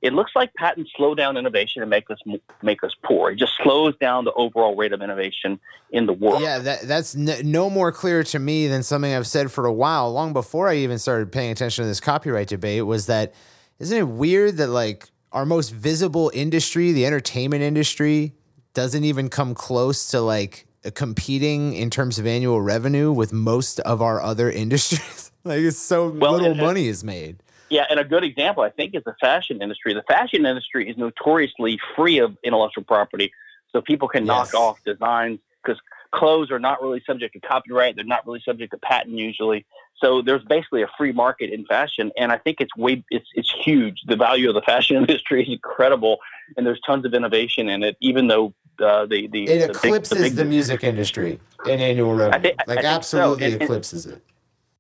it 0.02 0.14
looks 0.14 0.32
like 0.34 0.54
patents 0.54 0.92
slow 0.96 1.14
down 1.14 1.36
innovation 1.36 1.82
and 1.82 1.90
make 1.90 2.10
us 2.10 2.20
make 2.62 2.84
us 2.84 2.96
poor. 3.04 3.32
It 3.32 3.36
just 3.36 3.52
slows 3.62 3.98
down 3.98 4.24
the 4.24 4.32
overall 4.34 4.76
rate 4.76 4.94
of 4.94 5.02
innovation 5.02 5.60
in 5.92 6.06
the 6.06 6.14
world. 6.14 6.42
Yeah, 6.42 6.60
that, 6.60 6.82
that's 6.84 7.16
no 7.16 7.70
more 7.70 7.92
clear 7.92 8.24
to 8.24 8.40
me 8.40 8.68
than 8.68 8.82
something 8.82 9.14
I've 9.14 9.28
said 9.28 9.52
for 9.52 9.66
a 9.66 9.74
while, 9.74 10.12
long 10.12 10.32
before 10.32 10.70
I 10.70 10.76
even 10.76 11.00
started 11.00 11.32
paying 11.32 11.52
attention 11.52 11.84
to 11.84 11.88
this 11.88 12.00
copyright 12.00 12.48
debate. 12.48 12.86
Was 12.86 13.08
that 13.08 13.34
isn't 13.80 13.98
it 13.98 14.08
weird 14.08 14.58
that 14.58 14.68
like 14.68 15.10
our 15.34 15.46
most 15.46 15.70
visible 15.72 16.32
industry, 16.34 16.94
the 16.94 17.06
entertainment 17.06 17.62
industry, 17.62 18.34
doesn't 18.74 19.04
even 19.04 19.30
come 19.30 19.54
close 19.54 20.12
to 20.12 20.22
like 20.22 20.66
Uh, 20.86 20.90
competing 20.92 21.74
in 21.74 21.90
terms 21.90 22.18
of 22.20 22.26
annual 22.26 22.62
revenue 22.62 23.12
with 23.12 23.34
most 23.34 23.82
of 23.82 24.02
our 24.02 24.22
other 24.22 24.50
industries? 24.64 25.30
like 25.44 25.60
it's 25.60 25.78
so 25.78 26.10
well, 26.10 26.34
little 26.34 26.56
money 26.56 26.88
is 26.88 27.04
made. 27.04 27.44
Yeah, 27.70 27.86
and 27.90 28.00
a 28.00 28.06
good 28.06 28.24
example 28.24 28.64
I 28.64 28.70
think 28.70 28.96
is 28.96 29.04
the 29.04 29.16
fashion 29.20 29.62
industry. 29.62 29.94
The 29.94 30.04
fashion 30.04 30.46
industry 30.46 30.90
is 30.90 30.98
notoriously 30.98 31.80
free 31.98 32.20
of 32.20 32.38
intellectual 32.44 32.86
property, 32.86 33.32
so 33.72 33.82
people 33.82 34.08
can 34.08 34.26
yes. 34.26 34.54
knock 34.54 34.54
off 34.54 34.84
designs 34.86 35.40
because 35.62 35.82
clothes 36.12 36.50
are 36.50 36.60
not 36.60 36.82
really 36.82 37.02
subject 37.06 37.34
to 37.34 37.40
copyright. 37.42 37.96
They're 37.96 38.06
not 38.06 38.26
really 38.26 38.42
subject 38.46 38.72
to 38.72 38.78
patent 38.78 39.18
usually. 39.18 39.66
So 40.02 40.22
there's 40.22 40.44
basically 40.44 40.82
a 40.82 40.90
free 40.98 41.12
market 41.12 41.52
in 41.52 41.66
fashion, 41.66 42.12
and 42.18 42.32
I 42.32 42.38
think 42.38 42.62
it's 42.62 42.76
way 42.78 43.04
it's 43.10 43.28
it's 43.36 43.54
huge. 43.64 44.02
The 44.08 44.16
value 44.16 44.48
of 44.48 44.56
the 44.56 44.62
fashion 44.62 44.96
industry 45.02 45.44
is 45.44 45.50
incredible, 45.50 46.20
and 46.56 46.66
there's 46.66 46.80
tons 46.86 47.06
of 47.06 47.14
innovation 47.14 47.68
in 47.70 47.84
it. 47.84 47.98
Even 48.00 48.28
though 48.28 48.54
uh, 48.82 49.06
the 49.06 49.28
the 49.28 49.44
it 49.48 49.60
the 49.60 49.70
eclipses 49.70 50.10
big, 50.10 50.18
the, 50.18 50.24
big, 50.24 50.36
the, 50.36 50.46
music 50.46 50.84
industry 50.84 51.40
in 51.66 51.80
annual 51.80 52.14
revenue. 52.14 52.42
Think, 52.42 52.68
like 52.68 52.84
absolutely 52.84 53.50
so. 53.50 53.54
and, 53.54 53.62
eclipses 53.62 54.06
it. 54.06 54.24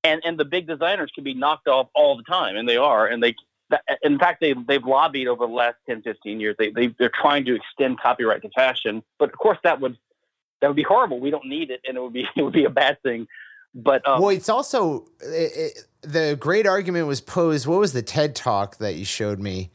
And 0.04 0.22
and 0.26 0.40
the 0.40 0.46
big 0.46 0.68
designers 0.68 1.12
can 1.14 1.24
be 1.24 1.34
knocked 1.34 1.68
off 1.68 1.90
all 1.94 2.18
the 2.18 2.24
time, 2.24 2.56
and 2.56 2.68
they 2.68 2.78
are, 2.78 3.08
and 3.08 3.22
they 3.22 3.36
in 4.02 4.18
fact, 4.18 4.42
they, 4.42 4.54
they've 4.68 4.84
lobbied 4.84 5.28
over 5.28 5.46
the 5.46 5.54
last 5.54 5.76
10, 5.88 6.02
15 6.02 6.40
years. 6.40 6.56
They, 6.58 6.72
they, 6.72 6.88
they're 6.98 7.12
trying 7.14 7.46
to 7.46 7.56
extend 7.56 8.00
copyright 8.00 8.42
to 8.42 8.50
fashion. 8.50 9.04
But 9.18 9.30
of 9.30 9.38
course, 9.38 9.58
that 9.64 9.80
would 9.80 9.98
that 10.62 10.68
would 10.68 10.76
be 10.76 10.84
horrible. 10.84 11.20
We 11.20 11.30
don't 11.30 11.46
need 11.46 11.70
it, 11.70 11.82
and 11.88 11.96
it 11.98 12.02
would 12.02 12.14
be 12.14 12.28
it 12.36 12.42
would 12.42 12.54
be 12.54 12.66
a 12.66 12.70
bad 12.70 13.02
thing. 13.04 13.28
But 13.76 14.08
um, 14.08 14.22
well, 14.22 14.30
it's 14.30 14.50
also 14.50 15.06
it, 15.22 15.52
it, 15.56 15.86
the 16.02 16.36
great 16.40 16.66
argument 16.66 17.08
was 17.08 17.22
posed. 17.22 17.68
What 17.68 17.80
was 17.80 17.94
the 17.94 18.02
TED 18.02 18.36
talk 18.36 18.78
that 18.78 18.96
you 18.96 19.06
showed 19.06 19.40
me 19.40 19.70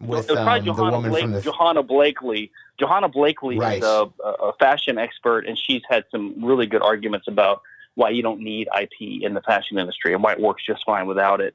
with 0.00 0.30
um, 0.30 0.64
the 0.64 0.74
woman 0.74 1.10
Blake, 1.10 1.22
from 1.22 1.32
the 1.32 1.40
Johanna 1.40 1.82
Blakley? 1.82 2.50
Johanna 2.78 3.08
Blakley 3.08 3.58
right. 3.58 3.78
is 3.78 3.84
a, 3.84 4.08
a 4.24 4.52
fashion 4.54 4.98
expert, 4.98 5.46
and 5.46 5.58
she's 5.58 5.82
had 5.88 6.04
some 6.10 6.34
really 6.44 6.66
good 6.66 6.82
arguments 6.82 7.26
about 7.28 7.62
why 7.94 8.10
you 8.10 8.22
don't 8.22 8.40
need 8.40 8.68
IP 8.80 9.22
in 9.22 9.34
the 9.34 9.40
fashion 9.40 9.78
industry 9.78 10.14
and 10.14 10.22
why 10.22 10.32
it 10.32 10.40
works 10.40 10.64
just 10.64 10.84
fine 10.86 11.06
without 11.06 11.40
it. 11.40 11.54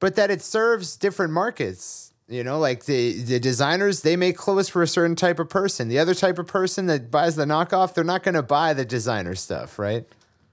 But 0.00 0.16
that 0.16 0.30
it 0.30 0.42
serves 0.42 0.96
different 0.96 1.32
markets. 1.32 2.12
You 2.28 2.42
know, 2.42 2.58
like 2.58 2.86
the 2.86 3.20
the 3.22 3.38
designers, 3.38 4.00
they 4.00 4.16
make 4.16 4.36
clothes 4.36 4.68
for 4.68 4.82
a 4.82 4.86
certain 4.86 5.16
type 5.16 5.38
of 5.38 5.50
person. 5.50 5.88
The 5.88 5.98
other 5.98 6.14
type 6.14 6.38
of 6.38 6.46
person 6.46 6.86
that 6.86 7.10
buys 7.10 7.36
the 7.36 7.44
knockoff, 7.44 7.92
they're 7.92 8.04
not 8.04 8.22
going 8.22 8.36
to 8.36 8.42
buy 8.42 8.72
the 8.72 8.86
designer 8.86 9.34
stuff, 9.34 9.78
right? 9.78 10.06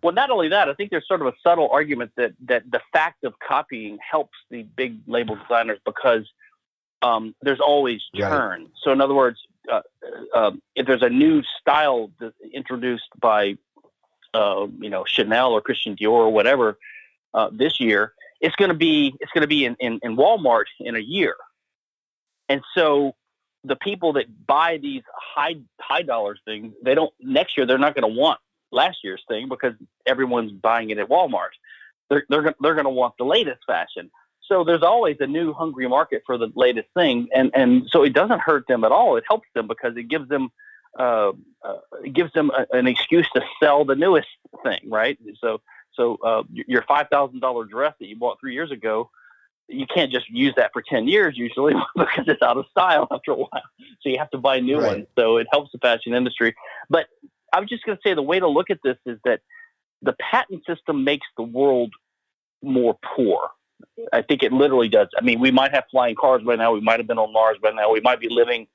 Well, 0.04 0.14
not 0.14 0.30
only 0.30 0.50
that, 0.50 0.68
I 0.68 0.74
think 0.74 0.92
there's 0.92 1.08
sort 1.08 1.22
of 1.22 1.28
a 1.28 1.34
subtle 1.42 1.70
argument 1.72 2.12
that 2.18 2.34
that 2.48 2.70
the 2.70 2.82
fact 2.92 3.24
of 3.24 3.34
copying 3.40 3.98
helps 4.00 4.38
the 4.50 4.64
big 4.64 4.98
label 5.08 5.36
designers 5.36 5.80
because 5.86 6.28
um, 7.02 7.34
there's 7.42 7.60
always 7.60 8.02
churn. 8.16 8.62
Right. 8.62 8.72
So, 8.84 8.92
in 8.92 9.00
other 9.00 9.14
words, 9.14 9.40
uh, 9.72 9.82
uh, 10.34 10.52
if 10.76 10.86
there's 10.88 11.04
a 11.04 11.10
new 11.10 11.44
style 11.60 12.12
introduced 12.54 13.10
by, 13.20 13.58
uh, 14.34 14.68
you 14.80 14.90
know, 14.90 15.04
Chanel 15.06 15.52
or 15.52 15.62
Christian 15.62 15.96
Dior 15.96 16.12
or 16.12 16.34
whatever 16.34 16.78
uh, 17.34 17.50
this 17.52 17.80
year, 17.80 18.14
it's 18.42 18.56
going 18.56 18.70
to 18.70 18.76
be 18.76 19.16
it's 19.20 19.32
going 19.32 19.42
to 19.42 19.48
be 19.48 19.66
in, 19.66 19.76
in, 19.80 20.00
in 20.04 20.16
Walmart 20.16 20.66
in 20.80 20.96
a 20.96 21.00
year, 21.00 21.36
and 22.48 22.62
so 22.74 23.16
the 23.64 23.76
people 23.76 24.14
that 24.14 24.26
buy 24.48 24.78
these 24.78 25.04
high 25.14 25.56
high 25.80 26.02
dollars 26.02 26.40
things, 26.46 26.74
they 26.84 26.96
don't 26.96 27.14
next 27.20 27.58
year 27.58 27.66
they're 27.66 27.78
not 27.78 27.96
going 27.96 28.14
to 28.14 28.20
want 28.20 28.40
last 28.72 29.00
year's 29.04 29.24
thing 29.28 29.50
because 29.50 29.74
everyone's 30.06 30.52
buying 30.52 30.90
it 30.90 30.98
at 30.98 31.10
Walmart. 31.10 31.50
They're 32.10 32.24
they're 32.30 32.56
they're 32.62 32.76
going 32.76 32.86
to 32.86 32.90
want 32.90 33.16
the 33.18 33.26
latest 33.26 33.60
fashion. 33.68 34.10
So 34.50 34.64
there's 34.64 34.82
always 34.82 35.18
a 35.20 35.28
new 35.28 35.54
hungry 35.54 35.88
market 35.88 36.24
for 36.26 36.38
the 36.38 36.52
latest 36.56 36.90
thing, 36.96 37.30
and 37.34 37.52
and 37.54 37.88
so 37.90 38.04
it 38.04 38.14
doesn't 38.14 38.42
hurt 38.42 38.68
them 38.68 38.84
at 38.84 38.92
all. 38.92 39.16
It 39.16 39.24
helps 39.28 39.48
them 39.54 39.68
because 39.68 39.96
it 39.96 40.10
gives 40.10 40.28
them 40.28 40.50
uh, 40.98 41.32
uh, 41.64 41.78
it 42.04 42.14
gives 42.14 42.34
them 42.34 42.52
a, 42.52 42.66
an 42.76 42.88
excuse 42.88 43.28
to 43.36 43.44
sell 43.62 43.86
the 43.86 43.96
newest 43.96 44.28
thing, 44.64 44.80
right? 44.88 45.18
So 45.40 45.62
so 45.94 46.18
uh, 46.26 46.44
your 46.50 46.82
five 46.84 47.08
thousand 47.12 47.42
dollar 47.42 47.66
dress 47.66 47.94
that 48.00 48.08
you 48.08 48.18
bought 48.18 48.40
three 48.40 48.54
years 48.54 48.72
ago, 48.72 49.12
you 49.68 49.86
can't 49.86 50.12
just 50.12 50.28
use 50.30 50.54
that 50.58 50.72
for 50.74 50.82
ten 50.82 51.08
years 51.08 51.38
usually 51.38 51.76
because 51.96 52.26
it's 52.28 52.42
out 52.42 52.58
of 52.58 52.66
style 52.72 53.08
after 53.12 53.32
a 53.32 53.36
while. 53.36 53.64
So 54.02 54.10
you 54.10 54.18
have 54.18 54.32
to 54.32 54.40
buy 54.40 54.58
a 54.58 54.62
new 54.62 54.80
right. 54.80 54.98
one. 54.98 55.08
So 55.18 55.38
it 55.38 55.48
helps 55.52 55.72
the 55.72 55.78
fashion 55.78 56.16
industry. 56.16 56.56
But 56.90 57.08
I 57.54 57.60
was 57.60 57.70
just 57.70 57.84
going 57.86 57.98
to 57.98 58.02
say 58.04 58.16
the 58.16 58.22
way 58.22 58.40
to 58.40 58.48
look 58.48 58.70
at 58.70 58.80
this 58.84 58.98
is 59.06 59.20
that 59.26 59.42
the 60.02 60.14
patent 60.14 60.66
system 60.66 61.04
makes 61.04 61.28
the 61.38 61.44
world 61.44 61.94
more 62.64 62.98
poor. 63.16 63.50
I 64.14 64.22
think 64.22 64.44
it 64.44 64.52
literally 64.52 64.90
does. 64.90 65.08
I 65.18 65.22
mean, 65.22 65.40
we 65.40 65.52
might 65.52 65.74
have 65.74 65.86
flying 65.92 66.16
cars 66.16 66.42
by 66.44 66.56
now. 66.56 66.74
We 66.74 66.82
might 66.82 67.00
have 67.00 67.08
been 67.08 67.18
on 67.18 67.34
Mars 67.34 67.58
by 67.62 67.72
now. 67.72 67.92
We 67.92 68.02
might 68.02 68.20
be 68.20 68.30
living 68.30 68.68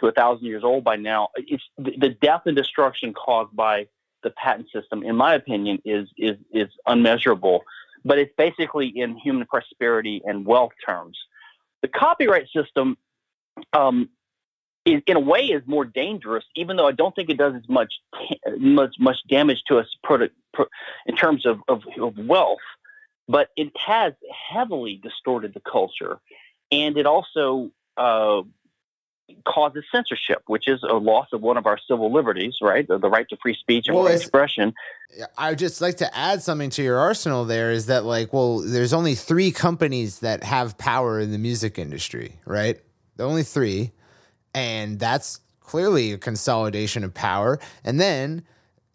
to 0.00 0.06
a 0.06 0.12
thousand 0.12 0.46
years 0.46 0.64
old 0.64 0.84
by 0.84 0.96
now. 0.96 1.28
It's 1.36 1.62
the 1.78 2.16
death 2.20 2.42
and 2.46 2.56
destruction 2.56 3.14
caused 3.14 3.54
by 3.54 3.86
the 4.22 4.30
patent 4.30 4.68
system, 4.72 5.02
in 5.02 5.16
my 5.16 5.34
opinion, 5.34 5.78
is 5.84 6.08
is 6.16 6.36
is 6.52 6.68
unmeasurable. 6.86 7.64
But 8.04 8.18
it's 8.18 8.32
basically 8.36 8.88
in 8.88 9.16
human 9.16 9.46
prosperity 9.46 10.20
and 10.24 10.44
wealth 10.44 10.72
terms. 10.84 11.18
The 11.82 11.88
copyright 11.88 12.48
system 12.54 12.98
um, 13.72 14.10
is, 14.84 15.02
in 15.06 15.16
a 15.16 15.20
way 15.20 15.46
is 15.46 15.62
more 15.66 15.84
dangerous, 15.84 16.44
even 16.54 16.76
though 16.76 16.86
I 16.86 16.92
don't 16.92 17.14
think 17.14 17.30
it 17.30 17.38
does 17.38 17.54
as 17.54 17.68
much 17.68 17.92
much 18.58 18.94
much 18.98 19.16
damage 19.28 19.62
to 19.68 19.78
us 19.78 19.86
product, 20.02 20.34
in 21.06 21.16
terms 21.16 21.46
of, 21.46 21.60
of, 21.68 21.82
of 22.00 22.16
wealth. 22.18 22.58
But 23.28 23.48
it 23.56 23.72
has 23.76 24.12
heavily 24.50 25.00
distorted 25.02 25.54
the 25.54 25.60
culture, 25.60 26.18
and 26.70 26.96
it 26.98 27.06
also 27.06 27.70
uh, 27.96 28.42
causes 29.46 29.84
censorship, 29.90 30.42
which 30.46 30.68
is 30.68 30.82
a 30.82 30.94
loss 30.94 31.28
of 31.32 31.40
one 31.40 31.56
of 31.56 31.66
our 31.66 31.78
civil 31.88 32.12
liberties, 32.12 32.56
right? 32.60 32.86
The, 32.86 32.98
the 32.98 33.08
right 33.08 33.26
to 33.30 33.36
free 33.40 33.54
speech 33.54 33.88
and 33.88 33.96
well, 33.96 34.08
expression. 34.08 34.74
I 35.38 35.50
would 35.50 35.58
just 35.58 35.80
like 35.80 35.96
to 35.98 36.16
add 36.16 36.42
something 36.42 36.68
to 36.70 36.82
your 36.82 36.98
arsenal 36.98 37.46
there 37.46 37.70
is 37.70 37.86
that, 37.86 38.04
like, 38.04 38.32
well, 38.32 38.58
there's 38.58 38.92
only 38.92 39.14
three 39.14 39.52
companies 39.52 40.18
that 40.18 40.42
have 40.42 40.76
power 40.76 41.18
in 41.18 41.32
the 41.32 41.38
music 41.38 41.78
industry, 41.78 42.40
right? 42.44 42.78
The 43.16 43.24
only 43.24 43.42
three 43.42 43.92
and 44.54 44.98
that's 44.98 45.40
clearly 45.60 46.12
a 46.12 46.18
consolidation 46.18 47.04
of 47.04 47.12
power. 47.12 47.58
And 47.82 48.00
then 48.00 48.44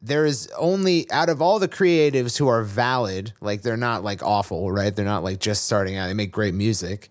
there 0.02 0.26
is 0.26 0.50
only 0.58 1.10
out 1.12 1.30
of 1.30 1.42
all 1.42 1.60
the 1.60 1.68
creatives 1.68 2.38
who 2.38 2.48
are 2.48 2.64
valid, 2.64 3.34
like 3.42 3.62
they're 3.62 3.78
not 3.78 4.04
like 4.04 4.24
awful, 4.24 4.72
right? 4.72 4.96
They're 4.96 5.06
not 5.06 5.24
like 5.24 5.40
just 5.40 5.66
starting 5.66 5.98
out. 5.98 6.08
They 6.08 6.14
make 6.14 6.32
great 6.32 6.54
music. 6.54 7.10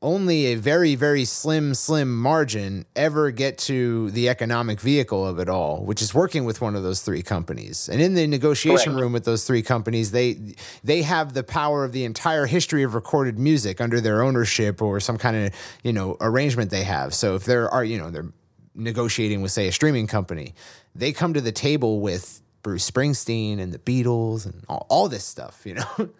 Only 0.00 0.46
a 0.46 0.54
very, 0.54 0.94
very 0.94 1.24
slim, 1.24 1.74
slim 1.74 2.16
margin 2.16 2.86
ever 2.94 3.32
get 3.32 3.58
to 3.58 4.12
the 4.12 4.28
economic 4.28 4.80
vehicle 4.80 5.26
of 5.26 5.40
it 5.40 5.48
all, 5.48 5.84
which 5.84 6.00
is 6.00 6.14
working 6.14 6.44
with 6.44 6.60
one 6.60 6.76
of 6.76 6.84
those 6.84 7.00
three 7.00 7.22
companies. 7.22 7.88
And 7.88 8.00
in 8.00 8.14
the 8.14 8.28
negotiation 8.28 8.94
room 8.94 9.12
with 9.12 9.24
those 9.24 9.44
three 9.44 9.62
companies, 9.62 10.12
they 10.12 10.38
they 10.84 11.02
have 11.02 11.32
the 11.32 11.42
power 11.42 11.84
of 11.84 11.90
the 11.90 12.04
entire 12.04 12.46
history 12.46 12.84
of 12.84 12.94
recorded 12.94 13.40
music 13.40 13.80
under 13.80 14.00
their 14.00 14.22
ownership 14.22 14.80
or 14.80 15.00
some 15.00 15.18
kind 15.18 15.36
of 15.36 15.54
you 15.82 15.92
know 15.92 16.16
arrangement 16.20 16.70
they 16.70 16.84
have. 16.84 17.12
So 17.12 17.34
if 17.34 17.44
there 17.44 17.68
are 17.68 17.84
you 17.84 17.98
know 17.98 18.12
they're 18.12 18.30
negotiating 18.78 19.42
with 19.42 19.52
say 19.52 19.68
a 19.68 19.72
streaming 19.72 20.06
company, 20.06 20.54
they 20.94 21.12
come 21.12 21.34
to 21.34 21.40
the 21.40 21.52
table 21.52 22.00
with 22.00 22.40
Bruce 22.62 22.90
Springsteen 22.90 23.58
and 23.58 23.72
the 23.72 23.78
Beatles 23.78 24.46
and 24.46 24.64
all, 24.68 24.86
all 24.88 25.08
this 25.08 25.24
stuff, 25.24 25.62
you 25.64 25.74
know. 25.74 26.10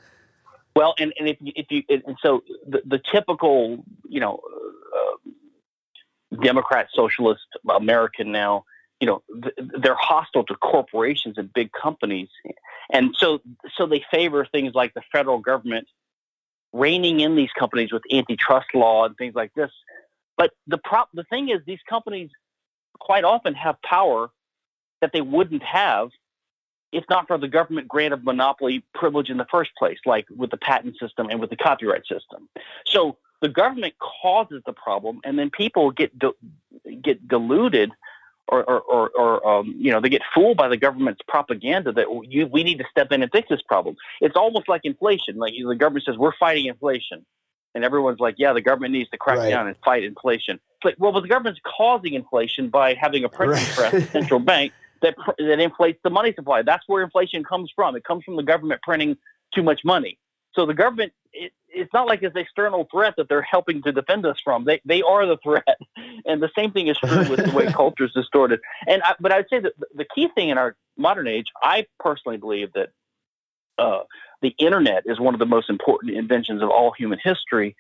Well, 0.79 0.95
and, 0.97 1.13
and 1.19 1.29
if 1.29 1.39
you, 1.41 1.53
if 1.57 1.67
you 1.71 1.83
and 1.89 2.17
so 2.23 2.45
the, 2.65 2.81
the 2.87 3.01
typical 3.13 3.85
you 4.09 4.21
know 4.21 4.41
uh, 4.97 5.31
Democrat 6.41 6.87
socialist 6.95 7.43
American 7.69 8.31
now 8.31 8.65
you 9.01 9.09
know 9.09 9.23
they're 9.83 9.97
hostile 9.97 10.45
to 10.45 10.55
corporations 10.55 11.37
and 11.37 11.53
big 11.53 11.73
companies, 11.73 12.29
and 12.93 13.13
so 13.19 13.41
so 13.77 13.87
they 13.87 14.05
favor 14.13 14.47
things 14.47 14.73
like 14.73 14.95
the 14.95 15.03
federal 15.11 15.41
government 15.41 15.89
reining 16.73 17.19
in 17.19 17.35
these 17.35 17.51
companies 17.59 17.93
with 17.93 18.03
antitrust 18.13 18.73
law 18.73 19.05
and 19.05 19.17
things 19.17 19.35
like 19.35 19.53
this. 19.55 19.73
But 20.37 20.53
the 20.69 20.79
prop 20.79 21.09
the 21.13 21.25
thing 21.25 21.49
is 21.49 21.59
these 21.67 21.83
companies 21.91 22.31
quite 22.99 23.25
often 23.25 23.55
have 23.55 23.81
power 23.83 24.31
that 25.01 25.13
they 25.13 25.21
wouldn't 25.21 25.63
have 25.63 26.11
if 26.93 27.05
not 27.11 27.27
for 27.27 27.39
the 27.39 27.49
government 27.49 27.89
grant 27.89 28.15
of 28.15 28.25
monopoly 28.25 28.85
privilege 28.95 29.31
in 29.31 29.37
the 29.37 29.47
first 29.51 29.71
place, 29.77 29.99
like 30.07 30.27
with 30.35 30.51
the 30.51 30.57
patent 30.57 30.97
system 30.99 31.29
and 31.31 31.41
with 31.41 31.51
the 31.51 31.57
copyright 31.57 32.07
system. 32.07 32.49
So 32.87 33.19
the 33.43 33.49
government 33.49 33.95
causes 33.99 34.63
the 34.67 34.73
problem, 34.73 35.21
and 35.25 35.39
then 35.39 35.51
people 35.51 35.91
get 35.91 36.13
get 37.03 37.29
deluded, 37.29 37.93
or 38.49 38.65
or, 38.65 38.81
or, 38.81 39.11
or 39.11 39.49
um, 39.49 39.75
you 39.79 39.93
know 39.93 40.01
they 40.01 40.09
get 40.09 40.23
fooled 40.35 40.57
by 40.57 40.69
the 40.69 40.77
government's 40.77 41.21
propaganda 41.29 41.93
that 41.93 42.07
you, 42.29 42.47
we 42.47 42.65
need 42.65 42.79
to 42.79 42.85
step 42.91 43.13
in 43.13 43.23
and 43.23 43.31
fix 43.31 43.49
this 43.49 43.63
problem. 43.63 43.97
It's 44.21 44.37
almost 44.37 44.69
like 44.69 44.83
inflation. 44.85 45.37
Like 45.37 45.53
the 45.53 45.77
government 45.77 46.07
says 46.07 46.17
we're 46.17 46.37
fighting 46.41 46.67
inflation, 46.67 47.25
and 47.75 47.85
everyone's 47.85 48.21
like, 48.21 48.37
yeah, 48.39 48.55
the 48.55 48.63
government 48.63 48.93
needs 48.93 49.11
to 49.11 49.19
crack 49.19 49.39
right. 49.39 49.51
down 49.51 49.69
and 49.69 49.77
fight 49.85 50.05
inflation. 50.05 50.59
Well, 50.99 51.13
but 51.13 51.21
the 51.21 51.29
government's 51.29 51.61
causing 51.65 52.15
inflation 52.15 52.69
by 52.69 52.95
having 52.95 53.25
a 53.25 53.29
printing 53.29 53.57
right. 53.57 53.91
press, 53.91 54.11
central 54.11 54.41
bank 54.53 54.73
that 55.03 55.17
that 55.39 55.61
inflates 55.61 56.01
the 56.03 56.11
money 56.11 56.33
supply. 56.35 56.63
That's 56.63 56.85
where 56.87 57.03
inflation 57.03 57.45
comes 57.45 57.73
from. 57.75 57.97
It 57.97 58.05
comes 58.05 58.25
from 58.25 58.37
the 58.37 58.43
government 58.43 58.83
printing 58.83 59.17
too 59.55 59.63
much 59.63 59.81
money. 59.85 60.19
So 60.55 60.67
the 60.67 60.75
government, 60.75 61.13
it, 61.33 61.53
it's 61.69 61.93
not 61.93 62.07
like 62.07 62.23
it's 62.23 62.35
an 62.35 62.41
external 62.41 62.89
threat 62.91 63.15
that 63.17 63.29
they're 63.29 63.43
helping 63.43 63.83
to 63.83 63.93
defend 63.93 64.27
us 64.27 64.41
from. 64.43 64.65
They 64.65 64.81
they 64.85 65.03
are 65.03 65.27
the 65.27 65.37
threat, 65.39 65.79
and 66.27 66.43
the 66.43 66.51
same 66.57 66.73
thing 66.73 66.89
is 66.89 66.99
true 66.99 67.29
with 67.29 67.45
the 67.45 67.53
way 67.53 67.67
culture 67.73 68.05
is 68.05 68.13
distorted. 68.13 68.61
And 68.87 69.03
I, 69.03 69.15
but 69.21 69.33
I 69.33 69.39
would 69.39 69.49
say 69.51 69.61
that 69.61 69.73
the 69.95 70.07
key 70.15 70.29
thing 70.35 70.49
in 70.49 70.59
our 70.59 70.77
modern 70.97 71.29
age, 71.29 71.47
I 71.63 71.87
personally 72.01 72.39
believe 72.39 72.73
that 72.73 72.91
uh, 73.79 74.01
the 74.43 74.55
internet 74.59 75.05
is 75.07 75.21
one 75.21 75.35
of 75.35 75.39
the 75.39 75.47
most 75.47 75.71
important 75.71 76.17
inventions 76.17 76.63
of 76.63 76.71
all 76.71 76.93
human 76.93 77.19
history, 77.23 77.77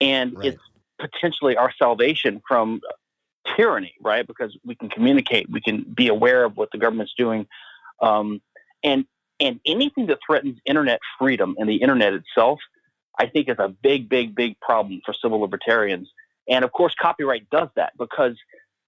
and 0.00 0.36
right. 0.36 0.46
it's 0.48 0.62
potentially 1.00 1.56
our 1.56 1.72
salvation 1.78 2.42
from 2.46 2.80
tyranny, 3.56 3.94
right? 4.00 4.26
Because 4.26 4.56
we 4.64 4.74
can 4.74 4.88
communicate, 4.88 5.50
we 5.50 5.60
can 5.60 5.82
be 5.82 6.08
aware 6.08 6.44
of 6.44 6.56
what 6.56 6.70
the 6.72 6.78
government's 6.78 7.14
doing, 7.16 7.46
um, 8.00 8.40
and 8.84 9.04
and 9.40 9.58
anything 9.64 10.06
that 10.06 10.18
threatens 10.24 10.58
internet 10.66 11.00
freedom 11.18 11.56
and 11.58 11.68
the 11.68 11.76
internet 11.76 12.12
itself, 12.12 12.60
I 13.18 13.26
think 13.26 13.48
is 13.48 13.56
a 13.58 13.68
big, 13.68 14.08
big, 14.08 14.34
big 14.34 14.60
problem 14.60 15.00
for 15.04 15.14
civil 15.14 15.40
libertarians. 15.40 16.08
And 16.48 16.62
of 16.64 16.72
course, 16.72 16.94
copyright 17.00 17.48
does 17.48 17.68
that 17.76 17.94
because 17.98 18.36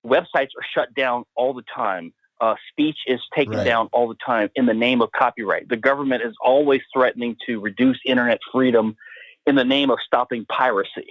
websites 0.06 0.50
are 0.58 0.66
shut 0.74 0.94
down 0.94 1.24
all 1.36 1.54
the 1.54 1.64
time. 1.74 2.12
Uh, 2.40 2.56
speech 2.70 2.98
is 3.06 3.20
taken 3.34 3.54
right. 3.54 3.64
down 3.64 3.88
all 3.92 4.08
the 4.08 4.16
time 4.24 4.50
in 4.56 4.66
the 4.66 4.74
name 4.74 5.00
of 5.00 5.10
copyright. 5.12 5.68
The 5.68 5.76
government 5.76 6.22
is 6.22 6.34
always 6.42 6.82
threatening 6.92 7.36
to 7.46 7.60
reduce 7.60 7.98
internet 8.04 8.40
freedom 8.52 8.96
in 9.46 9.54
the 9.54 9.64
name 9.64 9.90
of 9.90 9.98
stopping 10.04 10.44
piracy. 10.46 11.06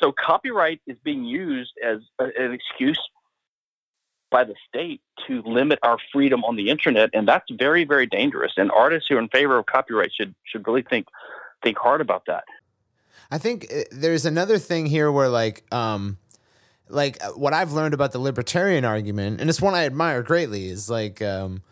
So 0.00 0.12
copyright 0.12 0.80
is 0.86 0.96
being 1.02 1.24
used 1.24 1.72
as 1.84 1.98
a, 2.18 2.24
an 2.24 2.52
excuse 2.52 3.00
by 4.30 4.44
the 4.44 4.54
state 4.68 5.00
to 5.26 5.42
limit 5.42 5.78
our 5.82 5.98
freedom 6.12 6.44
on 6.44 6.56
the 6.56 6.68
internet, 6.68 7.10
and 7.14 7.26
that's 7.26 7.46
very, 7.50 7.84
very 7.84 8.06
dangerous. 8.06 8.52
And 8.56 8.70
artists 8.70 9.08
who 9.08 9.16
are 9.16 9.20
in 9.20 9.28
favor 9.28 9.58
of 9.58 9.66
copyright 9.66 10.12
should 10.14 10.34
should 10.44 10.66
really 10.66 10.82
think 10.82 11.06
think 11.62 11.78
hard 11.78 12.00
about 12.00 12.24
that. 12.26 12.44
I 13.30 13.38
think 13.38 13.66
uh, 13.72 13.82
there's 13.90 14.24
another 14.24 14.58
thing 14.58 14.86
here 14.86 15.10
where 15.10 15.28
like 15.28 15.64
um 15.72 16.18
like 16.88 17.22
uh, 17.22 17.30
what 17.30 17.52
I've 17.52 17.72
learned 17.72 17.94
about 17.94 18.12
the 18.12 18.18
libertarian 18.18 18.84
argument, 18.84 19.40
and 19.40 19.48
it's 19.48 19.60
one 19.60 19.74
I 19.74 19.84
admire 19.84 20.22
greatly, 20.22 20.68
is 20.68 20.90
like 20.90 21.22
um 21.22 21.62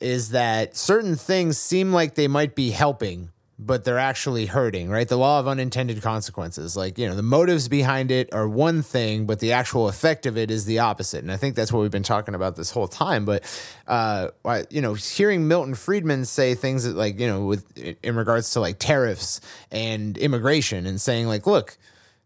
is 0.00 0.30
that 0.30 0.76
certain 0.76 1.16
things 1.16 1.58
seem 1.58 1.92
like 1.92 2.14
they 2.14 2.28
might 2.28 2.54
be 2.54 2.70
helping 2.70 3.30
but 3.58 3.84
they're 3.84 3.98
actually 3.98 4.44
hurting, 4.46 4.90
right? 4.90 5.08
The 5.08 5.16
law 5.16 5.40
of 5.40 5.48
unintended 5.48 6.02
consequences. 6.02 6.76
Like, 6.76 6.98
you 6.98 7.08
know, 7.08 7.14
the 7.14 7.22
motives 7.22 7.68
behind 7.68 8.10
it 8.10 8.32
are 8.34 8.46
one 8.46 8.82
thing, 8.82 9.24
but 9.24 9.40
the 9.40 9.52
actual 9.52 9.88
effect 9.88 10.26
of 10.26 10.36
it 10.36 10.50
is 10.50 10.66
the 10.66 10.80
opposite. 10.80 11.22
And 11.22 11.32
I 11.32 11.38
think 11.38 11.56
that's 11.56 11.72
what 11.72 11.80
we've 11.80 11.90
been 11.90 12.02
talking 12.02 12.34
about 12.34 12.56
this 12.56 12.70
whole 12.70 12.86
time. 12.86 13.24
But, 13.24 13.44
uh, 13.86 14.28
you 14.68 14.82
know, 14.82 14.92
hearing 14.92 15.48
Milton 15.48 15.74
Friedman 15.74 16.26
say 16.26 16.54
things 16.54 16.84
that, 16.84 16.96
like, 16.96 17.18
you 17.18 17.26
know, 17.26 17.46
with 17.46 17.78
in 18.02 18.14
regards 18.16 18.50
to 18.50 18.60
like 18.60 18.78
tariffs 18.78 19.40
and 19.70 20.18
immigration 20.18 20.84
and 20.84 21.00
saying, 21.00 21.26
like, 21.26 21.46
look, 21.46 21.78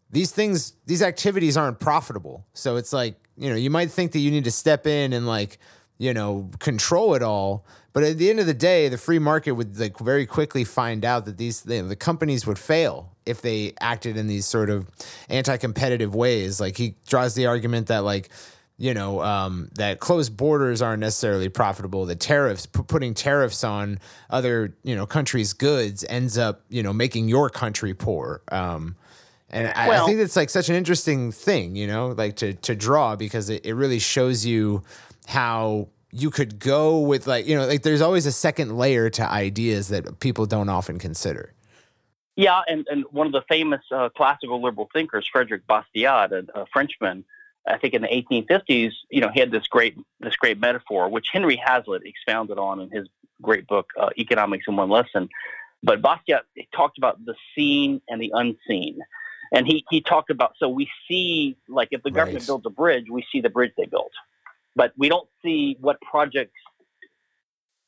these 0.09 0.31
things, 0.31 0.73
these 0.85 1.01
activities 1.01 1.55
aren't 1.55 1.79
profitable. 1.79 2.45
So 2.53 2.75
it's 2.75 2.91
like, 2.91 3.15
you 3.37 3.49
know, 3.49 3.55
you 3.55 3.69
might 3.69 3.89
think 3.89 4.11
that 4.11 4.19
you 4.19 4.31
need 4.31 4.43
to 4.43 4.51
step 4.51 4.85
in 4.85 5.13
and 5.13 5.25
like, 5.25 5.59
you 5.97 6.13
know, 6.13 6.49
control 6.59 7.13
it 7.13 7.23
all 7.23 7.65
but 7.93 8.03
at 8.03 8.17
the 8.17 8.29
end 8.29 8.39
of 8.39 8.45
the 8.45 8.53
day, 8.53 8.87
the 8.87 8.97
free 8.97 9.19
market 9.19 9.51
would 9.51 9.77
like 9.77 9.99
very 9.99 10.25
quickly 10.25 10.63
find 10.63 11.03
out 11.03 11.25
that 11.25 11.37
these 11.37 11.65
you 11.67 11.81
know, 11.81 11.87
the 11.87 11.95
companies 11.95 12.47
would 12.47 12.59
fail 12.59 13.11
if 13.25 13.41
they 13.41 13.73
acted 13.81 14.17
in 14.17 14.27
these 14.27 14.45
sort 14.45 14.69
of 14.69 14.89
anti-competitive 15.29 16.15
ways. 16.15 16.61
Like 16.61 16.77
he 16.77 16.95
draws 17.07 17.35
the 17.35 17.47
argument 17.47 17.87
that 17.87 17.99
like 17.99 18.29
you 18.77 18.93
know 18.93 19.21
um, 19.21 19.69
that 19.75 19.99
closed 19.99 20.37
borders 20.37 20.81
aren't 20.81 21.01
necessarily 21.01 21.49
profitable. 21.49 22.05
The 22.05 22.15
tariffs, 22.15 22.65
p- 22.65 22.81
putting 22.83 23.13
tariffs 23.13 23.63
on 23.63 23.99
other 24.29 24.75
you 24.83 24.95
know 24.95 25.05
countries' 25.05 25.53
goods, 25.53 26.05
ends 26.07 26.37
up 26.37 26.61
you 26.69 26.83
know 26.83 26.93
making 26.93 27.27
your 27.27 27.49
country 27.49 27.93
poor. 27.93 28.41
Um, 28.51 28.95
and 29.49 29.67
I, 29.75 29.89
well, 29.89 30.03
I 30.03 30.07
think 30.07 30.19
it's 30.19 30.37
like 30.37 30.49
such 30.49 30.69
an 30.69 30.75
interesting 30.75 31.33
thing, 31.33 31.75
you 31.75 31.87
know, 31.87 32.09
like 32.09 32.37
to 32.37 32.53
to 32.53 32.73
draw 32.73 33.17
because 33.17 33.49
it, 33.49 33.65
it 33.65 33.73
really 33.73 33.99
shows 33.99 34.45
you 34.45 34.83
how 35.27 35.89
you 36.11 36.29
could 36.29 36.59
go 36.59 36.99
with 36.99 37.27
like 37.27 37.47
you 37.47 37.55
know 37.55 37.65
like 37.65 37.83
there's 37.83 38.01
always 38.01 38.25
a 38.25 38.31
second 38.31 38.77
layer 38.77 39.09
to 39.09 39.29
ideas 39.29 39.89
that 39.89 40.19
people 40.19 40.45
don't 40.45 40.69
often 40.69 40.99
consider. 40.99 41.53
Yeah 42.35 42.61
and, 42.67 42.87
and 42.89 43.03
one 43.11 43.27
of 43.27 43.33
the 43.33 43.43
famous 43.49 43.81
uh, 43.91 44.09
classical 44.09 44.61
liberal 44.61 44.89
thinkers 44.93 45.27
frederick 45.31 45.63
bastiat 45.67 46.31
a, 46.31 46.61
a, 46.61 46.65
frenchman 46.71 47.25
i 47.67 47.77
think 47.77 47.93
in 47.93 48.01
the 48.01 48.07
1850s 48.07 48.91
you 49.09 49.21
know 49.21 49.29
he 49.33 49.39
had 49.39 49.51
this 49.51 49.67
great 49.67 49.97
this 50.21 50.35
great 50.37 50.59
metaphor 50.59 51.09
which 51.09 51.27
henry 51.31 51.57
hazlitt 51.57 52.03
expounded 52.05 52.57
on 52.57 52.79
in 52.79 52.89
his 52.89 53.07
great 53.41 53.67
book 53.67 53.89
uh, 53.99 54.09
economics 54.17 54.65
in 54.67 54.75
one 54.75 54.89
lesson. 54.89 55.29
But 55.83 56.01
bastiat 56.01 56.41
talked 56.75 56.97
about 56.97 57.23
the 57.25 57.33
seen 57.55 58.01
and 58.07 58.21
the 58.21 58.31
unseen. 58.33 58.99
And 59.53 59.67
he, 59.67 59.83
he 59.89 59.99
talked 59.99 60.29
about 60.29 60.53
so 60.57 60.69
we 60.69 60.89
see 61.09 61.57
like 61.67 61.89
if 61.91 62.03
the 62.03 62.11
government 62.11 62.43
right. 62.43 62.47
builds 62.47 62.65
a 62.65 62.69
bridge 62.69 63.07
we 63.11 63.25
see 63.31 63.41
the 63.41 63.49
bridge 63.49 63.73
they 63.77 63.85
built 63.85 64.13
but 64.75 64.93
we 64.97 65.09
don't 65.09 65.27
see 65.43 65.77
what 65.79 65.99
projects 66.01 66.53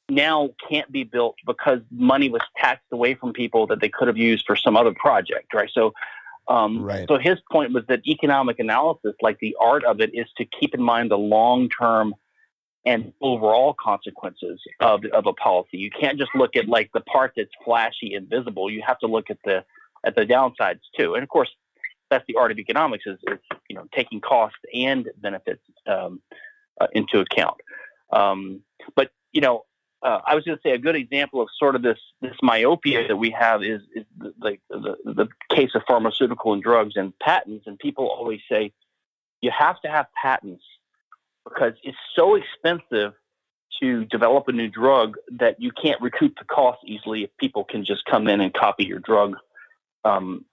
now 0.10 0.50
can't 0.70 0.92
be 0.92 1.04
built 1.04 1.36
because 1.46 1.80
money 1.92 2.30
was 2.30 2.42
taxed 2.58 2.86
away 2.92 3.16
from 3.16 3.34
people 3.34 3.68
that 3.68 3.80
they 3.82 3.90
could 3.90 4.08
have 4.08 4.18
used 4.18 4.46
for 4.46 4.56
some 4.56 4.76
other 4.76 4.94
project, 4.94 5.54
right? 5.54 5.70
So, 5.74 5.94
um, 6.48 6.84
right. 6.84 7.08
so 7.08 7.18
his 7.18 7.38
point 7.52 7.74
was 7.74 7.84
that 7.88 8.06
economic 8.06 8.60
analysis, 8.60 9.14
like 9.22 9.40
the 9.40 9.56
art 9.62 9.84
of 9.86 10.02
it, 10.02 10.12
is 10.14 10.28
to 10.38 10.46
keep 10.46 10.74
in 10.74 10.82
mind 10.82 11.10
the 11.10 11.18
long 11.18 11.70
term 11.70 12.14
and 12.86 13.14
overall 13.22 13.74
consequences 13.82 14.62
of 14.82 15.06
of 15.14 15.26
a 15.26 15.34
policy. 15.34 15.78
You 15.78 15.90
can't 15.90 16.18
just 16.18 16.32
look 16.36 16.58
at 16.58 16.68
like 16.68 16.92
the 16.94 17.00
part 17.02 17.32
that's 17.38 17.50
flashy 17.64 18.14
and 18.14 18.30
visible. 18.30 18.70
You 18.70 18.84
have 18.86 19.00
to 19.00 19.08
look 19.08 19.30
at 19.30 19.38
the 19.46 19.64
at 20.06 20.16
the 20.16 20.26
downsides 20.26 20.82
too. 20.98 21.16
And 21.16 21.24
of 21.24 21.30
course, 21.30 21.50
that's 22.10 22.26
the 22.28 22.36
art 22.36 22.52
of 22.52 22.60
economics 22.60 23.06
is, 23.06 23.18
is 23.32 23.40
you 23.70 23.76
know 23.76 23.86
taking 23.96 24.20
costs 24.20 24.60
and 24.74 25.10
benefits 25.22 25.62
um, 25.88 26.22
uh, 26.80 26.88
into 26.94 27.20
account. 27.20 27.58
Um, 28.12 28.62
but 28.96 29.12
you 29.32 29.42
know, 29.42 29.66
uh, 30.04 30.20
I 30.26 30.36
was 30.36 30.44
going 30.44 30.58
to 30.58 30.62
say 30.62 30.72
a 30.72 30.78
good 30.78 30.96
example 30.96 31.42
of 31.42 31.48
sort 31.58 31.76
of 31.76 31.82
this 31.82 31.98
this 32.22 32.36
myopia 32.42 33.08
that 33.08 33.16
we 33.16 33.32
have 33.32 33.64
is 33.64 33.82
is 33.96 34.06
the, 34.18 34.58
the, 34.70 34.96
the, 35.06 35.28
case 35.50 35.72
of 35.76 35.82
pharmaceutical 35.88 36.54
and 36.54 36.62
drugs 36.62 36.96
and 36.96 37.18
patents. 37.20 37.66
And 37.68 37.80
people 37.80 38.08
always 38.08 38.42
say 38.52 38.74
you 39.42 39.52
have 39.58 39.80
to 39.82 39.90
have 39.90 40.08
patents 40.22 40.64
because 41.46 41.74
it's 41.84 41.98
so 42.16 42.36
expensive 42.36 43.14
to 43.82 44.06
develop 44.06 44.48
a 44.48 44.52
new 44.52 44.70
drug 44.70 45.16
that 45.40 45.62
you 45.62 45.72
can't 45.72 46.02
recoup 46.02 46.38
the 46.38 46.46
cost 46.46 46.80
easily 46.86 47.24
if 47.24 47.30
people 47.38 47.64
can 47.64 47.86
just 47.86 48.04
come 48.06 48.28
in 48.28 48.42
and 48.42 48.54
copy 48.54 48.86
your 48.86 49.00
drug 49.00 49.36
um, 50.06 50.46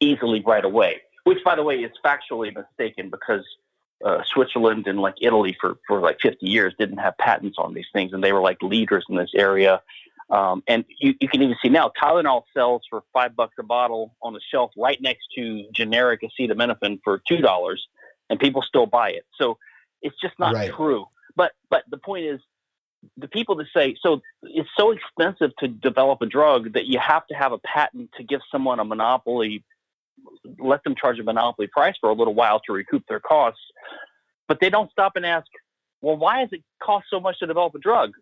easily 0.00 0.42
right 0.44 0.64
away. 0.64 0.96
Which, 1.24 1.38
by 1.44 1.56
the 1.56 1.62
way, 1.62 1.76
is 1.76 1.92
factually 2.04 2.54
mistaken 2.54 3.10
because 3.10 3.44
uh, 4.04 4.22
Switzerland 4.26 4.86
and 4.86 5.00
like 5.00 5.14
Italy 5.20 5.56
for, 5.60 5.78
for 5.86 6.00
like 6.00 6.18
50 6.20 6.46
years 6.46 6.74
didn't 6.78 6.98
have 6.98 7.16
patents 7.18 7.56
on 7.58 7.74
these 7.74 7.86
things, 7.92 8.12
and 8.12 8.22
they 8.22 8.32
were 8.32 8.40
like 8.40 8.62
leaders 8.62 9.04
in 9.08 9.16
this 9.16 9.32
area. 9.34 9.82
Um, 10.30 10.62
and 10.68 10.84
you, 11.00 11.14
you 11.20 11.28
can 11.28 11.42
even 11.42 11.56
see 11.62 11.68
now 11.70 11.90
Tylenol 12.00 12.42
sells 12.52 12.82
for 12.90 13.02
five 13.12 13.34
bucks 13.34 13.54
a 13.58 13.62
bottle 13.62 14.14
on 14.22 14.34
the 14.34 14.40
shelf 14.52 14.70
right 14.76 15.00
next 15.00 15.26
to 15.36 15.64
generic 15.72 16.20
acetaminophen 16.22 17.00
for 17.02 17.22
two 17.26 17.38
dollars, 17.38 17.86
and 18.28 18.38
people 18.38 18.62
still 18.62 18.86
buy 18.86 19.10
it. 19.10 19.24
So 19.36 19.56
it's 20.02 20.16
just 20.20 20.38
not 20.38 20.54
right. 20.54 20.70
true. 20.72 21.06
But 21.34 21.52
but 21.70 21.84
the 21.90 21.96
point 21.96 22.26
is, 22.26 22.40
the 23.16 23.28
people 23.28 23.54
that 23.56 23.68
say 23.74 23.96
so 24.00 24.20
it's 24.42 24.68
so 24.76 24.90
expensive 24.90 25.56
to 25.60 25.68
develop 25.68 26.20
a 26.20 26.26
drug 26.26 26.74
that 26.74 26.86
you 26.86 26.98
have 26.98 27.26
to 27.28 27.34
have 27.34 27.52
a 27.52 27.58
patent 27.58 28.10
to 28.18 28.22
give 28.22 28.40
someone 28.52 28.80
a 28.80 28.84
monopoly 28.84 29.64
let 30.58 30.82
them 30.84 30.94
charge 30.94 31.18
a 31.18 31.22
monopoly 31.22 31.68
price 31.68 31.94
for 32.00 32.10
a 32.10 32.14
little 32.14 32.34
while 32.34 32.60
to 32.60 32.72
recoup 32.72 33.04
their 33.08 33.20
costs. 33.20 33.60
But 34.46 34.60
they 34.60 34.70
don't 34.70 34.90
stop 34.90 35.12
and 35.16 35.26
ask, 35.26 35.46
well, 36.00 36.16
why 36.16 36.40
does 36.40 36.52
it 36.52 36.62
cost 36.82 37.06
so 37.10 37.20
much 37.20 37.38
to 37.40 37.46
develop 37.46 37.74
a 37.74 37.78
drug? 37.78 38.12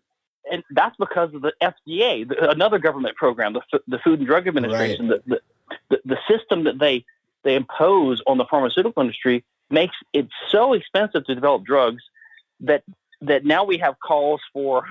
And 0.51 0.63
that's 0.71 0.95
because 0.97 1.33
of 1.33 1.41
the 1.41 1.53
FDA, 1.61 2.27
the, 2.27 2.49
another 2.49 2.79
government 2.79 3.15
program, 3.15 3.53
the, 3.53 3.61
the 3.87 3.99
Food 3.99 4.19
and 4.19 4.27
Drug 4.27 4.47
Administration. 4.47 5.09
Right. 5.09 5.21
The, 5.25 5.41
the, 5.89 5.99
the 6.05 6.17
system 6.27 6.63
that 6.65 6.79
they 6.79 7.05
they 7.43 7.55
impose 7.55 8.21
on 8.27 8.37
the 8.37 8.45
pharmaceutical 8.45 9.01
industry 9.01 9.43
makes 9.69 9.95
it 10.13 10.27
so 10.49 10.73
expensive 10.73 11.25
to 11.25 11.35
develop 11.35 11.63
drugs 11.63 12.03
that 12.61 12.83
that 13.21 13.45
now 13.45 13.63
we 13.63 13.77
have 13.77 13.95
calls 13.99 14.41
for. 14.53 14.83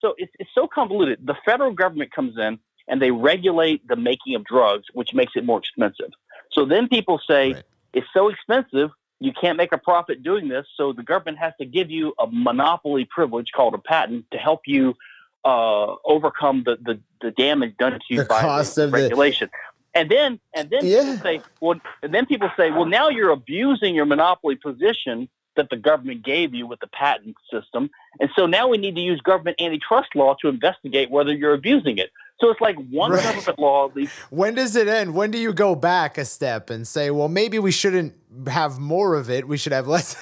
So 0.00 0.14
it's 0.18 0.32
it's 0.38 0.50
so 0.54 0.66
convoluted. 0.66 1.26
The 1.26 1.36
federal 1.44 1.72
government 1.72 2.12
comes 2.12 2.38
in 2.38 2.58
and 2.88 3.00
they 3.00 3.10
regulate 3.10 3.86
the 3.86 3.96
making 3.96 4.34
of 4.34 4.44
drugs, 4.44 4.86
which 4.94 5.14
makes 5.14 5.32
it 5.36 5.44
more 5.44 5.58
expensive. 5.58 6.10
So 6.52 6.64
then 6.64 6.88
people 6.88 7.20
say 7.26 7.52
right. 7.52 7.64
it's 7.92 8.06
so 8.12 8.28
expensive, 8.28 8.90
you 9.20 9.32
can't 9.32 9.56
make 9.56 9.72
a 9.72 9.78
profit 9.78 10.22
doing 10.22 10.48
this. 10.48 10.66
So 10.76 10.92
the 10.92 11.02
government 11.02 11.38
has 11.38 11.52
to 11.60 11.66
give 11.66 11.90
you 11.90 12.14
a 12.18 12.26
monopoly 12.30 13.04
privilege 13.04 13.50
called 13.52 13.74
a 13.74 13.78
patent 13.78 14.26
to 14.32 14.38
help 14.38 14.62
you 14.66 14.96
uh, 15.44 15.94
overcome 16.04 16.62
the, 16.64 16.76
the, 16.82 17.00
the, 17.20 17.30
damage 17.32 17.76
done 17.78 17.92
to 17.92 18.00
you 18.08 18.18
the 18.18 18.24
by 18.24 18.40
cost 18.40 18.76
the 18.76 18.84
of 18.84 18.92
regulation. 18.92 19.50
The... 19.52 20.00
And 20.00 20.10
then 20.10 20.40
and 20.54 20.70
then 20.70 20.80
yeah. 20.84 21.02
people 21.02 21.22
say, 21.22 21.40
well, 21.60 21.80
and 22.02 22.14
then 22.14 22.26
people 22.26 22.50
say, 22.56 22.70
well, 22.70 22.84
now 22.84 23.08
you're 23.08 23.30
abusing 23.30 23.94
your 23.94 24.04
monopoly 24.04 24.56
position 24.56 25.28
that 25.56 25.70
the 25.70 25.76
government 25.76 26.22
gave 26.22 26.54
you 26.54 26.66
with 26.66 26.78
the 26.80 26.86
patent 26.88 27.36
system, 27.50 27.90
and 28.20 28.30
so 28.36 28.46
now 28.46 28.68
we 28.68 28.78
need 28.78 28.94
to 28.94 29.00
use 29.00 29.20
government 29.22 29.60
antitrust 29.60 30.14
law 30.14 30.36
to 30.40 30.48
investigate 30.48 31.10
whether 31.10 31.32
you're 31.32 31.54
abusing 31.54 31.98
it. 31.98 32.10
So 32.40 32.50
it's 32.50 32.60
like 32.60 32.76
one 32.90 33.12
right. 33.12 33.22
government 33.22 33.58
law. 33.58 33.90
when 34.30 34.54
does 34.54 34.76
it 34.76 34.86
end? 34.86 35.14
When 35.14 35.30
do 35.30 35.38
you 35.38 35.52
go 35.52 35.74
back 35.74 36.18
a 36.18 36.24
step 36.24 36.70
and 36.70 36.86
say, 36.86 37.10
well, 37.10 37.28
maybe 37.28 37.58
we 37.58 37.72
shouldn't 37.72 38.14
have 38.46 38.78
more 38.78 39.14
of 39.16 39.28
it. 39.28 39.48
We 39.48 39.56
should 39.56 39.72
have 39.72 39.88
less 39.88 40.16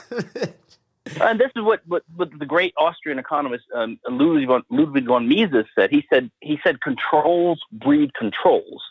And 1.21 1.39
this 1.39 1.51
is 1.55 1.62
what, 1.62 1.81
what, 1.87 2.03
what 2.17 2.31
the 2.39 2.47
great 2.47 2.75
Austrian 2.77 3.19
economist 3.19 3.64
um, 3.75 3.99
Ludwig, 4.09 4.49
von, 4.49 4.62
Ludwig 4.71 5.07
von 5.07 5.29
Mises 5.29 5.67
said. 5.75 5.91
He 5.91 6.05
said 6.12 6.31
he 6.41 6.59
said 6.64 6.81
controls 6.81 7.61
breed 7.73 8.12
controls, 8.14 8.83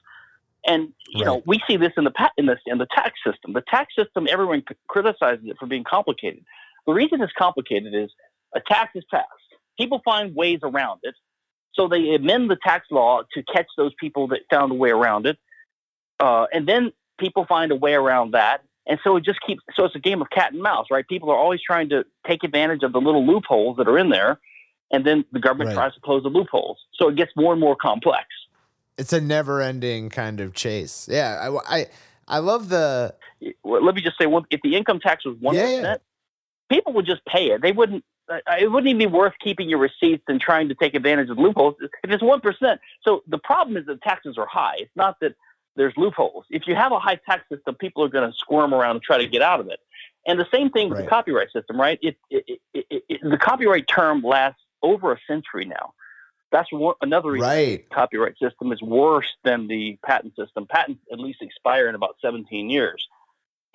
and 0.65 0.93
you 1.09 1.25
right. 1.25 1.25
know 1.25 1.43
we 1.45 1.61
see 1.67 1.77
this 1.77 1.91
in 1.97 2.05
the 2.05 2.13
in 2.37 2.45
the 2.45 2.57
in 2.65 2.77
the 2.77 2.87
tax 2.95 3.19
system. 3.25 3.53
The 3.53 3.63
tax 3.69 3.95
system, 3.95 4.27
everyone 4.29 4.63
criticizes 4.87 5.45
it 5.45 5.57
for 5.59 5.65
being 5.65 5.83
complicated. 5.83 6.45
The 6.87 6.93
reason 6.93 7.21
it's 7.21 7.33
complicated 7.37 7.93
is 7.93 8.09
a 8.55 8.61
tax 8.61 8.91
is 8.95 9.03
passed. 9.11 9.27
People 9.77 10.01
find 10.05 10.33
ways 10.33 10.59
around 10.63 11.01
it, 11.03 11.15
so 11.75 11.87
they 11.87 12.15
amend 12.15 12.49
the 12.49 12.57
tax 12.63 12.87
law 12.89 13.21
to 13.33 13.43
catch 13.43 13.67
those 13.77 13.93
people 13.99 14.27
that 14.29 14.41
found 14.49 14.71
a 14.71 14.75
way 14.75 14.89
around 14.89 15.25
it. 15.25 15.37
Uh, 16.19 16.45
and 16.53 16.67
then 16.67 16.91
people 17.19 17.45
find 17.45 17.71
a 17.71 17.75
way 17.75 17.93
around 17.93 18.31
that. 18.31 18.63
And 18.87 18.99
so 19.03 19.15
it 19.15 19.23
just 19.23 19.39
keeps, 19.45 19.61
so 19.75 19.85
it's 19.85 19.95
a 19.95 19.99
game 19.99 20.21
of 20.21 20.29
cat 20.29 20.53
and 20.53 20.61
mouse, 20.61 20.87
right? 20.91 21.07
People 21.07 21.31
are 21.31 21.37
always 21.37 21.59
trying 21.61 21.89
to 21.89 22.05
take 22.27 22.43
advantage 22.43 22.83
of 22.83 22.93
the 22.93 23.01
little 23.01 23.25
loopholes 23.25 23.77
that 23.77 23.87
are 23.87 23.97
in 23.97 24.09
there. 24.09 24.39
And 24.91 25.05
then 25.05 25.25
the 25.31 25.39
government 25.39 25.69
right. 25.69 25.75
tries 25.75 25.93
to 25.95 25.99
close 26.01 26.23
the 26.23 26.29
loopholes. 26.29 26.77
So 26.93 27.09
it 27.09 27.15
gets 27.15 27.31
more 27.35 27.51
and 27.51 27.59
more 27.59 27.75
complex. 27.75 28.27
It's 28.97 29.11
a 29.11 29.19
never 29.19 29.61
ending 29.61 30.09
kind 30.09 30.39
of 30.39 30.53
chase. 30.53 31.09
Yeah. 31.11 31.49
I, 31.67 31.79
I, 31.79 31.85
I 32.27 32.37
love 32.39 32.69
the. 32.69 33.15
Well, 33.63 33.83
let 33.83 33.95
me 33.95 34.01
just 34.01 34.17
say, 34.17 34.27
if 34.51 34.61
the 34.63 34.75
income 34.75 34.99
tax 34.99 35.25
was 35.25 35.35
1%, 35.37 35.53
yeah, 35.53 35.67
yeah. 35.67 35.95
people 36.69 36.93
would 36.93 37.05
just 37.05 37.25
pay 37.25 37.47
it. 37.47 37.61
They 37.61 37.71
wouldn't, 37.71 38.05
it 38.29 38.71
wouldn't 38.71 38.87
even 38.87 38.97
be 38.97 39.05
worth 39.05 39.33
keeping 39.43 39.69
your 39.69 39.79
receipts 39.79 40.23
and 40.27 40.39
trying 40.41 40.69
to 40.69 40.75
take 40.75 40.95
advantage 40.95 41.29
of 41.29 41.37
loopholes 41.37 41.75
if 41.81 42.11
it's 42.11 42.23
one 42.23 42.41
percent. 42.41 42.79
So 43.03 43.23
the 43.27 43.37
problem 43.37 43.77
is 43.77 43.85
that 43.85 44.01
taxes 44.01 44.37
are 44.37 44.47
high. 44.47 44.75
It's 44.79 44.95
not 44.95 45.17
that 45.21 45.35
there's 45.75 45.93
loopholes. 45.97 46.45
If 46.49 46.63
you 46.67 46.75
have 46.75 46.91
a 46.91 46.99
high 46.99 47.19
tax 47.25 47.43
system, 47.49 47.75
people 47.75 48.03
are 48.03 48.09
going 48.09 48.29
to 48.29 48.35
squirm 48.37 48.73
around 48.73 48.97
and 48.97 49.03
try 49.03 49.17
to 49.17 49.27
get 49.27 49.41
out 49.41 49.59
of 49.59 49.67
it. 49.67 49.79
And 50.25 50.39
the 50.39 50.47
same 50.51 50.69
thing 50.69 50.89
with 50.89 50.97
right. 50.97 51.03
the 51.03 51.09
copyright 51.09 51.51
system, 51.51 51.79
right? 51.79 51.99
It, 52.01 52.17
it, 52.29 52.59
it, 52.73 53.19
the 53.21 53.37
copyright 53.37 53.87
term 53.87 54.21
lasts 54.23 54.61
over 54.81 55.11
a 55.11 55.17
century 55.27 55.65
now. 55.65 55.93
That's 56.51 56.69
another 57.01 57.31
reason 57.31 57.49
right. 57.49 57.89
the 57.89 57.95
copyright 57.95 58.39
system 58.39 58.71
is 58.71 58.81
worse 58.81 59.27
than 59.43 59.67
the 59.67 59.99
patent 60.05 60.35
system. 60.35 60.65
Patents 60.67 61.01
at 61.11 61.19
least 61.19 61.41
expire 61.41 61.89
in 61.89 61.95
about 61.95 62.15
17 62.21 62.69
years. 62.69 63.05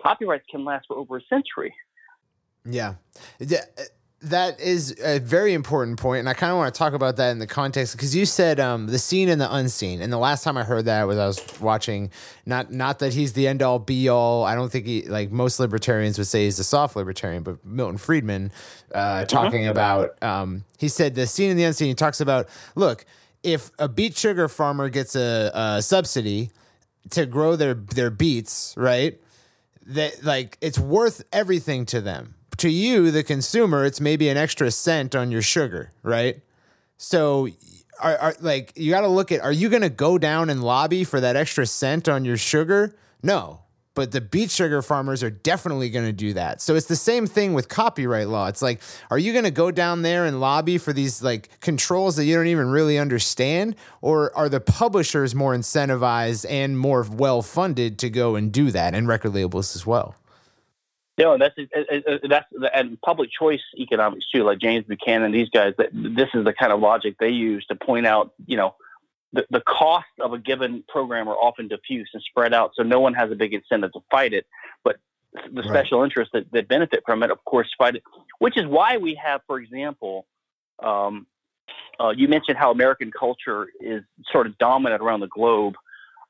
Copyrights 0.03 0.47
can 0.51 0.65
last 0.65 0.87
for 0.89 0.97
over 0.97 1.19
a 1.19 1.23
century. 1.29 1.75
Yeah 3.39 3.65
that 4.23 4.61
is 4.61 4.95
a 5.03 5.19
very 5.19 5.55
important 5.55 5.99
point, 5.99 6.21
and 6.21 6.29
I 6.29 6.35
kind 6.35 6.53
of 6.53 6.59
want 6.59 6.75
to 6.75 6.79
talk 6.79 6.93
about 6.93 7.17
that 7.17 7.31
in 7.31 7.39
the 7.39 7.47
context 7.47 7.97
because 7.97 8.15
you 8.15 8.27
said 8.27 8.61
um, 8.61 8.87
the 8.87 8.99
seen 8.99 9.31
and 9.31 9.41
the 9.41 9.53
unseen. 9.53 10.03
And 10.03 10.13
the 10.13 10.19
last 10.19 10.45
time 10.45 10.59
I 10.59 10.63
heard 10.63 10.85
that 10.85 11.05
was 11.05 11.17
I 11.17 11.27
was 11.27 11.61
watching. 11.61 12.11
Not 12.45 12.71
not 12.71 12.99
that 12.99 13.15
he's 13.15 13.33
the 13.33 13.49
end 13.49 13.63
all 13.63 13.79
be 13.79 14.11
all. 14.11 14.45
I 14.45 14.55
don't 14.55 14.71
think 14.71 14.87
he 14.87 15.03
like 15.03 15.31
most 15.31 15.59
libertarians 15.59 16.19
would 16.19 16.27
say 16.27 16.45
he's 16.45 16.59
a 16.59 16.65
soft 16.65 16.97
libertarian, 16.97 17.43
but 17.43 17.65
Milton 17.65 17.97
Friedman 17.97 18.53
uh, 18.95 18.99
mm-hmm. 18.99 19.27
talking 19.27 19.67
about. 19.67 20.23
Um, 20.23 20.65
he 20.79 20.89
said 20.89 21.15
the 21.15 21.27
seen 21.27 21.51
and 21.51 21.59
the 21.59 21.65
unseen. 21.65 21.89
He 21.89 21.95
talks 21.95 22.21
about 22.21 22.49
look 22.75 23.07
if 23.43 23.71
a 23.79 23.89
beet 23.89 24.19
sugar 24.19 24.49
farmer 24.49 24.91
gets 24.91 25.17
a, 25.17 25.51
a 25.55 25.83
subsidy 25.83 26.51
to 27.11 27.25
grow 27.25 27.57
their 27.57 27.73
their 27.73 28.11
beets, 28.11 28.75
right? 28.77 29.19
That 29.87 30.23
like 30.23 30.59
it's 30.61 30.79
worth 30.79 31.25
everything 31.33 31.87
to 31.87 32.03
them 32.03 32.35
to 32.61 32.71
you, 32.71 33.11
the 33.11 33.23
consumer, 33.23 33.85
it's 33.85 34.01
maybe 34.01 34.29
an 34.29 34.37
extra 34.37 34.71
cent 34.71 35.15
on 35.15 35.31
your 35.31 35.43
sugar, 35.43 35.93
right? 36.03 36.41
So, 36.97 37.49
are, 38.01 38.17
are 38.17 38.35
like 38.41 38.73
you 38.77 38.91
got 38.91 39.03
to 39.03 39.09
look 39.09 39.33
at: 39.33 39.41
Are 39.41 39.53
you 39.53 39.69
going 39.69 39.83
to 39.83 39.91
go 39.91 40.19
down 40.19 40.51
and 40.51 40.63
lobby 40.63 41.05
for 41.05 41.21
that 41.21 41.37
extra 41.37 41.67
cent 41.67 42.09
on 42.09 42.25
your 42.25 42.37
sugar? 42.37 42.95
No, 43.23 43.61
but 43.95 44.13
the 44.13 44.21
beet 44.21 44.51
sugar 44.51 44.83
farmers 44.83 45.23
are 45.23 45.31
definitely 45.31 45.91
going 45.91 46.07
to 46.07 46.13
do 46.13 46.33
that. 46.35 46.61
So 46.61 46.75
it's 46.75 46.87
the 46.87 46.97
same 46.97 47.27
thing 47.27 47.53
with 47.53 47.69
copyright 47.69 48.29
law. 48.29 48.49
It's 48.49 48.63
like, 48.63 48.81
are 49.11 49.19
you 49.19 49.33
going 49.33 49.45
to 49.45 49.51
go 49.51 49.71
down 49.71 50.03
there 50.03 50.25
and 50.25 50.41
lobby 50.41 50.79
for 50.79 50.93
these 50.93 51.23
like 51.23 51.61
controls 51.61 52.17
that 52.17 52.25
you 52.25 52.35
don't 52.35 52.47
even 52.47 52.71
really 52.71 52.99
understand, 52.99 53.77
or 54.01 54.35
are 54.37 54.49
the 54.49 54.61
publishers 54.61 55.35
more 55.35 55.55
incentivized 55.55 56.47
and 56.49 56.79
more 56.79 57.07
well 57.11 57.43
funded 57.43 57.99
to 57.99 58.11
go 58.11 58.37
and 58.37 58.53
do 58.53 58.71
that, 58.71 58.95
and 58.95 59.09
record 59.09 59.35
labels 59.35 59.75
as 59.75 59.87
well? 59.87 60.15
No, 61.21 61.37
that's 61.37 61.55
that's 62.29 62.47
and 62.73 63.01
public 63.03 63.31
choice 63.31 63.61
economics 63.79 64.27
too, 64.31 64.43
like 64.43 64.59
James 64.59 64.87
Buchanan. 64.87 65.33
These 65.33 65.51
guys, 65.51 65.75
this 65.77 66.29
is 66.35 66.45
the 66.45 66.53
kind 66.53 66.73
of 66.73 66.81
logic 66.81 67.17
they 67.21 67.29
use 67.31 67.67
to 67.67 67.75
point 67.75 68.07
out, 68.07 68.33
you 68.47 68.57
know, 68.57 68.75
the, 69.33 69.47
the 69.51 69.61
cost 69.61 70.07
of 70.21 70.33
a 70.33 70.39
given 70.39 70.83
program 70.89 71.29
are 71.29 71.35
often 71.35 71.69
diffuse 71.69 72.09
and 72.15 72.23
spread 72.23 72.55
out, 72.55 72.73
so 72.75 72.83
no 72.83 73.01
one 73.01 73.15
has 73.15 73.31
a 73.31 73.35
big 73.35 73.53
incentive 73.53 73.93
to 73.93 74.01
fight 74.11 74.33
it. 74.33 74.47
But 74.83 74.97
the 75.33 75.63
special 75.63 75.99
right. 76.01 76.07
interests 76.07 76.33
that, 76.33 76.51
that 76.53 76.69
benefit 76.69 77.03
from 77.05 77.23
it, 77.23 77.31
of 77.31 77.45
course, 77.45 77.69
fight 77.77 77.97
it. 77.97 78.03
Which 78.39 78.57
is 78.57 78.67
why 78.67 78.97
we 78.97 79.15
have, 79.23 79.43
for 79.47 79.61
example, 79.61 80.27
um, 80.83 81.27
uh, 82.01 82.11
you 82.17 82.29
mentioned 82.29 82.57
how 82.57 82.71
American 82.71 83.13
culture 83.13 83.69
is 83.79 84.03
sort 84.33 84.47
of 84.47 84.57
dominant 84.59 85.03
around 85.03 85.21
the 85.21 85.29
globe, 85.29 85.75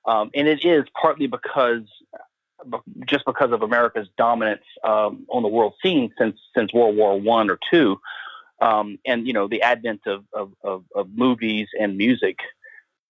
um, 0.04 0.30
and 0.34 0.48
it 0.48 0.64
is 0.64 0.84
partly 1.00 1.28
because 1.28 1.82
just 3.06 3.24
because 3.24 3.52
of 3.52 3.62
America's 3.62 4.08
dominance 4.16 4.64
um, 4.84 5.26
on 5.28 5.42
the 5.42 5.48
world 5.48 5.74
scene 5.82 6.12
since 6.18 6.38
since 6.56 6.72
World 6.72 6.96
War 6.96 7.18
One 7.20 7.50
or 7.50 7.58
two, 7.70 8.00
um, 8.60 8.98
and 9.06 9.26
you 9.26 9.32
know 9.32 9.48
the 9.48 9.62
advent 9.62 10.02
of 10.06 10.24
of, 10.32 10.52
of, 10.62 10.84
of 10.94 11.10
movies 11.14 11.68
and 11.78 11.96
music. 11.96 12.38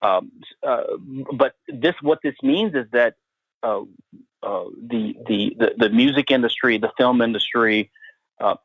Um, 0.02 0.32
uh, 0.66 0.84
but 1.32 1.54
this 1.68 1.94
what 2.00 2.20
this 2.22 2.34
means 2.42 2.74
is 2.74 2.86
that 2.92 3.16
uh, 3.62 3.82
uh, 4.42 4.64
the, 4.82 5.16
the, 5.26 5.56
the 5.58 5.74
the 5.76 5.90
music 5.90 6.30
industry, 6.30 6.78
the 6.78 6.92
film 6.96 7.20
industry 7.20 7.90
uh, 8.40 8.56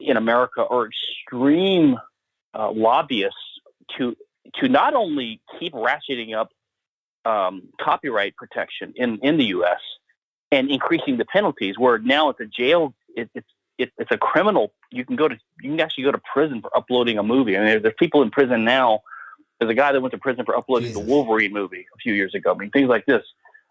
in 0.00 0.16
America 0.16 0.64
are 0.64 0.88
extreme 0.88 1.98
uh, 2.54 2.70
lobbyists 2.70 3.36
to 3.98 4.16
to 4.56 4.68
not 4.68 4.94
only 4.94 5.40
keep 5.58 5.74
ratcheting 5.74 6.34
up 6.34 6.50
um, 7.24 7.68
copyright 7.80 8.36
protection 8.36 8.94
in 8.96 9.18
in 9.22 9.36
the 9.36 9.46
U.S 9.46 9.80
and 10.50 10.70
increasing 10.70 11.18
the 11.18 11.24
penalties. 11.24 11.78
Where 11.78 11.98
now 11.98 12.30
it's 12.30 12.40
a 12.40 12.46
jail, 12.46 12.94
it, 13.14 13.30
it's 13.34 13.48
it, 13.78 13.92
it's 13.96 14.10
a 14.10 14.18
criminal. 14.18 14.72
You 14.90 15.04
can 15.04 15.16
go 15.16 15.28
to 15.28 15.36
you 15.60 15.70
can 15.70 15.80
actually 15.80 16.04
go 16.04 16.12
to 16.12 16.20
prison 16.32 16.60
for 16.60 16.76
uploading 16.76 17.18
a 17.18 17.22
movie. 17.22 17.56
I 17.56 17.64
mean, 17.64 17.82
there's 17.82 17.94
people 17.98 18.22
in 18.22 18.30
prison 18.30 18.64
now. 18.64 19.00
There's 19.58 19.70
a 19.70 19.74
guy 19.74 19.92
that 19.92 20.00
went 20.00 20.12
to 20.12 20.18
prison 20.18 20.44
for 20.44 20.56
uploading 20.56 20.88
Jesus. 20.88 21.02
the 21.02 21.08
Wolverine 21.08 21.52
movie 21.52 21.86
a 21.94 21.98
few 21.98 22.12
years 22.12 22.34
ago. 22.34 22.52
I 22.52 22.56
mean, 22.56 22.70
things 22.70 22.88
like 22.88 23.06
this. 23.06 23.22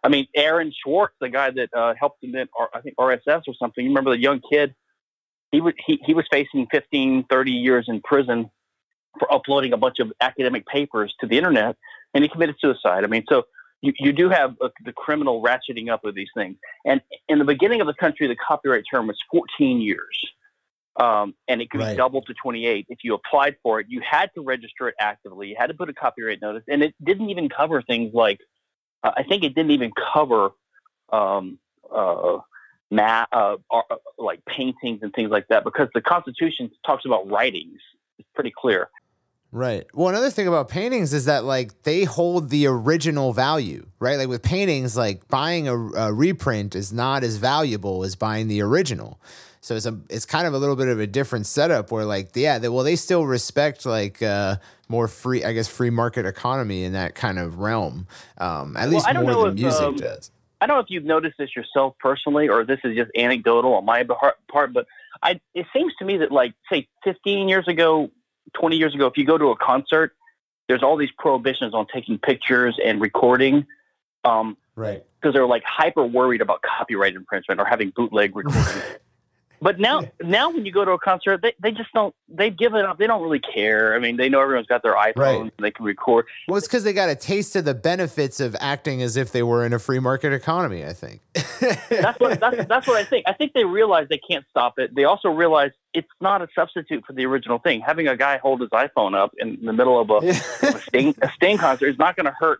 I 0.04 0.10
mean, 0.10 0.28
Aaron 0.36 0.74
Swartz, 0.84 1.16
the 1.20 1.30
guy 1.30 1.52
that 1.52 1.70
uh, 1.74 1.94
helped 2.00 2.24
invent, 2.24 2.50
I 2.74 2.82
think 2.82 2.96
RSS 2.98 3.44
or 3.48 3.54
something. 3.58 3.84
You 3.84 3.92
remember 3.92 4.12
the 4.12 4.22
young 4.22 4.42
kid? 4.50 4.76
He 5.52 5.62
was 5.62 5.74
he, 5.86 6.00
he 6.06 6.14
was 6.14 6.26
facing 6.30 6.68
15, 6.72 7.26
30 7.30 7.52
years 7.52 7.86
in 7.88 8.02
prison 8.02 8.50
for 9.20 9.32
uploading 9.32 9.74
a 9.74 9.78
bunch 9.78 10.00
of 10.00 10.12
academic 10.22 10.66
papers 10.68 11.14
to 11.22 11.28
the 11.28 11.38
internet, 11.38 11.76
and 12.14 12.24
he 12.24 12.30
committed 12.30 12.56
suicide. 12.60 13.04
I 13.04 13.08
mean, 13.08 13.24
so 13.28 13.44
you, 13.82 13.94
you 14.00 14.12
do 14.12 14.30
have 14.30 14.56
uh, 14.62 14.70
the 14.86 14.94
criminal 14.94 15.42
ratcheting 15.42 15.92
up 15.92 16.04
of 16.04 16.16
these 16.16 16.30
things. 16.36 16.58
And 16.86 17.02
in 17.28 17.40
the 17.40 17.46
beginning 17.46 17.82
of 17.82 17.88
the 17.88 17.94
country, 17.94 18.28
the 18.28 18.36
copyright 18.36 18.84
term 18.92 19.08
was 19.08 19.18
14 19.32 19.82
years. 19.82 20.20
Um, 21.00 21.36
and 21.48 21.62
it 21.62 21.70
could 21.70 21.82
right. 21.82 21.92
be 21.92 21.98
doubled 21.98 22.26
to 22.26 22.34
28. 22.42 22.88
If 22.90 23.00
you 23.04 23.14
applied 23.14 23.58
for 23.62 23.80
it, 23.80 23.86
you 23.88 24.02
had 24.02 24.32
to 24.36 24.42
register 24.42 24.88
it 24.88 24.96
actively. 25.00 25.50
You 25.50 25.56
had 25.58 25.68
to 25.68 25.76
put 25.76 25.90
a 25.90 25.94
copyright 25.94 26.42
notice, 26.42 26.64
and 26.68 26.82
it 26.82 26.96
didn't 27.04 27.30
even 27.30 27.50
cover 27.50 27.84
things 27.84 28.14
like, 28.16 28.40
uh, 29.04 29.12
I 29.16 29.22
think 29.24 29.44
it 29.44 29.54
didn't 29.54 29.72
even 29.72 29.92
cover 30.14 30.50
um, 31.14 31.60
uh, 31.94 32.40
ma- 32.90 33.26
uh, 33.32 33.58
uh 33.72 33.82
like 34.18 34.44
paintings 34.46 35.02
and 35.04 35.14
things 35.14 35.30
like 35.30 35.48
that, 35.50 35.64
because 35.64 35.88
the 35.94 36.02
Constitution 36.02 36.72
talks 36.84 37.06
about 37.06 37.30
writings. 37.30 37.80
It's 38.18 38.30
pretty 38.34 38.52
clear. 38.58 38.90
Right. 39.52 39.86
Well, 39.94 40.10
another 40.10 40.30
thing 40.30 40.48
about 40.48 40.68
paintings 40.68 41.14
is 41.14 41.26
that 41.26 41.46
like 41.46 41.84
they 41.84 42.04
hold 42.04 42.50
the 42.50 42.68
original 42.68 43.32
value, 43.32 43.88
right? 44.00 44.18
Like 44.18 44.28
with 44.28 44.44
paintings, 44.44 44.98
like 44.98 45.28
buying 45.30 45.68
a, 45.70 45.76
a 45.76 46.14
reprint 46.14 46.76
is 46.76 46.92
not 46.92 47.24
as 47.24 47.38
valuable 47.38 48.04
as 48.04 48.16
buying 48.16 48.50
the 48.50 48.62
original. 48.62 49.20
So 49.62 49.76
it's 49.76 49.86
a 49.86 50.00
it's 50.10 50.26
kind 50.26 50.48
of 50.48 50.54
a 50.54 50.58
little 50.58 50.76
bit 50.76 50.90
of 50.90 51.00
a 51.00 51.08
different 51.08 51.46
setup 51.46 51.92
where 51.92 52.06
like 52.06 52.32
yeah, 52.36 52.60
they, 52.60 52.70
well 52.70 52.84
they 52.84 52.96
still 52.98 53.26
respect 53.26 53.86
like 53.86 54.22
uh, 54.22 54.58
more 54.90 55.08
free 55.08 55.44
I 55.44 55.54
guess 55.54 55.68
free 55.68 55.90
market 55.90 56.26
economy 56.26 56.84
in 56.84 56.94
that 56.94 57.16
kind 57.16 57.40
of 57.40 57.60
realm. 57.60 58.08
Um, 58.38 58.76
at 58.76 58.90
well, 58.90 58.96
least 58.96 59.14
more 59.14 59.46
than 59.46 59.58
if, 59.58 59.64
music 59.64 59.82
um, 59.82 59.96
does. 59.96 60.32
I 60.60 60.68
don't 60.68 60.78
know 60.78 60.82
if 60.82 60.90
you've 60.90 61.06
noticed 61.06 61.38
this 61.38 61.56
yourself 61.56 61.96
personally, 62.00 62.50
or 62.50 62.66
this 62.66 62.80
is 62.84 62.96
just 62.96 63.12
anecdotal 63.16 63.76
on 63.76 63.86
my 63.86 64.04
part, 64.04 64.74
but 64.74 64.88
I 65.22 65.40
it 65.54 65.66
seems 65.74 65.94
to 66.00 66.06
me 66.06 66.18
that 66.18 66.32
like 66.32 66.54
say 66.72 66.88
15 67.04 67.48
years 67.48 67.68
ago 67.68 68.12
20 68.54 68.78
years 68.78 68.96
ago, 68.96 69.08
if 69.08 69.18
you 69.18 69.26
go 69.26 69.38
to 69.38 69.48
a 69.52 69.56
concert, 69.56 70.16
there's 70.68 70.84
all 70.84 70.98
these 70.98 71.12
prohibitions 71.18 71.74
on 71.74 71.88
taking 71.94 72.18
pictures 72.18 72.78
and 72.84 73.02
recording. 73.02 73.66
Um, 74.24 74.58
right. 74.76 75.04
Because 75.20 75.34
they're 75.34 75.48
like 75.48 75.64
hyper 75.66 76.06
worried 76.06 76.42
about 76.42 76.62
copyright 76.62 77.16
infringement 77.16 77.60
or 77.60 77.66
having 77.66 77.92
bootleg 77.96 78.36
recordings. 78.36 78.84
But 79.62 79.80
now, 79.80 80.04
now 80.22 80.52
when 80.52 80.66
you 80.66 80.72
go 80.72 80.86
to 80.86 80.92
a 80.92 81.00
concert, 81.00 81.42
they, 81.42 81.54
they 81.60 81.72
just 81.72 81.92
don't. 81.94 82.14
They've 82.30 82.56
given 82.56 82.86
up. 82.86 83.00
They 83.00 83.08
don't 83.08 83.24
really 83.24 83.40
care. 83.40 83.96
I 83.96 84.00
mean, 84.00 84.18
they 84.18 84.30
know 84.30 84.40
everyone's 84.40 84.68
got 84.68 84.84
their 84.84 84.96
iPhones 84.96 85.16
right. 85.16 85.42
and 85.42 85.52
they 85.60 85.72
can 85.72 85.84
record. 85.84 86.26
Well, 86.48 86.58
it's 86.58 86.68
because 86.68 86.84
they 86.84 86.94
got 86.94 87.10
a 87.10 87.16
taste 87.16 87.56
of 87.56 87.66
the 87.66 87.74
benefits 87.74 88.40
of 88.40 88.56
acting 88.60 89.02
as 89.02 89.18
if 89.18 89.32
they 89.32 89.42
were 89.42 89.66
in 89.66 89.74
a 89.74 89.80
free 89.80 90.00
market 90.00 90.32
economy. 90.32 90.86
I 90.86 90.94
think. 90.94 91.22
that's 91.90 92.20
what 92.20 92.40
that's, 92.40 92.66
that's 92.68 92.88
what 92.88 92.98
I 92.98 93.04
think. 93.04 93.26
I 93.28 93.34
think 93.34 93.54
they 93.54 93.66
realize 93.66 94.08
they 94.10 94.20
can't 94.20 94.46
stop 94.50 94.78
it. 94.78 94.94
They 94.94 95.06
also 95.06 95.30
realize 95.30 95.72
it's 95.94 96.08
not 96.22 96.42
a 96.42 96.48
substitute 96.54 97.04
for 97.06 97.14
the 97.14 97.26
original 97.26 97.58
thing. 97.58 97.82
Having 97.82 98.10
a 98.10 98.18
guy 98.18 98.38
hold 98.38 98.62
his 98.62 98.70
iPhone 98.70 99.16
up 99.16 99.34
in 99.40 99.58
the 99.64 99.74
middle 99.74 100.00
of 100.00 100.10
a, 100.12 100.28
a 100.28 100.80
Sting 100.82 101.16
a 101.22 101.32
Sting 101.36 101.58
concert 101.58 101.88
is 101.88 101.98
not 101.98 102.16
going 102.16 102.26
to 102.28 102.36
hurt 102.40 102.60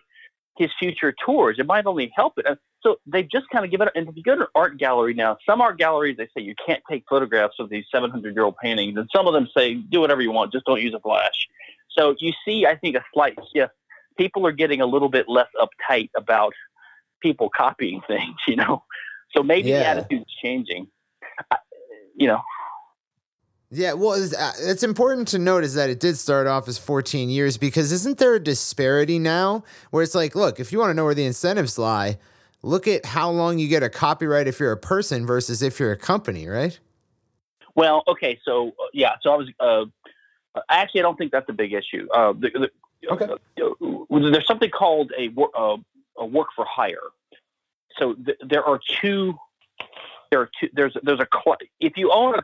his 0.58 0.72
future 0.80 1.14
tours. 1.24 1.58
It 1.60 1.66
might 1.66 1.86
only 1.86 2.12
help 2.16 2.34
it. 2.38 2.46
So 2.82 2.98
they've 3.06 3.30
just 3.30 3.46
kind 3.52 3.64
of 3.64 3.72
given 3.72 3.88
it. 3.88 3.94
And 3.96 4.08
if 4.10 4.16
you 4.16 4.24
go 4.24 4.36
to 4.36 4.42
an 4.42 4.48
art 4.56 4.78
gallery 4.78 5.14
now, 5.14 5.38
some 5.48 5.62
art 5.62 5.78
galleries, 5.78 6.18
they 6.18 6.28
say 6.36 6.44
you 6.44 6.56
can't 6.66 6.82
take 6.90 7.04
photographs 7.10 7.56
of 7.60 7.70
these 7.70 7.86
700 7.92 8.34
year 8.34 8.44
old 8.44 8.58
paintings. 8.58 8.98
And 8.98 9.10
some 9.16 9.28
of 9.28 9.34
them 9.34 9.48
say, 9.56 9.76
do 9.76 10.02
whatever 10.02 10.22
you 10.22 10.32
want, 10.32 10.52
just 10.52 10.66
don't 10.66 10.82
use 10.82 10.94
a 10.94 11.00
flash. 11.00 11.48
So 11.90 12.16
you 12.20 12.34
see, 12.46 12.66
I 12.66 12.76
think, 12.76 12.96
a 12.96 13.04
slight 13.14 13.38
shift. 13.56 13.74
People 14.18 14.46
are 14.48 14.52
getting 14.52 14.82
a 14.82 14.86
little 14.86 15.10
bit 15.10 15.28
less 15.28 15.48
uptight 15.62 16.10
about 16.16 16.54
people 17.22 17.50
copying 17.56 18.02
things, 18.08 18.36
you 18.48 18.56
know? 18.56 18.84
So 19.36 19.44
maybe 19.44 19.70
yeah. 19.70 19.80
the 19.80 20.02
attitude's 20.02 20.34
changing. 20.42 20.88
I, 21.52 21.58
you 22.16 22.28
know, 22.28 22.42
yeah, 23.70 23.94
well, 23.94 24.14
it's, 24.14 24.34
uh, 24.34 24.54
it's, 24.60 24.84
important 24.84 25.28
to 25.30 25.40
note 25.40 25.64
is 25.64 25.74
that 25.74 25.90
it 25.90 26.00
did 26.00 26.18
start 26.18 26.48
off 26.48 26.68
as 26.70 26.78
14 26.78 27.30
years 27.30 27.58
because 27.58 27.92
isn't 27.92 28.18
there 28.18 28.36
a 28.36 28.40
disparity 28.40 29.20
now 29.20 29.64
where 29.92 30.04
it's 30.04 30.16
like, 30.16 30.36
look, 30.36 30.60
if 30.60 30.72
you 30.72 30.80
want 30.80 30.92
to 30.92 30.94
know 30.94 31.04
where 31.04 31.14
the 31.14 31.26
incentives 31.26 31.78
lie, 31.78 32.18
look 32.64 32.88
at 32.88 33.06
how 33.06 33.30
long 33.30 33.60
you 33.60 33.68
get 33.68 33.84
a 33.84 33.90
copyright 33.90 34.48
if 34.48 34.60
you're 34.60 34.72
a 34.72 34.78
person 34.78 35.26
versus 35.26 35.62
if 35.62 35.80
you're 35.80 35.92
a 35.92 35.98
company, 35.98 36.48
right? 36.48 36.80
Well, 37.76 38.04
okay, 38.08 38.40
so 38.44 38.70
uh, 38.70 38.88
yeah, 38.94 39.16
so 39.22 39.32
I 39.32 39.36
was 39.36 39.50
uh, 39.60 40.62
actually 40.70 41.02
I 41.02 41.04
don't 41.04 41.18
think 41.18 41.32
that's 41.34 41.50
a 41.50 41.54
big 41.54 41.74
issue. 41.74 42.08
Uh, 42.14 42.34
the, 42.34 42.50
the, 42.50 43.12
okay. 43.12 43.26
Uh, 43.26 44.30
there's 44.32 44.48
something 44.48 44.72
called 44.72 45.12
a, 45.18 45.30
uh, 45.58 45.78
a 46.18 46.26
work 46.26 46.48
for 46.56 46.66
hire. 46.66 46.98
So 48.00 48.14
th- 48.14 48.38
there 48.42 48.64
are 48.64 48.80
two. 49.02 49.38
There 50.32 50.42
are 50.42 50.50
two. 50.60 50.70
There's 50.74 50.96
there's 51.04 51.20
a 51.20 51.28
if 51.80 51.94
you 51.96 52.12
own 52.12 52.36
a, 52.36 52.42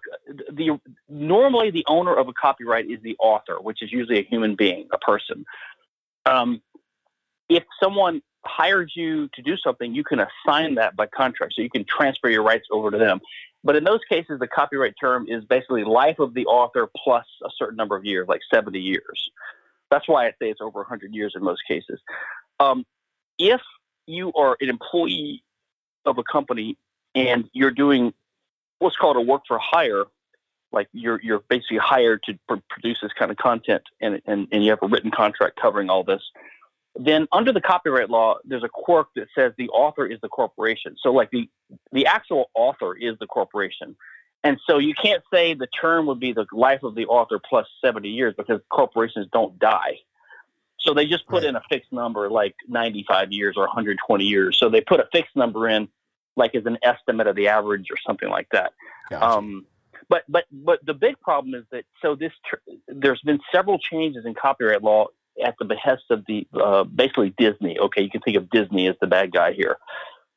the 0.51 0.79
normally 1.09 1.71
the 1.71 1.83
owner 1.87 2.15
of 2.15 2.27
a 2.27 2.33
copyright 2.33 2.89
is 2.89 3.01
the 3.01 3.15
author, 3.19 3.57
which 3.61 3.81
is 3.81 3.91
usually 3.91 4.19
a 4.19 4.23
human 4.23 4.55
being, 4.55 4.87
a 4.91 4.97
person. 4.97 5.45
Um, 6.25 6.61
if 7.49 7.63
someone 7.81 8.21
hires 8.45 8.93
you 8.95 9.29
to 9.33 9.41
do 9.41 9.55
something, 9.57 9.93
you 9.93 10.03
can 10.03 10.19
assign 10.19 10.75
that 10.75 10.95
by 10.95 11.07
contract. 11.07 11.53
So 11.55 11.61
you 11.61 11.69
can 11.69 11.85
transfer 11.85 12.29
your 12.29 12.43
rights 12.43 12.67
over 12.71 12.91
to 12.91 12.97
them. 12.97 13.19
But 13.63 13.75
in 13.75 13.83
those 13.83 14.01
cases, 14.09 14.39
the 14.39 14.47
copyright 14.47 14.95
term 14.99 15.27
is 15.29 15.45
basically 15.45 15.83
life 15.83 16.19
of 16.19 16.33
the 16.33 16.45
author 16.45 16.89
plus 16.97 17.25
a 17.45 17.49
certain 17.57 17.77
number 17.77 17.95
of 17.95 18.03
years, 18.03 18.27
like 18.27 18.41
70 18.53 18.79
years. 18.79 19.31
That's 19.89 20.07
why 20.07 20.25
I 20.25 20.31
say 20.31 20.49
it's 20.49 20.59
over 20.59 20.79
100 20.79 21.13
years 21.13 21.33
in 21.35 21.43
most 21.43 21.61
cases. 21.67 21.99
Um, 22.59 22.85
if 23.39 23.61
you 24.05 24.33
are 24.33 24.57
an 24.59 24.69
employee 24.69 25.43
of 26.05 26.17
a 26.17 26.23
company 26.23 26.77
and 27.15 27.49
you're 27.53 27.71
doing 27.71 28.13
what's 28.79 28.95
called 28.95 29.17
a 29.17 29.21
work 29.21 29.43
for 29.47 29.59
hire, 29.59 30.05
like 30.71 30.87
you're 30.93 31.21
you're 31.21 31.43
basically 31.49 31.77
hired 31.77 32.23
to 32.23 32.37
pr- 32.47 32.55
produce 32.69 32.99
this 33.01 33.11
kind 33.17 33.31
of 33.31 33.37
content, 33.37 33.83
and, 34.01 34.21
and 34.25 34.47
and 34.51 34.63
you 34.63 34.71
have 34.71 34.79
a 34.81 34.87
written 34.87 35.11
contract 35.11 35.59
covering 35.61 35.89
all 35.89 36.03
this 36.03 36.21
then 36.95 37.27
under 37.31 37.51
the 37.51 37.61
copyright 37.61 38.09
law, 38.09 38.37
there's 38.45 38.63
a 38.63 38.69
quirk 38.69 39.07
that 39.15 39.27
says 39.35 39.53
the 39.57 39.69
author 39.69 40.05
is 40.05 40.19
the 40.21 40.29
corporation. 40.29 40.95
So 41.01 41.11
like 41.11 41.31
the 41.31 41.49
the 41.91 42.05
actual 42.05 42.51
author 42.53 42.95
is 42.95 43.17
the 43.19 43.25
corporation. 43.25 43.95
And 44.43 44.59
so 44.67 44.77
you 44.77 44.93
can't 44.93 45.23
say 45.33 45.53
the 45.53 45.67
term 45.67 46.05
would 46.07 46.19
be 46.19 46.33
the 46.33 46.45
life 46.51 46.83
of 46.83 46.95
the 46.95 47.05
author 47.05 47.39
plus 47.39 47.65
70 47.83 48.09
years 48.09 48.33
because 48.37 48.59
corporations 48.69 49.27
don't 49.31 49.57
die. 49.57 49.99
So 50.79 50.93
they 50.93 51.07
just 51.07 51.25
put 51.27 51.43
right. 51.43 51.49
in 51.49 51.55
a 51.55 51.61
fixed 51.69 51.93
number 51.93 52.29
like 52.29 52.53
95 52.67 53.31
years 53.31 53.55
or 53.55 53.61
120 53.61 54.25
years. 54.25 54.57
So 54.59 54.69
they 54.69 54.81
put 54.81 54.99
a 54.99 55.07
fixed 55.13 55.35
number 55.35 55.69
in 55.69 55.87
like 56.35 56.55
as 56.55 56.65
an 56.65 56.77
estimate 56.83 57.27
of 57.27 57.35
the 57.35 57.47
average 57.47 57.87
or 57.91 57.97
something 58.05 58.29
like 58.29 58.47
that. 58.51 58.73
Gotcha. 59.09 59.25
Um, 59.25 59.65
but 60.09 60.23
but 60.27 60.45
but 60.51 60.79
the 60.85 60.93
big 60.93 61.19
problem 61.21 61.55
is 61.55 61.63
that 61.71 61.85
so 62.01 62.15
this 62.15 62.31
tr- 62.47 62.71
there's 62.87 63.21
been 63.21 63.39
several 63.51 63.79
changes 63.79 64.25
in 64.25 64.33
copyright 64.33 64.83
law 64.83 65.07
at 65.43 65.55
the 65.59 65.65
behest 65.65 66.03
of 66.09 66.25
the 66.27 66.47
uh, 66.53 66.83
basically 66.83 67.33
Disney. 67.37 67.79
Okay, 67.79 68.03
you 68.03 68.09
can 68.09 68.21
think 68.21 68.37
of 68.37 68.49
Disney 68.49 68.87
as 68.87 68.95
the 69.01 69.07
bad 69.07 69.31
guy 69.31 69.53
here, 69.53 69.77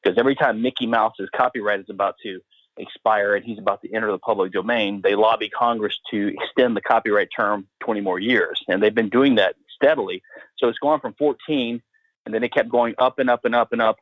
because 0.03 0.19
every 0.19 0.35
time 0.35 0.63
Mickey 0.63 0.87
Mouse's 0.87 1.29
copyright 1.35 1.81
is 1.81 1.91
about 1.91 2.17
to 2.23 2.41
expire 2.79 3.35
and 3.35 3.45
he's 3.45 3.59
about 3.59 3.83
to 3.83 3.93
enter 3.95 4.11
the 4.11 4.19
public 4.19 4.53
domain, 4.53 5.01
they 5.03 5.15
lobby 5.15 5.49
Congress 5.49 5.99
to 6.11 6.35
extend 6.41 6.77
the 6.77 6.81
copyright 6.81 7.29
term 7.35 7.67
20 7.81 8.01
more 8.01 8.19
years, 8.19 8.63
and 8.69 8.83
they've 8.83 8.95
been 8.95 9.09
doing 9.09 9.37
that 9.37 9.57
steadily. 9.75 10.23
So 10.59 10.69
it's 10.69 10.79
gone 10.79 11.01
from 11.01 11.15
14, 11.15 11.83
and 12.25 12.35
then 12.35 12.43
it 12.43 12.53
kept 12.53 12.69
going 12.69 12.95
up 12.99 13.19
and 13.19 13.31
up 13.31 13.45
and 13.45 13.55
up 13.55 13.73
and 13.73 13.83
up, 13.83 13.97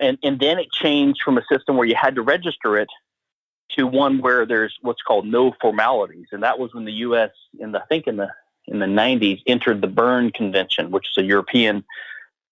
and 0.00 0.18
and 0.22 0.38
then 0.38 0.58
it 0.58 0.70
changed 0.70 1.20
from 1.24 1.38
a 1.38 1.42
system 1.50 1.76
where 1.76 1.86
you 1.86 1.94
had 1.94 2.14
to 2.16 2.22
register 2.22 2.78
it 2.78 2.88
to 3.70 3.86
one 3.86 4.20
where 4.20 4.46
there's 4.46 4.74
what's 4.82 5.02
called 5.02 5.26
no 5.26 5.52
formalities, 5.60 6.26
and 6.32 6.42
that 6.42 6.58
was 6.58 6.74
when 6.74 6.84
the 6.84 6.92
U.S. 6.92 7.30
in 7.58 7.72
the 7.72 7.82
I 7.82 7.86
think 7.86 8.06
in 8.06 8.16
the 8.16 8.28
in 8.66 8.78
the 8.78 8.86
90s 8.86 9.40
entered 9.46 9.80
the 9.80 9.86
Berne 9.86 10.30
Convention, 10.32 10.90
which 10.90 11.06
is 11.10 11.22
a 11.22 11.24
European 11.24 11.84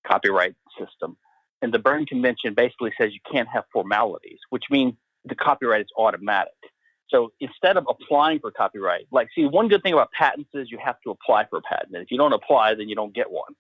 copyright 0.07 0.55
system. 0.79 1.17
And 1.63 1.73
the 1.73 1.79
Berne 1.79 2.07
Convention 2.07 2.55
basically 2.55 2.93
says 3.01 3.13
you 3.13 3.21
can't 3.31 3.49
have 3.49 3.65
formalities, 3.73 4.39
which 4.51 4.65
means 4.71 4.95
the 5.25 5.35
copyright 5.35 5.81
is 5.81 5.89
automatic. 5.97 6.53
So 7.09 7.33
instead 7.41 7.77
of 7.77 7.87
applying 7.89 8.41
for 8.41 8.51
copyright, 8.51 9.07
like, 9.11 9.29
see, 9.35 9.47
one 9.47 9.69
good 9.69 9.83
thing 9.83 9.93
about 9.93 10.11
patents 10.13 10.51
is 10.55 10.71
you 10.71 10.79
have 10.85 10.97
to 11.05 11.11
apply 11.11 11.47
for 11.47 11.59
a 11.59 11.63
patent. 11.63 11.95
And 11.95 12.03
if 12.03 12.11
you 12.11 12.19
don't 12.19 12.33
apply, 12.33 12.75
then 12.75 12.89
you 12.89 12.95
don't 12.95 13.15
get 13.15 13.31
one. 13.31 13.55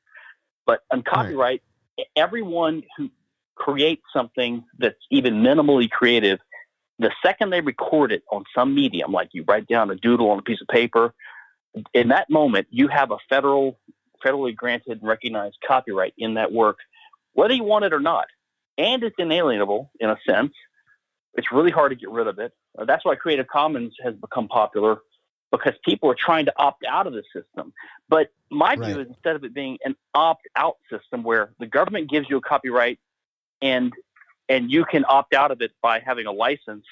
But 0.66 0.80
on 0.90 1.02
copyright, 1.02 1.62
right. 1.98 2.06
everyone 2.16 2.82
who 2.96 3.10
creates 3.56 4.02
something 4.12 4.64
that's 4.78 4.98
even 5.10 5.42
minimally 5.42 5.90
creative, 5.90 6.38
the 6.98 7.10
second 7.24 7.50
they 7.50 7.60
record 7.60 8.12
it 8.12 8.22
on 8.30 8.44
some 8.54 8.74
medium, 8.74 9.12
like 9.12 9.30
you 9.32 9.44
write 9.46 9.66
down 9.66 9.90
a 9.90 9.96
doodle 9.96 10.30
on 10.30 10.38
a 10.38 10.42
piece 10.42 10.60
of 10.60 10.68
paper 10.68 11.14
in 11.92 12.08
that 12.08 12.30
moment, 12.30 12.66
you 12.70 12.88
have 12.88 13.10
a 13.10 13.18
federal, 13.28 13.78
federally 14.24 14.54
granted 14.54 15.00
and 15.00 15.02
recognized 15.02 15.56
copyright 15.66 16.14
in 16.16 16.34
that 16.34 16.52
work, 16.52 16.78
whether 17.32 17.54
you 17.54 17.64
want 17.64 17.84
it 17.84 17.92
or 17.92 18.00
not. 18.00 18.26
And 18.78 19.02
it's 19.02 19.16
inalienable 19.18 19.90
in 20.00 20.10
a 20.10 20.16
sense. 20.28 20.52
It's 21.34 21.52
really 21.52 21.70
hard 21.70 21.90
to 21.90 21.96
get 21.96 22.10
rid 22.10 22.26
of 22.26 22.38
it. 22.38 22.52
That's 22.86 23.04
why 23.04 23.14
Creative 23.16 23.46
Commons 23.46 23.94
has 24.02 24.14
become 24.14 24.48
popular 24.48 24.98
because 25.50 25.74
people 25.84 26.10
are 26.10 26.16
trying 26.18 26.46
to 26.46 26.52
opt 26.56 26.84
out 26.88 27.06
of 27.06 27.12
the 27.12 27.22
system. 27.32 27.72
But 28.08 28.30
my 28.50 28.74
right. 28.74 28.80
view 28.80 29.00
is 29.00 29.08
instead 29.08 29.36
of 29.36 29.44
it 29.44 29.54
being 29.54 29.78
an 29.84 29.94
opt 30.14 30.48
out 30.56 30.76
system 30.90 31.22
where 31.22 31.52
the 31.60 31.66
government 31.66 32.10
gives 32.10 32.28
you 32.28 32.36
a 32.36 32.40
copyright 32.40 32.98
and 33.64 33.92
and 34.48 34.70
you 34.70 34.84
can 34.84 35.04
opt 35.08 35.32
out 35.32 35.50
of 35.50 35.62
it 35.62 35.72
by 35.82 36.00
having 36.00 36.26
a 36.26 36.32
license, 36.32 36.84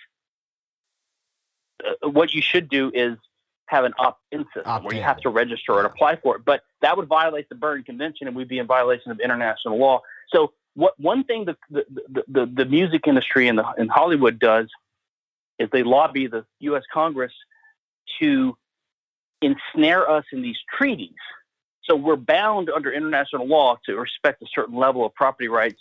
uh, 1.84 2.08
what 2.08 2.32
you 2.32 2.40
should 2.40 2.70
do 2.70 2.90
is 2.94 3.18
have 3.66 3.84
an 3.84 3.92
opt-in 3.98 4.44
system 4.46 4.62
opt-in. 4.64 4.86
where 4.86 4.96
you 4.96 5.02
have 5.02 5.18
to 5.18 5.28
register 5.28 5.76
and 5.78 5.86
apply 5.86 6.16
for 6.16 6.36
it. 6.36 6.44
But 6.44 6.62
that 6.80 6.96
would 6.96 7.08
violate 7.08 7.48
the 7.50 7.54
Berne 7.54 7.84
Convention, 7.84 8.26
and 8.26 8.34
we'd 8.34 8.48
be 8.48 8.58
in 8.58 8.66
violation 8.66 9.10
of 9.10 9.20
international 9.20 9.78
law. 9.78 10.00
So, 10.32 10.52
what 10.74 10.98
one 10.98 11.24
thing 11.24 11.44
the 11.44 11.56
the, 11.70 11.84
the, 12.08 12.24
the, 12.28 12.46
the 12.46 12.64
music 12.64 13.06
industry 13.06 13.48
in 13.48 13.56
the 13.56 13.64
in 13.76 13.88
Hollywood 13.88 14.38
does 14.38 14.68
is 15.58 15.68
they 15.70 15.82
lobby 15.82 16.26
the 16.26 16.46
U.S. 16.60 16.82
Congress 16.92 17.32
to 18.20 18.56
ensnare 19.42 20.08
us 20.08 20.24
in 20.32 20.40
these 20.40 20.56
treaties. 20.76 21.14
So 21.84 21.96
we're 21.96 22.16
bound 22.16 22.70
under 22.70 22.92
international 22.92 23.46
law 23.46 23.78
to 23.86 23.96
respect 23.96 24.40
a 24.40 24.46
certain 24.54 24.76
level 24.76 25.04
of 25.04 25.14
property 25.14 25.48
rights 25.48 25.80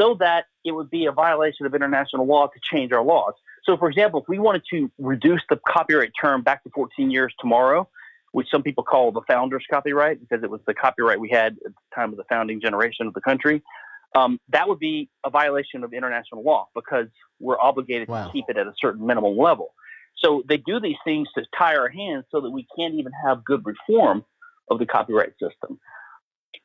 so 0.00 0.16
that 0.20 0.46
it 0.64 0.72
would 0.72 0.90
be 0.90 1.06
a 1.06 1.12
violation 1.12 1.66
of 1.66 1.74
international 1.74 2.26
law 2.26 2.46
to 2.46 2.60
change 2.62 2.92
our 2.92 3.02
laws. 3.02 3.34
So, 3.64 3.76
for 3.76 3.88
example, 3.88 4.20
if 4.20 4.28
we 4.28 4.38
wanted 4.38 4.62
to 4.70 4.90
reduce 4.98 5.42
the 5.48 5.58
copyright 5.68 6.12
term 6.20 6.42
back 6.42 6.62
to 6.64 6.70
14 6.70 7.10
years 7.10 7.32
tomorrow, 7.40 7.88
which 8.32 8.48
some 8.50 8.62
people 8.62 8.82
call 8.82 9.12
the 9.12 9.20
founder's 9.28 9.64
copyright 9.70 10.20
because 10.20 10.42
it 10.42 10.50
was 10.50 10.60
the 10.66 10.74
copyright 10.74 11.20
we 11.20 11.28
had 11.28 11.52
at 11.64 11.72
the 11.72 11.94
time 11.94 12.10
of 12.10 12.16
the 12.16 12.24
founding 12.28 12.60
generation 12.60 13.06
of 13.06 13.14
the 13.14 13.20
country, 13.20 13.62
um, 14.14 14.38
that 14.48 14.68
would 14.68 14.78
be 14.78 15.08
a 15.24 15.30
violation 15.30 15.84
of 15.84 15.92
international 15.92 16.42
law 16.42 16.68
because 16.74 17.06
we're 17.40 17.60
obligated 17.60 18.08
wow. 18.08 18.26
to 18.26 18.32
keep 18.32 18.44
it 18.48 18.56
at 18.56 18.66
a 18.66 18.72
certain 18.78 19.06
minimum 19.06 19.36
level. 19.36 19.74
So 20.16 20.42
they 20.48 20.58
do 20.58 20.80
these 20.80 20.96
things 21.04 21.28
to 21.36 21.44
tie 21.56 21.76
our 21.76 21.88
hands 21.88 22.24
so 22.30 22.40
that 22.40 22.50
we 22.50 22.66
can't 22.76 22.94
even 22.94 23.12
have 23.24 23.44
good 23.44 23.64
reform 23.64 24.24
of 24.70 24.78
the 24.78 24.86
copyright 24.86 25.32
system. 25.32 25.78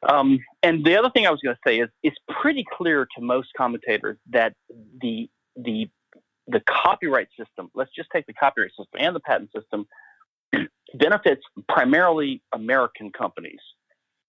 Um, 0.07 0.39
and 0.63 0.85
the 0.85 0.97
other 0.97 1.09
thing 1.09 1.25
I 1.25 1.31
was 1.31 1.39
going 1.43 1.55
to 1.55 1.69
say 1.69 1.79
is 1.79 1.89
it's 2.03 2.17
pretty 2.29 2.65
clear 2.77 3.07
to 3.17 3.21
most 3.21 3.49
commentators 3.57 4.17
that 4.29 4.53
the 5.01 5.29
the 5.55 5.89
the 6.47 6.61
copyright 6.61 7.27
system, 7.37 7.69
let's 7.75 7.91
just 7.95 8.09
take 8.13 8.25
the 8.25 8.33
copyright 8.33 8.71
system 8.71 8.99
and 8.99 9.15
the 9.15 9.19
patent 9.19 9.49
system, 9.53 9.85
benefits 10.93 11.41
primarily 11.67 12.41
American 12.53 13.11
companies 13.11 13.59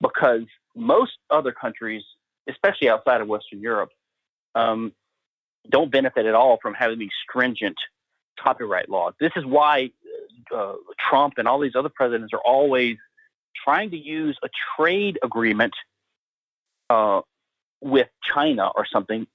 because 0.00 0.42
most 0.74 1.12
other 1.30 1.52
countries, 1.52 2.02
especially 2.48 2.88
outside 2.88 3.20
of 3.20 3.28
Western 3.28 3.60
Europe, 3.60 3.90
um, 4.54 4.92
don't 5.70 5.92
benefit 5.92 6.26
at 6.26 6.34
all 6.34 6.58
from 6.60 6.74
having 6.74 6.98
these 6.98 7.10
stringent 7.28 7.76
copyright 8.40 8.88
laws. 8.88 9.14
This 9.20 9.32
is 9.36 9.44
why 9.44 9.90
uh, 10.54 10.74
Trump 11.08 11.34
and 11.36 11.46
all 11.46 11.60
these 11.60 11.76
other 11.76 11.90
presidents 11.94 12.32
are 12.32 12.40
always 12.44 12.96
trying 13.64 13.90
to 13.90 13.98
use 13.98 14.38
a 14.42 14.48
trade 14.76 15.18
agreement 15.22 15.74
uh, 16.90 17.20
with 17.80 18.08
China 18.22 18.70
or 18.74 18.86
something 18.86 19.26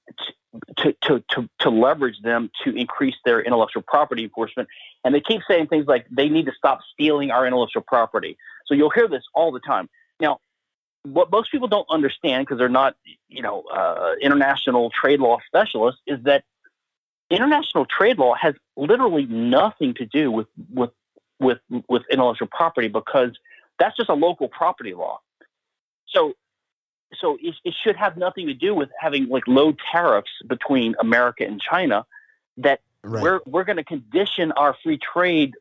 to, 0.78 0.94
to, 1.02 1.24
to, 1.30 1.48
to 1.60 1.70
leverage 1.70 2.20
them 2.22 2.50
to 2.62 2.74
increase 2.76 3.16
their 3.24 3.40
intellectual 3.40 3.82
property 3.82 4.24
enforcement. 4.24 4.68
And 5.04 5.14
they 5.14 5.20
keep 5.20 5.42
saying 5.48 5.68
things 5.68 5.86
like 5.86 6.06
they 6.10 6.28
need 6.28 6.46
to 6.46 6.52
stop 6.56 6.80
stealing 6.92 7.30
our 7.30 7.46
intellectual 7.46 7.82
property. 7.82 8.36
So 8.66 8.74
you'll 8.74 8.90
hear 8.90 9.08
this 9.08 9.22
all 9.34 9.52
the 9.52 9.60
time. 9.60 9.88
Now, 10.20 10.40
what 11.02 11.30
most 11.30 11.50
people 11.50 11.68
don't 11.68 11.88
understand 11.90 12.46
because 12.46 12.58
they're 12.58 12.68
not, 12.68 12.96
you 13.28 13.42
know, 13.42 13.62
uh, 13.62 14.14
international 14.22 14.90
trade 14.90 15.20
law 15.20 15.38
specialists 15.46 16.00
is 16.06 16.22
that 16.24 16.44
international 17.30 17.86
trade 17.86 18.18
law 18.18 18.34
has 18.34 18.54
literally 18.76 19.26
nothing 19.26 19.94
to 19.94 20.06
do 20.06 20.30
with 20.30 20.46
with 20.72 20.90
with 21.40 21.58
with 21.88 22.02
intellectual 22.10 22.48
property 22.48 22.88
because 22.88 23.32
that's 23.78 23.96
just 23.96 24.08
a 24.08 24.14
local 24.14 24.48
property 24.48 24.94
law. 24.94 25.20
So 26.06 26.34
so 27.20 27.38
it, 27.40 27.54
it 27.64 27.74
should 27.82 27.96
have 27.96 28.16
nothing 28.16 28.46
to 28.48 28.54
do 28.54 28.74
with 28.74 28.90
having 28.98 29.28
like 29.28 29.46
low 29.46 29.74
tariffs 29.92 30.30
between 30.46 30.94
America 31.00 31.44
and 31.44 31.60
China. 31.60 32.06
That 32.58 32.80
right. 33.02 33.22
we're 33.22 33.40
we're 33.46 33.64
going 33.64 33.76
to 33.76 33.84
condition 33.84 34.52
our 34.52 34.76
free 34.82 34.98
trade 34.98 35.54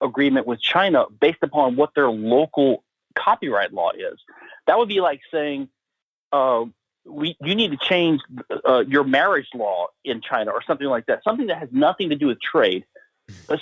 agreement 0.00 0.46
with 0.46 0.60
China 0.60 1.06
based 1.20 1.42
upon 1.42 1.76
what 1.76 1.90
their 1.94 2.10
local 2.10 2.84
copyright 3.14 3.72
law 3.72 3.90
is. 3.92 4.18
That 4.66 4.78
would 4.78 4.88
be 4.88 5.00
like 5.00 5.20
saying, 5.32 5.68
uh, 6.32 6.64
we 7.04 7.36
you 7.40 7.54
need 7.54 7.70
to 7.70 7.78
change 7.78 8.20
uh, 8.68 8.84
your 8.86 9.04
marriage 9.04 9.48
law 9.54 9.88
in 10.04 10.20
China 10.20 10.50
or 10.50 10.62
something 10.62 10.86
like 10.86 11.06
that. 11.06 11.22
Something 11.24 11.46
that 11.46 11.58
has 11.58 11.68
nothing 11.72 12.10
to 12.10 12.16
do 12.16 12.26
with 12.26 12.40
trade. 12.40 12.84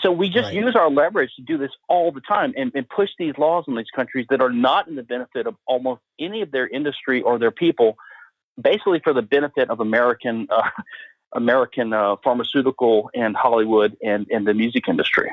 So 0.03 0.13
we 0.13 0.29
just 0.29 0.47
Right. 0.47 0.55
use 0.55 0.77
our 0.77 0.91
leverage 0.91 1.35
to 1.37 1.43
do 1.43 1.59
this 1.59 1.71
all 1.89 2.11
the 2.11 2.21
time 2.21 2.55
and, 2.57 2.73
and 2.75 2.89
push 2.89 3.11
these 3.19 3.37
laws 3.39 3.65
in 3.69 3.77
these 3.77 3.91
countries 3.95 4.27
that 4.31 4.41
are 4.41 4.53
not 4.53 4.89
in 4.89 4.97
the 4.97 5.03
benefit 5.03 5.47
of 5.47 5.57
almost 5.67 6.01
any 6.19 6.43
of 6.43 6.51
their 6.51 6.67
industry 6.67 7.21
or 7.23 7.39
their 7.39 7.51
people, 7.51 7.97
basically 8.61 9.01
for 9.01 9.13
the 9.13 9.23
benefit 9.23 9.71
of 9.71 9.81
American 9.81 10.49
uh, 10.51 10.63
American 11.35 11.93
uh, 11.93 12.17
pharmaceutical 12.23 13.11
and 13.15 13.35
Hollywood 13.37 13.97
and, 14.03 14.27
and 14.31 14.47
the 14.47 14.55
music 14.55 14.89
industry. 14.89 15.31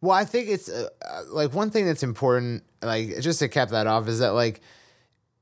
Well, 0.00 0.16
I 0.16 0.24
think 0.24 0.48
it's 0.48 0.70
uh, 0.70 0.88
uh, 1.06 1.22
like 1.30 1.52
one 1.52 1.70
thing 1.70 1.84
that's 1.84 2.02
important, 2.02 2.64
like 2.80 3.20
just 3.20 3.40
to 3.40 3.48
cap 3.48 3.68
that 3.70 3.86
off, 3.86 4.08
is 4.08 4.20
that 4.20 4.30
like 4.30 4.62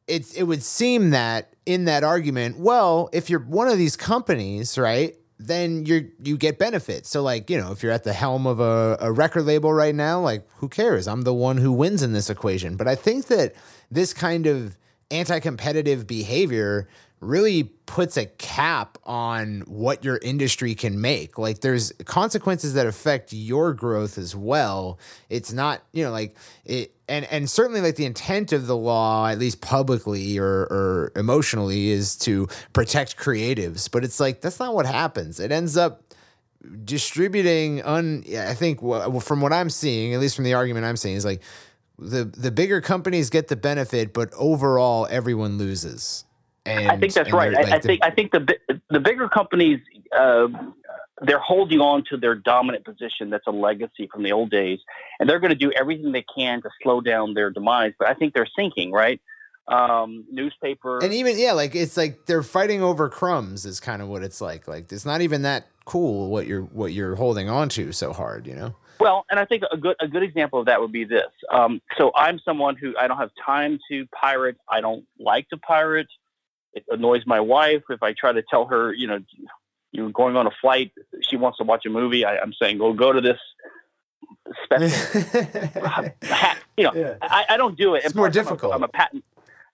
it's 0.09 0.35
it 0.35 0.43
would 0.43 0.63
seem 0.63 1.11
that 1.11 1.55
in 1.65 1.85
that 1.85 2.03
argument, 2.03 2.59
well, 2.59 3.09
if 3.13 3.31
you're 3.31 3.41
one 3.41 3.69
of 3.69 3.79
these 3.79 3.97
companies, 3.97 4.77
right, 4.77 5.15
then 5.39 5.87
you're 5.87 6.03
you 6.23 6.37
get 6.37 6.59
benefits. 6.59 7.09
So 7.09 7.23
like 7.23 7.49
you 7.49 7.59
know, 7.59 7.73
if 7.73 7.83
you're 7.83 7.93
at 7.93 8.05
the 8.05 8.13
helm 8.13 8.47
of 8.47 8.61
a, 8.61 8.97
a 9.01 9.13
record 9.13 9.45
label 9.45 9.73
right 9.73 9.95
now, 9.95 10.21
like 10.21 10.49
who 10.57 10.69
cares? 10.69 11.07
I'm 11.07 11.23
the 11.23 11.35
one 11.35 11.59
who 11.59 11.73
wins 11.73 12.03
in 12.03 12.13
this 12.13 12.29
equation. 12.29 12.77
But 12.77 12.89
I 12.89 12.95
think 12.95 13.27
that 13.27 13.55
this 13.91 14.13
kind 14.13 14.47
of 14.47 14.77
anti-competitive 15.11 16.07
behavior 16.07 16.89
really 17.21 17.65
puts 17.65 18.17
a 18.17 18.27
cap 18.27 18.99
on 19.05 19.61
what 19.67 20.05
your 20.05 20.19
industry 20.23 20.75
can 20.75 21.01
make. 21.01 21.39
Like 21.39 21.61
there's 21.61 21.93
consequences 22.05 22.75
that 22.75 22.87
affect 22.87 23.33
your 23.33 23.75
growth 23.75 24.19
as 24.19 24.37
well. 24.37 24.99
It's 25.29 25.53
not, 25.53 25.83
you 25.93 26.05
know, 26.05 26.11
like 26.11 26.37
it 26.65 26.95
and 27.09 27.25
and 27.27 27.49
certainly 27.49 27.81
like 27.81 27.97
the 27.97 28.05
intent 28.05 28.53
of 28.53 28.67
the 28.67 28.77
law, 28.77 29.29
at 29.29 29.39
least 29.39 29.61
publicly 29.61 30.39
or 30.39 30.63
or 30.71 31.13
emotionally, 31.17 31.91
is 31.91 32.17
to 32.19 32.47
protect 32.73 33.17
creatives. 33.17 33.91
But 33.91 34.05
it's 34.05 34.21
like 34.21 34.41
that's 34.41 34.61
not 34.61 34.75
what 34.75 34.87
happens. 34.87 35.41
It 35.41 35.51
ends 35.51 35.77
up 35.77 36.03
distributing 36.85 37.81
un 37.83 38.25
i 38.37 38.53
think 38.53 38.81
from 39.23 39.41
what 39.41 39.53
i'm 39.53 39.71
seeing 39.71 40.13
at 40.13 40.19
least 40.19 40.35
from 40.35 40.45
the 40.45 40.55
argument 40.55 40.85
i'm 40.85 40.97
seeing 40.97 41.15
is 41.15 41.25
like 41.25 41.41
the 42.01 42.25
the 42.25 42.51
bigger 42.51 42.81
companies 42.81 43.31
get 43.31 43.47
the 43.47 43.55
benefit 43.55 44.13
but 44.13 44.33
overall 44.35 45.07
everyone 45.09 45.57
loses 45.57 46.25
and 46.69 46.91
I 46.91 46.97
think 46.97 47.13
that's 47.13 47.33
right. 47.33 47.53
they're, 47.53 47.67
I, 47.67 47.71
like, 47.71 47.83
the- 47.83 47.89
think 47.89 48.05
I 48.05 48.11
think 48.11 48.33
the 48.33 48.81
the 48.91 49.01
bigger 49.01 49.29
companies 49.29 49.81
uh, 50.17 50.49
they're 51.23 51.39
holding 51.41 51.81
on 51.81 52.05
to 52.11 52.17
their 52.17 52.35
dominant 52.35 52.85
position. 52.85 53.31
That's 53.31 53.47
a 53.47 53.51
legacy 53.53 54.09
from 54.13 54.23
the 54.23 54.33
old 54.33 54.51
days, 54.51 54.79
and 55.19 55.29
they're 55.29 55.41
going 55.41 55.51
to 55.51 55.57
do 55.57 55.73
everything 55.73 56.13
they 56.13 56.25
can 56.37 56.63
to 56.63 56.71
slow 56.83 57.01
down 57.01 57.35
their 57.35 57.51
demise. 57.51 57.93
But 57.99 58.09
I 58.09 58.15
think 58.15 58.35
they're 58.35 58.49
sinking. 58.57 58.93
Right? 58.93 59.21
Um, 59.67 60.25
newspaper. 60.31 60.99
and 61.05 61.13
even 61.13 61.39
yeah 61.39 61.53
like 61.53 61.75
it's 61.75 61.99
like 61.99 62.25
they're 62.25 62.43
fighting 62.43 62.83
over 62.83 63.11
crumbs 63.11 63.67
is 63.67 63.81
kind 63.81 64.01
of 64.01 64.09
what 64.09 64.23
it's 64.23 64.41
like 64.41 64.67
like 64.67 64.91
it's 64.91 65.05
not 65.05 65.21
even 65.21 65.43
that 65.43 65.67
cool 65.85 66.31
what 66.31 66.47
you're 66.47 66.63
what 66.63 66.95
you're 66.95 67.17
holding 67.17 67.51
on 67.51 67.69
to 67.69 67.93
so 67.93 68.15
hard 68.15 68.47
you 68.47 68.55
know 68.55 68.75
Well, 68.99 69.27
and 69.31 69.39
I 69.39 69.45
think 69.45 69.63
a 69.71 69.77
good 69.77 69.95
a 70.01 70.09
good 70.09 70.23
example 70.23 70.59
of 70.59 70.67
that 70.67 70.81
would 70.81 70.91
be 70.91 71.05
this. 71.05 71.31
Um, 71.53 71.81
so 71.99 72.11
I'm 72.17 72.39
someone 72.45 72.77
who 72.77 72.95
I 72.99 73.07
don't 73.07 73.19
have 73.19 73.31
time 73.45 73.79
to 73.91 74.07
pirate. 74.07 74.57
I 74.71 74.81
don't 74.81 75.05
like 75.19 75.49
to 75.51 75.57
pirate. 75.59 76.09
It 76.75 76.85
annoys 76.91 77.23
my 77.27 77.41
wife 77.41 77.83
if 77.91 78.03
I 78.03 78.13
try 78.13 78.33
to 78.33 78.43
tell 78.43 78.67
her, 78.67 78.93
you 78.93 79.07
know, 79.07 79.19
you're 79.93 80.11
going 80.11 80.37
on 80.37 80.47
a 80.47 80.51
flight. 80.61 80.93
She 81.23 81.37
wants 81.37 81.59
to 81.59 81.65
watch 81.65 81.87
a 81.87 81.91
movie. 81.91 82.25
I, 82.25 82.39
I'm 82.39 82.53
saying, 82.53 82.79
well, 82.79 82.93
go 82.93 83.13
to 83.13 83.21
this 83.21 83.39
special. 84.65 86.13
You 86.77 86.85
know, 86.85 86.93
Yeah. 86.95 87.15
I, 87.23 87.45
I 87.49 87.57
don't 87.57 87.77
do 87.77 87.95
it. 87.97 88.05
It's 88.05 88.07
And 88.07 88.15
more 88.15 88.31
plus, 88.31 88.37
I'm 88.37 88.41
a- 88.43 88.51
difficult. 88.51 88.73
I'm 88.75 88.83
a, 88.85 88.89
patent. 88.89 89.25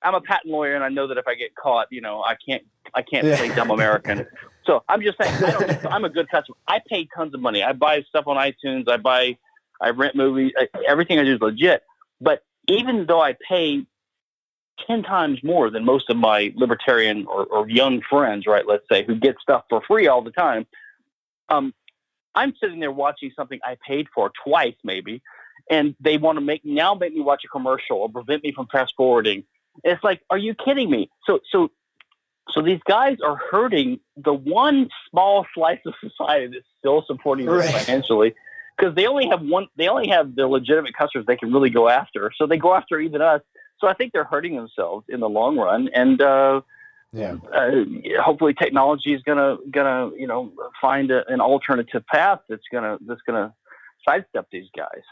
I'm 0.02 0.14
a 0.14 0.22
patent 0.22 0.50
lawyer, 0.52 0.74
and 0.74 0.82
I 0.82 0.88
know 0.88 1.06
that 1.08 1.18
if 1.18 1.26
I 1.28 1.34
get 1.34 1.54
caught, 1.54 1.88
you 1.90 2.00
know, 2.00 2.22
I 2.22 2.34
can't. 2.48 2.62
I 2.94 3.02
can't 3.02 3.26
Yeah. 3.26 3.36
play 3.36 3.48
dumb 3.54 3.70
American. 3.70 4.26
So 4.66 4.82
I'm 4.88 5.02
just 5.02 5.18
saying, 5.20 5.44
I 5.44 5.50
don't, 5.50 5.86
I'm 5.92 6.04
a 6.06 6.08
good 6.08 6.26
customer. 6.30 6.56
I 6.66 6.80
pay 6.88 7.06
tons 7.14 7.34
of 7.34 7.40
money. 7.42 7.62
I 7.62 7.74
buy 7.74 8.00
stuff 8.08 8.26
on 8.26 8.38
iTunes. 8.38 8.88
I 8.88 8.96
buy, 8.96 9.36
I 9.78 9.90
rent 9.90 10.16
movies. 10.16 10.52
I, 10.56 10.66
everything 10.88 11.18
I 11.18 11.24
do 11.24 11.34
is 11.34 11.40
legit. 11.42 11.82
But 12.18 12.42
even 12.66 13.04
though 13.04 13.20
I 13.20 13.36
pay 13.46 13.84
ten 14.86 15.02
times 15.02 15.42
more 15.42 15.70
than 15.70 15.84
most 15.84 16.10
of 16.10 16.16
my 16.16 16.52
libertarian 16.56 17.26
or, 17.26 17.44
or 17.46 17.68
young 17.68 18.00
friends, 18.08 18.46
right? 18.46 18.66
Let's 18.66 18.84
say 18.90 19.04
who 19.04 19.14
get 19.16 19.36
stuff 19.40 19.64
for 19.68 19.82
free 19.86 20.06
all 20.08 20.22
the 20.22 20.30
time. 20.30 20.66
Um, 21.48 21.74
I'm 22.34 22.54
sitting 22.60 22.80
there 22.80 22.90
watching 22.90 23.30
something 23.36 23.60
I 23.64 23.76
paid 23.86 24.08
for 24.14 24.32
twice, 24.44 24.74
maybe, 24.82 25.22
and 25.70 25.94
they 26.00 26.18
want 26.18 26.36
to 26.36 26.40
make 26.40 26.64
now 26.64 26.94
make 26.94 27.14
me 27.14 27.20
watch 27.20 27.42
a 27.44 27.48
commercial 27.48 27.98
or 27.98 28.08
prevent 28.08 28.42
me 28.42 28.52
from 28.52 28.66
fast 28.70 28.94
forwarding. 28.96 29.44
It's 29.82 30.02
like, 30.02 30.22
are 30.30 30.38
you 30.38 30.54
kidding 30.54 30.90
me? 30.90 31.10
So, 31.26 31.40
so, 31.50 31.70
so 32.50 32.62
these 32.62 32.80
guys 32.86 33.18
are 33.24 33.36
hurting 33.36 34.00
the 34.16 34.32
one 34.32 34.88
small 35.10 35.46
slice 35.54 35.80
of 35.86 35.94
society 36.00 36.46
that's 36.48 36.66
still 36.78 37.04
supporting 37.06 37.46
them 37.46 37.56
Right. 37.56 37.72
financially 37.86 38.34
because 38.76 38.94
they 38.94 39.06
only 39.06 39.28
have 39.28 39.40
one. 39.42 39.68
They 39.76 39.88
only 39.88 40.08
have 40.08 40.34
the 40.34 40.46
legitimate 40.46 40.94
customers 40.96 41.26
they 41.26 41.36
can 41.36 41.52
really 41.52 41.70
go 41.70 41.88
after. 41.88 42.32
So 42.36 42.46
they 42.46 42.56
go 42.58 42.74
after 42.74 42.98
even 43.00 43.22
us. 43.22 43.40
So 43.80 43.88
I 43.88 43.94
think 43.94 44.12
they're 44.12 44.24
hurting 44.24 44.56
themselves 44.56 45.06
in 45.08 45.20
the 45.20 45.28
long 45.28 45.56
run, 45.56 45.88
and 45.94 46.20
uh, 46.20 46.60
yeah 47.12 47.36
uh, 47.54 47.84
hopefully 48.22 48.54
technology 48.54 49.14
is 49.14 49.22
gonna 49.22 49.56
gonna 49.70 50.10
you 50.16 50.26
know 50.26 50.52
find 50.80 51.10
a, 51.10 51.26
an 51.28 51.40
alternative 51.40 52.04
path 52.06 52.40
that's 52.48 52.64
gonna 52.72 52.98
that's 53.06 53.22
gonna 53.26 53.54
sidestep 54.06 54.48
these 54.50 54.68
guys. 54.76 55.02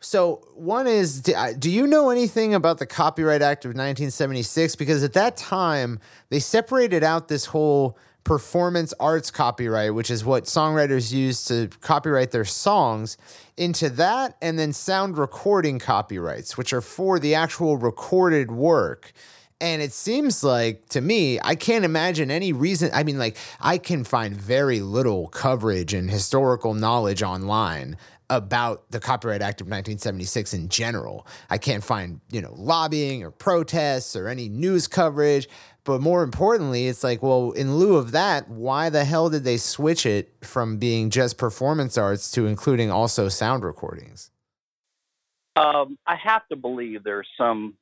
So 0.00 0.48
one 0.54 0.88
is, 0.88 1.20
do 1.20 1.32
do 1.58 1.70
you 1.70 1.86
know 1.86 2.10
anything 2.10 2.54
about 2.54 2.78
the 2.78 2.86
Copyright 2.86 3.40
Act 3.40 3.64
of 3.64 3.70
1976? 3.70 4.74
Because 4.74 5.04
at 5.04 5.12
that 5.12 5.36
time 5.36 6.00
they 6.28 6.40
separated 6.40 7.04
out 7.04 7.28
this 7.28 7.46
whole 7.46 7.96
performance 8.24 8.94
arts 9.00 9.30
copyright, 9.30 9.94
which 9.94 10.10
is 10.10 10.24
what 10.24 10.44
songwriters 10.44 11.12
use 11.12 11.44
to 11.46 11.68
copyright 11.80 12.30
their 12.30 12.44
songs, 12.44 13.16
into 13.56 13.90
that, 13.90 14.36
and 14.40 14.58
then 14.58 14.72
sound 14.72 15.18
recording 15.18 15.78
copyrights, 15.78 16.56
which 16.56 16.72
are 16.72 16.80
for 16.80 17.18
the 17.18 17.34
actual 17.34 17.76
recorded 17.76 18.50
work. 18.50 19.12
And 19.60 19.80
it 19.80 19.92
seems 19.92 20.42
like 20.42 20.88
to 20.88 21.00
me, 21.00 21.38
I 21.40 21.54
can't 21.54 21.84
imagine 21.84 22.32
any 22.32 22.52
reason. 22.52 22.90
I 22.92 23.04
mean, 23.04 23.18
like, 23.18 23.36
I 23.60 23.78
can 23.78 24.02
find 24.02 24.36
very 24.36 24.80
little 24.80 25.28
coverage 25.28 25.94
and 25.94 26.10
historical 26.10 26.74
knowledge 26.74 27.22
online 27.22 27.96
about 28.30 28.90
the 28.90 29.00
Copyright 29.00 29.42
Act 29.42 29.60
of 29.60 29.66
1976 29.66 30.54
in 30.54 30.68
general. 30.68 31.26
I 31.50 31.58
can't 31.58 31.84
find, 31.84 32.20
you 32.30 32.40
know, 32.40 32.54
lobbying 32.56 33.22
or 33.22 33.30
protests 33.30 34.16
or 34.16 34.28
any 34.28 34.48
news 34.48 34.88
coverage. 34.88 35.48
But 35.84 36.00
more 36.00 36.22
importantly, 36.22 36.86
it's 36.86 37.02
like, 37.02 37.22
well, 37.22 37.50
in 37.52 37.76
lieu 37.76 37.96
of 37.96 38.12
that, 38.12 38.48
why 38.48 38.88
the 38.88 39.04
hell 39.04 39.28
did 39.28 39.44
they 39.44 39.56
switch 39.56 40.06
it 40.06 40.32
from 40.42 40.78
being 40.78 41.10
just 41.10 41.38
performance 41.38 41.98
arts 41.98 42.30
to 42.32 42.46
including 42.46 42.90
also 42.90 43.28
sound 43.28 43.64
recordings? 43.64 44.30
Um, 45.56 45.98
I 46.06 46.16
have 46.16 46.46
to 46.48 46.56
believe 46.56 47.04
there's 47.04 47.28
some 47.36 47.74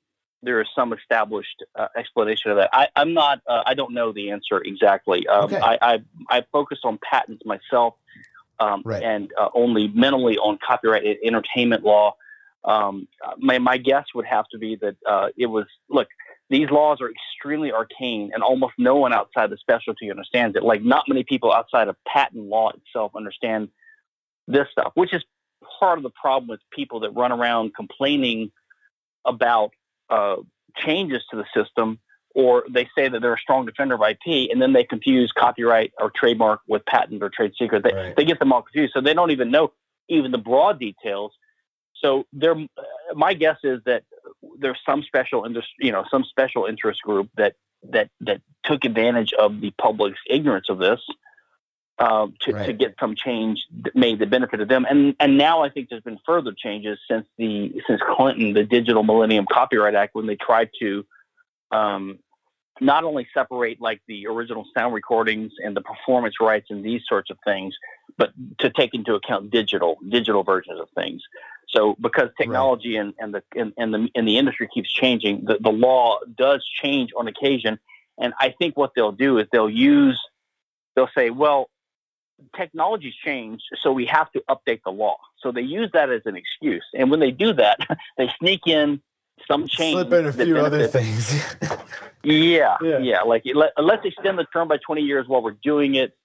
there 0.42 0.60
is 0.60 0.68
some 0.74 0.92
established 0.92 1.62
uh, 1.78 1.88
explanation 1.96 2.50
of 2.50 2.56
that. 2.56 2.70
I, 2.72 2.88
I'm 2.96 3.12
not. 3.12 3.40
Uh, 3.46 3.62
I 3.66 3.74
don't 3.74 3.92
know 3.92 4.12
the 4.12 4.30
answer 4.30 4.58
exactly. 4.64 5.26
Um, 5.28 5.44
Okay. 5.44 5.58
I, 5.58 5.78
I 5.82 5.98
I 6.28 6.44
focus 6.52 6.78
on 6.84 6.98
patents 6.98 7.44
myself, 7.44 7.94
um, 8.60 8.82
Right. 8.84 9.02
and 9.02 9.32
uh, 9.40 9.48
only 9.54 9.88
mentally 9.88 10.36
on 10.38 10.58
copyright 10.64 11.04
entertainment 11.24 11.82
law. 11.82 12.14
Um, 12.64 13.08
my 13.38 13.58
my 13.58 13.78
guess 13.78 14.04
would 14.14 14.26
have 14.26 14.46
to 14.52 14.58
be 14.58 14.76
that 14.76 14.96
uh, 15.08 15.28
it 15.36 15.46
was 15.46 15.66
look. 15.88 16.08
These 16.50 16.68
laws 16.70 17.00
are 17.00 17.08
extremely 17.10 17.72
arcane, 17.72 18.32
and 18.34 18.42
almost 18.42 18.74
no 18.76 18.96
one 18.96 19.12
outside 19.12 19.50
the 19.50 19.56
specialty 19.56 20.10
understands 20.10 20.56
it. 20.56 20.62
Like 20.64 20.82
not 20.82 21.04
many 21.08 21.22
people 21.24 21.52
outside 21.52 21.88
of 21.88 21.96
patent 22.06 22.44
law 22.44 22.70
itself 22.70 23.12
understand 23.16 23.68
this 24.48 24.66
stuff, 24.72 24.90
which 24.94 25.14
is 25.14 25.22
part 25.78 25.98
of 25.98 26.02
the 26.02 26.10
problem 26.10 26.48
with 26.48 26.60
people 26.72 27.00
that 27.00 27.10
run 27.10 27.32
around 27.32 27.74
complaining 27.74 28.50
about 29.24 29.70
uh, 30.10 30.36
changes 30.76 31.22
to 31.30 31.36
the 31.36 31.44
system, 31.54 31.98
or 32.40 32.64
they 32.70 32.88
say 32.96 33.08
that 33.08 33.20
they're 33.20 33.34
a 33.34 33.38
strong 33.38 33.66
defender 33.66 33.94
of 33.96 34.02
IP, 34.02 34.50
and 34.50 34.60
then 34.62 34.72
they 34.72 34.84
confuse 34.84 35.30
copyright 35.32 35.92
or 35.98 36.10
trademark 36.10 36.60
with 36.66 36.84
patent 36.86 37.22
or 37.22 37.28
trade 37.28 37.52
secret. 37.58 37.82
They, 37.84 37.92
Right. 37.92 38.16
they 38.16 38.24
get 38.24 38.38
them 38.38 38.52
all 38.52 38.62
confused, 38.62 38.92
so 38.94 39.00
they 39.00 39.14
don't 39.14 39.30
even 39.30 39.50
know 39.50 39.72
even 40.08 40.30
the 40.30 40.38
broad 40.38 40.78
details. 40.80 41.32
So 42.02 42.24
there, 42.32 42.54
my 43.14 43.34
guess 43.34 43.58
is 43.62 43.80
that 43.84 44.04
there's 44.58 44.78
some 44.88 45.02
special 45.02 45.44
industry, 45.44 45.86
you 45.86 45.92
know, 45.92 46.04
some 46.10 46.24
special 46.24 46.64
interest 46.64 47.02
group 47.02 47.28
that 47.36 47.54
that 47.90 48.08
that 48.22 48.40
took 48.64 48.84
advantage 48.84 49.32
of 49.34 49.60
the 49.60 49.70
public's 49.72 50.20
ignorance 50.26 50.68
of 50.70 50.78
this 50.78 51.00
um, 51.98 52.34
to, 52.40 52.52
to 52.66 52.72
get 52.72 52.94
some 52.98 53.14
change 53.14 53.66
that 53.82 53.94
made 53.94 54.18
the 54.18 54.26
benefit 54.26 54.60
of 54.60 54.68
them. 54.68 54.86
And 54.88 55.14
and 55.20 55.36
now 55.36 55.62
I 55.62 55.68
think 55.68 55.90
there's 55.90 56.02
been 56.02 56.18
further 56.24 56.52
changes 56.56 56.98
since 57.10 57.26
the 57.36 57.80
since 57.86 58.00
Clinton, 58.16 58.54
the 58.54 58.64
Digital 58.64 59.02
Millennium 59.02 59.46
Copyright 59.50 59.94
Act, 59.94 60.14
when 60.14 60.26
they 60.26 60.36
tried 60.36 60.70
to 60.80 61.04
um, 61.70 62.18
not 62.80 63.04
only 63.04 63.26
separate 63.34 63.80
like 63.80 64.00
the 64.06 64.26
original 64.26 64.64
sound 64.76 64.94
recordings 64.94 65.52
and 65.62 65.76
the 65.76 65.80
performance 65.80 66.36
rights 66.40 66.68
and 66.70 66.84
these 66.84 67.02
sorts 67.08 67.30
of 67.30 67.38
things, 67.44 67.74
but 68.16 68.32
to 68.58 68.70
take 68.70 68.94
into 68.94 69.14
account 69.14 69.50
digital 69.50 69.98
digital 70.08 70.42
versions 70.42 70.80
of 70.80 70.88
things. 70.94 71.22
So 71.68 71.96
because 72.00 72.30
technology 72.36 72.96
and, 72.96 73.14
and 73.18 73.34
the 73.34 73.42
and, 73.54 73.72
and 73.76 73.94
the 73.94 74.08
and 74.14 74.26
the 74.26 74.38
industry 74.38 74.68
keeps 74.72 74.90
changing, 74.90 75.44
the, 75.44 75.58
the 75.60 75.70
law 75.70 76.18
does 76.36 76.64
change 76.82 77.10
on 77.16 77.28
occasion. 77.28 77.78
And 78.18 78.34
I 78.38 78.54
think 78.58 78.76
what 78.76 78.92
they'll 78.94 79.12
do 79.12 79.38
is 79.38 79.46
they'll 79.52 79.70
use 79.70 80.20
they'll 80.96 81.10
say, 81.14 81.30
well, 81.30 81.70
technology's 82.56 83.14
changed, 83.14 83.64
so 83.80 83.92
we 83.92 84.06
have 84.06 84.30
to 84.32 84.42
update 84.48 84.80
the 84.84 84.90
law. 84.90 85.16
So 85.38 85.52
they 85.52 85.62
use 85.62 85.90
that 85.92 86.10
as 86.10 86.22
an 86.24 86.36
excuse. 86.36 86.84
And 86.94 87.10
when 87.10 87.20
they 87.20 87.30
do 87.30 87.52
that, 87.54 87.78
they 88.18 88.30
sneak 88.38 88.66
in 88.66 89.00
some 89.50 89.66
change. 89.66 89.94
Slip 89.94 90.12
in 90.12 90.26
a 90.26 90.32
few 90.32 90.58
other 90.58 90.86
things. 90.86 91.42
yeah, 92.22 92.76
yeah, 92.80 92.98
yeah, 92.98 93.22
Like 93.22 93.42
let, 93.54 93.72
let's 93.76 94.04
extend 94.04 94.38
the 94.38 94.44
term 94.52 94.68
by 94.68 94.76
20 94.76 95.02
years 95.02 95.26
while 95.26 95.42
we're 95.42 95.56
doing 95.62 95.96
it. 95.96 96.16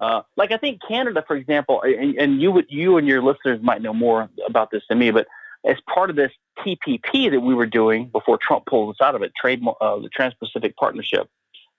Uh, 0.00 0.22
like 0.36 0.50
I 0.50 0.56
think 0.56 0.80
Canada, 0.86 1.22
for 1.26 1.36
example, 1.36 1.82
and, 1.82 2.16
and 2.16 2.42
you 2.42 2.50
would, 2.50 2.66
you 2.68 2.96
and 2.96 3.06
your 3.06 3.22
listeners 3.22 3.60
might 3.62 3.82
know 3.82 3.94
more 3.94 4.28
about 4.46 4.70
this 4.72 4.82
than 4.88 4.98
me, 4.98 5.10
but 5.12 5.28
as 5.64 5.76
part 5.92 6.10
of 6.10 6.16
this 6.16 6.32
TPP 6.58 7.30
that 7.30 7.40
we 7.40 7.54
were 7.54 7.66
doing 7.66 8.08
before 8.08 8.36
Trump 8.36 8.66
pulled 8.66 8.90
us 8.96 9.00
out 9.00 9.14
of 9.14 9.22
it, 9.22 9.32
trade 9.40 9.62
uh, 9.80 9.98
the 10.00 10.08
Trans-Pacific 10.08 10.76
Partnership, 10.76 11.28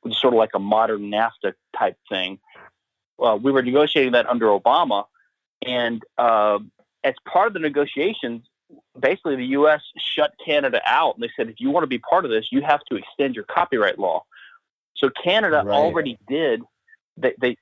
which 0.01 0.13
is 0.13 0.21
sort 0.21 0.33
of 0.33 0.37
like 0.37 0.51
a 0.55 0.59
modern 0.59 1.11
NAFTA 1.11 1.53
type 1.77 1.97
thing. 2.07 2.39
Uh, 3.21 3.37
we 3.41 3.51
were 3.51 3.61
negotiating 3.61 4.13
that 4.13 4.25
under 4.27 4.47
Obama, 4.47 5.03
and 5.65 6.01
uh, 6.17 6.59
as 7.03 7.15
part 7.27 7.47
of 7.47 7.53
the 7.53 7.59
negotiations, 7.59 8.43
basically 8.99 9.35
the 9.35 9.47
U.S. 9.47 9.81
shut 9.97 10.33
Canada 10.43 10.81
out, 10.85 11.15
and 11.15 11.23
they 11.23 11.31
said 11.35 11.49
if 11.49 11.59
you 11.59 11.69
want 11.69 11.83
to 11.83 11.87
be 11.87 11.99
part 11.99 12.25
of 12.25 12.31
this, 12.31 12.47
you 12.51 12.61
have 12.61 12.81
to 12.85 12.95
extend 12.95 13.35
your 13.35 13.45
copyright 13.45 13.99
law. 13.99 14.23
So 14.95 15.09
Canada 15.09 15.63
right. 15.65 15.73
already 15.73 16.17
did. 16.27 16.61
They, 17.17 17.33
they 17.39 17.57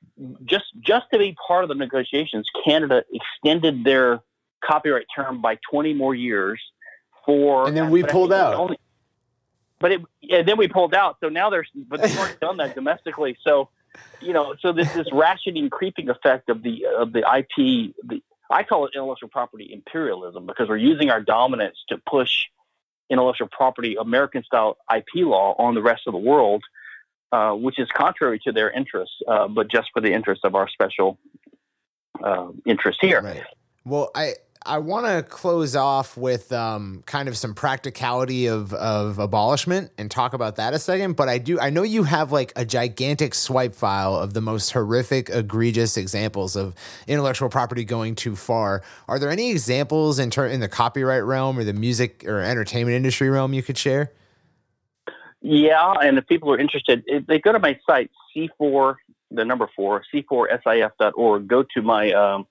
just 0.46 0.66
just 0.80 1.06
to 1.12 1.20
be 1.20 1.36
part 1.48 1.64
of 1.64 1.70
the 1.70 1.76
negotiations, 1.76 2.50
Canada 2.64 3.04
extended 3.12 3.84
their 3.84 4.22
copyright 4.64 5.08
term 5.14 5.42
by 5.42 5.58
20 5.70 5.94
more 5.94 6.16
years 6.16 6.62
for. 7.26 7.68
And 7.68 7.76
then 7.76 7.90
we 7.90 8.04
pulled 8.04 8.32
out. 8.32 8.54
Only, 8.54 8.78
but 9.80 9.92
it, 9.92 10.02
yeah, 10.22 10.44
then 10.44 10.58
we 10.58 10.68
pulled 10.68 10.94
out. 10.94 11.18
So 11.20 11.30
now 11.30 11.50
there's, 11.50 11.70
but 11.74 12.02
they've 12.02 12.18
already 12.18 12.38
done 12.40 12.58
that 12.58 12.76
domestically. 12.76 13.38
So, 13.44 13.70
you 14.22 14.32
know, 14.32 14.56
so 14.60 14.72
this 14.72 14.92
this 14.94 15.08
rationing, 15.12 15.70
creeping 15.70 16.10
effect 16.10 16.50
of 16.50 16.64
the 16.64 16.86
of 16.98 17.12
the 17.12 17.20
IP. 17.20 17.94
The 18.06 18.22
I 18.52 18.64
call 18.64 18.86
it 18.86 18.92
intellectual 18.96 19.30
property 19.30 19.70
imperialism 19.72 20.46
because 20.46 20.70
we're 20.70 20.78
using 20.78 21.10
our 21.10 21.22
dominance 21.22 21.78
to 21.90 21.98
push 21.98 22.46
intellectual 23.10 23.50
property 23.52 23.96
American 24.00 24.44
style 24.44 24.78
IP 24.94 25.26
law 25.26 25.56
on 25.58 25.76
the 25.76 25.82
rest 25.82 26.04
of 26.08 26.14
the 26.14 26.20
world, 26.20 26.64
uh, 27.32 27.52
which 27.52 27.80
is 27.80 27.88
contrary 27.94 28.40
to 28.46 28.52
their 28.52 28.72
interests, 28.72 29.16
uh, 29.28 29.48
but 29.48 29.68
just 29.68 29.90
for 29.94 30.02
the 30.02 30.12
interest 30.12 30.46
of 30.46 30.56
our 30.56 30.68
special 30.70 31.18
uh, 32.24 32.50
interest 32.66 33.00
here. 33.02 33.22
Right. 33.22 33.44
Well, 33.86 34.12
I 34.16 34.36
I 34.64 34.78
want 34.78 35.08
to 35.08 35.24
close 35.24 35.76
off 35.76 36.16
with 36.16 36.52
um, 36.52 37.02
kind 37.08 37.28
of 37.28 37.36
some 37.36 37.56
practicality 37.56 38.46
of, 38.46 38.74
of 38.74 39.18
abolishment 39.18 39.92
and 39.98 40.12
talk 40.12 40.34
about 40.34 40.58
that 40.58 40.76
a 40.76 40.80
second. 40.80 41.16
But 41.16 41.30
I 41.30 41.40
do, 41.40 41.60
I 41.60 41.72
know 41.72 41.82
you 41.82 42.04
have 42.04 42.32
like 42.32 42.54
a 42.56 42.64
gigantic 42.64 43.34
swipe 43.34 43.74
file 43.74 44.16
of 44.16 44.36
the 44.36 44.42
most 44.42 44.72
horrific, 44.72 45.30
egregious 45.32 45.98
examples 45.98 46.56
of 46.56 46.76
intellectual 47.08 47.50
property 47.50 47.84
going 47.84 48.14
too 48.14 48.36
far. 48.36 48.84
Are 49.08 49.18
there 49.18 49.32
any 49.32 49.50
examples 49.50 50.20
in 50.20 50.30
ter- 50.30 50.48
in 50.48 50.60
the 50.60 50.70
copyright 50.70 51.24
realm 51.24 51.58
or 51.58 51.64
the 51.64 51.74
music 51.74 52.24
or 52.28 52.40
entertainment 52.40 52.96
industry 52.96 53.30
realm 53.32 53.54
you 53.54 53.64
could 53.64 53.80
share? 53.80 54.12
Yeah, 55.42 55.94
and 55.94 56.20
if 56.20 56.28
people 56.28 56.52
are 56.54 56.60
interested, 56.60 57.04
they 57.28 57.40
go 57.40 57.52
to 57.52 57.58
my 57.58 57.80
site 57.90 58.12
C4, 58.36 58.96
the 59.32 59.44
number 59.44 59.68
four, 59.76 60.04
C4SIF.org. 60.14 61.48
Go 61.48 61.64
to 61.74 61.82
my 61.82 62.12
um, 62.12 62.46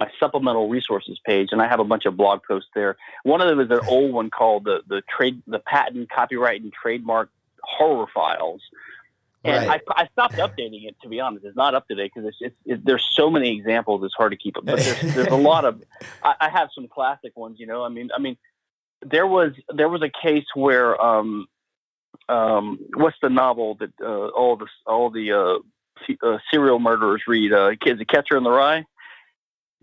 my 0.00 0.10
supplemental 0.18 0.68
resources 0.68 1.20
page, 1.24 1.48
and 1.52 1.60
I 1.60 1.68
have 1.68 1.78
a 1.78 1.84
bunch 1.84 2.06
of 2.06 2.16
blog 2.16 2.40
posts 2.48 2.70
there. 2.74 2.96
One 3.22 3.42
of 3.42 3.48
them 3.48 3.60
is 3.60 3.70
an 3.70 3.80
old 3.88 4.12
one 4.12 4.30
called 4.30 4.64
the 4.64 4.80
the 4.88 5.02
trade 5.02 5.42
the 5.46 5.60
patent, 5.60 6.10
copyright, 6.10 6.62
and 6.62 6.72
trademark 6.72 7.30
horror 7.62 8.06
files. 8.12 8.62
And 9.42 9.66
right. 9.66 9.80
I, 9.88 10.02
I 10.02 10.06
stopped 10.08 10.34
updating 10.34 10.86
it 10.86 10.96
to 11.02 11.08
be 11.08 11.20
honest. 11.20 11.46
It's 11.46 11.56
not 11.56 11.74
up 11.74 11.88
to 11.88 11.94
date 11.94 12.12
because 12.14 12.28
it's, 12.28 12.36
it's 12.40 12.56
it, 12.66 12.84
there's 12.84 13.06
so 13.12 13.30
many 13.30 13.56
examples. 13.56 14.02
It's 14.04 14.14
hard 14.14 14.32
to 14.32 14.36
keep 14.36 14.56
up. 14.56 14.66
But 14.66 14.80
there's, 14.80 15.14
there's 15.14 15.28
a 15.28 15.36
lot 15.36 15.64
of. 15.64 15.82
I, 16.22 16.34
I 16.40 16.48
have 16.50 16.68
some 16.74 16.88
classic 16.88 17.36
ones. 17.36 17.58
You 17.60 17.66
know, 17.66 17.84
I 17.84 17.88
mean, 17.88 18.10
I 18.14 18.20
mean, 18.20 18.36
there 19.02 19.26
was 19.26 19.52
there 19.74 19.88
was 19.88 20.02
a 20.02 20.10
case 20.10 20.46
where 20.54 21.00
um, 21.00 21.46
um, 22.28 22.78
what's 22.94 23.16
the 23.22 23.30
novel 23.30 23.76
that 23.76 23.92
uh, 24.02 24.28
all 24.28 24.56
the 24.56 24.66
all 24.86 25.10
the 25.10 25.32
uh, 25.32 26.26
uh, 26.26 26.38
serial 26.50 26.78
murderers 26.78 27.22
read? 27.26 27.52
Uh, 27.52 27.72
Kids, 27.80 27.98
The 27.98 28.04
Catcher 28.04 28.36
in 28.36 28.44
the 28.44 28.50
Rye. 28.50 28.84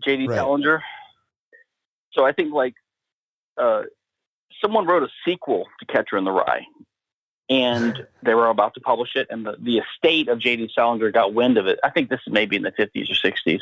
J.D. 0.04 0.26
Right. 0.26 0.36
Salinger. 0.36 0.82
So 2.12 2.24
I 2.24 2.32
think 2.32 2.52
like 2.52 2.74
uh, 3.56 3.82
someone 4.60 4.86
wrote 4.86 5.02
a 5.02 5.08
sequel 5.24 5.66
to 5.80 5.86
Catcher 5.86 6.16
in 6.16 6.24
the 6.24 6.32
Rye, 6.32 6.66
and 7.48 8.06
they 8.22 8.34
were 8.34 8.48
about 8.48 8.74
to 8.74 8.80
publish 8.80 9.16
it, 9.16 9.26
and 9.30 9.46
the, 9.46 9.56
the 9.60 9.78
estate 9.78 10.28
of 10.28 10.38
J.D. 10.38 10.70
Salinger 10.74 11.10
got 11.10 11.34
wind 11.34 11.58
of 11.58 11.66
it. 11.66 11.78
I 11.82 11.90
think 11.90 12.08
this 12.08 12.20
is 12.26 12.32
maybe 12.32 12.56
in 12.56 12.62
the 12.62 12.72
50s 12.72 13.10
or 13.10 13.30
60s, 13.30 13.60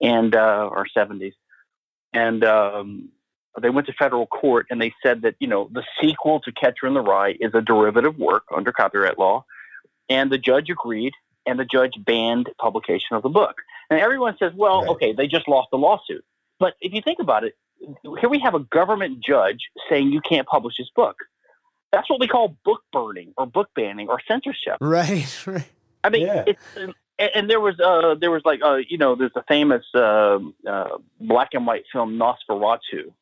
and 0.00 0.34
uh, 0.34 0.68
or 0.70 0.86
70s, 0.96 1.34
and 2.12 2.44
um, 2.44 3.10
they 3.60 3.70
went 3.70 3.86
to 3.86 3.92
federal 3.92 4.26
court 4.26 4.66
and 4.70 4.80
they 4.80 4.92
said 5.02 5.22
that 5.22 5.34
you 5.40 5.48
know 5.48 5.68
the 5.72 5.84
sequel 6.00 6.40
to 6.40 6.52
Catcher 6.52 6.86
in 6.86 6.94
the 6.94 7.00
Rye 7.00 7.36
is 7.40 7.54
a 7.54 7.60
derivative 7.60 8.18
work 8.18 8.44
under 8.54 8.72
copyright 8.72 9.18
law, 9.18 9.44
and 10.08 10.30
the 10.30 10.38
judge 10.38 10.70
agreed, 10.70 11.12
and 11.46 11.58
the 11.58 11.64
judge 11.64 11.94
banned 11.98 12.50
publication 12.60 13.16
of 13.16 13.22
the 13.22 13.28
book. 13.28 13.56
And 13.90 14.00
everyone 14.00 14.36
says, 14.38 14.52
well, 14.54 14.82
right. 14.82 14.90
okay, 14.90 15.12
they 15.12 15.26
just 15.26 15.48
lost 15.48 15.68
the 15.70 15.78
lawsuit. 15.78 16.24
But 16.58 16.74
if 16.80 16.92
you 16.92 17.00
think 17.02 17.18
about 17.20 17.44
it, 17.44 17.54
here 18.20 18.28
we 18.28 18.40
have 18.40 18.54
a 18.54 18.60
government 18.60 19.24
judge 19.24 19.60
saying 19.88 20.12
you 20.12 20.20
can't 20.20 20.46
publish 20.46 20.76
this 20.78 20.90
book. 20.94 21.16
That's 21.92 22.08
what 22.10 22.20
we 22.20 22.28
call 22.28 22.56
book 22.64 22.82
burning 22.92 23.32
or 23.36 23.46
book 23.46 23.70
banning 23.74 24.08
or 24.08 24.18
censorship. 24.26 24.76
Right. 24.80 25.26
right. 25.46 25.68
I 26.04 26.10
mean, 26.10 26.26
yeah. 26.26 26.44
it's, 26.46 26.94
and, 27.18 27.50
there 27.50 27.60
was 27.60 27.78
uh, 27.80 28.14
there 28.14 28.30
was 28.30 28.42
like 28.44 28.60
uh, 28.62 28.76
you 28.76 28.98
know 28.98 29.14
there's 29.16 29.32
a 29.34 29.42
famous 29.48 29.84
uh, 29.94 30.38
uh, 30.66 30.98
black 31.20 31.50
and 31.52 31.66
white 31.66 31.84
film 31.92 32.18
Nosferatu, 32.18 33.12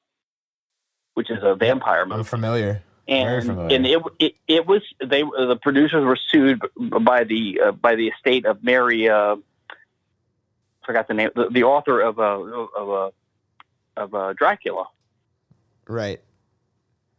which 1.14 1.30
is 1.30 1.38
a 1.42 1.54
vampire 1.54 2.04
movie. 2.04 2.18
I'm 2.18 2.24
familiar. 2.24 2.82
And 3.08 3.48
and 3.72 3.86
it, 3.86 4.02
it 4.18 4.34
it 4.48 4.66
was 4.66 4.82
they 5.00 5.22
the 5.22 5.58
producers 5.62 6.04
were 6.04 6.18
sued 6.30 6.60
by 6.76 7.24
the 7.24 7.60
uh, 7.66 7.72
by 7.72 7.94
the 7.94 8.08
estate 8.08 8.44
of 8.44 8.62
Mary 8.64 9.08
uh, 9.08 9.36
forgot 10.86 11.08
the 11.08 11.14
name, 11.14 11.30
the, 11.34 11.48
the 11.50 11.64
author 11.64 12.00
of 12.00 12.18
uh, 12.18 12.22
of 12.22 12.90
uh, 12.90 13.10
of 13.96 14.14
uh, 14.14 14.32
Dracula. 14.32 14.86
Right. 15.86 16.20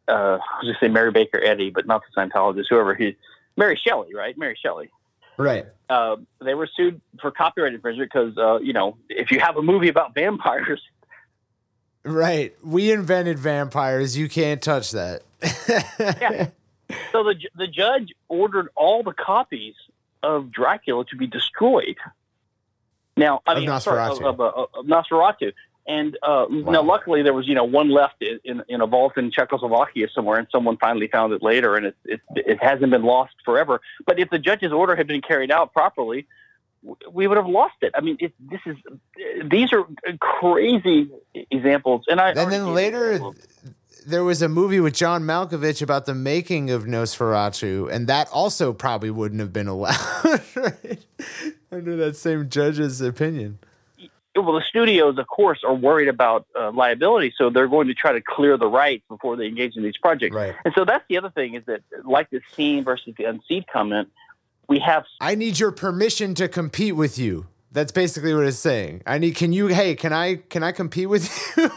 Uh, 0.07 0.39
I 0.41 0.59
was 0.61 0.67
just 0.67 0.79
say 0.79 0.87
Mary 0.87 1.11
Baker 1.11 1.39
Eddy, 1.43 1.69
but 1.69 1.85
not 1.85 2.01
the 2.01 2.21
Scientologist. 2.21 2.65
Whoever 2.69 2.95
he, 2.95 3.17
Mary 3.57 3.79
Shelley, 3.85 4.13
right? 4.15 4.37
Mary 4.37 4.57
Shelley. 4.61 4.89
Right. 5.37 5.65
Uh, 5.89 6.15
they 6.43 6.55
were 6.55 6.67
sued 6.75 6.99
for 7.21 7.29
copyright 7.29 7.73
infringement 7.73 8.11
because 8.11 8.37
uh, 8.37 8.59
you 8.59 8.73
know 8.73 8.97
if 9.09 9.31
you 9.31 9.39
have 9.39 9.57
a 9.57 9.61
movie 9.61 9.89
about 9.89 10.15
vampires. 10.15 10.81
Right. 12.03 12.55
We 12.63 12.91
invented 12.91 13.37
vampires. 13.37 14.17
You 14.17 14.29
can't 14.29 14.61
touch 14.61 14.91
that. 14.91 15.23
yeah. 15.89 16.47
So 17.11 17.23
the 17.23 17.35
the 17.55 17.67
judge 17.67 18.13
ordered 18.29 18.69
all 18.75 19.03
the 19.03 19.13
copies 19.13 19.75
of 20.23 20.51
Dracula 20.51 21.05
to 21.05 21.15
be 21.15 21.27
destroyed. 21.27 21.97
Now, 23.17 23.41
I 23.47 23.53
of 23.53 23.59
mean, 23.59 23.69
Nosferatu. 23.69 24.17
Sorry, 24.17 24.25
of, 24.25 24.39
of, 24.39 24.69
of, 24.73 24.85
Nosferatu. 24.85 25.51
And 25.87 26.17
uh, 26.21 26.45
wow. 26.49 26.71
now, 26.71 26.83
luckily, 26.83 27.23
there 27.23 27.33
was 27.33 27.47
you 27.47 27.55
know 27.55 27.63
one 27.63 27.89
left 27.89 28.21
in, 28.21 28.39
in, 28.43 28.61
in, 28.67 28.81
a 28.81 28.87
vault 28.87 29.17
in 29.17 29.31
Czechoslovakia 29.31 30.07
somewhere, 30.13 30.37
and 30.37 30.47
someone 30.51 30.77
finally 30.77 31.07
found 31.07 31.31
it 31.33 31.41
later, 31.41 31.75
and 31.75 31.87
it, 31.87 31.95
it 32.03 32.21
it 32.35 32.61
hasn't 32.61 32.91
been 32.91 33.03
lost 33.03 33.33
forever. 33.45 33.79
But 34.05 34.19
if 34.19 34.29
the 34.29 34.37
judge's 34.37 34.73
order 34.73 34.95
had 34.97 35.07
been 35.07 35.21
carried 35.21 35.49
out 35.49 35.71
properly, 35.73 36.27
we 37.09 37.27
would 37.27 37.37
have 37.37 37.47
lost 37.47 37.75
it. 37.81 37.93
I 37.95 38.01
mean, 38.01 38.17
it, 38.19 38.33
this 38.37 38.59
is 38.65 38.75
these 39.49 39.71
are 39.71 39.85
crazy 40.19 41.09
examples, 41.51 42.03
and 42.09 42.19
I 42.19 42.31
and 42.31 42.51
then 42.51 42.73
later 42.73 43.21
there 44.05 44.23
was 44.23 44.41
a 44.41 44.47
movie 44.47 44.79
with 44.79 44.93
John 44.93 45.23
Malkovich 45.23 45.81
about 45.81 46.05
the 46.05 46.15
making 46.15 46.69
of 46.69 46.83
Nosferatu, 46.83 47.91
and 47.91 48.07
that 48.07 48.29
also 48.31 48.73
probably 48.73 49.09
wouldn't 49.09 49.41
have 49.41 49.51
been 49.51 49.67
allowed 49.67 50.41
right? 50.55 51.05
Under 51.71 51.95
that 51.97 52.15
same 52.15 52.49
judge's 52.49 53.01
opinion. 53.01 53.59
Well, 54.35 54.53
the 54.53 54.63
studios, 54.69 55.17
of 55.17 55.27
course, 55.27 55.63
are 55.65 55.73
worried 55.73 56.07
about 56.07 56.45
uh, 56.57 56.71
liability, 56.71 57.33
so 57.35 57.49
they're 57.49 57.67
going 57.67 57.87
to 57.87 57.95
try 57.95 58.13
to 58.13 58.21
clear 58.21 58.55
the 58.55 58.67
rights 58.67 59.03
before 59.09 59.35
they 59.35 59.47
engage 59.47 59.75
in 59.75 59.83
these 59.83 59.97
projects. 59.97 60.35
Right. 60.35 60.55
And 60.63 60.73
so 60.75 60.85
that's 60.85 61.03
the 61.09 61.17
other 61.17 61.31
thing 61.31 61.55
is 61.55 61.63
that, 61.65 61.81
like 62.03 62.29
the 62.29 62.41
seen 62.55 62.83
versus 62.83 63.15
the 63.17 63.23
unseen 63.23 63.65
comment, 63.71 64.09
we 64.69 64.79
have. 64.79 65.05
I 65.21 65.35
need 65.35 65.59
your 65.59 65.71
permission 65.71 66.35
to 66.35 66.47
compete 66.47 66.95
with 66.95 67.17
you. 67.17 67.47
That's 67.71 67.91
basically 67.91 68.33
what 68.33 68.45
it's 68.45 68.57
saying. 68.57 69.01
I 69.05 69.17
need. 69.17 69.35
Can 69.35 69.53
you? 69.53 69.67
Hey, 69.67 69.95
can 69.95 70.13
I? 70.13 70.35
Can 70.35 70.63
I 70.63 70.71
compete 70.71 71.09
with 71.09 71.29
you? 71.57 71.71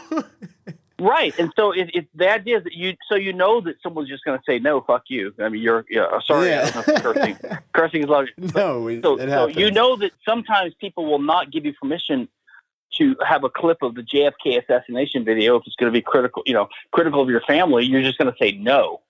Right, 1.01 1.33
and 1.39 1.51
so 1.55 1.71
it, 1.71 1.89
it, 1.95 2.07
the 2.13 2.31
idea 2.31 2.59
is 2.59 2.63
that 2.63 2.73
you 2.73 2.95
so 3.09 3.15
you 3.15 3.33
know 3.33 3.59
that 3.61 3.77
someone's 3.81 4.07
just 4.07 4.23
going 4.23 4.37
to 4.37 4.43
say 4.47 4.59
no, 4.59 4.81
fuck 4.81 5.05
you. 5.07 5.33
I 5.39 5.49
mean, 5.49 5.63
you're 5.63 5.83
yeah, 5.89 6.05
sorry, 6.23 6.49
yeah. 6.49 6.69
cursing. 6.69 7.37
cursing 7.73 8.03
is 8.03 8.07
allowed. 8.07 8.29
No, 8.53 8.87
it, 8.87 9.01
so, 9.01 9.17
it 9.17 9.27
so 9.27 9.47
you 9.47 9.71
know 9.71 9.95
that 9.95 10.11
sometimes 10.23 10.75
people 10.79 11.07
will 11.07 11.17
not 11.17 11.51
give 11.51 11.65
you 11.65 11.73
permission 11.73 12.27
to 12.99 13.15
have 13.25 13.43
a 13.43 13.49
clip 13.49 13.79
of 13.81 13.95
the 13.95 14.03
JFK 14.03 14.61
assassination 14.61 15.25
video 15.25 15.55
if 15.55 15.63
it's 15.65 15.75
going 15.75 15.91
to 15.91 15.97
be 15.97 16.03
critical, 16.03 16.43
you 16.45 16.53
know, 16.53 16.67
critical 16.91 17.19
of 17.19 17.29
your 17.29 17.41
family. 17.41 17.83
You're 17.83 18.03
just 18.03 18.19
going 18.19 18.31
to 18.31 18.37
say 18.39 18.51
no. 18.51 19.01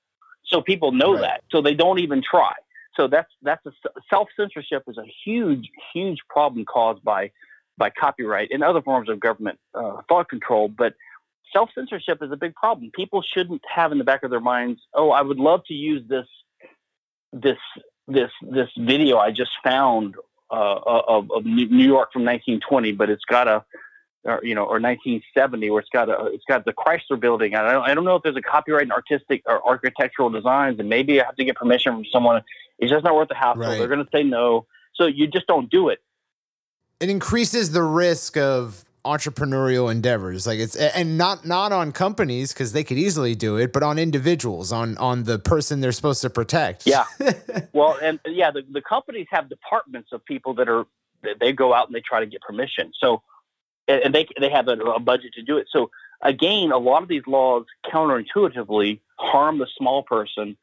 So 0.46 0.62
people 0.62 0.94
know 0.94 1.16
right. 1.16 1.22
that, 1.24 1.44
so 1.52 1.62
they 1.62 1.74
don't 1.74 2.00
even 2.00 2.24
try. 2.24 2.54
So 2.96 3.10
that's 3.10 3.32
that's 3.42 3.66
a 3.66 3.74
self 4.10 4.30
censorship 4.38 4.84
is 4.88 4.98
a 4.98 5.06
huge 5.26 5.70
huge 5.94 6.20
problem 6.30 6.64
caused 6.64 7.04
by 7.04 7.32
by 7.78 7.90
copyright 7.90 8.52
and 8.52 8.64
other 8.64 8.82
forms 8.82 9.10
of 9.10 9.20
government 9.20 9.60
uh, 9.74 10.02
thought 10.08 10.30
control. 10.30 10.70
But 10.70 10.94
self 11.54 11.70
censorship 11.74 12.20
is 12.22 12.32
a 12.32 12.38
big 12.38 12.56
problem. 12.56 12.92
People 12.94 13.22
shouldn't 13.22 13.62
have 13.74 13.92
in 13.92 13.98
the 13.98 14.04
back 14.04 14.24
of 14.24 14.32
their 14.32 14.40
minds, 14.40 14.82
oh, 14.94 15.12
I 15.12 15.22
would 15.22 15.40
love 15.40 15.64
to 15.66 15.74
use 15.74 16.04
this 16.08 16.28
this 17.34 17.58
this 18.08 18.32
this 18.42 18.70
video 18.78 19.18
I 19.18 19.32
just 19.32 19.52
found 19.64 20.16
uh, 20.52 20.80
of, 20.86 21.32
of 21.32 21.46
New 21.46 21.66
York 21.66 22.12
from 22.12 22.24
1920, 22.24 22.92
but 22.94 23.10
it's 23.10 23.24
got 23.26 23.48
a 23.48 23.64
or 24.24 24.40
you 24.44 24.54
know, 24.54 24.62
or 24.62 24.80
1970, 24.80 25.70
where 25.72 25.80
it's 25.80 25.90
got 25.90 26.10
a, 26.10 26.28
it's 26.28 26.44
got 26.48 26.66
the 26.66 26.74
Chrysler 26.74 27.20
Building. 27.20 27.56
I 27.56 27.72
don't, 27.72 27.90
I 27.90 27.96
don't 27.96 28.04
know 28.04 28.16
if 28.16 28.24
there's 28.24 28.36
a 28.36 28.42
copyright 28.42 28.84
in 28.84 28.92
artistic 28.92 29.42
or 29.46 29.66
architectural 29.68 30.30
designs, 30.30 30.80
and 30.80 30.88
maybe 30.90 31.22
I 31.22 31.26
have 31.26 31.36
to 31.38 31.44
get 31.44 31.56
permission 31.56 31.94
from 31.94 32.06
someone. 32.12 32.44
It's 32.78 32.92
just 32.92 33.04
not 33.04 33.16
worth 33.16 33.30
the 33.30 33.36
hassle. 33.36 33.62
Right. 33.62 33.80
They're 33.80 33.88
going 33.88 34.04
to 34.04 34.10
say 34.14 34.24
no, 34.24 34.68
so 34.94 35.08
you 35.08 35.28
just 35.28 35.48
don't 35.48 35.70
do 35.70 35.90
it. 35.90 36.00
It 37.00 37.10
increases 37.10 37.72
the 37.72 37.82
risk 37.82 38.38
of 38.38 38.86
entrepreneurial 39.06 39.92
endeavors. 39.92 40.46
Like 40.46 40.60
it's 40.60 40.76
and 40.76 41.18
not 41.18 41.46
not 41.46 41.72
on 41.72 41.92
companies 41.92 42.54
because 42.54 42.74
they 42.74 42.84
could 42.84 42.98
easily 42.98 43.36
do 43.36 43.58
it 43.58 43.74
but 43.74 43.84
on 43.84 43.98
individuals 43.98 44.72
on 44.72 44.98
on 44.98 45.24
the 45.24 45.40
person 45.40 45.82
they're 45.82 45.92
supposed 45.92 46.22
to 46.22 46.30
protect. 46.30 46.86
Yeah. 46.86 47.06
Well 47.74 47.98
and 48.02 48.20
yeah 48.26 48.52
the, 48.52 48.64
the 48.70 48.82
companies 48.82 49.28
have 49.32 49.50
departments 49.50 50.10
of 50.12 50.24
people 50.26 50.54
that 50.56 50.68
are 50.68 50.86
they 51.40 51.54
go 51.54 51.74
out 51.74 51.88
and 51.88 51.96
they 51.96 52.02
try 52.02 52.20
to 52.20 52.26
get 52.26 52.42
permission. 52.42 52.92
So 53.00 53.22
and 53.88 54.14
they 54.14 54.28
they 54.40 54.50
have 54.50 54.68
a, 54.68 54.74
a 54.74 55.00
budget 55.00 55.34
to 55.34 55.42
do 55.42 55.58
it. 55.58 55.68
So 55.72 55.90
again 56.22 56.72
a 56.72 56.78
lot 56.78 57.02
of 57.02 57.10
these 57.10 57.24
laws 57.28 57.66
counterintuitively 57.92 59.00
harm 59.18 59.58
the 59.58 59.68
small 59.78 60.04
person 60.04 60.58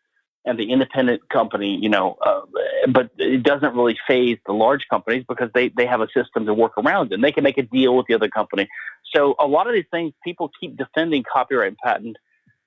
and 0.45 0.59
the 0.59 0.73
independent 0.73 1.29
company, 1.29 1.79
you 1.81 1.89
know, 1.89 2.17
uh, 2.25 2.41
but 2.89 3.11
it 3.19 3.43
doesn't 3.43 3.75
really 3.75 3.97
faze 4.07 4.39
the 4.47 4.53
large 4.53 4.87
companies 4.89 5.25
because 5.29 5.51
they, 5.55 5.69
they 5.71 5.87
have 5.87 6.01
a 6.01 6.09
system 6.15 6.47
to 6.47 6.55
work 6.55 6.73
around 6.79 7.13
and 7.13 7.23
they 7.23 7.33
can 7.33 7.45
make 7.45 7.59
a 7.59 7.63
deal 7.63 7.97
with 7.97 8.07
the 8.07 8.15
other 8.15 8.29
company. 8.29 8.69
So 9.15 9.35
a 9.39 9.47
lot 9.47 9.67
of 9.67 9.75
these 9.75 9.85
things, 9.91 10.13
people 10.25 10.51
keep 10.59 10.77
defending 10.77 11.25
copyright 11.31 11.69
and 11.69 11.79
patent 11.79 12.17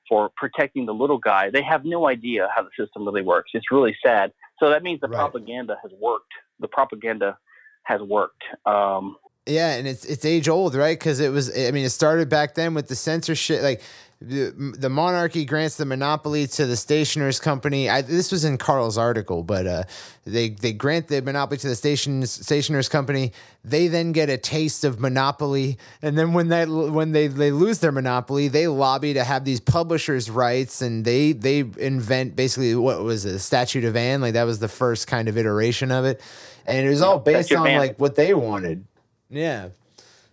for 0.07 0.29
protecting 0.35 0.85
the 0.85 0.93
little 0.93 1.17
guy. 1.17 1.49
They 1.49 1.63
have 1.63 1.85
no 1.85 2.07
idea 2.07 2.49
how 2.53 2.63
the 2.63 2.69
system 2.77 3.05
really 3.05 3.21
works. 3.21 3.51
It's 3.53 3.71
really 3.71 3.95
sad. 4.05 4.33
So 4.59 4.69
that 4.69 4.83
means 4.83 4.99
the 4.99 5.07
right. 5.07 5.17
propaganda 5.17 5.77
has 5.81 5.91
worked. 5.99 6.33
The 6.59 6.67
propaganda 6.67 7.37
has 7.83 8.01
worked. 8.01 8.43
Um, 8.65 9.15
yeah, 9.45 9.73
and 9.73 9.87
it's 9.87 10.05
it's 10.05 10.25
age 10.25 10.47
old, 10.47 10.75
right? 10.75 10.97
Because 10.97 11.19
it 11.19 11.31
was. 11.31 11.49
I 11.57 11.71
mean, 11.71 11.85
it 11.85 11.89
started 11.89 12.29
back 12.29 12.55
then 12.55 12.73
with 12.73 12.87
the 12.87 12.95
censorship. 12.95 13.61
Like 13.63 13.81
the, 14.21 14.51
the 14.77 14.89
monarchy 14.89 15.45
grants 15.45 15.77
the 15.77 15.85
monopoly 15.85 16.45
to 16.45 16.67
the 16.67 16.75
stationers 16.75 17.39
company. 17.39 17.89
I, 17.89 18.03
this 18.03 18.31
was 18.31 18.45
in 18.45 18.59
Karl's 18.59 18.95
article, 18.95 19.41
but 19.41 19.65
uh, 19.65 19.83
they 20.25 20.49
they 20.49 20.73
grant 20.73 21.07
the 21.07 21.23
monopoly 21.23 21.57
to 21.57 21.67
the 21.67 21.75
station 21.75 22.23
stationers 22.27 22.87
company. 22.87 23.33
They 23.65 23.87
then 23.87 24.11
get 24.11 24.29
a 24.29 24.37
taste 24.37 24.83
of 24.83 24.99
monopoly, 24.99 25.79
and 26.03 26.15
then 26.15 26.33
when 26.33 26.49
that 26.49 26.69
when 26.69 27.11
they, 27.11 27.25
they 27.25 27.49
lose 27.49 27.79
their 27.79 27.91
monopoly, 27.91 28.47
they 28.47 28.67
lobby 28.67 29.15
to 29.15 29.23
have 29.23 29.43
these 29.43 29.59
publishers' 29.59 30.29
rights, 30.29 30.83
and 30.83 31.03
they 31.03 31.31
they 31.31 31.59
invent 31.79 32.35
basically 32.35 32.75
what 32.75 33.01
was 33.01 33.25
a 33.25 33.39
statute 33.39 33.85
of 33.85 33.95
Anne. 33.95 34.21
Like 34.21 34.33
that 34.33 34.43
was 34.43 34.59
the 34.59 34.69
first 34.69 35.07
kind 35.07 35.29
of 35.29 35.37
iteration 35.37 35.91
of 35.91 36.05
it, 36.05 36.21
and 36.67 36.85
it 36.85 36.89
was 36.91 37.01
all 37.01 37.17
based 37.17 37.51
on 37.51 37.75
like 37.75 37.97
what 37.97 38.15
they 38.15 38.35
wanted. 38.35 38.85
Yeah. 39.31 39.69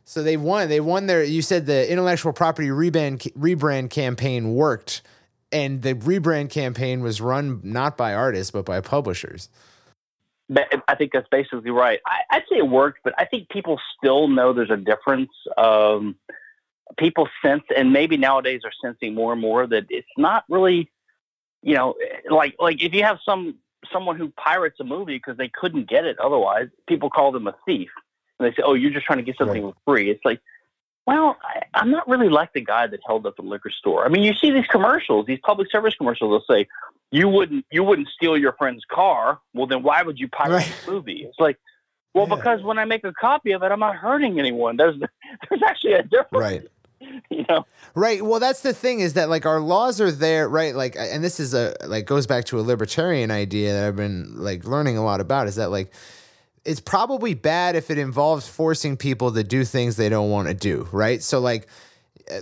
So 0.04 0.22
they 0.22 0.36
won. 0.36 0.68
They 0.68 0.80
won 0.80 1.06
their. 1.06 1.22
You 1.22 1.42
said 1.42 1.66
the 1.66 1.90
intellectual 1.90 2.32
property 2.32 2.68
rebrand 2.68 3.30
rebrand 3.34 3.90
campaign 3.90 4.54
worked, 4.54 5.02
and 5.52 5.82
the 5.82 5.94
rebrand 5.94 6.50
campaign 6.50 7.00
was 7.00 7.20
run 7.20 7.60
not 7.62 7.96
by 7.96 8.14
artists 8.14 8.50
but 8.50 8.64
by 8.64 8.80
publishers. 8.80 9.48
I 10.88 10.94
think 10.94 11.12
that's 11.12 11.28
basically 11.30 11.70
right. 11.70 12.00
I, 12.06 12.38
would 12.38 12.44
say 12.50 12.56
it 12.56 12.68
worked, 12.68 13.00
but 13.04 13.12
I 13.18 13.26
think 13.26 13.50
people 13.50 13.78
still 13.98 14.28
know 14.28 14.54
there's 14.54 14.70
a 14.70 14.78
difference. 14.78 15.30
Um, 15.58 16.16
people 16.96 17.28
sense, 17.44 17.64
and 17.76 17.92
maybe 17.92 18.16
nowadays 18.16 18.62
are 18.64 18.72
sensing 18.82 19.14
more 19.14 19.32
and 19.32 19.42
more 19.42 19.66
that 19.66 19.84
it's 19.90 20.08
not 20.16 20.44
really, 20.48 20.90
you 21.62 21.74
know, 21.74 21.96
like 22.30 22.56
like 22.58 22.82
if 22.82 22.94
you 22.94 23.02
have 23.02 23.18
some 23.26 23.56
someone 23.92 24.16
who 24.16 24.30
pirates 24.30 24.80
a 24.80 24.84
movie 24.84 25.16
because 25.16 25.36
they 25.36 25.48
couldn't 25.48 25.86
get 25.86 26.06
it 26.06 26.18
otherwise, 26.18 26.68
people 26.88 27.10
call 27.10 27.30
them 27.30 27.46
a 27.46 27.54
thief 27.66 27.90
and 28.38 28.48
they 28.48 28.54
say, 28.54 28.62
"Oh, 28.64 28.74
you're 28.74 28.90
just 28.90 29.06
trying 29.06 29.18
to 29.18 29.24
get 29.24 29.36
something 29.36 29.64
right. 29.64 29.74
free." 29.84 30.10
It's 30.10 30.24
like, 30.24 30.40
well, 31.06 31.36
I, 31.42 31.80
am 31.80 31.90
not 31.90 32.08
really 32.08 32.28
like 32.28 32.52
the 32.52 32.60
guy 32.60 32.86
that 32.86 33.00
held 33.06 33.26
up 33.26 33.36
the 33.36 33.42
liquor 33.42 33.70
store. 33.70 34.04
I 34.04 34.08
mean, 34.08 34.22
you 34.22 34.34
see 34.34 34.50
these 34.50 34.66
commercials, 34.66 35.26
these 35.26 35.40
public 35.42 35.70
service 35.70 35.94
commercials. 35.94 36.42
They'll 36.48 36.56
say, 36.56 36.66
"You 37.10 37.28
wouldn't, 37.28 37.64
you 37.70 37.82
wouldn't 37.82 38.08
steal 38.08 38.36
your 38.36 38.52
friend's 38.52 38.84
car." 38.90 39.40
Well, 39.54 39.66
then 39.66 39.82
why 39.82 40.02
would 40.02 40.18
you 40.18 40.28
pirate 40.28 40.56
right. 40.56 40.74
the 40.84 40.92
movie? 40.92 41.24
It's 41.24 41.38
like, 41.38 41.58
well, 42.14 42.26
yeah. 42.28 42.36
because 42.36 42.62
when 42.62 42.78
I 42.78 42.84
make 42.84 43.04
a 43.04 43.12
copy 43.12 43.52
of 43.52 43.62
it, 43.62 43.70
I'm 43.70 43.80
not 43.80 43.96
hurting 43.96 44.38
anyone. 44.38 44.76
There's, 44.76 44.96
there's 45.48 45.62
actually 45.66 45.92
a 45.94 46.02
difference. 46.02 46.32
Right. 46.32 46.62
You 47.30 47.44
know? 47.48 47.64
Right. 47.94 48.22
Well, 48.22 48.40
that's 48.40 48.62
the 48.62 48.74
thing 48.74 48.98
is 48.98 49.12
that 49.12 49.28
like 49.28 49.46
our 49.46 49.60
laws 49.60 50.00
are 50.00 50.10
there, 50.10 50.48
right? 50.48 50.74
Like, 50.74 50.96
and 50.96 51.22
this 51.22 51.38
is 51.38 51.54
a 51.54 51.76
like 51.86 52.06
goes 52.06 52.26
back 52.26 52.44
to 52.46 52.58
a 52.58 52.62
libertarian 52.62 53.30
idea 53.30 53.72
that 53.72 53.86
I've 53.86 53.94
been 53.94 54.36
like 54.36 54.64
learning 54.64 54.96
a 54.96 55.04
lot 55.04 55.20
about. 55.20 55.46
Is 55.46 55.54
that 55.54 55.70
like 55.70 55.92
it's 56.68 56.80
probably 56.80 57.32
bad 57.32 57.76
if 57.76 57.90
it 57.90 57.96
involves 57.96 58.46
forcing 58.46 58.98
people 58.98 59.32
to 59.32 59.42
do 59.42 59.64
things 59.64 59.96
they 59.96 60.10
don't 60.10 60.30
want 60.30 60.48
to 60.48 60.54
do, 60.54 60.86
right? 60.92 61.22
So 61.22 61.40
like 61.40 61.66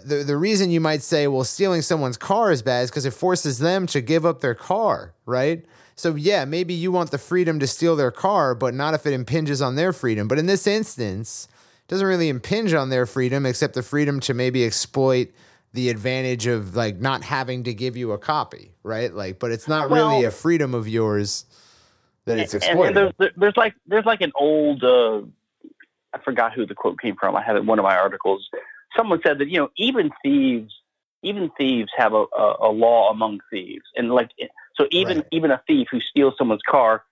the 0.05 0.25
the 0.27 0.37
reason 0.37 0.73
you 0.73 0.81
might 0.81 1.03
say, 1.03 1.29
well, 1.29 1.45
stealing 1.45 1.81
someone's 1.81 2.17
car 2.17 2.51
is 2.51 2.61
bad 2.61 2.83
is 2.83 2.91
because 2.91 3.07
it 3.07 3.13
forces 3.13 3.61
them 3.61 3.87
to 3.87 4.01
give 4.01 4.27
up 4.27 4.41
their 4.41 4.57
car, 4.57 5.15
right? 5.27 5.65
So 5.95 6.17
yeah, 6.17 6.45
maybe 6.45 6.75
you 6.75 6.91
want 6.91 7.13
the 7.13 7.19
freedom 7.19 7.61
to 7.61 7.69
steal 7.69 7.95
their 7.95 8.11
car, 8.11 8.57
but 8.57 8.75
not 8.75 8.95
if 8.95 9.07
it 9.07 9.13
impinges 9.13 9.63
on 9.63 9.77
their 9.77 9.93
freedom. 9.93 10.27
But 10.27 10.41
in 10.41 10.47
this 10.47 10.67
instance, 10.67 11.47
it 11.85 11.89
doesn't 11.89 12.07
really 12.07 12.29
impinge 12.29 12.75
on 12.75 12.91
their 12.91 13.07
freedom 13.07 13.47
except 13.47 13.75
the 13.75 13.83
freedom 13.83 14.19
to 14.21 14.35
maybe 14.35 14.65
exploit 14.65 15.29
the 15.73 15.89
advantage 15.89 16.49
of 16.49 16.75
like 16.75 16.97
not 16.97 17.23
having 17.23 17.63
to 17.63 17.73
give 17.73 17.97
you 17.97 18.11
a 18.11 18.19
copy, 18.19 18.73
right? 18.83 19.15
Like, 19.15 19.39
but 19.39 19.53
it's 19.53 19.69
not 19.69 19.89
well, 19.89 20.11
really 20.11 20.25
a 20.25 20.33
freedom 20.33 20.75
of 20.75 20.89
yours 20.89 21.45
that 22.27 22.39
it's 22.39 22.55
exploited. 22.55 22.97
And, 22.97 23.15
there's, 23.19 23.33
there's 23.37 23.57
like 23.57 23.75
there's 23.87 24.05
like 24.05 24.21
an 24.21 24.33
old 24.35 24.85
uh, 24.85 25.23
I 26.13 26.19
forgot 26.25 26.53
who 26.53 26.67
the 26.67 26.75
quote 26.75 27.01
came 27.01 27.17
from. 27.17 27.37
I 27.37 27.43
have 27.43 27.57
it 27.57 27.61
in 27.61 27.67
one 27.67 27.79
of 27.79 27.85
my 27.85 27.97
articles. 27.97 28.49
Someone 28.97 29.21
said 29.25 29.39
that 29.39 29.49
you 29.49 29.59
know 29.59 29.71
even 29.77 30.11
thieves 30.23 30.73
even 31.23 31.51
thieves 31.59 31.91
have 31.97 32.13
a, 32.13 32.25
a, 32.39 32.57
a 32.61 32.71
law 32.71 33.11
among 33.11 33.41
thieves, 33.51 33.85
and 33.97 34.11
like 34.11 34.31
so 34.77 34.87
even 34.91 35.19
right. 35.19 35.27
even 35.33 35.51
a 35.51 35.63
thief 35.67 35.89
who 35.91 36.01
steals 36.01 36.35
someone's 36.37 36.63
car, 36.69 37.05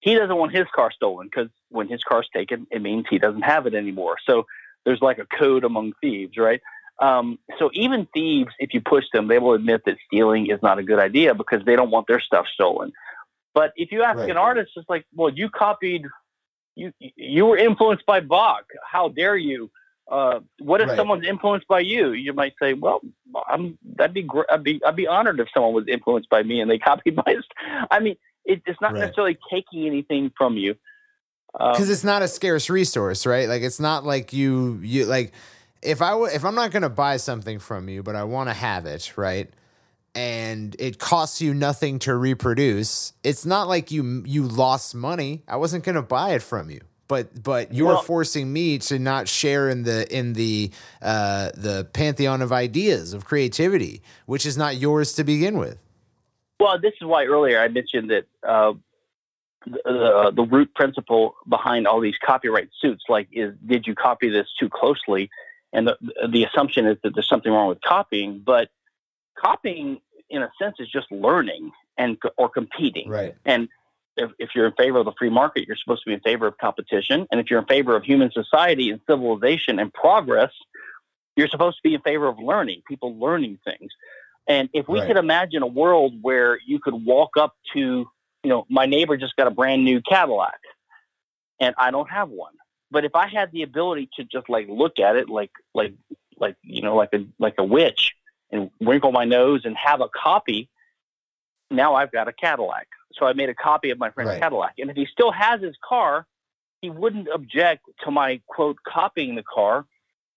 he 0.00 0.14
doesn't 0.14 0.36
want 0.36 0.54
his 0.54 0.66
car 0.74 0.90
stolen 0.90 1.26
because 1.26 1.48
when 1.70 1.88
his 1.88 2.02
car's 2.02 2.28
taken, 2.34 2.66
it 2.70 2.82
means 2.82 3.06
he 3.08 3.18
doesn't 3.18 3.42
have 3.42 3.66
it 3.66 3.74
anymore. 3.74 4.16
So 4.26 4.46
there's 4.84 5.00
like 5.02 5.18
a 5.18 5.26
code 5.26 5.64
among 5.64 5.92
thieves, 6.00 6.36
right? 6.36 6.60
Um, 7.00 7.38
so 7.58 7.70
even 7.74 8.06
thieves, 8.14 8.52
if 8.58 8.72
you 8.72 8.80
push 8.80 9.04
them, 9.12 9.28
they 9.28 9.38
will 9.38 9.52
admit 9.52 9.82
that 9.84 9.98
stealing 10.06 10.50
is 10.50 10.62
not 10.62 10.78
a 10.78 10.82
good 10.82 10.98
idea 10.98 11.34
because 11.34 11.62
they 11.66 11.76
don't 11.76 11.90
want 11.90 12.06
their 12.06 12.20
stuff 12.20 12.46
stolen. 12.52 12.92
But 13.56 13.72
if 13.74 13.90
you 13.90 14.02
ask 14.02 14.18
right. 14.18 14.28
an 14.28 14.36
artist, 14.36 14.72
it's 14.76 14.88
like, 14.90 15.06
well, 15.14 15.30
you 15.30 15.48
copied, 15.48 16.04
you 16.74 16.92
you 17.00 17.46
were 17.46 17.56
influenced 17.56 18.04
by 18.04 18.20
Bach. 18.20 18.64
How 18.86 19.08
dare 19.08 19.38
you? 19.38 19.70
Uh, 20.12 20.40
what 20.58 20.82
if 20.82 20.88
right. 20.88 20.96
someone's 20.96 21.26
influenced 21.26 21.66
by 21.66 21.80
you? 21.80 22.12
You 22.12 22.34
might 22.34 22.52
say, 22.60 22.74
well, 22.74 23.00
I'm 23.48 23.78
that'd 23.96 24.12
be. 24.12 24.28
I'd 24.50 24.62
be 24.62 24.78
I'd 24.84 24.94
be 24.94 25.06
honored 25.06 25.40
if 25.40 25.48
someone 25.54 25.72
was 25.72 25.88
influenced 25.88 26.28
by 26.28 26.42
me 26.42 26.60
and 26.60 26.70
they 26.70 26.78
copied 26.90 27.16
my. 27.16 27.24
St-. 27.26 27.86
I 27.90 27.98
mean, 27.98 28.16
it, 28.44 28.60
it's 28.66 28.80
not 28.82 28.92
right. 28.92 29.00
necessarily 29.00 29.38
taking 29.50 29.86
anything 29.86 30.30
from 30.36 30.58
you 30.58 30.76
because 31.58 31.88
um, 31.88 31.92
it's 31.92 32.04
not 32.04 32.20
a 32.20 32.28
scarce 32.28 32.68
resource, 32.68 33.24
right? 33.24 33.48
Like 33.48 33.62
it's 33.62 33.80
not 33.80 34.04
like 34.04 34.34
you 34.34 34.78
you 34.82 35.06
like 35.06 35.32
if 35.80 36.02
I 36.02 36.10
w- 36.10 36.30
if 36.30 36.44
I'm 36.44 36.54
not 36.54 36.72
going 36.72 36.82
to 36.82 36.90
buy 36.90 37.16
something 37.16 37.58
from 37.58 37.88
you, 37.88 38.02
but 38.02 38.16
I 38.16 38.24
want 38.24 38.50
to 38.50 38.54
have 38.54 38.84
it, 38.84 39.16
right? 39.16 39.48
And 40.16 40.74
it 40.78 40.98
costs 40.98 41.42
you 41.42 41.52
nothing 41.52 41.98
to 42.00 42.16
reproduce, 42.16 43.12
it's 43.22 43.44
not 43.44 43.68
like 43.68 43.90
you 43.90 44.24
you 44.26 44.44
lost 44.44 44.94
money. 44.94 45.42
I 45.46 45.56
wasn't 45.56 45.84
going 45.84 45.96
to 45.96 46.02
buy 46.02 46.30
it 46.30 46.42
from 46.42 46.70
you, 46.70 46.80
but 47.06 47.42
but 47.42 47.74
you're 47.74 47.88
well, 47.88 48.02
forcing 48.02 48.50
me 48.50 48.78
to 48.78 48.98
not 48.98 49.28
share 49.28 49.68
in 49.68 49.82
the 49.82 50.12
in 50.16 50.32
the 50.32 50.70
uh, 51.02 51.50
the 51.54 51.86
pantheon 51.92 52.40
of 52.40 52.50
ideas 52.50 53.12
of 53.12 53.26
creativity, 53.26 54.02
which 54.24 54.46
is 54.46 54.56
not 54.56 54.76
yours 54.76 55.12
to 55.14 55.24
begin 55.24 55.58
with. 55.58 55.78
Well, 56.58 56.80
this 56.80 56.94
is 56.98 57.06
why 57.06 57.26
earlier 57.26 57.60
I 57.60 57.68
mentioned 57.68 58.10
that 58.10 58.24
uh, 58.42 58.72
the, 59.66 60.32
the 60.34 60.44
root 60.44 60.74
principle 60.74 61.36
behind 61.46 61.86
all 61.86 62.00
these 62.00 62.16
copyright 62.24 62.70
suits, 62.80 63.04
like, 63.10 63.28
is 63.32 63.54
did 63.66 63.86
you 63.86 63.94
copy 63.94 64.30
this 64.30 64.46
too 64.58 64.70
closely? 64.70 65.28
And 65.74 65.88
the 65.88 65.98
the 66.26 66.44
assumption 66.44 66.86
is 66.86 66.96
that 67.02 67.14
there's 67.14 67.28
something 67.28 67.52
wrong 67.52 67.68
with 67.68 67.82
copying, 67.82 68.40
but 68.42 68.70
copying 69.36 70.00
in 70.30 70.42
a 70.42 70.50
sense 70.60 70.76
is 70.78 70.88
just 70.88 71.10
learning 71.10 71.72
and 71.96 72.18
or 72.36 72.48
competing. 72.48 73.08
Right. 73.08 73.34
And 73.44 73.68
if, 74.16 74.30
if 74.38 74.50
you're 74.54 74.66
in 74.66 74.72
favor 74.72 74.98
of 74.98 75.04
the 75.04 75.12
free 75.18 75.30
market, 75.30 75.66
you're 75.66 75.76
supposed 75.76 76.02
to 76.04 76.10
be 76.10 76.14
in 76.14 76.20
favor 76.20 76.46
of 76.46 76.56
competition. 76.58 77.26
And 77.30 77.40
if 77.40 77.50
you're 77.50 77.60
in 77.60 77.66
favor 77.66 77.96
of 77.96 78.04
human 78.04 78.30
society 78.32 78.90
and 78.90 79.00
civilization 79.08 79.78
and 79.78 79.92
progress, 79.92 80.52
you're 81.36 81.48
supposed 81.48 81.76
to 81.76 81.82
be 81.82 81.94
in 81.94 82.00
favor 82.00 82.26
of 82.26 82.38
learning, 82.38 82.82
people 82.88 83.18
learning 83.18 83.58
things. 83.64 83.92
And 84.48 84.68
if 84.72 84.88
we 84.88 85.00
right. 85.00 85.08
could 85.08 85.16
imagine 85.16 85.62
a 85.62 85.66
world 85.66 86.14
where 86.22 86.58
you 86.64 86.78
could 86.78 86.94
walk 86.94 87.36
up 87.38 87.54
to, 87.74 87.80
you 88.42 88.50
know, 88.50 88.64
my 88.70 88.86
neighbor 88.86 89.16
just 89.16 89.36
got 89.36 89.46
a 89.46 89.50
brand 89.50 89.84
new 89.84 90.00
Cadillac 90.00 90.58
and 91.60 91.74
I 91.78 91.90
don't 91.90 92.08
have 92.10 92.30
one, 92.30 92.54
but 92.90 93.04
if 93.04 93.14
I 93.14 93.26
had 93.26 93.50
the 93.52 93.62
ability 93.62 94.08
to 94.16 94.24
just 94.24 94.48
like 94.48 94.66
look 94.68 94.98
at 94.98 95.16
it 95.16 95.28
like 95.28 95.50
like 95.74 95.94
like 96.38 96.56
you 96.62 96.82
know 96.82 96.94
like 96.96 97.10
a 97.12 97.26
like 97.38 97.54
a 97.58 97.64
witch 97.64 98.14
and 98.50 98.70
wrinkle 98.80 99.12
my 99.12 99.24
nose 99.24 99.62
and 99.64 99.76
have 99.76 100.00
a 100.00 100.08
copy, 100.08 100.68
now 101.70 101.94
I've 101.94 102.12
got 102.12 102.28
a 102.28 102.32
Cadillac. 102.32 102.88
So 103.14 103.26
I 103.26 103.32
made 103.32 103.48
a 103.48 103.54
copy 103.54 103.90
of 103.90 103.98
my 103.98 104.10
friend's 104.10 104.30
Right. 104.30 104.40
Cadillac. 104.40 104.74
And 104.78 104.90
if 104.90 104.96
he 104.96 105.06
still 105.06 105.32
has 105.32 105.60
his 105.60 105.76
car, 105.86 106.26
he 106.80 106.90
wouldn't 106.90 107.28
object 107.32 107.86
to 108.04 108.10
my 108.10 108.40
quote 108.46 108.76
copying 108.86 109.34
the 109.34 109.42
car 109.42 109.86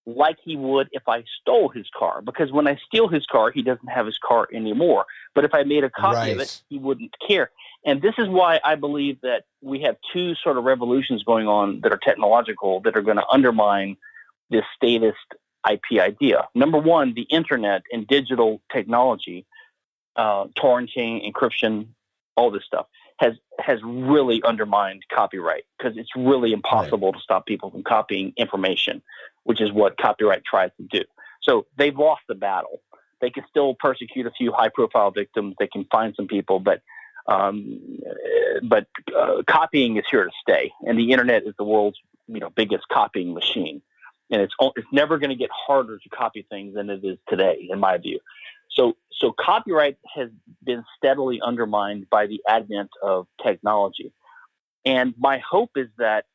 like 0.05 0.37
he 0.43 0.55
would 0.55 0.87
if 0.91 1.03
I 1.07 1.23
stole 1.39 1.69
his 1.69 1.85
car. 1.97 2.21
Because 2.21 2.51
when 2.51 2.67
I 2.67 2.79
steal 2.87 3.07
his 3.07 3.25
car, 3.25 3.51
he 3.51 3.61
doesn't 3.61 3.87
have 3.87 4.05
his 4.05 4.17
car 4.25 4.47
anymore. 4.53 5.05
But 5.35 5.45
if 5.45 5.53
I 5.53 5.63
made 5.63 5.83
a 5.83 5.89
copy 5.89 6.31
of 6.31 6.39
it, 6.39 6.61
he 6.69 6.79
wouldn't 6.79 7.13
care. 7.27 7.51
And 7.85 8.01
this 8.01 8.15
is 8.17 8.27
why 8.27 8.59
I 8.63 8.75
believe 8.75 9.21
that 9.21 9.43
we 9.61 9.81
have 9.81 9.97
two 10.11 10.33
sort 10.35 10.57
of 10.57 10.63
revolutions 10.63 11.23
going 11.23 11.47
on 11.47 11.81
that 11.81 11.91
are 11.91 11.99
technological 12.01 12.81
that 12.81 12.97
are 12.97 13.01
going 13.01 13.17
to 13.17 13.27
undermine 13.31 13.97
this 14.49 14.63
statist 14.75 15.17
IP 15.69 15.99
idea. 15.99 16.47
Number 16.55 16.77
one, 16.77 17.13
the 17.13 17.23
internet 17.23 17.83
and 17.91 18.07
digital 18.07 18.61
technology, 18.71 19.45
uh, 20.15 20.45
torrenting, 20.57 21.29
encryption, 21.29 21.87
all 22.35 22.51
this 22.51 22.63
stuff 22.65 22.87
has 23.19 23.33
has 23.59 23.79
really 23.83 24.41
undermined 24.43 25.03
copyright 25.13 25.65
because 25.77 25.97
it's 25.97 26.09
really 26.15 26.53
impossible 26.53 27.11
to 27.11 27.19
stop 27.19 27.45
people 27.45 27.69
from 27.69 27.83
copying 27.83 28.33
information, 28.37 29.01
which 29.43 29.59
is 29.61 29.71
what 29.71 29.97
copyright 29.97 30.43
tries 30.45 30.71
to 30.77 30.83
do. 30.89 31.03
So 31.43 31.65
they've 31.77 31.97
lost 31.97 32.21
the 32.27 32.35
battle. 32.35 32.81
They 33.19 33.29
can 33.29 33.43
still 33.49 33.75
persecute 33.75 34.25
a 34.25 34.31
few 34.31 34.53
high 34.53 34.69
profile 34.69 35.11
victims. 35.11 35.55
They 35.59 35.67
can 35.67 35.85
find 35.91 36.15
some 36.15 36.27
people, 36.27 36.59
but 36.59 36.81
um, 37.27 37.99
but 38.63 38.87
uh, 39.15 39.43
copying 39.45 39.97
is 39.97 40.05
here 40.09 40.23
to 40.23 40.31
stay, 40.41 40.71
and 40.81 40.97
the 40.97 41.11
internet 41.11 41.43
is 41.45 41.53
the 41.57 41.65
world's 41.65 41.97
you 42.27 42.39
know 42.39 42.49
biggest 42.49 42.87
copying 42.91 43.33
machine, 43.33 43.81
and 44.31 44.41
it's 44.41 44.53
it's 44.75 44.87
never 44.91 45.17
going 45.17 45.29
to 45.29 45.35
get 45.35 45.49
harder 45.51 45.97
to 45.97 46.09
copy 46.09 46.45
things 46.49 46.75
than 46.75 46.89
it 46.89 47.03
is 47.03 47.17
today, 47.27 47.67
in 47.69 47.79
my 47.79 47.97
view. 47.97 48.19
So 48.71 48.95
so 49.19 49.33
copyright 49.39 49.97
has 50.15 50.29
been 50.63 50.83
steadily 50.97 51.41
undermined 51.43 52.09
by 52.09 52.27
the 52.27 52.41
advent 52.47 52.89
of 53.01 53.27
technology, 53.43 54.13
and 54.85 55.13
my 55.17 55.41
hope 55.49 55.71
is 55.75 55.87
that 55.97 56.25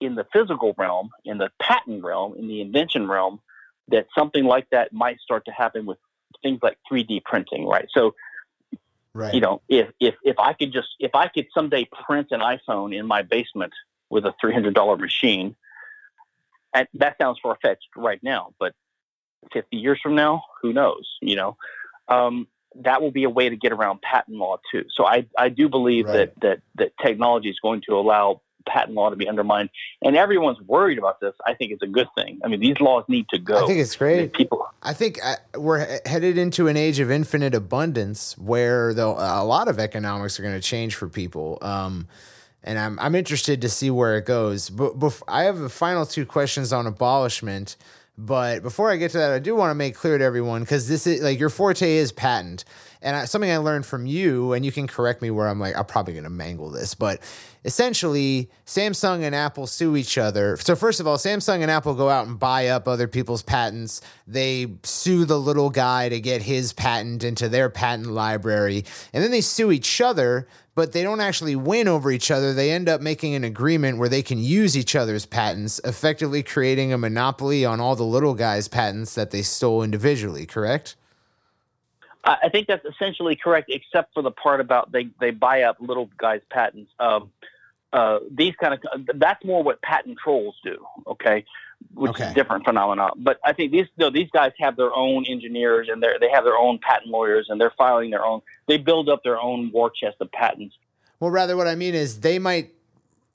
in 0.00 0.14
the 0.14 0.26
physical 0.32 0.74
realm, 0.76 1.10
in 1.24 1.38
the 1.38 1.50
patent 1.60 2.02
realm, 2.02 2.34
in 2.36 2.48
the 2.48 2.60
invention 2.60 3.06
realm, 3.06 3.40
that 3.88 4.06
something 4.16 4.44
like 4.44 4.68
that 4.70 4.92
might 4.92 5.20
start 5.20 5.44
to 5.44 5.52
happen 5.52 5.86
with 5.86 5.98
things 6.42 6.58
like 6.62 6.76
3D 6.90 7.22
printing, 7.24 7.66
right? 7.66 7.88
So 7.94 8.14
Right. 9.14 9.34
you 9.34 9.40
know, 9.40 9.60
if 9.68 9.88
if 10.00 10.14
if 10.22 10.38
I 10.38 10.52
could 10.54 10.72
just 10.72 10.88
if 10.98 11.14
I 11.14 11.28
could 11.28 11.46
someday 11.54 11.88
print 12.06 12.28
an 12.30 12.40
iPhone 12.40 12.96
in 12.96 13.06
my 13.06 13.22
basement 13.22 13.72
with 14.10 14.24
a 14.24 14.34
three 14.40 14.52
hundred 14.52 14.74
dollar 14.74 14.96
machine, 14.96 15.54
and 16.74 16.88
that 16.94 17.16
sounds 17.20 17.38
far 17.42 17.56
fetched 17.62 17.88
right 17.96 18.22
now, 18.22 18.54
but 18.58 18.74
fifty 19.52 19.76
years 19.76 19.98
from 20.02 20.14
now, 20.14 20.42
who 20.60 20.72
knows? 20.72 21.08
You 21.20 21.36
know, 21.36 21.56
um, 22.08 22.46
that 22.76 23.02
will 23.02 23.10
be 23.10 23.24
a 23.24 23.30
way 23.30 23.48
to 23.48 23.56
get 23.56 23.72
around 23.72 24.00
patent 24.02 24.36
law 24.36 24.58
too. 24.70 24.84
So 24.94 25.06
I 25.06 25.26
I 25.36 25.48
do 25.48 25.68
believe 25.68 26.06
Right. 26.06 26.32
that 26.36 26.40
that 26.40 26.60
that 26.76 26.92
technology 27.02 27.50
is 27.50 27.58
going 27.60 27.82
to 27.88 27.94
allow 27.94 28.40
patent 28.64 28.94
law 28.94 29.10
to 29.10 29.16
be 29.16 29.28
undermined, 29.28 29.70
and 30.02 30.16
everyone's 30.16 30.60
worried 30.60 30.96
about 30.96 31.18
this. 31.20 31.34
I 31.44 31.54
think 31.54 31.72
it's 31.72 31.82
a 31.82 31.86
good 31.88 32.06
thing. 32.16 32.40
I 32.44 32.48
mean, 32.48 32.60
these 32.60 32.78
laws 32.80 33.04
need 33.08 33.26
to 33.30 33.38
go. 33.38 33.64
I 33.64 33.66
think 33.66 33.80
it's 33.80 34.00
I 34.00 34.04
mean, 34.04 34.16
great. 34.16 34.32
people. 34.34 34.66
I 34.82 34.92
think 34.92 35.18
uh, 35.24 35.34
we're 35.58 36.00
headed 36.06 36.38
into 36.38 36.68
an 36.68 36.76
age 36.76 37.00
of 37.00 37.10
infinite 37.10 37.54
abundance 37.54 38.38
where 38.38 38.94
though 38.94 39.12
a 39.18 39.44
lot 39.44 39.66
of 39.66 39.78
economics 39.80 40.38
are 40.38 40.42
going 40.42 40.54
to 40.54 40.60
change 40.60 40.94
for 40.94 41.08
people. 41.08 41.58
Um, 41.60 42.06
and 42.64 42.78
I'm 42.78 42.98
I'm 42.98 43.14
interested 43.14 43.60
to 43.62 43.68
see 43.68 43.90
where 43.90 44.16
it 44.16 44.26
goes. 44.26 44.70
But 44.70 44.98
bef- 44.98 45.22
I 45.28 45.44
have 45.44 45.58
the 45.58 45.68
final 45.68 46.06
two 46.06 46.26
questions 46.26 46.72
on 46.72 46.86
abolishment. 46.86 47.76
But 48.18 48.62
before 48.62 48.90
I 48.90 48.96
get 48.96 49.10
to 49.12 49.18
that, 49.18 49.32
I 49.32 49.38
do 49.38 49.56
want 49.56 49.70
to 49.70 49.74
make 49.74 49.94
clear 49.94 50.18
to 50.18 50.24
everyone 50.24 50.60
because 50.60 50.86
this 50.86 51.06
is 51.06 51.22
like 51.22 51.40
your 51.40 51.48
forte 51.48 51.96
is 51.96 52.12
patent, 52.12 52.66
and 53.00 53.16
I, 53.16 53.24
something 53.24 53.50
I 53.50 53.56
learned 53.56 53.86
from 53.86 54.04
you, 54.04 54.52
and 54.52 54.66
you 54.66 54.70
can 54.70 54.86
correct 54.86 55.22
me 55.22 55.30
where 55.30 55.48
I'm 55.48 55.58
like 55.58 55.76
I'm 55.76 55.86
probably 55.86 56.12
going 56.12 56.24
to 56.24 56.30
mangle 56.30 56.68
this, 56.68 56.94
but 56.94 57.20
essentially 57.64 58.50
Samsung 58.66 59.22
and 59.22 59.34
Apple 59.34 59.66
sue 59.66 59.96
each 59.96 60.18
other. 60.18 60.58
So 60.58 60.76
first 60.76 61.00
of 61.00 61.06
all, 61.06 61.16
Samsung 61.16 61.62
and 61.62 61.70
Apple 61.70 61.94
go 61.94 62.10
out 62.10 62.26
and 62.26 62.38
buy 62.38 62.68
up 62.68 62.86
other 62.86 63.08
people's 63.08 63.42
patents. 63.42 64.02
They 64.26 64.66
sue 64.82 65.24
the 65.24 65.40
little 65.40 65.70
guy 65.70 66.10
to 66.10 66.20
get 66.20 66.42
his 66.42 66.74
patent 66.74 67.24
into 67.24 67.48
their 67.48 67.70
patent 67.70 68.08
library, 68.08 68.84
and 69.14 69.24
then 69.24 69.30
they 69.30 69.40
sue 69.40 69.72
each 69.72 70.02
other 70.02 70.46
but 70.74 70.92
they 70.92 71.02
don't 71.02 71.20
actually 71.20 71.56
win 71.56 71.88
over 71.88 72.10
each 72.10 72.30
other. 72.30 72.54
They 72.54 72.70
end 72.70 72.88
up 72.88 73.00
making 73.00 73.34
an 73.34 73.44
agreement 73.44 73.98
where 73.98 74.08
they 74.08 74.22
can 74.22 74.38
use 74.38 74.76
each 74.76 74.96
other's 74.96 75.26
patents, 75.26 75.80
effectively 75.84 76.42
creating 76.42 76.92
a 76.92 76.98
monopoly 76.98 77.64
on 77.64 77.80
all 77.80 77.94
the 77.96 78.04
little 78.04 78.34
guys' 78.34 78.68
patents 78.68 79.14
that 79.14 79.30
they 79.30 79.42
stole 79.42 79.82
individually, 79.82 80.46
correct? 80.46 80.96
I 82.24 82.50
think 82.50 82.68
that's 82.68 82.84
essentially 82.84 83.34
correct, 83.34 83.68
except 83.68 84.14
for 84.14 84.22
the 84.22 84.30
part 84.30 84.60
about 84.60 84.92
they, 84.92 85.08
they 85.20 85.32
buy 85.32 85.62
up 85.62 85.78
little 85.80 86.08
guys' 86.18 86.40
patents. 86.50 86.92
Um, 87.00 87.32
uh, 87.92 88.20
these 88.30 88.54
kind 88.60 88.74
of 88.74 89.06
that's 89.16 89.44
more 89.44 89.62
what 89.62 89.82
patent 89.82 90.18
trolls 90.22 90.54
do, 90.62 90.86
okay, 91.06 91.44
which 91.94 92.10
is 92.10 92.20
Okay. 92.22 92.30
a 92.30 92.34
different 92.34 92.64
phenomenon. 92.64 93.10
But 93.18 93.38
I 93.44 93.52
think 93.52 93.72
these 93.72 93.86
no, 93.96 94.10
these 94.10 94.28
guys 94.32 94.52
have 94.58 94.76
their 94.76 94.94
own 94.94 95.24
engineers 95.26 95.88
and 95.90 96.02
they 96.02 96.08
they 96.20 96.28
have 96.30 96.44
their 96.44 96.56
own 96.56 96.78
patent 96.78 97.10
lawyers 97.10 97.46
and 97.48 97.60
they're 97.60 97.72
filing 97.76 98.10
their 98.10 98.24
own. 98.24 98.40
They 98.68 98.78
build 98.78 99.08
up 99.08 99.22
their 99.24 99.40
own 99.40 99.70
war 99.72 99.90
chest 99.90 100.16
of 100.20 100.30
patents. 100.32 100.74
Well, 101.20 101.30
rather, 101.30 101.56
what 101.56 101.68
I 101.68 101.74
mean 101.74 101.94
is 101.94 102.20
they 102.20 102.38
might 102.38 102.72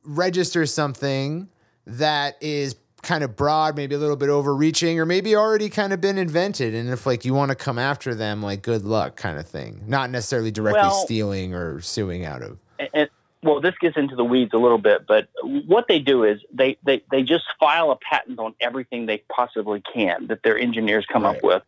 register 0.03 0.65
something 0.65 1.48
that 1.86 2.38
is 2.41 2.76
kind 3.03 3.24
of 3.24 3.36
broad, 3.36 3.76
maybe 3.78 3.95
a 3.95 3.98
little 3.98 4.15
bit 4.15 4.30
overreaching, 4.30 4.99
or 4.99 5.06
maybe 5.06 5.36
already 5.36 5.69
kind 5.69 5.94
of 5.94 6.02
been 6.02 6.18
invented. 6.18 6.74
And 6.74 6.90
if 6.90 7.06
like 7.06 7.24
you 7.26 7.34
want 7.34 7.49
to 7.49 7.56
come 7.56 7.78
after 7.80 8.14
them, 8.15 8.41
like 8.41 8.61
good 8.61 8.84
luck, 8.84 9.15
kind 9.15 9.38
of 9.38 9.48
thing. 9.48 9.84
Not 9.88 10.10
necessarily 10.10 10.52
directly 10.52 10.82
Well- 10.82 11.06
stealing 11.06 11.53
or 11.53 11.80
suing 11.82 12.26
out 12.26 12.41
of. 12.41 12.60
and 12.94 13.10
well, 13.48 13.61
this 13.61 13.76
gets 13.80 13.95
into 13.95 14.15
the 14.15 14.26
weeds 14.26 14.52
a 14.53 14.57
little 14.57 14.78
bit, 14.78 15.07
but 15.07 15.30
what 15.41 15.88
they 15.88 15.99
do 15.99 16.26
is 16.26 16.41
they, 16.52 16.78
they, 16.86 17.02
they 17.10 17.24
just 17.24 17.45
file 17.60 17.91
a 17.91 17.95
patent 17.95 18.40
on 18.40 18.53
everything 18.60 19.06
they 19.06 19.24
possibly 19.30 19.82
can 19.94 20.28
that 20.28 20.44
their 20.44 20.57
engineers 20.57 21.06
come 21.11 21.24
Right. 21.24 21.38
up 21.38 21.44
with. 21.44 21.64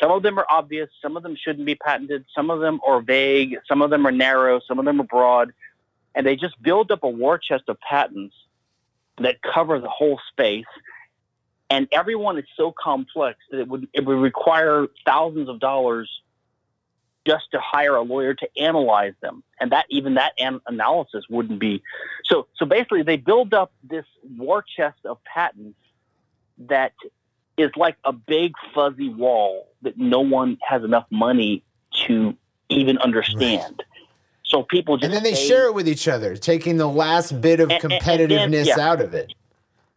Some 0.00 0.12
of 0.12 0.22
them 0.22 0.38
are 0.38 0.46
obvious, 0.48 0.88
some 1.02 1.16
of 1.16 1.24
them 1.24 1.36
shouldn't 1.36 1.66
be 1.66 1.74
patented, 1.74 2.24
some 2.34 2.48
of 2.48 2.60
them 2.60 2.80
are 2.86 3.02
vague, 3.02 3.56
some 3.68 3.82
of 3.82 3.90
them 3.90 4.06
are 4.06 4.12
narrow, 4.12 4.60
some 4.66 4.78
of 4.78 4.84
them 4.84 5.00
are 5.00 5.04
broad, 5.04 5.52
and 6.14 6.24
they 6.24 6.36
just 6.36 6.60
build 6.62 6.92
up 6.92 7.02
a 7.02 7.08
war 7.08 7.38
chest 7.38 7.64
of 7.66 7.78
patents 7.80 8.34
that 9.18 9.42
cover 9.42 9.80
the 9.80 9.88
whole 9.88 10.20
space. 10.30 10.64
And 11.68 11.88
everyone 11.92 12.38
is 12.38 12.46
so 12.56 12.72
complex 12.72 13.38
that 13.50 13.60
it 13.60 13.68
would 13.68 13.88
it 13.92 14.06
would 14.06 14.16
require 14.18 14.86
thousands 15.04 15.48
of 15.48 15.60
dollars 15.60 16.08
just 17.26 17.50
to 17.52 17.60
hire 17.60 17.96
a 17.96 18.02
lawyer 18.02 18.34
to 18.34 18.48
analyze 18.58 19.12
them, 19.20 19.42
and 19.60 19.72
that 19.72 19.84
even 19.90 20.14
that 20.14 20.32
an- 20.38 20.60
analysis 20.66 21.24
wouldn't 21.28 21.58
be 21.60 21.82
so. 22.24 22.46
So 22.56 22.64
basically, 22.66 23.02
they 23.02 23.16
build 23.16 23.52
up 23.54 23.72
this 23.82 24.04
war 24.36 24.64
chest 24.76 24.98
of 25.04 25.22
patents 25.24 25.78
that 26.68 26.92
is 27.58 27.70
like 27.76 27.96
a 28.04 28.12
big 28.12 28.52
fuzzy 28.74 29.08
wall 29.10 29.68
that 29.82 29.98
no 29.98 30.20
one 30.20 30.58
has 30.62 30.82
enough 30.82 31.06
money 31.10 31.62
to 32.06 32.34
even 32.70 32.96
understand. 32.98 33.82
So 34.44 34.62
people 34.62 34.96
just 34.96 35.04
And 35.04 35.12
then 35.14 35.22
they 35.22 35.32
pay- 35.34 35.46
share 35.48 35.66
it 35.66 35.74
with 35.74 35.88
each 35.88 36.08
other, 36.08 36.36
taking 36.36 36.76
the 36.78 36.88
last 36.88 37.40
bit 37.40 37.60
of 37.60 37.70
And- 37.70 37.84
and- 37.84 37.92
and 37.92 38.02
competitiveness 38.02 38.64
then- 38.66 38.78
yeah. 38.78 38.80
out 38.90 39.00
of 39.00 39.14
it. 39.14 39.32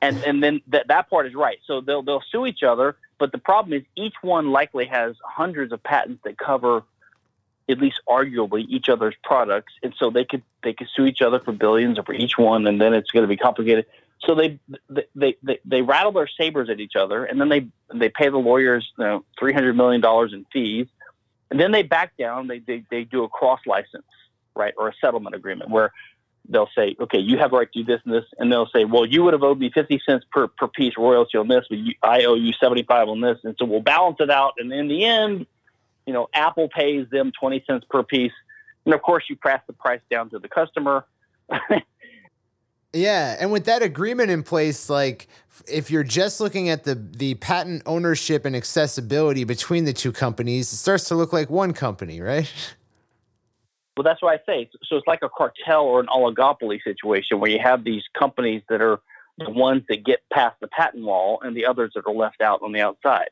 and 0.02 0.22
and 0.26 0.44
then 0.44 0.62
that 0.68 0.88
that 0.90 1.10
part 1.10 1.26
is 1.26 1.34
right. 1.34 1.60
So 1.66 1.80
they'll 1.80 2.02
they'll 2.04 2.24
sue 2.32 2.46
each 2.46 2.64
other, 2.64 2.98
but 3.18 3.32
the 3.32 3.38
problem 3.38 3.72
is 3.74 3.84
each 3.96 4.16
one 4.22 4.52
likely 4.52 4.86
has 4.86 5.16
hundreds 5.24 5.72
of 5.72 5.82
patents 5.82 6.22
that 6.26 6.38
cover 6.38 6.84
at 7.70 7.80
least 7.80 8.02
arguably 8.08 8.66
each 8.68 8.90
other's 8.90 9.16
products, 9.24 9.74
and 9.82 9.94
so 9.98 10.10
they 10.10 10.26
could 10.26 10.44
they 10.64 10.74
could 10.74 10.88
sue 10.96 11.06
each 11.06 11.22
other 11.22 11.40
for 11.40 11.52
billions 11.52 11.98
over 12.00 12.14
each 12.14 12.38
one, 12.38 12.68
and 12.68 12.80
then 12.80 12.94
it's 12.94 13.12
going 13.12 13.24
to 13.24 13.28
be 13.28 13.38
complicated. 13.38 13.86
So 14.26 14.36
they 14.36 14.60
they, 14.90 15.38
they 15.44 15.60
they 15.66 15.82
rattle 15.82 16.12
their 16.12 16.28
sabers 16.28 16.70
at 16.70 16.80
each 16.80 16.96
other, 16.96 17.26
and 17.26 17.40
then 17.40 17.50
they 17.50 17.68
they 17.94 18.10
pay 18.10 18.30
the 18.30 18.38
lawyers 18.38 18.90
you 18.98 19.04
know, 19.04 19.26
three 19.38 19.54
hundred 19.54 19.76
million 19.76 20.02
dollars 20.02 20.34
in 20.34 20.46
fees, 20.52 20.88
and 21.52 21.60
then 21.60 21.72
they 21.72 21.84
back 21.84 22.16
down. 22.18 22.48
They 22.48 22.60
they 22.60 22.84
they 22.90 23.04
do 23.04 23.24
a 23.24 23.30
cross 23.30 23.60
license, 23.66 24.06
right, 24.56 24.74
or 24.78 24.90
a 24.90 24.94
settlement 25.02 25.36
agreement 25.36 25.70
where 25.70 25.92
they'll 26.48 26.70
say, 26.76 26.96
okay, 27.00 27.20
you 27.20 27.38
have 27.38 27.54
a 27.54 27.58
right 27.58 27.72
to 27.72 27.84
do 27.84 27.86
this 27.86 28.02
and 28.06 28.14
this, 28.14 28.26
and 28.38 28.52
they'll 28.52 28.68
say, 28.68 28.84
well, 28.86 29.06
you 29.06 29.24
would 29.24 29.34
have 29.34 29.44
owed 29.44 29.60
me 29.60 29.72
fifty 29.74 30.02
cents 30.06 30.26
per 30.32 30.48
per 30.48 30.68
piece 30.68 30.94
royalty 30.98 31.38
on 31.38 31.48
this, 31.48 31.66
but 31.70 31.78
you, 31.78 31.94
I 32.02 32.24
owe 32.24 32.36
you 32.36 32.54
seventy 32.54 32.84
five 32.84 33.08
on 33.08 33.22
this, 33.22 33.40
and 33.44 33.56
so 33.60 33.66
we'll 33.66 33.82
balance 33.82 34.18
it 34.20 34.30
out, 34.30 34.54
and 34.58 34.72
in 34.72 34.88
the 34.88 35.06
end, 35.06 35.46
you 36.06 36.14
know, 36.14 36.28
Apple 36.34 36.70
pays 36.70 37.08
them 37.12 37.32
twenty 37.40 37.64
cents 37.68 37.86
per 37.90 38.04
piece, 38.04 38.34
and 38.86 38.94
of 38.94 39.02
course, 39.02 39.26
you 39.30 39.36
pass 39.36 39.62
the 39.68 39.74
price 39.74 40.02
down 40.10 40.30
to 40.32 40.40
the 40.40 40.48
customer. 40.48 41.06
Yeah, 42.94 43.36
and 43.40 43.52
with 43.52 43.66
that 43.66 43.82
agreement 43.82 44.30
in 44.30 44.44
place, 44.44 44.88
like 44.88 45.28
if 45.68 45.90
you're 45.90 46.04
just 46.04 46.40
looking 46.40 46.70
at 46.70 46.84
the 46.84 46.94
the 46.94 47.34
patent 47.36 47.82
ownership 47.88 48.46
and 48.46 48.56
accessibility 48.56 49.44
between 49.44 49.86
the 49.86 49.94
two 49.94 50.12
companies, 50.12 50.72
it 50.72 50.78
starts 50.78 51.08
to 51.08 51.16
look 51.16 51.34
like 51.34 51.50
one 51.50 51.74
company, 51.74 52.22
right? 52.22 52.52
Well, 53.96 54.04
that's 54.04 54.24
what 54.24 54.34
I 54.34 54.44
say. 54.52 54.68
So 54.90 54.96
it's 54.96 55.06
like 55.06 55.22
a 55.22 55.30
cartel 55.30 55.84
or 55.84 56.00
an 56.00 56.08
oligopoly 56.08 56.82
situation 56.84 57.40
where 57.40 57.52
you 57.52 57.60
have 57.60 57.84
these 57.84 58.02
companies 58.18 58.64
that 58.68 58.82
are 58.82 59.00
the 59.38 59.52
ones 59.52 59.84
that 59.88 60.04
get 60.04 60.24
past 60.34 60.60
the 60.62 60.68
patent 60.68 61.04
wall 61.04 61.40
and 61.44 61.56
the 61.56 61.68
others 61.68 61.92
that 61.94 62.08
are 62.08 62.12
left 62.12 62.42
out 62.42 62.64
on 62.64 62.72
the 62.72 62.82
outside. 62.82 63.30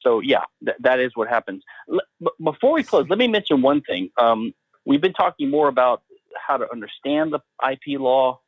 So 0.00 0.20
yeah, 0.20 0.44
th- 0.64 0.76
that 0.80 1.00
is 1.00 1.12
what 1.14 1.28
happens. 1.28 1.62
L- 1.90 2.32
before 2.42 2.72
we 2.72 2.82
close, 2.82 3.06
let 3.08 3.18
me 3.18 3.28
mention 3.28 3.62
one 3.62 3.80
thing. 3.82 4.10
Um, 4.16 4.54
we've 4.84 5.00
been 5.00 5.12
talking 5.12 5.50
more 5.50 5.68
about 5.68 6.02
how 6.36 6.56
to 6.56 6.70
understand 6.70 7.32
the 7.32 7.40
IP 7.70 8.00
law 8.00 8.40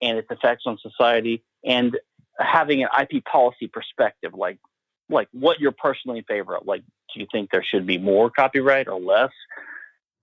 and 0.00 0.18
its 0.18 0.30
effects 0.30 0.62
on 0.66 0.78
society, 0.78 1.42
and 1.64 1.98
having 2.38 2.82
an 2.82 2.88
IP 3.00 3.24
policy 3.24 3.66
perspective, 3.66 4.32
like 4.34 4.58
like 5.10 5.28
what 5.32 5.60
you're 5.60 5.72
personally 5.72 6.18
in 6.18 6.24
favor 6.24 6.56
of. 6.56 6.66
Like, 6.66 6.82
do 7.12 7.20
you 7.20 7.26
think 7.32 7.50
there 7.50 7.64
should 7.64 7.86
be 7.86 7.98
more 7.98 8.30
copyright 8.30 8.88
or 8.88 9.00
less? 9.00 9.30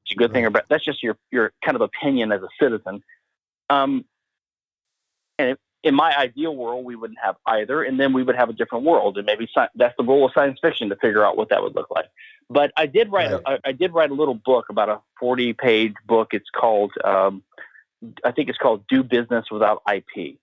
It's 0.05 0.13
a 0.13 0.15
good 0.15 0.25
right. 0.25 0.33
thing 0.33 0.45
or 0.45 0.49
bad. 0.51 0.65
That's 0.69 0.85
just 0.85 1.03
your 1.03 1.17
your 1.31 1.51
kind 1.63 1.75
of 1.75 1.81
opinion 1.81 2.31
as 2.31 2.41
a 2.41 2.49
citizen. 2.61 3.03
Um, 3.69 4.05
and 5.37 5.57
in 5.85 5.93
my 5.93 6.17
ideal 6.17 6.55
world, 6.55 6.83
we 6.83 6.95
wouldn't 6.95 7.19
have 7.23 7.35
either, 7.45 7.83
and 7.83 7.99
then 7.99 8.11
we 8.11 8.23
would 8.23 8.35
have 8.35 8.49
a 8.49 8.53
different 8.53 8.83
world, 8.83 9.17
and 9.17 9.25
maybe 9.27 9.47
sci- 9.55 9.69
that's 9.75 9.93
the 9.97 10.03
role 10.03 10.25
of 10.25 10.31
science 10.33 10.57
fiction 10.59 10.89
to 10.89 10.95
figure 10.95 11.23
out 11.23 11.37
what 11.37 11.49
that 11.49 11.61
would 11.61 11.75
look 11.75 11.91
like. 11.91 12.07
But 12.49 12.71
I 12.75 12.87
did 12.87 13.11
write, 13.11 13.31
right. 13.31 13.59
a, 13.63 13.69
I 13.69 13.71
did 13.71 13.93
write 13.93 14.09
a 14.09 14.15
little 14.15 14.33
book 14.33 14.65
about 14.69 14.89
a 14.89 14.99
forty-page 15.19 15.93
book. 16.07 16.29
It's 16.31 16.49
called, 16.49 16.91
um, 17.03 17.43
I 18.23 18.31
think 18.31 18.49
it's 18.49 18.57
called 18.57 18.83
"Do 18.89 19.03
Business 19.03 19.45
Without 19.51 19.83
IP," 19.87 20.37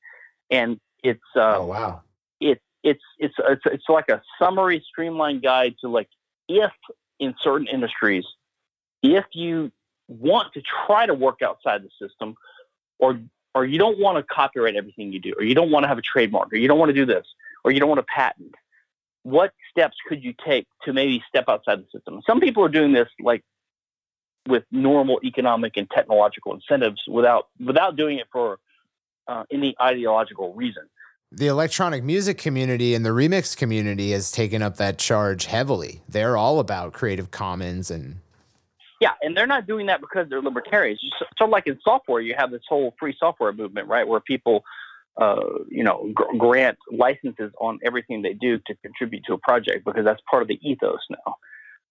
and 0.49 0.79
it's 1.03 1.21
uh, 1.35 1.57
oh 1.59 1.67
wow, 1.67 2.03
it, 2.41 2.63
it's 2.85 3.03
it's 3.19 3.35
it's 3.39 3.63
it's 3.67 3.89
like 3.89 4.09
a 4.11 4.23
summary, 4.39 4.81
streamlined 4.89 5.43
guide 5.43 5.75
to 5.81 5.89
like 5.89 6.09
if 6.49 6.71
in 7.19 7.35
certain 7.41 7.67
industries, 7.67 8.25
if 9.03 9.25
you 9.33 9.73
want 10.07 10.53
to 10.55 10.63
try 10.87 11.05
to 11.05 11.15
work 11.15 11.43
outside 11.43 11.83
the 11.83 12.07
system, 12.07 12.37
or 13.01 13.19
or 13.55 13.65
you 13.65 13.79
don't 13.79 13.99
want 13.99 14.17
to 14.17 14.23
copyright 14.35 14.77
everything 14.77 15.13
you 15.13 15.21
do, 15.21 15.35
or 15.37 15.45
you 15.45 15.55
don't 15.55 15.71
want 15.71 15.85
to 15.85 15.89
have 15.89 15.99
a 15.99 16.03
trademark, 16.03 16.53
or 16.53 16.57
you 16.57 16.69
don't 16.69 16.79
want 16.79 16.89
to 16.89 16.95
do 16.95 17.07
this, 17.07 17.27
or 17.65 17.71
you 17.71 17.81
don't 17.81 17.89
want 17.89 17.99
to 17.99 18.07
patent, 18.15 18.55
what 19.23 19.53
steps 19.71 19.97
could 20.09 20.23
you 20.23 20.35
take 20.45 20.67
to 20.85 20.93
maybe 20.93 21.23
step 21.29 21.45
outside 21.49 21.81
the 21.81 21.87
system? 21.93 22.21
Some 22.27 22.41
people 22.41 22.65
are 22.65 22.69
doing 22.69 22.93
this 22.93 23.09
like 23.21 23.45
with 24.49 24.65
normal 24.71 25.21
economic 25.25 25.77
and 25.77 25.89
technological 25.91 26.55
incentives 26.55 27.03
without 27.07 27.49
without 27.65 27.97
doing 27.97 28.19
it 28.19 28.27
for 28.33 28.59
uh, 29.29 29.45
any 29.53 29.75
ideological 29.81 30.53
reason. 30.55 30.83
The 31.31 31.47
electronic 31.47 32.05
music 32.05 32.37
community 32.37 32.95
and 32.95 33.07
the 33.07 33.11
remix 33.11 33.57
community 33.57 34.11
has 34.11 34.31
taken 34.31 34.61
up 34.61 34.77
that 34.77 34.99
charge 34.99 35.47
heavily. 35.47 36.03
They're 36.09 36.37
all 36.37 36.59
about 36.59 36.93
Creative 36.93 37.31
Commons 37.31 37.91
and 37.91 38.17
yeah, 39.03 39.15
and 39.21 39.37
they're 39.37 39.49
not 39.49 39.67
doing 39.67 39.87
that 39.87 40.01
because 40.01 40.29
they're 40.29 40.41
libertarians. 40.41 41.01
So, 41.37 41.47
like 41.47 41.67
in 41.67 41.77
software, 41.83 42.21
you 42.21 42.37
have 42.39 42.53
this 42.53 42.63
whole 42.69 42.95
free 43.01 43.17
software 43.19 43.53
movement, 43.53 43.89
right, 43.89 44.07
where 44.07 44.21
people, 44.21 44.63
uh, 45.21 45.41
you 45.69 45.83
know, 45.83 46.09
gr- 46.15 46.37
grant 46.39 46.79
licenses 46.89 47.51
on 47.61 47.81
everything 47.85 48.23
they 48.23 48.35
do 48.35 48.59
to 48.59 48.77
contribute 48.77 49.25
to 49.25 49.33
a 49.33 49.39
project 49.39 49.85
because 49.85 50.05
that's 50.05 50.21
part 50.31 50.43
of 50.43 50.47
the 50.47 50.57
ethos 50.63 51.01
now. 51.11 51.35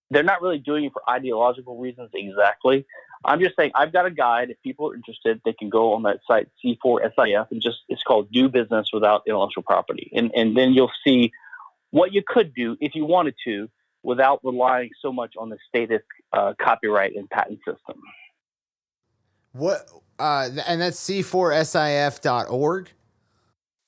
They're 0.10 0.24
not 0.24 0.42
really 0.42 0.60
doing 0.60 0.86
it 0.86 0.94
for 0.94 1.02
ideological 1.10 1.78
reasons 1.78 2.12
exactly. 2.14 2.86
I'm 3.26 3.42
just 3.42 3.58
saying 3.58 3.72
I've 3.76 3.92
got 3.92 4.06
a 4.06 4.12
guide. 4.12 4.50
If 4.50 4.62
people 4.62 4.90
are 4.90 4.96
interested, 4.96 5.42
they 5.44 5.54
can 5.54 5.70
go 5.70 5.94
on 5.94 6.04
that 6.04 6.22
site 6.26 6.48
C4SIF 6.64 7.48
and 7.52 7.62
just 7.62 7.80
it's 7.90 8.04
called 8.04 8.32
"Do 8.32 8.48
Business 8.48 8.88
Without 8.94 9.24
Intellectual 9.28 9.64
Property," 9.64 10.10
and 10.16 10.32
and 10.34 10.56
then 10.56 10.72
you'll 10.72 10.92
see 11.06 11.34
what 11.90 12.14
you 12.14 12.24
could 12.26 12.54
do 12.54 12.78
if 12.80 12.96
you 12.96 13.04
wanted 13.06 13.36
to 13.44 13.70
without 14.04 14.40
relying 14.44 14.90
so 15.02 15.12
much 15.12 15.34
on 15.38 15.50
the 15.50 15.58
status 15.68 16.02
uh, 16.34 16.54
copyright 16.62 17.16
and 17.16 17.30
patent 17.30 17.60
system. 17.60 18.02
What 19.54 19.90
uh, 20.20 20.50
and 20.68 20.82
that's 20.82 21.00
c4sif.org. 21.00 22.90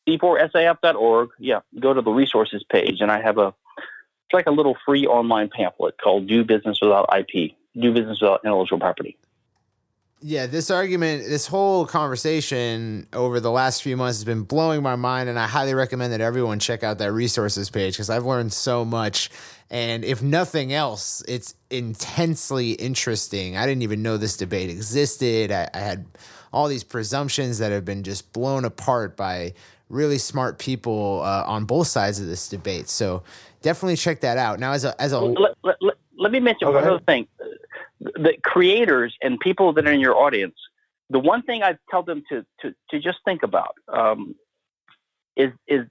c4sif.org. 0.08 1.30
Yeah, 1.40 1.60
go 1.80 1.94
to 1.94 2.02
the 2.02 2.12
resources 2.12 2.64
page, 2.70 3.02
and 3.02 3.12
I 3.12 3.22
have 3.22 3.38
a 3.38 3.48
it's 3.48 4.34
like 4.34 4.48
a 4.48 4.52
little 4.52 4.76
free 4.86 5.06
online 5.06 5.50
pamphlet 5.50 5.96
called 6.02 6.28
"Do 6.28 6.44
Business 6.44 6.80
Without 6.82 7.10
IP." 7.18 7.54
Do 7.76 7.92
business 7.92 8.22
without 8.22 8.42
intellectual 8.44 8.80
property. 8.80 9.18
Yeah, 10.26 10.46
this 10.48 10.72
argument, 10.72 11.26
this 11.28 11.48
whole 11.48 11.86
conversation 11.86 13.08
over 13.12 13.42
the 13.42 13.52
last 13.52 13.84
few 13.84 13.98
months 13.98 14.20
has 14.20 14.24
been 14.24 14.44
blowing 14.44 14.82
my 14.82 14.96
mind, 14.96 15.28
and 15.28 15.38
I 15.38 15.48
highly 15.48 15.74
recommend 15.74 16.14
that 16.14 16.22
everyone 16.22 16.60
check 16.60 16.82
out 16.82 16.98
that 17.00 17.12
resources 17.12 17.70
page 17.70 17.96
because 17.96 18.10
I've 18.10 18.24
learned 18.24 18.54
so 18.54 18.86
much 18.86 19.30
and 19.74 20.06
if 20.06 20.22
nothing 20.22 20.72
else, 20.72 21.24
it's 21.28 21.56
intensely 21.72 22.74
interesting. 22.74 23.58
I 23.58 23.66
didn't 23.66 23.82
even 23.82 24.04
know 24.04 24.18
this 24.18 24.38
debate 24.38 24.70
existed. 24.70 25.52
I, 25.52 25.68
I 25.74 25.80
had 25.80 26.06
all 26.54 26.68
these 26.68 26.84
presumptions 26.84 27.58
that 27.58 27.72
have 27.72 27.84
been 27.84 28.04
just 28.04 28.32
blown 28.34 28.66
apart 28.66 29.18
by 29.18 29.56
really 29.90 30.20
smart 30.20 30.60
people 30.60 31.22
uh, 31.24 31.44
on 31.48 31.66
both 31.66 31.88
sides 31.88 32.20
of 32.20 32.28
this 32.28 32.50
debate. 32.50 32.88
So 32.88 33.24
definitely 33.64 33.96
check 33.96 34.22
that 34.22 34.38
out. 34.38 34.60
Now, 34.60 34.74
as 34.74 34.86
a 34.86 35.02
as 35.02 35.12
a 35.12 35.20
let, 35.20 35.56
let, 35.64 35.76
let, 35.82 35.96
let 36.20 36.32
me 36.32 36.40
mention 36.40 36.68
one 36.68 36.78
other 36.78 37.00
thing: 37.00 37.28
the 38.16 38.34
creators 38.44 39.16
and 39.22 39.40
people 39.40 39.74
that 39.74 39.88
are 39.88 39.92
in 39.92 40.00
your 40.00 40.16
audience. 40.16 40.56
The 41.10 41.20
one 41.20 41.44
thing 41.44 41.64
I 41.64 41.78
tell 41.90 42.04
them 42.04 42.24
to 42.30 42.46
to 42.62 42.74
to 42.90 43.00
just 43.00 43.20
think 43.26 43.44
about 43.44 43.76
um, 43.88 44.36
is 45.36 45.52
is 45.68 45.86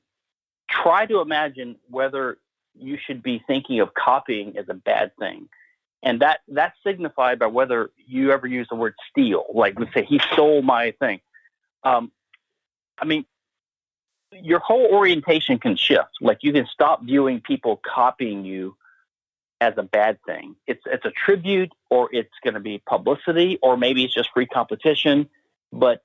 try 0.68 1.06
to 1.06 1.20
imagine 1.20 1.76
whether 1.88 2.38
you 2.74 2.98
should 3.04 3.22
be 3.22 3.42
thinking 3.46 3.80
of 3.80 3.94
copying 3.94 4.56
as 4.56 4.66
a 4.68 4.74
bad 4.74 5.12
thing. 5.18 5.48
And 6.02 6.20
that 6.20 6.40
that's 6.48 6.76
signified 6.84 7.38
by 7.38 7.46
whether 7.46 7.90
you 7.96 8.32
ever 8.32 8.46
use 8.46 8.66
the 8.68 8.76
word 8.76 8.94
steal. 9.10 9.44
Like 9.54 9.78
let's 9.78 9.94
say 9.94 10.04
he 10.04 10.20
stole 10.32 10.62
my 10.62 10.92
thing. 10.98 11.20
Um, 11.84 12.10
I 12.98 13.04
mean, 13.04 13.24
your 14.32 14.58
whole 14.58 14.86
orientation 14.86 15.58
can 15.58 15.76
shift. 15.76 16.10
Like 16.20 16.38
you 16.42 16.52
can 16.52 16.66
stop 16.66 17.04
viewing 17.04 17.40
people 17.40 17.80
copying 17.84 18.44
you 18.44 18.76
as 19.62 19.74
a 19.76 19.82
bad 19.82 20.18
thing. 20.26 20.56
It's 20.66 20.82
it's 20.86 21.04
a 21.04 21.12
tribute, 21.24 21.72
or 21.90 22.08
it's 22.12 22.36
going 22.44 22.54
to 22.54 22.60
be 22.60 22.82
publicity, 22.94 23.58
or 23.62 23.76
maybe 23.76 24.04
it's 24.04 24.14
just 24.14 24.30
free 24.34 24.46
competition. 24.46 25.28
But 25.72 26.02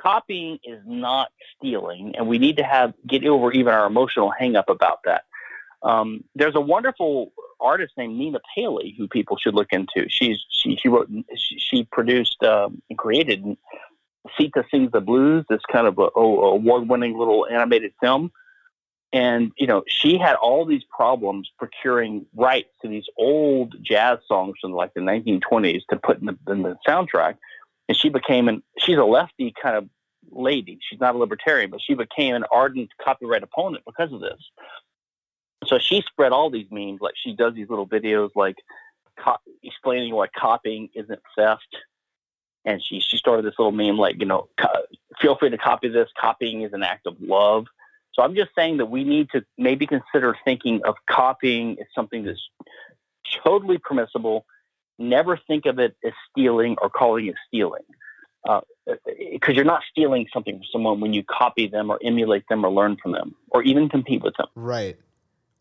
copying 0.00 0.58
is 0.64 0.80
not 0.86 1.28
stealing, 1.56 2.14
and 2.16 2.28
we 2.28 2.38
need 2.38 2.56
to 2.58 2.64
have 2.64 2.94
get 3.06 3.24
over 3.24 3.50
even 3.52 3.72
our 3.72 3.86
emotional 3.86 4.32
hangup 4.38 4.68
about 4.68 5.00
that. 5.04 5.22
Um, 5.82 6.24
there's 6.34 6.54
a 6.54 6.60
wonderful 6.60 7.32
artist 7.60 7.92
named 7.96 8.16
Nina 8.18 8.40
Paley 8.54 8.94
who 8.96 9.08
people 9.08 9.36
should 9.36 9.54
look 9.54 9.72
into. 9.72 10.00
She's 10.08 10.38
she 10.50 10.76
she 10.76 10.88
wrote 10.88 11.08
she, 11.36 11.58
she 11.58 11.84
produced 11.84 12.42
um, 12.42 12.82
and 12.88 12.98
created 12.98 13.56
Sita 14.36 14.64
Sings 14.70 14.92
the 14.92 15.00
Blues, 15.00 15.44
this 15.48 15.60
kind 15.70 15.86
of 15.86 15.98
a, 15.98 16.08
a 16.16 16.24
award-winning 16.58 17.18
little 17.18 17.46
animated 17.50 17.92
film. 18.00 18.30
And 19.12 19.52
you 19.58 19.66
know, 19.66 19.82
she 19.86 20.18
had 20.18 20.36
all 20.36 20.64
these 20.64 20.84
problems 20.84 21.50
procuring 21.58 22.26
rights 22.34 22.70
to 22.82 22.88
these 22.88 23.06
old 23.18 23.74
jazz 23.82 24.18
songs 24.26 24.54
from 24.60 24.72
like 24.72 24.94
the 24.94 25.00
1920s 25.00 25.82
to 25.90 25.96
put 25.96 26.20
in 26.20 26.26
the, 26.26 26.38
in 26.52 26.62
the 26.62 26.76
soundtrack. 26.86 27.36
And 27.88 27.96
she 27.96 28.08
became 28.08 28.48
an 28.48 28.62
she's 28.78 28.96
a 28.96 29.04
lefty 29.04 29.52
kind 29.60 29.76
of 29.76 29.88
lady. 30.30 30.78
She's 30.88 31.00
not 31.00 31.14
a 31.14 31.18
libertarian, 31.18 31.70
but 31.70 31.80
she 31.82 31.94
became 31.94 32.34
an 32.34 32.44
ardent 32.50 32.90
copyright 33.04 33.42
opponent 33.42 33.84
because 33.84 34.12
of 34.12 34.20
this 34.20 34.40
so 35.66 35.78
she 35.78 36.02
spread 36.02 36.32
all 36.32 36.50
these 36.50 36.66
memes. 36.70 37.00
Like 37.00 37.14
she 37.16 37.34
does 37.34 37.54
these 37.54 37.68
little 37.68 37.86
videos, 37.86 38.30
like 38.34 38.56
co- 39.18 39.36
explaining 39.62 40.14
why 40.14 40.26
copying 40.28 40.88
isn't 40.94 41.20
theft. 41.36 41.76
And 42.64 42.82
she 42.82 43.00
she 43.00 43.16
started 43.16 43.44
this 43.44 43.54
little 43.58 43.72
meme, 43.72 43.98
like 43.98 44.18
you 44.20 44.26
know, 44.26 44.48
co- 44.58 44.86
feel 45.20 45.36
free 45.36 45.50
to 45.50 45.58
copy 45.58 45.88
this. 45.88 46.08
Copying 46.20 46.62
is 46.62 46.72
an 46.72 46.82
act 46.82 47.06
of 47.06 47.16
love. 47.20 47.66
So 48.14 48.22
I'm 48.22 48.34
just 48.34 48.50
saying 48.54 48.78
that 48.78 48.86
we 48.86 49.04
need 49.04 49.30
to 49.30 49.44
maybe 49.56 49.86
consider 49.86 50.36
thinking 50.44 50.82
of 50.84 50.96
copying 51.08 51.78
as 51.80 51.86
something 51.94 52.24
that's 52.24 52.40
totally 53.44 53.78
permissible. 53.78 54.44
Never 54.98 55.38
think 55.46 55.66
of 55.66 55.78
it 55.78 55.96
as 56.04 56.12
stealing 56.30 56.76
or 56.80 56.90
calling 56.90 57.26
it 57.26 57.36
stealing. 57.48 57.82
Because 58.44 59.48
uh, 59.48 59.52
you're 59.52 59.64
not 59.64 59.82
stealing 59.90 60.26
something 60.32 60.56
from 60.56 60.64
someone 60.72 61.00
when 61.00 61.12
you 61.12 61.22
copy 61.24 61.68
them 61.68 61.90
or 61.90 61.98
emulate 62.04 62.44
them 62.48 62.64
or 62.64 62.70
learn 62.70 62.96
from 63.02 63.12
them 63.12 63.34
or 63.50 63.62
even 63.62 63.88
compete 63.88 64.22
with 64.22 64.34
them. 64.36 64.48
Right 64.54 64.98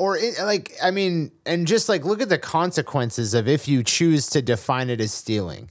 or 0.02 0.18
it, 0.18 0.34
like 0.40 0.72
i 0.82 0.90
mean 0.90 1.32
and 1.46 1.68
just 1.68 1.88
like 1.88 2.04
look 2.04 2.22
at 2.22 2.30
the 2.30 2.38
consequences 2.38 3.36
of 3.36 3.48
if 3.48 3.68
you 3.68 3.84
choose 3.84 4.28
to 4.28 4.42
define 4.42 4.90
it 4.90 5.00
as 5.00 5.14
stealing 5.14 5.70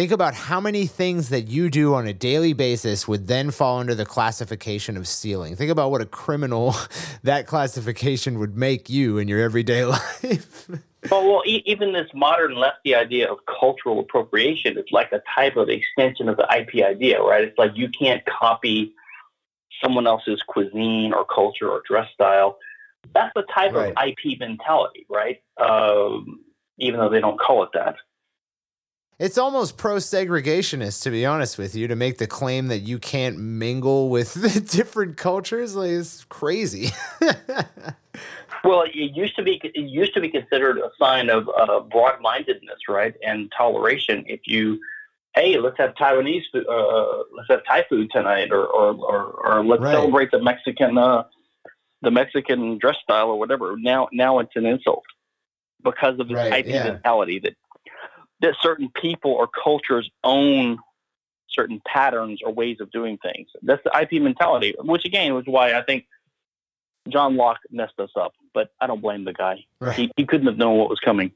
think 0.00 0.12
about 0.12 0.32
how 0.32 0.58
many 0.58 0.86
things 0.86 1.28
that 1.28 1.42
you 1.42 1.68
do 1.68 1.92
on 1.92 2.06
a 2.06 2.12
daily 2.14 2.54
basis 2.54 3.06
would 3.06 3.26
then 3.26 3.50
fall 3.50 3.80
under 3.80 3.94
the 3.94 4.06
classification 4.06 4.96
of 4.96 5.06
stealing 5.06 5.54
think 5.54 5.70
about 5.70 5.90
what 5.90 6.00
a 6.00 6.06
criminal 6.06 6.74
that 7.22 7.46
classification 7.46 8.38
would 8.38 8.56
make 8.56 8.88
you 8.88 9.18
in 9.18 9.28
your 9.28 9.38
everyday 9.38 9.84
life 10.24 10.70
well, 11.10 11.28
well 11.28 11.42
e- 11.44 11.62
even 11.66 11.92
this 11.92 12.08
modern 12.14 12.54
lefty 12.54 12.94
idea 12.94 13.30
of 13.30 13.40
cultural 13.44 14.00
appropriation 14.00 14.78
is 14.78 14.86
like 14.90 15.12
a 15.12 15.20
type 15.34 15.58
of 15.58 15.68
extension 15.68 16.30
of 16.30 16.38
the 16.38 16.48
ip 16.56 16.82
idea 16.82 17.20
right 17.20 17.44
it's 17.44 17.58
like 17.58 17.72
you 17.74 17.90
can't 17.90 18.24
copy 18.24 18.94
someone 19.84 20.06
else's 20.06 20.42
cuisine 20.46 21.12
or 21.12 21.26
culture 21.26 21.68
or 21.68 21.82
dress 21.86 22.10
style 22.14 22.56
that's 23.14 23.32
the 23.34 23.44
type 23.54 23.72
right. 23.72 23.92
of 23.96 24.08
IP 24.08 24.38
mentality, 24.38 25.06
right? 25.08 25.42
Um, 25.58 26.40
even 26.78 27.00
though 27.00 27.08
they 27.08 27.20
don't 27.20 27.40
call 27.40 27.62
it 27.62 27.70
that. 27.74 27.96
It's 29.20 29.36
almost 29.36 29.76
pro 29.76 29.96
segregationist, 29.96 31.02
to 31.02 31.10
be 31.10 31.26
honest 31.26 31.58
with 31.58 31.74
you, 31.74 31.86
to 31.88 31.94
make 31.94 32.16
the 32.16 32.26
claim 32.26 32.68
that 32.68 32.78
you 32.78 32.98
can't 32.98 33.38
mingle 33.38 34.08
with 34.08 34.32
the 34.34 34.60
different 34.60 35.18
cultures. 35.18 35.76
Like, 35.76 35.90
it's 35.90 36.24
crazy. 36.24 36.88
well, 38.64 38.82
it 38.82 38.94
used 38.94 39.36
to 39.36 39.42
be 39.42 39.60
it 39.62 39.78
used 39.78 40.14
to 40.14 40.22
be 40.22 40.30
considered 40.30 40.78
a 40.78 40.90
sign 40.98 41.28
of 41.28 41.48
uh, 41.50 41.80
broad 41.80 42.22
mindedness, 42.22 42.78
right, 42.88 43.14
and 43.24 43.52
toleration. 43.56 44.24
If 44.26 44.40
you 44.46 44.80
hey, 45.34 45.58
let's 45.58 45.76
have 45.76 45.94
Taiwanese 45.94 46.44
food, 46.50 46.66
uh, 46.66 47.24
let's 47.36 47.48
have 47.50 47.60
Thai 47.66 47.84
food 47.90 48.10
tonight, 48.10 48.50
or 48.50 48.64
or 48.64 48.94
or, 48.94 49.22
or 49.46 49.64
let's 49.64 49.82
right. 49.82 49.92
celebrate 49.92 50.30
the 50.30 50.42
Mexican 50.42 50.96
uh, 50.96 51.24
the 52.00 52.10
Mexican 52.10 52.78
dress 52.78 52.96
style 53.02 53.28
or 53.28 53.38
whatever. 53.38 53.76
Now 53.76 54.08
now 54.12 54.38
it's 54.38 54.56
an 54.56 54.64
insult 54.64 55.04
because 55.84 56.18
of 56.18 56.28
this 56.28 56.36
right, 56.36 56.66
IP 56.66 56.72
yeah. 56.72 56.84
mentality 56.84 57.38
that 57.40 57.54
that 58.40 58.54
certain 58.60 58.90
people 59.00 59.32
or 59.32 59.46
cultures 59.48 60.10
own 60.24 60.78
certain 61.48 61.82
patterns 61.86 62.40
or 62.44 62.52
ways 62.52 62.78
of 62.80 62.90
doing 62.90 63.18
things. 63.18 63.48
That's 63.62 63.82
the 63.84 63.98
IP 64.00 64.22
mentality, 64.22 64.74
which 64.78 65.04
again 65.04 65.34
was 65.34 65.44
why 65.46 65.74
I 65.74 65.82
think 65.82 66.06
John 67.08 67.36
Locke 67.36 67.60
messed 67.70 67.98
us 67.98 68.10
up. 68.16 68.32
But 68.54 68.72
I 68.80 68.86
don't 68.86 69.00
blame 69.00 69.24
the 69.24 69.32
guy. 69.32 69.64
Right. 69.80 69.96
He, 69.96 70.10
he 70.16 70.26
couldn't 70.26 70.46
have 70.46 70.56
known 70.56 70.78
what 70.78 70.88
was 70.88 71.00
coming. 71.00 71.32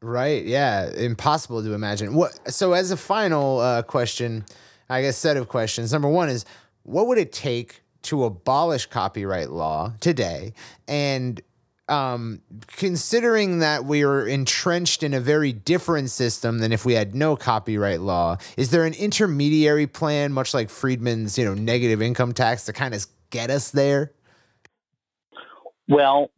Right. 0.00 0.44
Yeah. 0.44 0.90
Impossible 0.90 1.62
to 1.62 1.72
imagine. 1.72 2.14
What? 2.14 2.52
So, 2.52 2.72
as 2.72 2.90
a 2.90 2.96
final 2.96 3.60
uh, 3.60 3.82
question, 3.82 4.44
I 4.88 5.00
guess 5.00 5.16
set 5.16 5.36
of 5.36 5.48
questions. 5.48 5.92
Number 5.92 6.08
one 6.08 6.28
is, 6.28 6.44
what 6.82 7.06
would 7.06 7.18
it 7.18 7.32
take 7.32 7.82
to 8.02 8.24
abolish 8.24 8.86
copyright 8.86 9.50
law 9.50 9.94
today? 10.00 10.52
And 10.86 11.40
um, 11.88 12.40
considering 12.66 13.58
that 13.58 13.84
we 13.84 14.02
are 14.04 14.26
entrenched 14.26 15.02
in 15.02 15.12
a 15.12 15.20
very 15.20 15.52
different 15.52 16.10
system 16.10 16.58
than 16.58 16.72
if 16.72 16.84
we 16.84 16.94
had 16.94 17.14
no 17.14 17.36
copyright 17.36 18.00
law, 18.00 18.38
is 18.56 18.70
there 18.70 18.84
an 18.84 18.94
intermediary 18.94 19.86
plan, 19.86 20.32
much 20.32 20.54
like 20.54 20.70
Friedman's, 20.70 21.36
you 21.36 21.44
know, 21.44 21.54
negative 21.54 22.00
income 22.00 22.32
tax, 22.32 22.64
to 22.66 22.72
kind 22.72 22.94
of 22.94 23.06
get 23.30 23.50
us 23.50 23.70
there? 23.70 24.12
Well, 25.88 26.30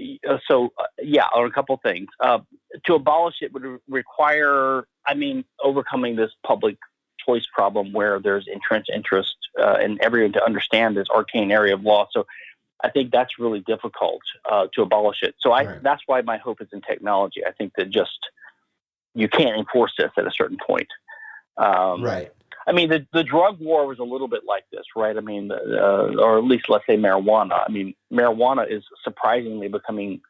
uh, 0.00 0.38
so 0.46 0.72
uh, 0.78 0.84
yeah, 1.02 1.26
on 1.34 1.46
a 1.46 1.50
couple 1.50 1.78
things. 1.82 2.08
Uh, 2.20 2.38
to 2.86 2.94
abolish 2.94 3.36
it 3.40 3.52
would 3.52 3.64
require, 3.88 4.86
I 5.06 5.14
mean, 5.14 5.44
overcoming 5.62 6.16
this 6.16 6.30
public 6.46 6.78
choice 7.24 7.46
problem 7.52 7.92
where 7.92 8.20
there's 8.20 8.46
entrenched 8.46 8.90
interest 8.94 9.36
uh, 9.60 9.76
and 9.80 10.00
everyone 10.00 10.32
to 10.32 10.44
understand 10.44 10.96
this 10.96 11.08
arcane 11.10 11.50
area 11.50 11.74
of 11.74 11.82
law. 11.82 12.08
So 12.12 12.26
I 12.82 12.90
think 12.90 13.10
that's 13.10 13.38
really 13.38 13.60
difficult 13.60 14.22
uh, 14.50 14.68
to 14.74 14.82
abolish 14.82 15.18
it. 15.22 15.34
So 15.40 15.52
I, 15.52 15.64
right. 15.64 15.82
that's 15.82 16.02
why 16.06 16.20
my 16.22 16.38
hope 16.38 16.60
is 16.60 16.68
in 16.72 16.80
technology. 16.80 17.44
I 17.44 17.52
think 17.52 17.72
that 17.76 17.90
just 17.90 18.18
you 19.14 19.28
can't 19.28 19.56
enforce 19.56 19.92
this 19.98 20.10
at 20.16 20.26
a 20.26 20.30
certain 20.30 20.58
point. 20.64 20.88
Um, 21.56 22.02
right. 22.02 22.32
I 22.68 22.72
mean, 22.72 22.90
the, 22.90 23.06
the 23.12 23.24
drug 23.24 23.58
war 23.60 23.86
was 23.86 23.98
a 23.98 24.04
little 24.04 24.28
bit 24.28 24.42
like 24.46 24.64
this, 24.70 24.84
right? 24.94 25.16
I 25.16 25.20
mean, 25.20 25.50
uh, 25.50 26.12
or 26.20 26.38
at 26.38 26.44
least 26.44 26.68
let's 26.68 26.84
say 26.86 26.96
marijuana. 26.96 27.64
I 27.66 27.72
mean, 27.72 27.94
marijuana 28.12 28.70
is 28.70 28.84
surprisingly 29.02 29.68
becoming 29.68 30.20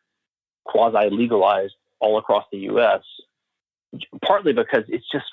quasi 0.64 1.10
legalized 1.10 1.74
all 2.00 2.16
across 2.16 2.44
the 2.52 2.58
U.S. 2.58 3.02
Partly 4.24 4.52
because 4.52 4.84
it's 4.88 5.06
just 5.10 5.26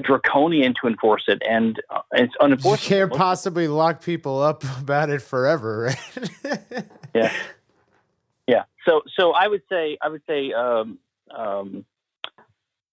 draconian 0.00 0.74
to 0.80 0.88
enforce 0.88 1.24
it, 1.28 1.42
and 1.48 1.80
uh, 1.90 2.00
it's 2.12 2.34
unenforceable. 2.40 2.82
You 2.82 2.88
can't 2.88 3.12
possibly 3.12 3.68
lock 3.68 4.02
people 4.02 4.40
up 4.40 4.64
about 4.80 5.10
it 5.10 5.20
forever, 5.20 5.90
right? 5.90 6.84
yeah, 7.14 7.32
yeah. 8.46 8.64
So, 8.86 9.02
so 9.16 9.32
I 9.32 9.48
would 9.48 9.62
say, 9.68 9.98
I 10.00 10.08
would 10.08 10.22
say, 10.26 10.52
um, 10.52 10.98
um, 11.36 11.84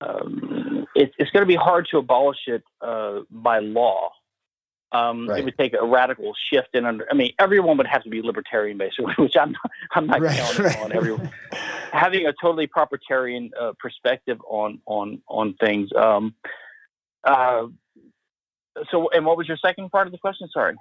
um, 0.02 0.88
it, 0.96 1.12
it's 1.18 1.32
going 1.32 1.42
to 1.42 1.48
be 1.48 1.56
hard 1.56 1.88
to 1.92 1.98
abolish 1.98 2.48
it 2.48 2.64
uh, 2.82 3.20
by 3.32 3.60
law. 3.60 4.12
Um, 4.92 5.30
right. 5.30 5.40
It 5.40 5.46
would 5.46 5.58
take 5.58 5.76
a 5.80 5.86
radical 5.86 6.34
shift 6.52 6.70
in 6.74 6.86
under. 6.86 7.08
I 7.12 7.14
mean, 7.14 7.32
everyone 7.38 7.78
would 7.78 7.86
have 7.86 8.04
to 8.04 8.10
be 8.10 8.24
libertarian, 8.24 8.78
basically, 8.78 9.14
which 9.18 9.36
I'm 9.40 9.52
not. 9.52 9.72
I'm 9.94 10.08
not 10.08 10.22
right, 10.22 10.36
counting 10.36 10.66
right. 10.66 10.80
on 10.82 10.92
everyone 10.92 11.32
having 11.92 12.26
a 12.26 12.34
totally 12.42 12.68
proprietarian 12.68 13.52
uh, 13.60 13.74
perspective 13.80 14.40
on 14.48 14.80
on 14.86 15.22
on 15.28 15.56
things. 15.60 15.90
Um, 15.96 16.34
uh, 17.24 17.68
so, 18.92 19.10
and 19.12 19.26
what 19.26 19.38
was 19.38 19.48
your 19.48 19.58
second 19.58 19.90
part 19.90 20.08
of 20.08 20.12
the 20.12 20.20
question? 20.20 20.48
Sorry. 20.54 20.76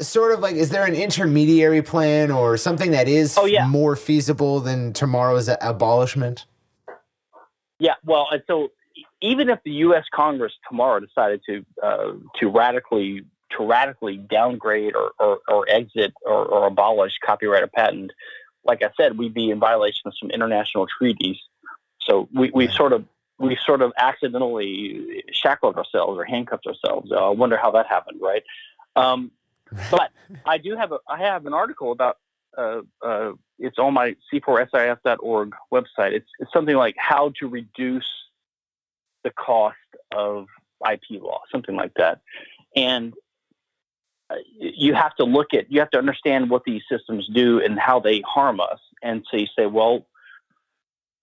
Sort 0.00 0.32
of 0.32 0.40
like, 0.40 0.54
is 0.54 0.70
there 0.70 0.84
an 0.84 0.94
intermediary 0.94 1.82
plan 1.82 2.30
or 2.30 2.56
something 2.56 2.92
that 2.92 3.08
is 3.08 3.36
oh, 3.36 3.46
yeah. 3.46 3.66
more 3.66 3.96
feasible 3.96 4.60
than 4.60 4.92
tomorrow's 4.92 5.50
abolishment? 5.60 6.46
Yeah, 7.80 7.94
well, 8.04 8.28
and 8.30 8.42
so 8.46 8.68
even 9.22 9.48
if 9.48 9.60
the 9.64 9.70
U.S. 9.72 10.04
Congress 10.12 10.52
tomorrow 10.68 11.00
decided 11.00 11.40
to 11.48 11.64
uh, 11.82 12.12
to 12.40 12.48
radically 12.48 13.24
to 13.56 13.64
radically 13.64 14.16
downgrade 14.16 14.94
or, 14.94 15.12
or, 15.18 15.38
or 15.48 15.66
exit 15.70 16.12
or, 16.22 16.44
or, 16.44 16.66
abolish 16.66 17.12
copyright 17.24 17.62
or 17.62 17.66
patent, 17.66 18.12
like 18.62 18.82
I 18.82 18.90
said, 18.94 19.16
we'd 19.16 19.32
be 19.32 19.50
in 19.50 19.58
violation 19.58 20.02
of 20.04 20.12
some 20.20 20.30
international 20.30 20.86
treaties. 20.86 21.38
So 22.02 22.28
we, 22.34 22.50
we 22.52 22.68
sort 22.68 22.92
of 22.92 23.06
we 23.38 23.56
sort 23.64 23.82
of 23.82 23.92
accidentally 23.96 25.24
shackled 25.32 25.76
ourselves 25.76 26.18
or 26.18 26.24
handcuffed 26.24 26.66
ourselves. 26.66 27.10
Uh, 27.12 27.28
I 27.28 27.30
wonder 27.30 27.56
how 27.56 27.70
that 27.72 27.86
happened, 27.86 28.20
right? 28.20 28.42
Um, 28.96 29.30
but 29.90 30.10
I 30.46 30.58
do 30.58 30.76
have 30.76 30.92
a 30.92 30.98
I 31.08 31.18
have 31.18 31.46
an 31.46 31.52
article 31.52 31.92
about 31.92 32.18
uh, 32.56 32.80
uh, 33.02 33.32
it's 33.58 33.78
on 33.78 33.94
my 33.94 34.16
c4sif.org 34.32 35.54
website. 35.72 36.12
It's, 36.12 36.28
it's 36.38 36.52
something 36.52 36.76
like 36.76 36.96
how 36.98 37.32
to 37.38 37.48
reduce 37.48 38.08
the 39.24 39.30
cost 39.30 39.76
of 40.14 40.46
IP 40.90 41.22
law, 41.22 41.40
something 41.52 41.76
like 41.76 41.92
that, 41.94 42.20
and 42.74 43.12
uh, 44.30 44.36
you 44.58 44.94
have 44.94 45.14
to 45.16 45.24
look 45.24 45.54
at 45.54 45.70
you 45.70 45.80
have 45.80 45.90
to 45.90 45.98
understand 45.98 46.50
what 46.50 46.64
these 46.64 46.82
systems 46.90 47.28
do 47.32 47.60
and 47.60 47.78
how 47.78 48.00
they 48.00 48.22
harm 48.26 48.60
us, 48.60 48.80
and 49.02 49.24
so 49.30 49.36
you 49.36 49.46
say, 49.56 49.66
well, 49.66 50.06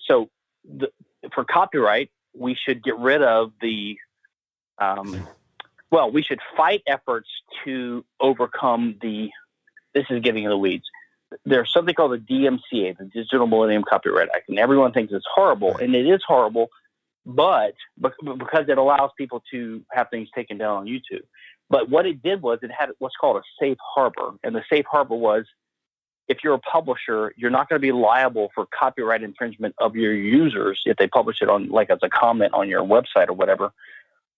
so 0.07 0.29
the, 0.63 0.89
for 1.33 1.43
copyright, 1.43 2.09
we 2.37 2.55
should 2.55 2.83
get 2.83 2.97
rid 2.97 3.21
of 3.21 3.51
the, 3.61 3.97
um, 4.79 5.27
well, 5.91 6.11
we 6.11 6.21
should 6.21 6.39
fight 6.57 6.81
efforts 6.87 7.29
to 7.63 8.03
overcome 8.19 8.95
the, 9.01 9.29
this 9.93 10.05
is 10.09 10.21
getting 10.21 10.43
in 10.43 10.49
the 10.49 10.57
weeds. 10.57 10.85
There's 11.45 11.71
something 11.71 11.95
called 11.95 12.11
the 12.11 12.17
DMCA, 12.17 12.97
the 12.97 13.05
Digital 13.05 13.47
Millennium 13.47 13.83
Copyright 13.87 14.29
Act, 14.33 14.49
and 14.49 14.59
everyone 14.59 14.91
thinks 14.91 15.11
it's 15.13 15.25
horrible, 15.33 15.75
and 15.77 15.95
it 15.95 16.07
is 16.07 16.21
horrible, 16.25 16.69
but 17.25 17.73
because 17.99 18.65
it 18.69 18.77
allows 18.77 19.09
people 19.17 19.41
to 19.51 19.83
have 19.91 20.09
things 20.09 20.29
taken 20.35 20.57
down 20.57 20.77
on 20.77 20.85
YouTube. 20.85 21.23
But 21.69 21.89
what 21.89 22.05
it 22.05 22.21
did 22.21 22.41
was 22.41 22.59
it 22.61 22.71
had 22.77 22.89
what's 22.99 23.15
called 23.19 23.37
a 23.37 23.43
safe 23.59 23.77
harbor, 23.81 24.33
and 24.43 24.55
the 24.55 24.63
safe 24.69 24.85
harbor 24.89 25.15
was 25.15 25.45
if 26.27 26.43
you're 26.43 26.55
a 26.55 26.59
publisher, 26.59 27.33
you're 27.37 27.51
not 27.51 27.69
going 27.69 27.79
to 27.79 27.85
be 27.85 27.91
liable 27.91 28.51
for 28.55 28.65
copyright 28.77 29.21
infringement 29.23 29.75
of 29.77 29.95
your 29.95 30.13
users 30.13 30.81
if 30.85 30.97
they 30.97 31.07
publish 31.07 31.41
it 31.41 31.49
on, 31.49 31.69
like, 31.69 31.89
as 31.89 31.99
a 32.01 32.09
comment 32.09 32.53
on 32.53 32.67
your 32.67 32.83
website 32.83 33.29
or 33.29 33.33
whatever, 33.33 33.71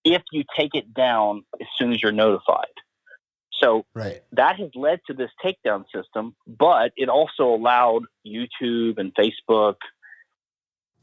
if 0.04 0.22
you 0.32 0.44
take 0.56 0.74
it 0.74 0.92
down 0.94 1.44
as 1.60 1.66
soon 1.76 1.92
as 1.92 2.02
you're 2.02 2.12
notified. 2.12 2.66
So 3.52 3.84
right. 3.94 4.22
that 4.32 4.56
has 4.56 4.70
led 4.74 5.00
to 5.08 5.14
this 5.14 5.30
takedown 5.44 5.84
system, 5.92 6.36
but 6.46 6.92
it 6.96 7.08
also 7.08 7.54
allowed 7.54 8.04
YouTube 8.26 8.98
and 8.98 9.12
Facebook 9.14 9.76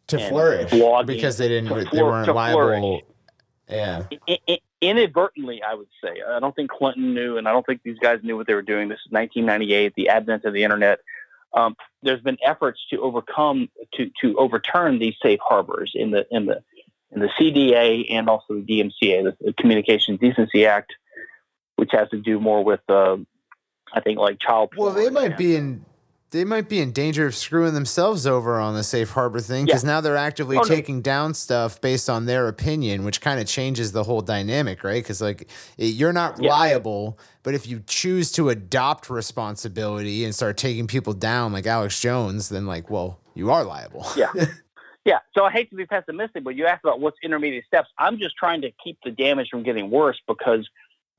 to 0.08 0.20
flourish 0.30 0.72
because 1.06 1.38
they 1.38 1.48
didn't, 1.48 1.92
they 1.92 2.04
weren't 2.04 2.34
liable. 2.34 3.02
Yeah. 3.68 4.04
It, 4.28 4.42
it, 4.48 4.62
inadvertently, 4.82 5.62
I 5.64 5.74
would 5.74 5.88
say. 6.04 6.22
I 6.28 6.40
don't 6.40 6.56
think 6.56 6.70
Clinton 6.70 7.14
knew, 7.14 7.38
and 7.38 7.48
I 7.48 7.52
don't 7.52 7.66
think 7.66 7.82
these 7.84 7.98
guys 8.00 8.20
knew 8.24 8.38
what 8.38 8.48
they 8.48 8.54
were 8.54 8.62
doing. 8.62 8.90
This 8.90 9.00
is 9.06 9.12
1998, 9.12 9.94
the 9.96 10.10
advent 10.10 10.46
of 10.46 10.54
the 10.54 10.64
internet. 10.64 11.00
Um, 11.54 11.76
there's 12.04 12.22
been 12.22 12.38
efforts 12.46 12.80
to 12.90 13.02
overcome 13.02 13.70
to 13.94 14.12
to 14.22 14.38
overturn 14.38 15.00
these 15.00 15.16
safe 15.24 15.40
harbors 15.42 15.94
in 15.96 16.12
the 16.12 16.26
in 16.30 16.46
the 16.46 16.62
in 17.12 17.22
the 17.22 17.30
CDA 17.40 18.08
and 18.10 18.30
also 18.30 18.56
the 18.56 18.62
DMCA, 18.62 19.24
the, 19.24 19.38
the 19.40 19.54
Communications 19.54 20.20
Decency 20.20 20.66
Act, 20.66 20.94
which 21.78 21.92
has 21.94 22.10
to 22.10 22.18
do 22.18 22.42
more 22.42 22.64
with 22.64 22.82
uh, 22.90 23.18
I 23.94 24.02
think 24.02 24.20
like 24.20 24.40
child. 24.40 24.74
Well, 24.76 24.94
they 24.94 25.10
might 25.10 25.38
be 25.38 25.56
in 25.56 25.86
they 26.32 26.44
might 26.44 26.68
be 26.68 26.80
in 26.80 26.92
danger 26.92 27.26
of 27.26 27.36
screwing 27.36 27.74
themselves 27.74 28.26
over 28.28 28.60
on 28.60 28.74
the 28.74 28.84
safe 28.84 29.12
harbor 29.12 29.40
thing 29.40 29.66
because 29.66 29.84
yeah. 29.84 29.92
now 29.92 30.02
they're 30.02 30.18
actively 30.18 30.58
oh, 30.58 30.64
taking 30.64 31.02
down 31.02 31.34
stuff 31.34 31.80
based 31.80 32.10
on 32.10 32.26
their 32.26 32.48
opinion, 32.48 33.06
which 33.06 33.22
kind 33.22 33.40
of 33.40 33.48
changes 33.48 33.92
the 33.92 34.04
whole 34.04 34.22
dynamic, 34.22 34.84
right? 34.84 35.04
Because 35.04 35.22
like 35.22 35.50
you're 35.78 36.14
not 36.14 36.42
yeah. 36.42 36.50
liable, 36.50 37.18
but 37.44 37.54
if 37.54 37.68
you 37.68 37.84
choose 37.88 38.32
to 38.34 38.50
adopt 38.50 39.10
responsibility 39.10 40.26
and 40.26 40.34
start 40.34 40.58
taking 40.58 40.88
people 40.88 41.14
down, 41.14 41.54
like 41.54 41.68
Alex 41.68 42.00
Jones, 42.02 42.50
then 42.50 42.66
like, 42.66 42.90
well, 42.90 43.20
you 43.34 43.52
are 43.52 43.64
liable. 43.64 44.06
Yeah. 44.16 44.32
Yeah, 45.06 45.20
so 45.38 45.44
I 45.44 45.52
hate 45.52 45.70
to 45.70 45.76
be 45.76 45.86
pessimistic, 45.86 46.44
but 46.44 46.56
you 46.56 46.66
asked 46.66 46.84
about 46.84 47.00
what's 47.00 47.18
intermediate 47.22 47.66
steps. 47.68 47.90
I'm 48.00 48.18
just 48.18 48.36
trying 48.36 48.62
to 48.62 48.72
keep 48.84 48.98
the 49.06 49.12
damage 49.12 49.50
from 49.52 49.62
getting 49.62 49.92
worse 49.92 50.20
because 50.28 50.68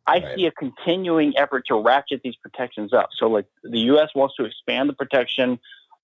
I 0.06 0.18
right. 0.18 0.36
see 0.36 0.46
a 0.46 0.52
continuing 0.52 1.36
effort 1.36 1.64
to 1.68 1.80
ratchet 1.80 2.20
these 2.22 2.36
protections 2.36 2.92
up. 2.92 3.10
So, 3.18 3.28
like 3.28 3.46
the 3.62 3.80
U.S. 3.80 4.08
wants 4.14 4.36
to 4.36 4.44
expand 4.44 4.88
the 4.88 4.92
protection, 4.92 5.58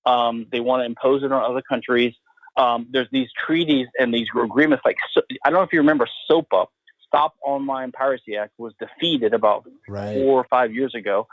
um, 0.06 0.46
they 0.50 0.60
want 0.60 0.80
to 0.80 0.86
impose 0.86 1.22
it 1.22 1.30
on 1.32 1.42
other 1.42 1.62
countries. 1.62 2.14
Um, 2.56 2.88
there's 2.90 3.08
these 3.12 3.28
treaties 3.46 3.86
and 3.98 4.12
these 4.12 4.26
agreements. 4.36 4.82
Like 4.84 4.96
so, 5.12 5.22
I 5.44 5.50
don't 5.50 5.58
know 5.58 5.62
if 5.64 5.72
you 5.72 5.78
remember 5.78 6.08
SOPA, 6.28 6.66
Stop 7.06 7.34
Online 7.44 7.92
Piracy 7.92 8.36
Act, 8.36 8.52
was 8.58 8.74
defeated 8.78 9.34
about 9.34 9.64
right. 9.88 10.16
four 10.16 10.40
or 10.40 10.46
five 10.50 10.74
years 10.74 10.94
ago, 10.94 11.28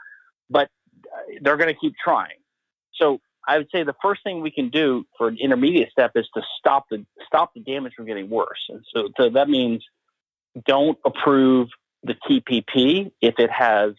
but 0.49 0.69
uh, 1.05 1.33
they're 1.41 1.57
going 1.57 1.73
to 1.73 1.79
keep 1.79 1.95
trying. 2.01 2.37
So 2.93 3.19
I 3.47 3.57
would 3.57 3.67
say 3.71 3.83
the 3.83 3.95
first 4.01 4.23
thing 4.23 4.41
we 4.41 4.51
can 4.51 4.69
do 4.69 5.05
for 5.17 5.27
an 5.27 5.37
intermediate 5.39 5.91
step 5.91 6.11
is 6.15 6.27
to 6.35 6.41
stop 6.59 6.85
the 6.91 7.05
stop 7.25 7.53
the 7.55 7.61
damage 7.61 7.93
from 7.95 8.05
getting 8.05 8.29
worse. 8.29 8.69
And 8.69 8.85
so, 8.93 9.09
so 9.17 9.29
that 9.31 9.49
means 9.49 9.83
don't 10.65 10.97
approve 11.05 11.69
the 12.03 12.15
TPP 12.27 13.11
if 13.21 13.35
it 13.39 13.51
has 13.51 13.93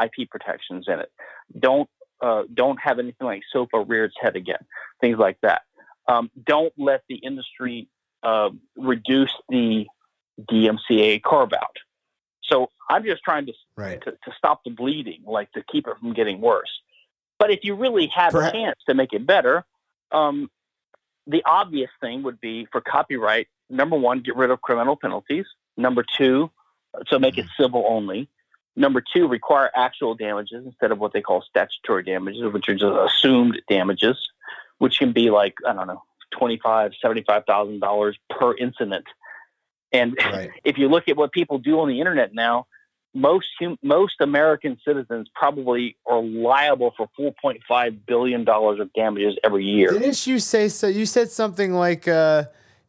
IP 0.00 0.28
protections 0.30 0.86
in 0.88 1.00
it. 1.00 1.12
Don't 1.58 1.88
uh, 2.20 2.44
don't 2.52 2.78
have 2.80 2.98
anything 2.98 3.26
like 3.26 3.42
SOPA 3.52 3.84
rear 3.86 4.04
its 4.04 4.14
head 4.20 4.36
again. 4.36 4.64
Things 5.00 5.18
like 5.18 5.38
that. 5.42 5.62
Um, 6.08 6.30
don't 6.46 6.72
let 6.78 7.02
the 7.08 7.16
industry 7.16 7.88
uh, 8.22 8.50
reduce 8.76 9.32
the 9.48 9.86
DMCA 10.50 11.22
carve 11.22 11.52
out. 11.52 11.76
So 12.42 12.70
I'm 12.88 13.04
just 13.04 13.22
trying 13.22 13.46
to, 13.46 13.52
right. 13.76 14.00
to, 14.02 14.12
to 14.12 14.32
stop 14.36 14.64
the 14.64 14.70
bleeding, 14.70 15.22
like 15.24 15.50
to 15.52 15.62
keep 15.70 15.86
it 15.86 15.94
from 15.98 16.12
getting 16.12 16.40
worse. 16.40 16.70
But 17.38 17.50
if 17.50 17.60
you 17.62 17.74
really 17.74 18.06
have 18.08 18.34
a 18.34 18.50
chance 18.50 18.78
to 18.88 18.94
make 18.94 19.12
it 19.12 19.26
better, 19.26 19.64
um, 20.12 20.50
the 21.26 21.42
obvious 21.44 21.90
thing 22.00 22.22
would 22.22 22.40
be 22.40 22.66
for 22.70 22.80
copyright. 22.80 23.48
Number 23.70 23.96
one, 23.96 24.20
get 24.20 24.36
rid 24.36 24.50
of 24.50 24.60
criminal 24.60 24.96
penalties. 24.96 25.46
Number 25.76 26.04
two, 26.16 26.50
so 27.08 27.18
make 27.18 27.38
it 27.38 27.46
civil 27.58 27.84
only. 27.88 28.28
Number 28.76 29.00
two, 29.00 29.28
require 29.28 29.70
actual 29.74 30.14
damages 30.14 30.64
instead 30.66 30.90
of 30.90 30.98
what 30.98 31.12
they 31.12 31.20
call 31.20 31.42
statutory 31.48 32.02
damages, 32.02 32.52
which 32.52 32.68
are 32.68 32.74
just 32.74 33.14
assumed 33.14 33.60
damages, 33.68 34.16
which 34.78 34.98
can 34.98 35.12
be 35.12 35.30
like 35.30 35.54
I 35.66 35.72
don't 35.72 35.86
know, 35.86 36.02
twenty 36.36 36.58
five, 36.62 36.92
seventy 37.00 37.22
five 37.22 37.44
thousand 37.46 37.80
dollars 37.80 38.18
per 38.30 38.56
incident. 38.56 39.04
And 39.92 40.16
right. 40.24 40.50
if 40.64 40.76
you 40.76 40.88
look 40.88 41.08
at 41.08 41.16
what 41.16 41.32
people 41.32 41.58
do 41.58 41.80
on 41.80 41.88
the 41.88 42.00
internet 42.00 42.34
now, 42.34 42.66
most 43.14 43.46
hum- 43.60 43.78
most 43.80 44.14
American 44.20 44.76
citizens 44.84 45.28
probably 45.34 45.96
are 46.04 46.20
liable 46.20 46.92
for 46.96 47.08
4.5 47.18 47.98
billion 48.06 48.44
dollars 48.44 48.80
of 48.80 48.92
damages 48.92 49.38
every 49.44 49.64
year. 49.64 49.90
Didn't 49.92 50.26
you 50.26 50.40
say 50.40 50.68
so? 50.68 50.88
You 50.88 51.06
said 51.06 51.30
something 51.30 51.72
like 51.72 52.08
uh, 52.08 52.44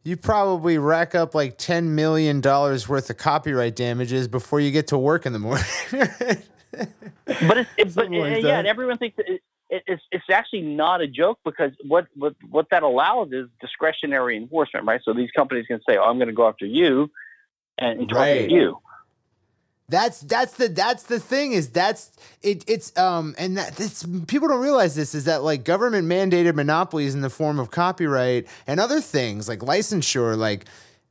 you 0.06 0.16
probably 0.16 0.78
rack 0.78 1.16
up 1.16 1.34
like 1.34 1.58
10 1.58 1.96
million 1.96 2.40
dollars 2.40 2.88
worth 2.88 3.10
of 3.10 3.16
copyright 3.16 3.74
damages 3.74 4.28
before 4.28 4.60
you 4.60 4.70
get 4.70 4.86
to 4.86 4.96
work 4.96 5.26
in 5.26 5.32
the 5.32 5.40
morning. 5.40 5.64
but 5.90 7.58
it's, 7.58 7.70
it, 7.76 7.94
but 7.96 8.08
like 8.12 8.44
yeah, 8.44 8.60
and 8.60 8.68
everyone 8.68 8.98
thinks 8.98 9.18
it, 9.18 9.42
it, 9.68 9.82
it's 9.88 10.02
it's 10.12 10.30
actually 10.30 10.62
not 10.62 11.00
a 11.00 11.08
joke 11.08 11.40
because 11.44 11.72
what 11.88 12.06
what 12.14 12.36
what 12.48 12.70
that 12.70 12.84
allows 12.84 13.32
is 13.32 13.48
discretionary 13.60 14.36
enforcement, 14.36 14.86
right? 14.86 15.00
So 15.04 15.12
these 15.12 15.32
companies 15.32 15.66
can 15.66 15.80
say, 15.88 15.96
"Oh, 15.96 16.04
I'm 16.04 16.18
going 16.18 16.28
to 16.28 16.34
go 16.34 16.46
after 16.46 16.66
you," 16.66 17.10
and, 17.76 17.98
and 17.98 18.08
target 18.08 18.42
right. 18.42 18.50
you 18.50 18.78
that's 19.88 20.20
that's 20.20 20.54
the 20.54 20.68
that's 20.68 21.04
the 21.04 21.20
thing 21.20 21.52
is 21.52 21.68
that's 21.70 22.10
it 22.42 22.64
it's 22.66 22.96
um 22.98 23.34
and 23.38 23.56
that 23.56 23.76
this 23.76 24.04
people 24.26 24.48
don't 24.48 24.60
realize 24.60 24.96
this 24.96 25.14
is 25.14 25.24
that 25.24 25.42
like 25.42 25.64
government 25.64 26.08
mandated 26.08 26.54
monopolies 26.54 27.14
in 27.14 27.20
the 27.20 27.30
form 27.30 27.60
of 27.60 27.70
copyright 27.70 28.46
and 28.66 28.80
other 28.80 29.00
things 29.00 29.48
like 29.48 29.60
licensure 29.60 30.36
like 30.36 30.64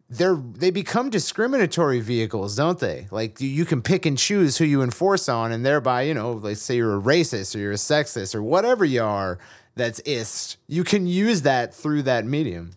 they're 0.09 0.35
they 0.35 0.69
become 0.69 1.09
discriminatory 1.09 1.99
vehicles, 1.99 2.55
don't 2.55 2.79
they? 2.79 3.07
Like 3.09 3.41
you, 3.41 3.65
can 3.65 3.81
pick 3.81 4.05
and 4.05 4.17
choose 4.17 4.57
who 4.57 4.65
you 4.65 4.83
enforce 4.83 5.27
on, 5.27 5.51
and 5.51 5.65
thereby, 5.65 6.03
you 6.03 6.13
know, 6.13 6.33
like 6.33 6.57
say 6.57 6.75
you're 6.75 6.97
a 6.97 7.01
racist 7.01 7.55
or 7.55 7.59
you're 7.59 7.71
a 7.71 7.75
sexist 7.75 8.35
or 8.35 8.43
whatever 8.43 8.85
you 8.85 9.03
are 9.03 9.39
that's 9.75 9.99
ist, 10.01 10.57
you 10.67 10.83
can 10.83 11.07
use 11.07 11.41
that 11.41 11.73
through 11.73 12.03
that 12.03 12.25
medium. 12.25 12.71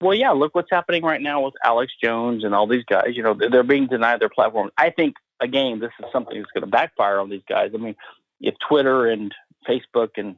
Well, 0.00 0.14
yeah, 0.14 0.30
look 0.30 0.54
what's 0.54 0.70
happening 0.70 1.04
right 1.04 1.20
now 1.20 1.42
with 1.42 1.54
Alex 1.64 1.92
Jones 2.02 2.44
and 2.44 2.54
all 2.54 2.66
these 2.66 2.84
guys. 2.84 3.12
You 3.14 3.22
know, 3.22 3.34
they're 3.34 3.62
being 3.62 3.86
denied 3.86 4.20
their 4.20 4.28
platform. 4.28 4.70
I 4.76 4.90
think 4.90 5.16
again, 5.40 5.80
this 5.80 5.92
is 5.98 6.06
something 6.12 6.36
that's 6.36 6.50
going 6.52 6.62
to 6.62 6.70
backfire 6.70 7.18
on 7.18 7.30
these 7.30 7.42
guys. 7.48 7.70
I 7.74 7.78
mean, 7.78 7.96
if 8.40 8.54
Twitter 8.68 9.06
and 9.06 9.34
Facebook 9.68 10.10
and 10.16 10.36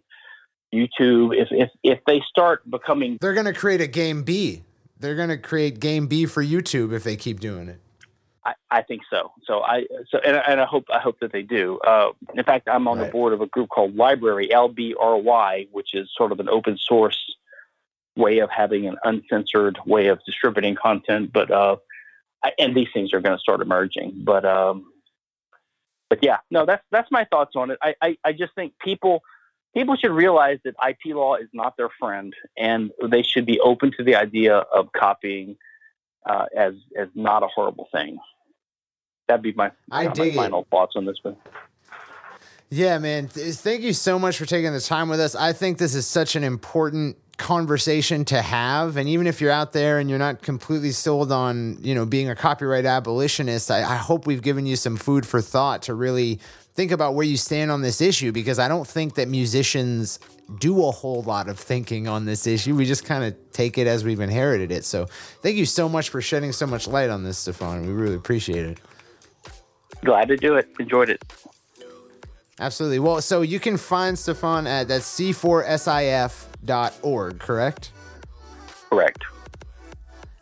YouTube, 0.74 1.36
if 1.36 1.48
if 1.50 1.70
if 1.82 2.00
they 2.06 2.22
start 2.28 2.68
becoming, 2.70 3.18
they're 3.20 3.34
going 3.34 3.46
to 3.46 3.54
create 3.54 3.80
a 3.80 3.86
game 3.86 4.22
B. 4.22 4.62
They're 4.98 5.14
going 5.14 5.28
to 5.28 5.38
create 5.38 5.80
game 5.80 6.06
B 6.06 6.26
for 6.26 6.42
YouTube 6.42 6.94
if 6.94 7.04
they 7.04 7.16
keep 7.16 7.40
doing 7.40 7.68
it. 7.68 7.80
I, 8.46 8.54
I 8.70 8.82
think 8.82 9.02
so. 9.10 9.32
So 9.44 9.62
I 9.62 9.86
so 10.08 10.18
and, 10.18 10.36
and, 10.36 10.60
I 10.60 10.66
hope 10.66 10.84
I 10.92 11.00
hope 11.00 11.18
that 11.20 11.32
they 11.32 11.42
do. 11.42 11.78
Uh, 11.80 12.10
in 12.34 12.44
fact, 12.44 12.68
I'm 12.68 12.86
on 12.88 12.98
right. 12.98 13.06
the 13.06 13.12
board 13.12 13.32
of 13.32 13.40
a 13.40 13.46
group 13.46 13.68
called 13.68 13.96
Library 13.96 14.52
L 14.52 14.68
B 14.68 14.94
R 14.98 15.16
Y, 15.18 15.66
which 15.72 15.94
is 15.94 16.08
sort 16.16 16.32
of 16.32 16.40
an 16.40 16.48
open 16.48 16.78
source 16.78 17.18
way 18.16 18.38
of 18.38 18.48
having 18.50 18.86
an 18.86 18.96
uncensored 19.04 19.78
way 19.84 20.06
of 20.06 20.24
distributing 20.24 20.76
content. 20.76 21.32
But 21.32 21.50
uh, 21.50 21.76
and 22.58 22.74
these 22.74 22.88
things 22.92 23.12
are 23.12 23.20
going 23.20 23.36
to 23.36 23.40
start 23.40 23.60
emerging. 23.60 24.22
But 24.24 24.44
um, 24.44 24.86
but 26.08 26.20
yeah, 26.22 26.38
no, 26.50 26.66
that's 26.66 26.84
that's 26.90 27.10
my 27.10 27.24
thoughts 27.24 27.52
on 27.56 27.70
it. 27.70 27.78
I, 27.82 27.94
I, 28.00 28.16
I 28.24 28.32
just 28.32 28.54
think 28.54 28.74
people 28.80 29.22
people 29.74 29.96
should 29.96 30.12
realize 30.12 30.58
that 30.64 30.74
IP 30.88 31.14
law 31.14 31.36
is 31.36 31.48
not 31.52 31.76
their 31.76 31.90
friend, 32.00 32.34
and 32.56 32.90
they 33.08 33.22
should 33.22 33.46
be 33.46 33.60
open 33.60 33.92
to 33.98 34.04
the 34.04 34.16
idea 34.16 34.56
of 34.56 34.92
copying 34.92 35.56
uh, 36.28 36.46
as 36.56 36.74
as 36.98 37.08
not 37.14 37.42
a 37.42 37.48
horrible 37.48 37.88
thing. 37.92 38.18
That'd 39.28 39.42
be 39.42 39.52
my, 39.52 39.72
I 39.90 40.04
my 40.04 40.30
final 40.30 40.62
it. 40.62 40.68
thoughts 40.70 40.94
on 40.94 41.04
this 41.04 41.18
one. 41.22 41.36
Yeah, 42.70 42.98
man. 42.98 43.28
Thank 43.28 43.82
you 43.82 43.92
so 43.92 44.18
much 44.18 44.36
for 44.38 44.46
taking 44.46 44.72
the 44.72 44.80
time 44.80 45.08
with 45.08 45.20
us. 45.20 45.34
I 45.34 45.52
think 45.52 45.78
this 45.78 45.94
is 45.94 46.06
such 46.06 46.34
an 46.36 46.42
important 46.42 47.16
conversation 47.36 48.24
to 48.26 48.40
have. 48.40 48.96
And 48.96 49.08
even 49.08 49.26
if 49.26 49.40
you're 49.40 49.50
out 49.50 49.72
there 49.72 49.98
and 49.98 50.08
you're 50.08 50.18
not 50.18 50.42
completely 50.42 50.90
sold 50.90 51.30
on 51.30 51.78
you 51.82 51.94
know 51.94 52.06
being 52.06 52.30
a 52.30 52.34
copyright 52.34 52.86
abolitionist 52.86 53.70
I, 53.70 53.82
I, 53.82 53.96
hope 53.96 54.26
we've 54.26 54.42
given 54.42 54.64
you 54.64 54.76
some 54.76 54.96
food 54.96 55.26
for 55.26 55.42
thought 55.42 55.82
to 55.82 55.94
really 55.94 56.40
think 56.74 56.92
about 56.92 57.14
where 57.14 57.26
you 57.26 57.36
stand 57.36 57.70
on 57.70 57.82
this 57.82 58.00
issue 58.00 58.32
because 58.32 58.58
i 58.58 58.68
don't 58.68 58.86
think 58.86 59.14
that 59.14 59.28
musicians 59.28 60.18
do 60.58 60.86
a 60.86 60.90
whole 60.90 61.22
lot 61.22 61.48
of 61.48 61.58
thinking 61.58 62.06
on 62.06 62.24
this 62.24 62.46
issue. 62.46 62.74
We 62.74 62.84
just 62.84 63.04
kind 63.04 63.24
of 63.24 63.34
take 63.52 63.78
it 63.78 63.86
as 63.86 64.04
we've 64.04 64.20
inherited 64.20 64.70
it. 64.70 64.84
So 64.84 65.06
thank 65.42 65.56
you 65.56 65.66
so 65.66 65.88
much 65.88 66.10
for 66.10 66.20
shedding 66.20 66.52
so 66.52 66.66
much 66.66 66.86
light 66.86 67.10
on 67.10 67.24
this 67.24 67.38
Stephan. 67.38 67.86
We 67.86 67.92
really 67.92 68.14
appreciate 68.14 68.64
it. 68.64 68.80
Glad 70.04 70.28
to 70.28 70.36
do 70.36 70.54
it. 70.56 70.68
Enjoyed 70.78 71.10
it. 71.10 71.22
Absolutely. 72.60 73.00
Well 73.00 73.20
so 73.20 73.42
you 73.42 73.60
can 73.60 73.76
find 73.76 74.18
Stephan 74.18 74.66
at 74.66 74.88
that 74.88 75.02
c4sif 75.02 76.46
org, 77.02 77.38
correct? 77.38 77.92
Correct. 78.90 79.24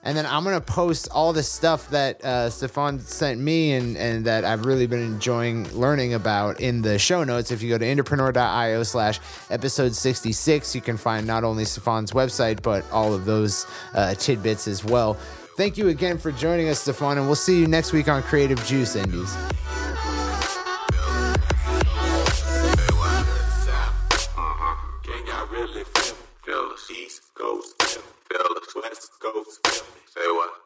And 0.07 0.15
then 0.15 0.27
I'm 0.27 0.45
gonna 0.45 0.61
post 0.61 1.09
all 1.11 1.33
the 1.33 1.43
stuff 1.43 1.89
that 1.89 2.23
uh, 2.23 2.51
Stephan 2.51 3.01
sent 3.01 3.41
me 3.41 3.73
and, 3.73 3.97
and 3.97 4.27
that 4.27 4.45
I've 4.45 4.67
really 4.67 4.87
been 4.87 5.01
enjoying 5.01 5.67
learning 5.73 6.13
about 6.13 6.61
in 6.61 6.83
the 6.83 6.99
show 6.99 7.25
notes. 7.25 7.51
If 7.51 7.63
you 7.63 7.71
go 7.71 7.79
to 7.79 7.87
indepreneur.io 7.87 8.83
slash 8.83 9.19
episode 9.49 9.95
66, 9.95 10.75
you 10.75 10.83
can 10.83 10.99
find 10.99 11.27
not 11.27 11.43
only 11.43 11.65
Stephan's 11.65 12.13
website, 12.13 12.61
but 12.61 12.85
all 12.93 13.15
of 13.15 13.25
those 13.25 13.67
uh, 13.95 14.15
tidbits 14.15 14.69
as 14.69 14.85
well. 14.85 15.15
Thank 15.57 15.79
you 15.79 15.89
again 15.89 16.19
for 16.19 16.33
joining 16.33 16.69
us, 16.69 16.81
Stefan, 16.81 17.17
and 17.17 17.27
we'll 17.27 17.35
see 17.35 17.59
you 17.59 17.67
next 17.67 17.95
week 17.95 18.09
on 18.09 18.23
Creative 18.25 18.63
Juice 18.67 18.97
Indies. 18.97 19.35
Ghost. 29.25 29.67
Say 30.13 30.21
what? 30.27 30.64